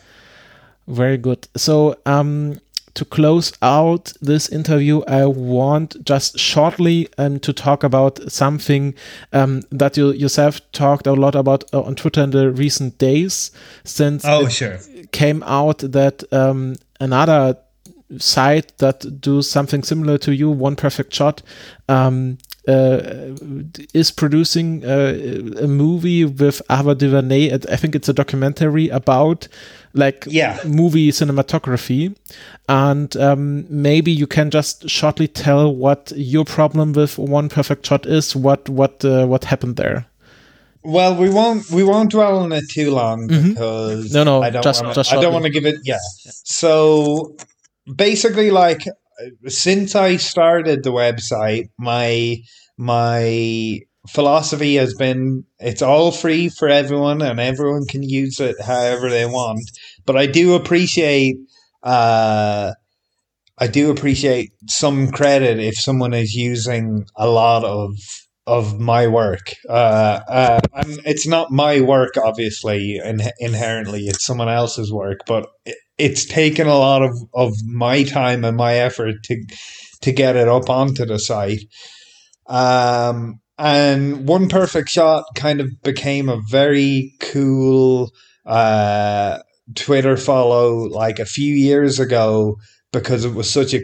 Very 0.87 1.17
good. 1.17 1.49
So, 1.57 1.97
um, 2.07 2.61
to 2.97 3.05
close 3.05 3.53
out 3.61 4.13
this 4.23 4.49
interview, 4.49 5.03
I 5.03 5.27
want 5.27 6.03
just 6.03 6.39
shortly 6.39 7.09
um, 7.19 7.39
to 7.41 7.53
talk 7.53 7.85
about 7.85 8.33
something 8.33 8.95
um, 9.35 9.63
that 9.71 9.99
you 9.99 10.13
yourself 10.13 10.61
talked 10.73 11.07
a 11.07 11.13
lot 11.13 11.35
about 11.35 11.65
uh, 11.75 11.83
on 11.83 11.95
Twitter 11.95 12.23
in 12.23 12.31
the 12.31 12.51
recent 12.51 12.97
days, 12.97 13.51
since 13.85 14.25
oh, 14.25 14.49
sure. 14.49 14.79
came 15.13 15.43
out 15.43 15.79
that 15.79 16.25
um, 16.33 16.77
another 16.99 17.59
site 18.19 18.79
that 18.79 19.21
do 19.21 19.43
something 19.43 19.83
similar 19.83 20.17
to 20.19 20.35
you, 20.35 20.51
One 20.51 20.77
Perfect 20.77 21.13
Shot, 21.13 21.43
um, 21.89 22.39
uh, 22.69 23.35
is 23.95 24.11
producing 24.11 24.85
uh, 24.85 25.15
a 25.61 25.67
movie 25.67 26.25
with 26.25 26.63
Ava 26.71 26.95
DuVernay. 26.95 27.53
I 27.53 27.77
think 27.77 27.95
it's 27.95 28.09
a 28.09 28.13
documentary 28.13 28.89
about 28.89 29.49
like 29.97 30.25
yeah. 30.29 30.59
movie 30.65 31.11
cinematography. 31.11 32.15
And 32.69 33.17
um, 33.17 33.67
maybe 33.71 34.13
you 34.13 34.27
can 34.27 34.51
just 34.51 34.89
shortly 34.89 35.29
tell 35.29 35.75
what 35.75 36.13
your 36.17 36.45
problem 36.45 36.93
with 36.93 37.19
One 37.19 37.49
Perfect 37.49 37.87
Shot 37.87 38.07
is. 38.07 38.35
What 38.37 38.69
what 38.69 39.05
uh, 39.05 39.27
what 39.27 39.45
happened 39.45 39.77
there? 39.77 40.07
Well, 40.83 41.17
we 41.17 41.29
won't 41.31 41.69
we 41.71 41.83
won't 41.83 42.11
dwell 42.11 42.39
on 42.39 42.53
it 42.53 42.65
too 42.71 42.91
long 42.93 43.29
Mhm. 43.29 43.49
because 43.51 44.13
No, 44.13 44.23
no, 44.25 44.43
I 44.43 44.51
don't 44.51 44.63
just- 44.63 44.83
wanna, 44.83 44.95
just 44.95 45.13
I 45.13 45.21
don't 45.21 45.33
want 45.33 45.45
to 45.45 45.51
give 45.51 45.67
it. 45.67 45.77
Yeah. 45.85 45.99
So 46.45 47.37
basically, 47.97 48.51
like 48.51 48.83
since 49.49 49.95
I 49.97 50.17
started 50.17 50.83
the 50.85 50.93
website, 50.93 51.71
my 51.79 52.37
my 52.79 53.81
philosophy 54.09 54.77
has 54.77 54.95
been 54.95 55.45
it's 55.59 55.83
all 55.83 56.13
free 56.13 56.49
for 56.49 56.69
everyone 56.69 57.23
and 57.23 57.41
everyone 57.41 57.87
can 57.87 58.03
use 58.03 58.41
it 58.41 58.61
however 58.61 59.11
they 59.11 59.27
want. 59.27 59.71
But 60.05 60.17
I 60.17 60.27
do 60.27 60.55
appreciate. 60.55 61.37
Uh, 61.83 62.73
I 63.59 63.69
do 63.69 63.91
appreciate 63.91 64.53
some 64.69 65.11
credit 65.11 65.59
if 65.59 65.79
someone 65.79 66.13
is 66.13 66.35
using 66.35 67.07
a 67.17 67.27
lot 67.27 67.65
of 67.65 67.95
of 68.47 68.79
my 68.79 69.09
work. 69.09 69.55
Uh, 69.69 70.21
uh, 70.29 70.61
and 70.75 71.01
it's 71.05 71.27
not 71.27 71.51
my 71.51 71.81
work, 71.81 72.15
obviously, 72.17 73.01
in, 73.03 73.21
inherently. 73.41 74.03
It's 74.03 74.25
someone 74.25 74.49
else's 74.49 74.93
work, 74.93 75.21
but 75.27 75.49
it, 75.65 75.77
it's 75.99 76.25
taken 76.25 76.67
a 76.69 76.79
lot 76.79 77.03
of, 77.03 77.17
of 77.35 77.55
my 77.65 78.05
time 78.05 78.45
and 78.45 78.57
my 78.57 78.75
effort 78.75 79.17
to 79.25 79.45
to 80.03 80.13
get 80.13 80.37
it 80.37 80.47
up 80.47 80.69
onto 80.71 81.05
the 81.07 81.19
site. 81.19 81.65
Um, 82.47 83.41
and 83.59 84.29
one 84.29 84.49
perfect 84.49 84.89
shot 84.89 85.25
kind 85.35 85.61
of 85.61 85.69
became 85.83 86.29
a 86.29 86.41
very 86.49 87.15
cool 87.21 88.13
uh, 88.45 89.39
Twitter 89.75 90.17
follow 90.17 90.85
like 90.89 91.19
a 91.19 91.25
few 91.25 91.55
years 91.55 91.99
ago 91.99 92.57
because 92.93 93.25
it 93.25 93.35
was 93.35 93.51
such 93.51 93.75
a 93.75 93.81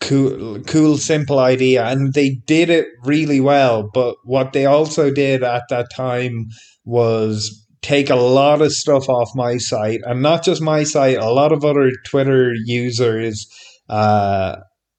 cool, 0.00 0.60
cool, 0.62 0.98
simple 0.98 1.38
idea, 1.38 1.84
and 1.86 2.14
they 2.14 2.30
did 2.46 2.70
it 2.70 2.88
really 3.04 3.40
well. 3.40 3.88
But 3.92 4.16
what 4.24 4.52
they 4.52 4.66
also 4.66 5.10
did 5.10 5.42
at 5.42 5.64
that 5.70 5.88
time 5.94 6.48
was 6.84 7.66
take 7.82 8.10
a 8.10 8.16
lot 8.16 8.62
of 8.62 8.72
stuff 8.72 9.08
off 9.08 9.30
my 9.34 9.58
site, 9.58 10.00
and 10.04 10.22
not 10.22 10.44
just 10.44 10.62
my 10.62 10.84
site. 10.84 11.18
A 11.18 11.30
lot 11.30 11.52
of 11.52 11.64
other 11.64 11.90
Twitter 12.06 12.54
users 12.64 13.46
uh, 13.88 14.56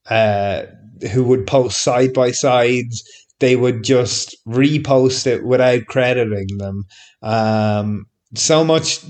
uh, 0.09 0.63
who 1.11 1.23
would 1.23 1.47
post 1.47 1.83
side 1.83 2.13
by 2.13 2.31
sides. 2.31 3.03
They 3.45 3.55
would 3.55 3.83
just 3.83 4.35
repost 4.47 5.27
it 5.27 5.45
without 5.45 5.85
crediting 5.85 6.57
them. 6.57 6.85
Um, 7.21 8.07
so 8.33 8.63
much 8.63 9.01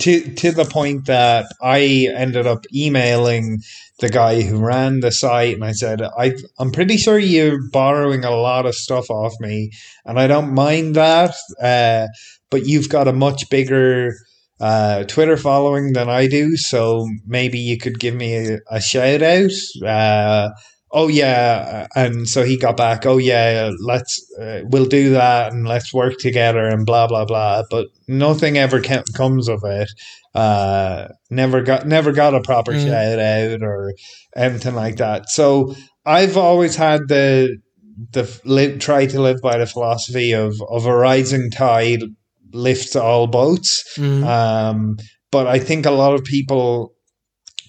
to 0.00 0.34
to 0.34 0.52
the 0.52 0.66
point 0.66 1.06
that 1.06 1.46
I 1.62 2.12
ended 2.14 2.46
up 2.46 2.66
emailing 2.74 3.62
the 4.00 4.10
guy 4.10 4.42
who 4.42 4.58
ran 4.58 5.00
the 5.00 5.10
site 5.10 5.54
and 5.54 5.64
I 5.64 5.72
said, 5.72 6.02
I, 6.02 6.34
I'm 6.58 6.70
pretty 6.70 6.98
sure 6.98 7.18
you're 7.18 7.66
borrowing 7.70 8.26
a 8.26 8.30
lot 8.30 8.66
of 8.66 8.74
stuff 8.74 9.08
off 9.08 9.32
me 9.40 9.70
and 10.04 10.20
I 10.20 10.26
don't 10.26 10.52
mind 10.52 10.96
that. 10.96 11.34
Uh, 11.62 12.08
but 12.50 12.66
you've 12.66 12.90
got 12.90 13.08
a 13.08 13.12
much 13.14 13.48
bigger 13.48 14.16
uh, 14.60 15.04
Twitter 15.04 15.38
following 15.38 15.94
than 15.94 16.10
I 16.10 16.26
do. 16.26 16.58
So 16.58 17.08
maybe 17.26 17.58
you 17.58 17.78
could 17.78 17.98
give 18.00 18.14
me 18.14 18.36
a, 18.36 18.58
a 18.70 18.82
shout 18.82 19.22
out. 19.22 19.50
Uh, 19.82 20.50
oh 20.92 21.08
yeah. 21.08 21.86
And 21.94 22.28
so 22.28 22.42
he 22.44 22.56
got 22.58 22.76
back, 22.76 23.06
oh 23.06 23.16
yeah, 23.18 23.70
let's, 23.80 24.20
uh, 24.40 24.60
we'll 24.64 24.86
do 24.86 25.10
that 25.10 25.52
and 25.52 25.66
let's 25.68 25.94
work 25.94 26.14
together 26.18 26.66
and 26.66 26.84
blah, 26.86 27.06
blah, 27.06 27.24
blah. 27.24 27.62
But 27.70 27.86
nothing 28.08 28.58
ever 28.58 28.80
comes 28.80 29.48
of 29.48 29.62
it 29.64 29.88
uh 30.32 31.08
never 31.30 31.60
got 31.60 31.88
never 31.88 32.12
got 32.12 32.36
a 32.36 32.40
proper 32.40 32.70
Mm. 32.72 32.84
shout 32.86 33.18
out 33.18 33.62
or 33.64 33.92
anything 34.36 34.76
like 34.76 34.94
that 34.98 35.28
so 35.28 35.74
i've 36.06 36.36
always 36.36 36.76
had 36.76 37.00
the 37.08 37.56
the 38.12 38.40
live, 38.44 38.78
try 38.78 39.06
to 39.06 39.20
live 39.20 39.40
by 39.42 39.58
the 39.58 39.66
philosophy 39.66 40.30
of 40.32 40.54
of 40.68 40.86
a 40.86 40.96
rising 40.96 41.50
tide 41.50 42.02
lifts 42.52 42.94
all 42.94 43.26
boats 43.26 43.82
Mhm. 43.98 44.24
um 44.24 44.96
but 45.32 45.48
i 45.48 45.58
think 45.58 45.84
a 45.84 45.90
lot 45.90 46.14
of 46.14 46.22
people 46.22 46.92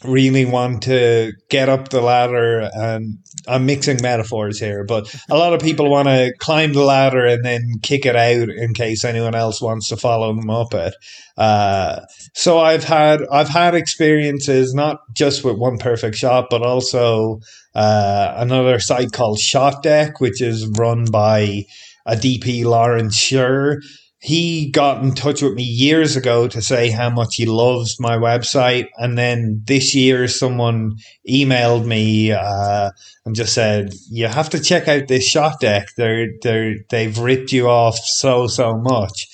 really 0.04 0.46
want 0.46 0.84
to 0.84 1.34
get 1.50 1.70
up 1.70 1.90
the 1.90 2.02
ladder 2.02 2.70
and 2.74 3.18
I'm 3.48 3.66
mixing 3.66 4.02
metaphors 4.02 4.60
here, 4.60 4.84
but 4.84 5.14
a 5.30 5.38
lot 5.38 5.54
of 5.54 5.62
people 5.62 5.90
want 5.90 6.08
to 6.08 6.34
climb 6.40 6.74
the 6.74 6.84
ladder 6.84 7.26
and 7.26 7.44
then 7.44 7.80
kick 7.82 8.06
it 8.06 8.16
out 8.16 8.50
in 8.50 8.74
case 8.74 9.04
anyone 9.04 9.36
else 9.36 9.62
wants 9.62 9.90
to 9.90 9.98
follow 9.98 10.34
them 10.36 10.50
up 10.50 10.74
it. 10.74 10.96
Uh, 11.38 12.02
so 12.34 12.60
I've 12.60 12.84
had 12.84 13.22
I've 13.32 13.50
had 13.50 13.76
experiences 13.76 14.74
not 14.74 15.00
just 15.14 15.44
with 15.44 15.58
one 15.58 15.78
perfect 15.78 16.16
shot, 16.16 16.48
but 16.50 16.62
also 16.62 17.40
uh, 17.74 18.34
another 18.38 18.80
site 18.80 19.12
called 19.12 19.40
Shot 19.40 19.82
Deck, 19.82 20.20
which 20.20 20.42
is 20.42 20.68
run 20.78 21.06
by 21.06 21.66
a 22.06 22.16
DP 22.16 22.66
Lawrence 22.66 23.16
Sher. 23.16 23.82
He 24.24 24.70
got 24.70 25.02
in 25.02 25.16
touch 25.16 25.42
with 25.42 25.54
me 25.56 25.64
years 25.64 26.16
ago 26.16 26.48
to 26.48 26.62
say 26.62 26.92
how 26.92 27.10
much 27.10 27.36
he 27.38 27.48
loves 27.48 28.00
my 28.00 28.18
website, 28.18 28.88
and 28.98 29.18
then 29.18 29.64
this 29.66 29.96
year 29.96 30.28
someone 30.28 30.98
emailed 31.28 31.86
me 31.88 32.32
uh, 32.32 32.92
and 33.26 33.36
just 33.36 33.54
said, 33.54 33.94
"You 34.12 34.28
have 34.28 34.52
to 34.52 34.60
check 34.60 34.88
out 34.88 35.08
this 35.08 35.28
Shot 35.28 35.60
Deck. 35.60 35.88
They're 35.98 36.28
they're 36.44 36.76
they've 36.92 37.18
ripped 37.18 37.52
you 37.52 37.68
off 37.68 37.98
so 37.98 38.46
so 38.46 38.78
much," 38.78 39.28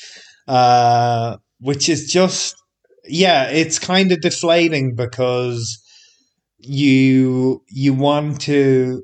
uh, 0.48 1.36
which 1.60 1.90
is 1.90 2.10
just 2.10 2.56
yeah, 3.04 3.50
it's 3.50 3.80
kind 3.80 4.14
of 4.14 4.22
deflating 4.22 4.96
because 4.96 5.84
you 6.60 7.62
you 7.68 7.94
want 7.94 8.40
to 8.42 9.04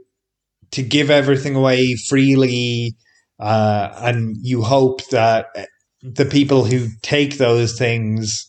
to 0.71 0.81
give 0.81 1.09
everything 1.09 1.55
away 1.55 1.95
freely 1.95 2.95
uh, 3.39 3.89
and 3.97 4.37
you 4.41 4.61
hope 4.61 5.05
that 5.09 5.47
the 6.03 6.25
people 6.25 6.65
who 6.65 6.87
take 7.01 7.37
those 7.37 7.77
things 7.77 8.45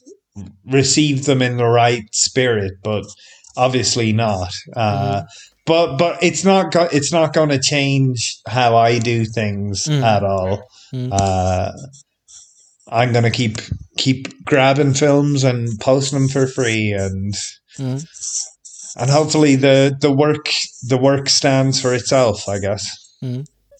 receive 0.66 1.24
them 1.26 1.40
in 1.40 1.56
the 1.56 1.64
right 1.64 2.02
spirit 2.12 2.72
but 2.82 3.05
obviously 3.56 4.12
not 4.12 4.52
uh, 4.74 5.22
but 5.64 5.97
but 5.97 6.20
it's 6.22 6.44
not 6.44 6.72
go- 6.72 6.89
it's 6.93 7.12
not 7.12 7.32
going 7.32 7.48
to 7.51 7.60
change 7.60 8.36
how 8.48 8.76
I 8.76 8.98
do 8.98 9.24
things 9.24 9.85
Mm. 9.85 10.02
at 10.02 10.24
all 10.24 10.62
Mm. 10.93 11.09
uh, 11.12 11.72
I'm 12.89 13.12
going 13.12 13.24
to 13.24 13.31
keep 13.31 13.59
keep 13.97 14.44
grabbing 14.44 14.94
films 14.94 15.44
and 15.44 15.68
posting 15.81 16.18
them 16.18 16.28
for 16.28 16.47
free 16.47 16.93
and 16.93 17.35
Mhm. 17.78 18.05
and 18.97 19.10
hopefully 19.10 19.56
the 19.56 19.97
the 20.01 20.12
work 20.12 20.48
the 20.89 20.98
work 20.98 21.28
stands 21.28 21.81
for 21.81 21.94
itself 21.94 22.48
i 22.48 22.59
guess 22.59 22.85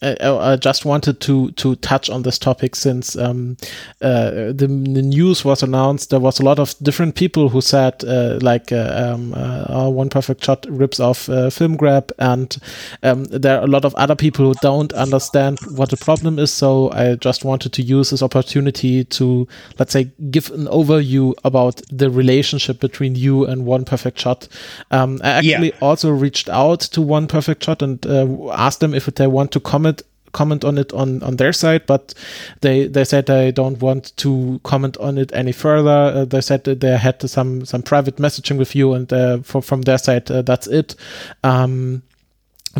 I, 0.05 0.17
I 0.29 0.53
I 0.53 0.57
just 0.57 0.85
wanted 0.85 1.21
to 1.21 1.51
to 1.53 1.75
touch 1.77 2.11
on 2.11 2.23
this 2.23 2.39
topic 2.39 2.77
since 2.77 3.17
um, 3.17 3.57
uh, 4.03 4.31
the, 4.53 4.67
the 4.67 5.03
news 5.03 5.45
was 5.45 5.63
announced. 5.63 6.11
There 6.11 6.21
was 6.21 6.41
a 6.41 6.45
lot 6.45 6.59
of 6.59 6.75
different 6.83 7.15
people 7.15 7.49
who 7.49 7.61
said 7.61 8.05
uh, 8.05 8.39
like 8.43 8.73
uh, 8.73 9.13
um, 9.15 9.33
uh, 9.35 9.65
oh, 9.69 9.91
one 9.91 10.09
perfect 10.11 10.45
shot 10.45 10.67
rips 10.69 11.01
off 11.01 11.29
uh, 11.29 11.51
film 11.51 11.77
grab, 11.77 12.13
and 12.19 12.57
um, 13.03 13.25
there 13.25 13.59
are 13.59 13.65
a 13.65 13.69
lot 13.69 13.85
of 13.85 13.95
other 13.95 14.17
people 14.17 14.47
who 14.47 14.55
don't 14.61 14.93
understand 14.93 15.59
what 15.77 15.91
the 15.91 15.97
problem 15.97 16.39
is. 16.39 16.53
So 16.53 16.91
I 16.93 17.15
just 17.17 17.45
wanted 17.45 17.73
to 17.75 17.83
use 17.83 18.11
this 18.11 18.23
opportunity 18.23 19.05
to 19.05 19.47
let's 19.79 19.93
say 19.93 20.11
give 20.31 20.51
an 20.51 20.67
overview 20.67 21.35
about 21.45 21.81
the 21.91 22.11
relationship 22.11 22.81
between 22.81 23.15
you 23.15 23.45
and 23.47 23.65
one 23.67 23.85
perfect 23.85 24.19
shot. 24.21 24.49
Um, 24.91 25.21
I 25.23 25.41
Yeah. 25.41 25.55
actually 25.55 25.73
also 25.81 26.11
reached 26.11 26.49
out 26.49 26.81
to 26.93 27.01
one 27.03 27.27
perfect 27.27 27.65
shot 27.65 27.83
and 27.83 28.05
uh, 28.07 28.27
asked 28.53 28.81
them 28.81 28.95
if 28.95 29.07
they 29.07 29.27
want 29.27 29.51
to 29.53 29.61
comment 29.61 29.94
comment 30.35 30.65
on 30.65 30.77
it 30.77 30.93
on 30.93 31.23
on 31.23 31.37
their 31.37 31.53
side 31.53 31.87
but 31.87 32.13
they 32.61 32.87
they 32.87 33.05
said 33.05 33.27
they 33.27 33.53
don't 33.53 33.81
want 33.81 34.13
to 34.17 34.61
comment 34.65 34.97
on 34.99 35.17
it 35.19 35.33
any 35.33 35.53
further. 35.53 36.13
Uh, 36.15 36.25
they 36.25 36.41
said 36.41 36.65
they 36.65 36.97
had 36.99 37.23
some 37.31 37.65
some 37.65 37.83
private 37.83 38.17
messaging 38.17 38.59
with 38.59 38.75
you 38.75 38.93
and 38.95 39.13
uh, 39.13 39.39
for, 39.43 39.63
from 39.63 39.83
their 39.83 39.99
side 39.99 40.31
uh, 40.31 40.43
that's 40.43 40.67
it. 40.67 40.97
Um 41.43 42.03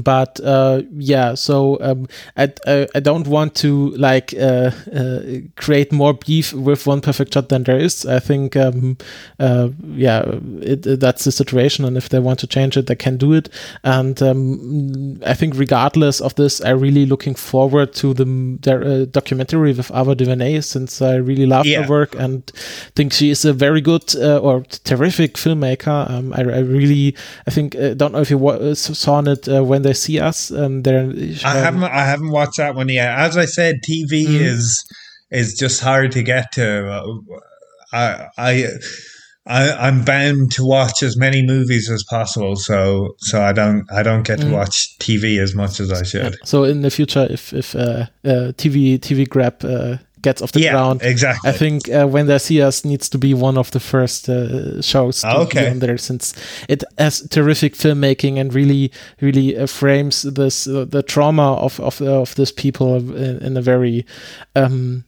but 0.03 0.41
uh, 0.41 0.83
yeah, 0.93 1.35
so 1.35 1.79
um, 1.81 2.09
I, 2.37 2.53
I 2.67 2.87
I 2.95 3.01
don't 3.01 3.27
want 3.29 3.55
to 3.57 3.91
like 3.91 4.35
uh, 4.35 4.71
uh, 4.93 5.21
create 5.57 5.93
more 5.93 6.15
beef 6.15 6.53
with 6.53 6.87
one 6.87 7.01
perfect 7.01 7.35
shot 7.35 7.49
than 7.49 7.63
there 7.65 7.79
is. 7.79 8.05
I 8.07 8.19
think 8.19 8.57
um, 8.57 8.97
uh, 9.39 9.69
yeah, 9.95 10.23
it, 10.61 10.87
it- 10.87 11.01
that's 11.01 11.25
the 11.25 11.33
situation, 11.33 11.85
and 11.85 11.97
if 11.97 12.09
they 12.09 12.19
want 12.19 12.39
to 12.41 12.47
change 12.47 12.77
it, 12.77 12.87
they 12.87 12.97
can 12.97 13.17
do 13.17 13.33
it. 13.35 13.49
And 13.83 14.21
um, 14.23 15.21
I 15.27 15.35
think 15.35 15.55
regardless 15.57 16.21
of 16.21 16.35
this, 16.35 16.61
I'm 16.65 16.81
really 16.81 17.07
looking 17.07 17.35
forward 17.35 17.93
to 17.95 18.15
the 18.15 18.25
their 18.63 18.83
uh, 18.85 19.05
documentary 19.07 19.73
with 19.73 19.91
Ava 19.95 20.15
DuVernay 20.15 20.61
since 20.63 21.01
I 21.03 21.17
really 21.17 21.47
love 21.47 21.67
Yeah. 21.67 21.83
her 21.83 21.89
work 21.89 22.15
and 22.17 22.43
think 22.97 23.13
she 23.13 23.31
is 23.31 23.45
a 23.45 23.53
very 23.53 23.81
good 23.81 24.15
uh, 24.17 24.39
or 24.39 24.63
terrific 24.85 25.35
filmmaker. 25.35 26.11
Um, 26.11 26.33
I, 26.33 26.41
I 26.41 26.59
really 26.61 27.15
I 27.47 27.51
think 27.51 27.75
uh, 27.77 27.95
don't 27.95 28.13
know 28.13 28.21
if 28.21 28.31
you 28.31 28.39
wa- 28.39 28.75
saw 28.75 29.21
it 29.21 29.49
uh, 29.49 29.63
when 29.63 29.83
they 29.85 29.95
see 29.95 30.19
us. 30.29 30.51
Um, 30.51 30.83
they're 30.83 31.13
i 31.45 31.55
haven't 31.67 31.85
i 31.85 32.05
haven't 32.13 32.31
watched 32.39 32.57
that 32.57 32.75
one 32.75 32.89
yet 32.89 33.11
as 33.27 33.37
i 33.37 33.45
said 33.45 33.75
tv 33.89 34.13
Mhm. 34.27 34.41
is 34.53 34.85
is 35.31 35.55
just 35.63 35.81
hard 35.81 36.11
to 36.13 36.23
get 36.23 36.47
to 36.53 36.67
i 37.93 38.27
i 38.39 38.69
I, 39.47 39.89
I'm 39.89 40.05
bound 40.07 40.53
to 40.53 40.65
watch 40.65 41.03
as 41.03 41.19
many 41.19 41.43
movies 41.43 41.91
as 41.91 42.03
possible, 42.09 42.57
so 42.57 43.11
so 43.19 43.43
I 43.43 43.53
don't 43.53 43.85
I 43.93 44.03
don't 44.03 44.27
get 44.27 44.39
to 44.41 44.47
Mhm. 44.47 44.53
watch 44.53 44.97
TV 45.01 45.39
as 45.39 45.55
much 45.55 45.81
as 45.81 45.93
I 45.93 46.03
should. 46.03 46.37
So 46.45 46.65
in 46.65 46.81
the 46.81 46.91
future, 46.91 47.27
if 47.31 47.53
if 47.53 47.75
uh, 47.77 48.07
uh, 48.25 48.53
TV 48.57 48.99
TV 48.99 49.29
grab 49.29 49.57
uh, 49.63 49.99
gets 50.25 50.43
off 50.43 50.51
the 50.53 50.61
yeah, 50.61 50.73
ground. 50.73 51.01
exactly. 51.03 51.51
I 51.51 51.53
think 51.59 51.89
uh, 51.89 52.07
when 52.13 52.27
they 52.27 52.39
see 52.39 52.63
us 52.67 52.83
needs 52.85 53.09
to 53.09 53.19
be 53.19 53.35
one 53.35 53.59
of 53.61 53.71
the 53.71 53.81
first 53.81 54.29
uh, 54.29 54.81
shows 54.83 55.21
to 55.21 55.37
Okay. 55.41 55.65
be 55.65 55.71
on 55.71 55.79
there 55.79 55.99
since 55.99 56.35
it 56.69 56.83
has 56.99 57.29
terrific 57.29 57.75
filmmaking 57.77 58.41
and 58.41 58.55
really 58.55 58.91
really 59.21 59.57
uh, 59.57 59.67
frames 59.67 60.23
this 60.23 60.67
uh, 60.67 60.85
the 60.91 61.03
trauma 61.03 61.55
of 61.55 61.79
of 61.81 62.01
of 62.01 62.35
this 62.35 62.53
people 62.53 62.97
in, 63.17 63.39
in 63.47 63.57
a 63.57 63.63
very 63.63 64.05
um, 64.57 65.05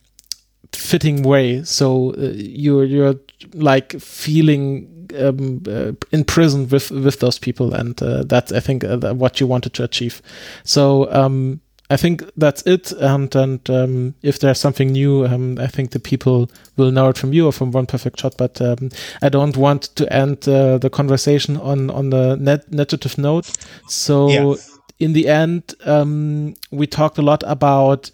fitting 0.73 1.23
way. 1.23 1.65
So 1.65 2.15
uh, 2.19 2.33
you're 2.35 2.85
you're 2.85 3.15
like 3.55 4.01
feeling 4.01 4.89
um, 5.19 5.63
uh, 5.69 5.93
in 6.13 6.25
prison 6.25 6.69
with 6.69 6.91
with 6.91 7.19
those 7.21 7.39
people, 7.39 7.75
and 7.75 8.01
uh, 8.03 8.25
that's 8.29 8.53
I 8.53 8.61
think 8.61 8.85
uh, 8.85 9.15
what 9.15 9.41
you 9.41 9.47
wanted 9.49 9.73
to 9.75 9.85
achieve. 9.85 10.21
So 10.65 11.07
um, 11.13 11.61
I 11.89 11.97
think 11.97 12.25
that's 12.37 12.63
it. 12.63 12.93
And 12.93 13.35
and 13.35 13.71
um, 13.71 14.15
if 14.23 14.39
there's 14.39 14.59
something 14.59 14.93
new, 14.93 15.27
um, 15.27 15.59
I 15.59 15.67
think 15.67 15.91
the 15.91 16.01
people 16.01 16.51
will 16.77 16.91
know 16.91 17.09
it 17.09 17.19
from 17.19 17.33
you 17.33 17.47
or 17.47 17.53
from 17.53 17.71
One 17.73 17.87
Perfect 17.87 18.21
Shot. 18.21 18.37
But 18.37 18.61
um, 18.61 18.91
I 19.23 19.29
don't 19.29 19.57
want 19.57 19.95
to 19.97 20.13
end 20.13 20.49
uh, 20.49 20.79
the 20.79 20.91
conversation 20.91 21.57
on 21.57 21.91
on 21.91 22.11
the 22.11 22.37
net 22.37 22.71
negative 22.73 23.19
note. 23.19 23.51
So. 23.89 24.57
In 24.99 25.13
the 25.13 25.29
end, 25.29 25.75
um, 25.85 26.55
we 26.71 26.87
talked 26.87 27.19
a 27.19 27.23
lot 27.23 27.43
about 27.47 28.11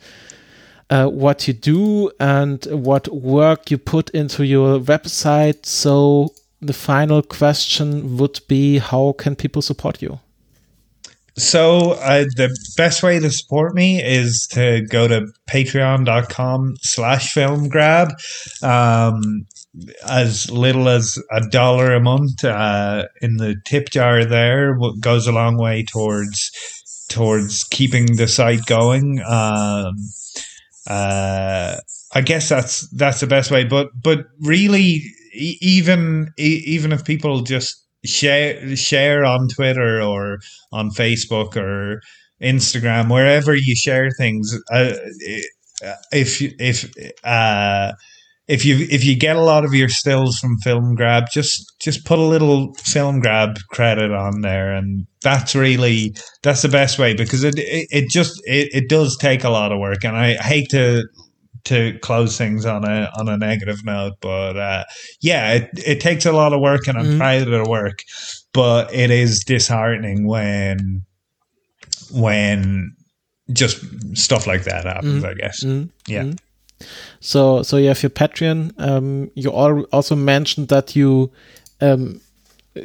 uh, 0.91 1.07
what 1.07 1.49
you 1.49 1.55
do 1.55 2.11
and 2.21 2.67
what 2.67 3.07
work 3.09 3.71
you 3.71 3.79
put 3.79 4.11
into 4.11 4.45
your 4.45 4.81
website. 4.81 5.65
So 5.65 6.35
the 6.61 6.73
final 6.73 7.23
question 7.23 8.17
would 8.19 8.41
be 8.47 8.79
how 8.79 9.13
can 9.13 9.35
people 9.37 9.63
support 9.63 10.03
you? 10.03 10.19
So 11.37 11.93
uh, 11.93 12.25
the 12.37 12.55
best 12.77 13.03
way 13.03 13.19
to 13.19 13.31
support 13.31 13.75
me 13.75 14.03
is 14.03 14.47
to 14.53 14.83
go 14.89 15.09
to 15.09 15.27
patreon.com 15.49 16.75
slash 16.83 17.33
film 17.33 17.69
grab. 17.69 18.11
Um, 18.63 19.47
as 20.07 20.51
little 20.51 20.89
as 20.89 21.19
a 21.31 21.41
dollar 21.49 21.95
a 21.95 22.01
month 22.01 22.45
uh, 22.45 23.07
in 23.23 23.39
the 23.39 23.57
tip 23.65 23.89
jar 23.89 24.25
there 24.25 24.77
goes 25.01 25.27
a 25.27 25.33
long 25.33 25.57
way 25.57 25.83
towards 25.83 26.51
towards 27.09 27.65
keeping 27.65 28.17
the 28.17 28.29
site 28.29 28.65
going. 28.67 29.21
Um, 29.27 29.95
uh, 30.87 31.77
I 32.15 32.21
guess 32.21 32.49
that's 32.49 32.89
that's 32.91 33.21
the 33.21 33.27
best 33.27 33.51
way. 33.51 33.65
But 33.65 33.89
but 34.03 34.27
really, 34.41 35.03
e- 35.35 35.59
even 35.61 36.33
e- 36.39 36.63
even 36.67 36.93
if 36.93 37.05
people 37.05 37.43
just 37.43 37.82
share 38.05 38.77
share 38.77 39.25
on 39.25 39.49
Twitter 39.49 40.01
or 40.01 40.39
on 40.73 40.91
Facebook 40.91 41.57
or 41.57 42.01
Instagram, 42.43 43.11
wherever 43.11 43.55
you 43.55 43.77
share 43.77 44.11
things, 44.11 44.59
uh, 44.73 44.95
if 46.13 46.41
if 46.61 46.91
uh, 47.25 47.93
if 48.49 48.65
you 48.65 48.87
if 48.91 49.05
you 49.05 49.17
get 49.17 49.37
a 49.37 49.43
lot 49.43 49.65
of 49.65 49.75
your 49.75 49.89
stills 49.89 50.39
from 50.39 50.59
Film 50.59 50.95
Grab, 50.95 51.25
just 51.33 51.73
just 51.81 52.05
put 52.05 52.19
a 52.19 52.23
little 52.23 52.75
Film 52.75 53.21
Grab 53.21 53.57
credit 53.71 54.11
on 54.11 54.41
there, 54.41 54.75
and 54.75 55.07
that's 55.23 55.55
really 55.55 56.15
that's 56.43 56.63
the 56.63 56.69
best 56.69 56.99
way 56.99 57.15
because 57.15 57.45
it 57.45 57.55
it, 57.59 57.87
it 57.91 58.11
just 58.11 58.41
it, 58.45 58.69
it 58.75 58.89
does 58.89 59.17
take 59.17 59.45
a 59.45 59.51
lot 59.51 59.73
of 59.73 59.79
work, 59.79 60.05
and 60.05 60.17
I 60.17 60.35
hate 60.35 60.69
to 60.71 61.05
to 61.65 61.99
close 62.01 62.37
things 62.37 62.67
on 62.67 62.85
a 62.85 63.09
on 63.19 63.29
a 63.29 63.37
negative 63.37 63.85
note, 63.85 64.15
but 64.21 64.57
uh, 64.57 64.85
yeah, 65.21 65.53
it, 65.55 65.71
it 65.87 66.01
takes 66.01 66.27
a 66.27 66.33
lot 66.33 66.53
of 66.53 66.61
work, 66.61 66.89
and 66.89 66.99
I'm 66.99 67.07
Mhm. 67.07 67.19
proud 67.19 67.43
of 67.43 67.51
the 67.65 67.71
work, 67.71 68.03
but 68.53 68.93
it 68.93 69.11
is 69.11 69.45
disheartening 69.45 70.27
when 70.27 71.03
when 72.13 72.95
just 73.53 73.79
stuff 74.17 74.47
like 74.47 74.65
that 74.65 74.85
happens. 74.85 75.23
Mhm. 75.23 75.31
I 75.31 75.35
guess. 75.35 75.65
Mm, 75.65 75.89
Yeah. 76.09 76.23
mm. 76.25 76.39
So 77.21 77.63
so 77.63 77.77
you 77.77 77.89
have 77.89 78.03
your 78.03 78.11
Patreon. 78.11 78.73
Um, 78.79 79.31
you 79.35 79.53
al- 79.53 79.87
also 79.93 80.17
mentioned 80.17 80.69
that 80.69 80.97
you 80.97 81.31
um, 81.81 82.21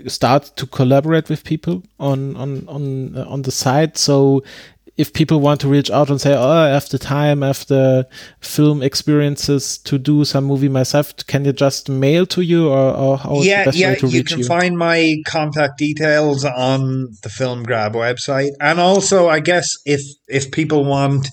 start 0.07 0.51
to 0.55 0.65
collaborate 0.67 1.29
with 1.29 1.43
people 1.43 1.81
on 1.99 2.35
on 2.35 2.63
on 2.67 3.15
uh, 3.17 3.25
on 3.27 3.41
the 3.43 3.51
site. 3.51 3.97
So 3.97 4.43
if 4.97 5.13
people 5.13 5.39
want 5.39 5.61
to 5.61 5.67
reach 5.67 5.91
out 5.91 6.09
and 6.09 6.19
say, 6.19 6.33
"Oh, 6.33 6.49
I 6.49 6.69
have 6.69 6.89
the 6.89 6.97
time, 6.97 7.43
I 7.43 7.47
have 7.47 7.65
the 7.67 8.07
film 8.41 8.81
experiences 8.81 9.77
to 9.79 9.97
do 9.97 10.25
some 10.25 10.45
movie 10.45 10.69
myself," 10.69 11.15
can 11.27 11.45
you 11.45 11.53
just 11.53 11.89
mail 11.89 12.25
to 12.27 12.41
you, 12.41 12.69
or, 12.69 12.93
or 12.93 13.17
how 13.17 13.35
is 13.37 13.43
the 13.43 13.49
yeah, 13.49 13.65
best 13.65 13.77
yeah. 13.77 13.89
way 13.89 13.95
to 13.95 14.07
You 14.07 14.19
reach 14.19 14.29
can 14.29 14.39
you? 14.39 14.45
find 14.45 14.77
my 14.77 15.17
contact 15.25 15.77
details 15.77 16.43
on 16.43 17.09
the 17.23 17.29
Film 17.29 17.63
Grab 17.63 17.93
website, 17.93 18.51
and 18.59 18.79
also, 18.79 19.27
I 19.29 19.39
guess 19.39 19.77
if 19.85 20.01
if 20.27 20.51
people 20.51 20.83
want. 20.85 21.29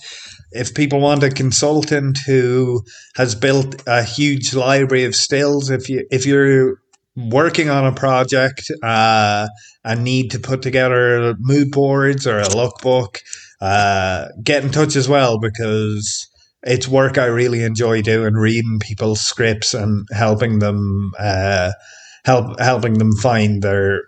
If 0.57 0.73
people 0.73 1.01
want 1.01 1.25
a 1.25 1.31
consultant 1.31 2.17
who 2.29 2.85
has 3.17 3.35
built 3.35 3.83
a 3.89 4.05
huge 4.05 4.55
library 4.55 5.03
of 5.03 5.17
stills, 5.17 5.69
if 5.69 5.89
you 5.89 6.07
if 6.13 6.27
you're 6.27 6.77
working 7.17 7.71
on 7.71 7.85
a 7.85 7.93
project 7.93 8.71
uh, 8.83 9.49
and 9.85 10.05
need 10.05 10.31
to 10.31 10.39
put 10.39 10.63
together 10.63 11.35
mood 11.41 11.73
boards 11.73 12.25
or 12.25 12.39
a 12.39 12.45
lookbook, 12.45 13.19
uh, 13.65 14.29
get 14.43 14.63
in 14.63 14.71
touch 14.71 14.95
as 14.95 15.09
well 15.09 15.39
because 15.39 16.29
it's 16.65 16.87
work 16.87 17.17
I 17.17 17.25
really 17.27 17.63
enjoy 17.63 18.03
doing, 18.03 18.35
reading 18.35 18.79
people's 18.79 19.23
scripts 19.23 19.73
and 19.73 20.07
helping 20.13 20.59
them 20.59 21.13
uh, 21.19 21.73
help 22.27 22.61
helping 22.61 22.99
them 22.99 23.13
find 23.13 23.63
their 23.63 24.03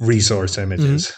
resource 0.00 0.58
images. 0.58 1.12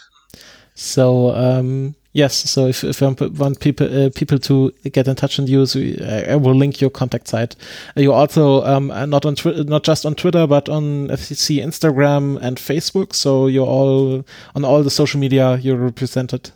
So 0.75 1.35
um, 1.35 1.95
yes, 2.13 2.35
so 2.35 2.67
if, 2.67 2.83
if 2.83 3.01
want 3.01 3.59
people 3.59 4.05
uh, 4.05 4.11
people 4.13 4.37
to 4.37 4.71
get 4.91 5.07
in 5.07 5.15
touch 5.15 5.39
with 5.39 5.49
you, 5.49 5.65
so 5.65 5.79
I 5.79 6.33
I 6.33 6.35
will 6.35 6.55
link 6.55 6.81
your 6.81 6.91
contact 6.91 7.27
site. 7.27 7.55
You 7.95 8.13
also 8.13 8.63
um, 8.63 8.87
not 9.09 9.25
on 9.25 9.35
Twi- 9.35 9.63
not 9.63 9.83
just 9.83 10.05
on 10.05 10.13
Twitter, 10.13 10.45
but 10.45 10.69
on 10.69 11.07
FCC, 11.07 11.63
Instagram, 11.63 12.37
and 12.41 12.57
Facebook. 12.57 13.15
So 13.15 13.47
you're 13.47 13.65
all 13.67 14.23
on 14.53 14.65
all 14.65 14.83
the 14.83 14.91
social 14.91 15.19
media. 15.19 15.57
You're 15.57 15.77
represented. 15.77 16.51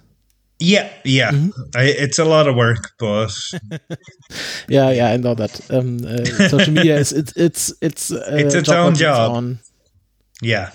Yeah, 0.59 0.89
yeah. 1.03 1.31
I, 1.75 1.83
it's 1.83 2.17
a 2.19 2.23
lot 2.25 2.47
of 2.47 2.55
work, 2.55 2.91
but 2.97 3.29
Yeah, 4.69 4.89
yeah, 4.91 5.11
I 5.11 5.17
know 5.17 5.35
that. 5.35 5.59
Um, 5.69 5.99
uh, 6.05 6.47
social 6.49 6.73
media 6.73 6.97
is 6.97 7.11
it's 7.11 7.33
it's 7.35 7.73
it's 7.81 8.11
uh, 8.11 8.23
It's 8.39 8.55
its 8.55 8.69
job 8.69 8.87
own 8.87 8.95
job. 8.95 9.31
own. 9.31 9.59
yeah. 10.41 10.71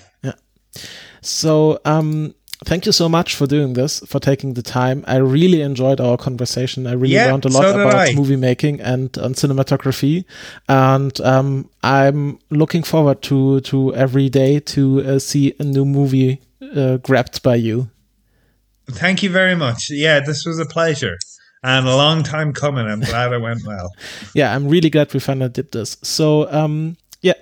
So, 1.22 1.78
um, 1.84 2.34
thank 2.64 2.86
you 2.86 2.92
so 2.92 3.08
much 3.08 3.34
for 3.36 3.46
doing 3.46 3.74
this, 3.74 4.00
for 4.06 4.18
taking 4.20 4.54
the 4.54 4.62
time. 4.62 5.04
I 5.06 5.16
really 5.16 5.60
enjoyed 5.60 6.00
our 6.00 6.16
conversation. 6.16 6.86
I 6.86 6.92
really 6.92 7.14
Yeah, 7.14 7.26
learned 7.30 7.44
a 7.44 7.48
lot 7.48 7.62
so 7.62 7.80
about 7.80 7.94
I. 8.08 8.14
movie 8.14 8.36
making 8.36 8.80
and 8.80 9.16
on 9.18 9.34
cinematography, 9.34 10.24
and 10.68 11.20
um, 11.20 11.68
I'm 11.82 12.38
looking 12.50 12.82
forward 12.82 13.20
to 13.22 13.60
to 13.60 13.94
every 13.94 14.28
day 14.30 14.60
to 14.60 15.00
uh, 15.04 15.18
see 15.18 15.54
a 15.58 15.64
new 15.64 15.84
movie 15.84 16.40
uh, 16.74 16.96
grabbed 16.98 17.42
by 17.42 17.56
you. 17.56 17.88
Thank 18.88 19.22
you 19.22 19.30
very 19.30 19.54
much. 19.54 19.90
Yeah, 19.90 20.20
this 20.20 20.44
was 20.44 20.58
a 20.58 20.66
pleasure 20.66 21.16
and 21.62 21.86
a 21.86 21.96
long 21.96 22.22
time 22.22 22.52
coming. 22.52 22.86
I'm 22.86 23.00
glad 23.00 23.32
it 23.32 23.40
went 23.40 23.64
well. 23.66 23.92
yeah, 24.34 24.54
I'm 24.54 24.68
really 24.68 24.90
glad 24.90 25.12
we 25.12 25.20
finally 25.20 25.50
did 25.50 25.72
this. 25.72 25.96
So, 26.02 26.50
um, 26.52 26.96
yeah, 27.20 27.34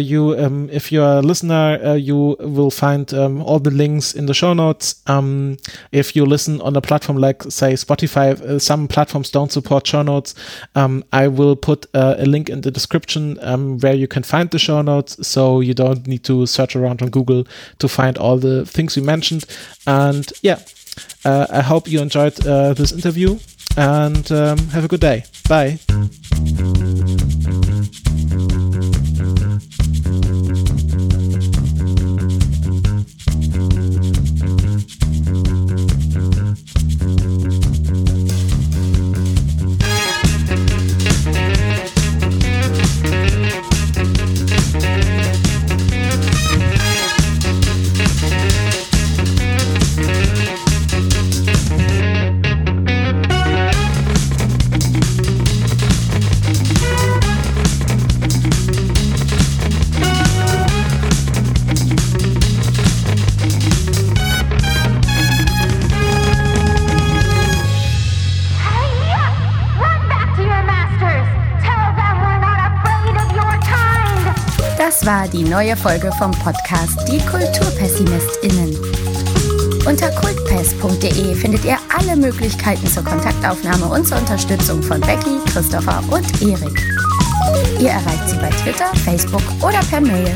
you, 0.00 0.36
um, 0.38 0.68
if 0.70 0.92
you're 0.92 1.18
a 1.18 1.22
listener, 1.22 1.78
uh, 1.84 1.94
you 1.94 2.36
will 2.40 2.70
find 2.70 3.12
um, 3.14 3.42
all 3.42 3.58
the 3.58 3.70
links 3.70 4.14
in 4.14 4.26
the 4.26 4.34
show 4.34 4.52
notes. 4.52 5.02
Um, 5.06 5.56
if 5.92 6.14
you 6.14 6.26
listen 6.26 6.60
on 6.60 6.76
a 6.76 6.80
platform 6.80 7.18
like, 7.18 7.42
say, 7.44 7.72
Spotify, 7.74 8.40
uh, 8.40 8.58
some 8.58 8.88
platforms 8.88 9.30
don't 9.30 9.52
support 9.52 9.86
show 9.86 10.02
notes. 10.02 10.34
Um, 10.74 11.04
I 11.12 11.28
will 11.28 11.56
put 11.56 11.86
uh, 11.94 12.16
a 12.18 12.26
link 12.26 12.48
in 12.48 12.60
the 12.60 12.70
description 12.70 13.38
um, 13.42 13.78
where 13.78 13.94
you 13.94 14.08
can 14.08 14.22
find 14.22 14.50
the 14.50 14.58
show 14.58 14.82
notes, 14.82 15.26
so 15.26 15.60
you 15.60 15.74
don't 15.74 16.06
need 16.06 16.24
to 16.24 16.46
search 16.46 16.76
around 16.76 17.02
on 17.02 17.10
Google 17.10 17.46
to 17.78 17.88
find 17.88 18.18
all 18.18 18.36
the 18.36 18.66
things 18.66 18.96
we 18.96 19.02
mentioned. 19.02 19.44
And 19.86 20.30
yeah. 20.42 20.60
Uh, 21.24 21.46
I 21.50 21.62
hope 21.62 21.88
you 21.88 22.00
enjoyed 22.00 22.46
uh, 22.46 22.74
this 22.74 22.92
interview 22.92 23.38
and 23.76 24.30
um, 24.32 24.58
have 24.68 24.84
a 24.84 24.88
good 24.88 25.00
day. 25.00 25.24
Bye. 25.48 25.78
Mm-hmm. 30.02 30.59
Das 74.90 75.06
war 75.06 75.28
die 75.28 75.44
neue 75.44 75.76
Folge 75.76 76.10
vom 76.18 76.32
Podcast 76.32 76.98
Die 77.06 77.20
KulturpessimistInnen. 77.20 78.76
Unter 79.86 80.10
kultpest.de 80.10 81.32
findet 81.36 81.64
ihr 81.64 81.78
alle 81.96 82.16
Möglichkeiten 82.16 82.84
zur 82.88 83.04
Kontaktaufnahme 83.04 83.86
und 83.86 84.04
zur 84.04 84.18
Unterstützung 84.18 84.82
von 84.82 85.00
Becky, 85.00 85.38
Christopher 85.52 86.02
und 86.10 86.42
Erik. 86.42 86.82
Ihr 87.78 87.90
erreicht 87.90 88.30
sie 88.30 88.36
bei 88.38 88.48
Twitter, 88.48 88.92
Facebook 89.04 89.44
oder 89.62 89.78
per 89.90 90.00
Mail. 90.00 90.34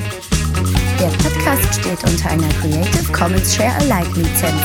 Der 1.01 1.09
Podcast 1.09 1.81
steht 1.81 2.05
unter 2.09 2.31
einer 2.31 2.49
Creative 2.61 3.13
Commons 3.13 3.57
Share 3.57 3.75
Alike 3.81 4.21
Lizenz. 4.21 4.63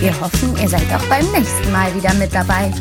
Wir 0.00 0.18
hoffen, 0.18 0.56
ihr 0.56 0.68
seid 0.70 0.90
auch 0.94 1.04
beim 1.10 1.30
nächsten 1.32 1.70
Mal 1.70 1.94
wieder 1.94 2.14
mit 2.14 2.34
dabei. 2.34 2.72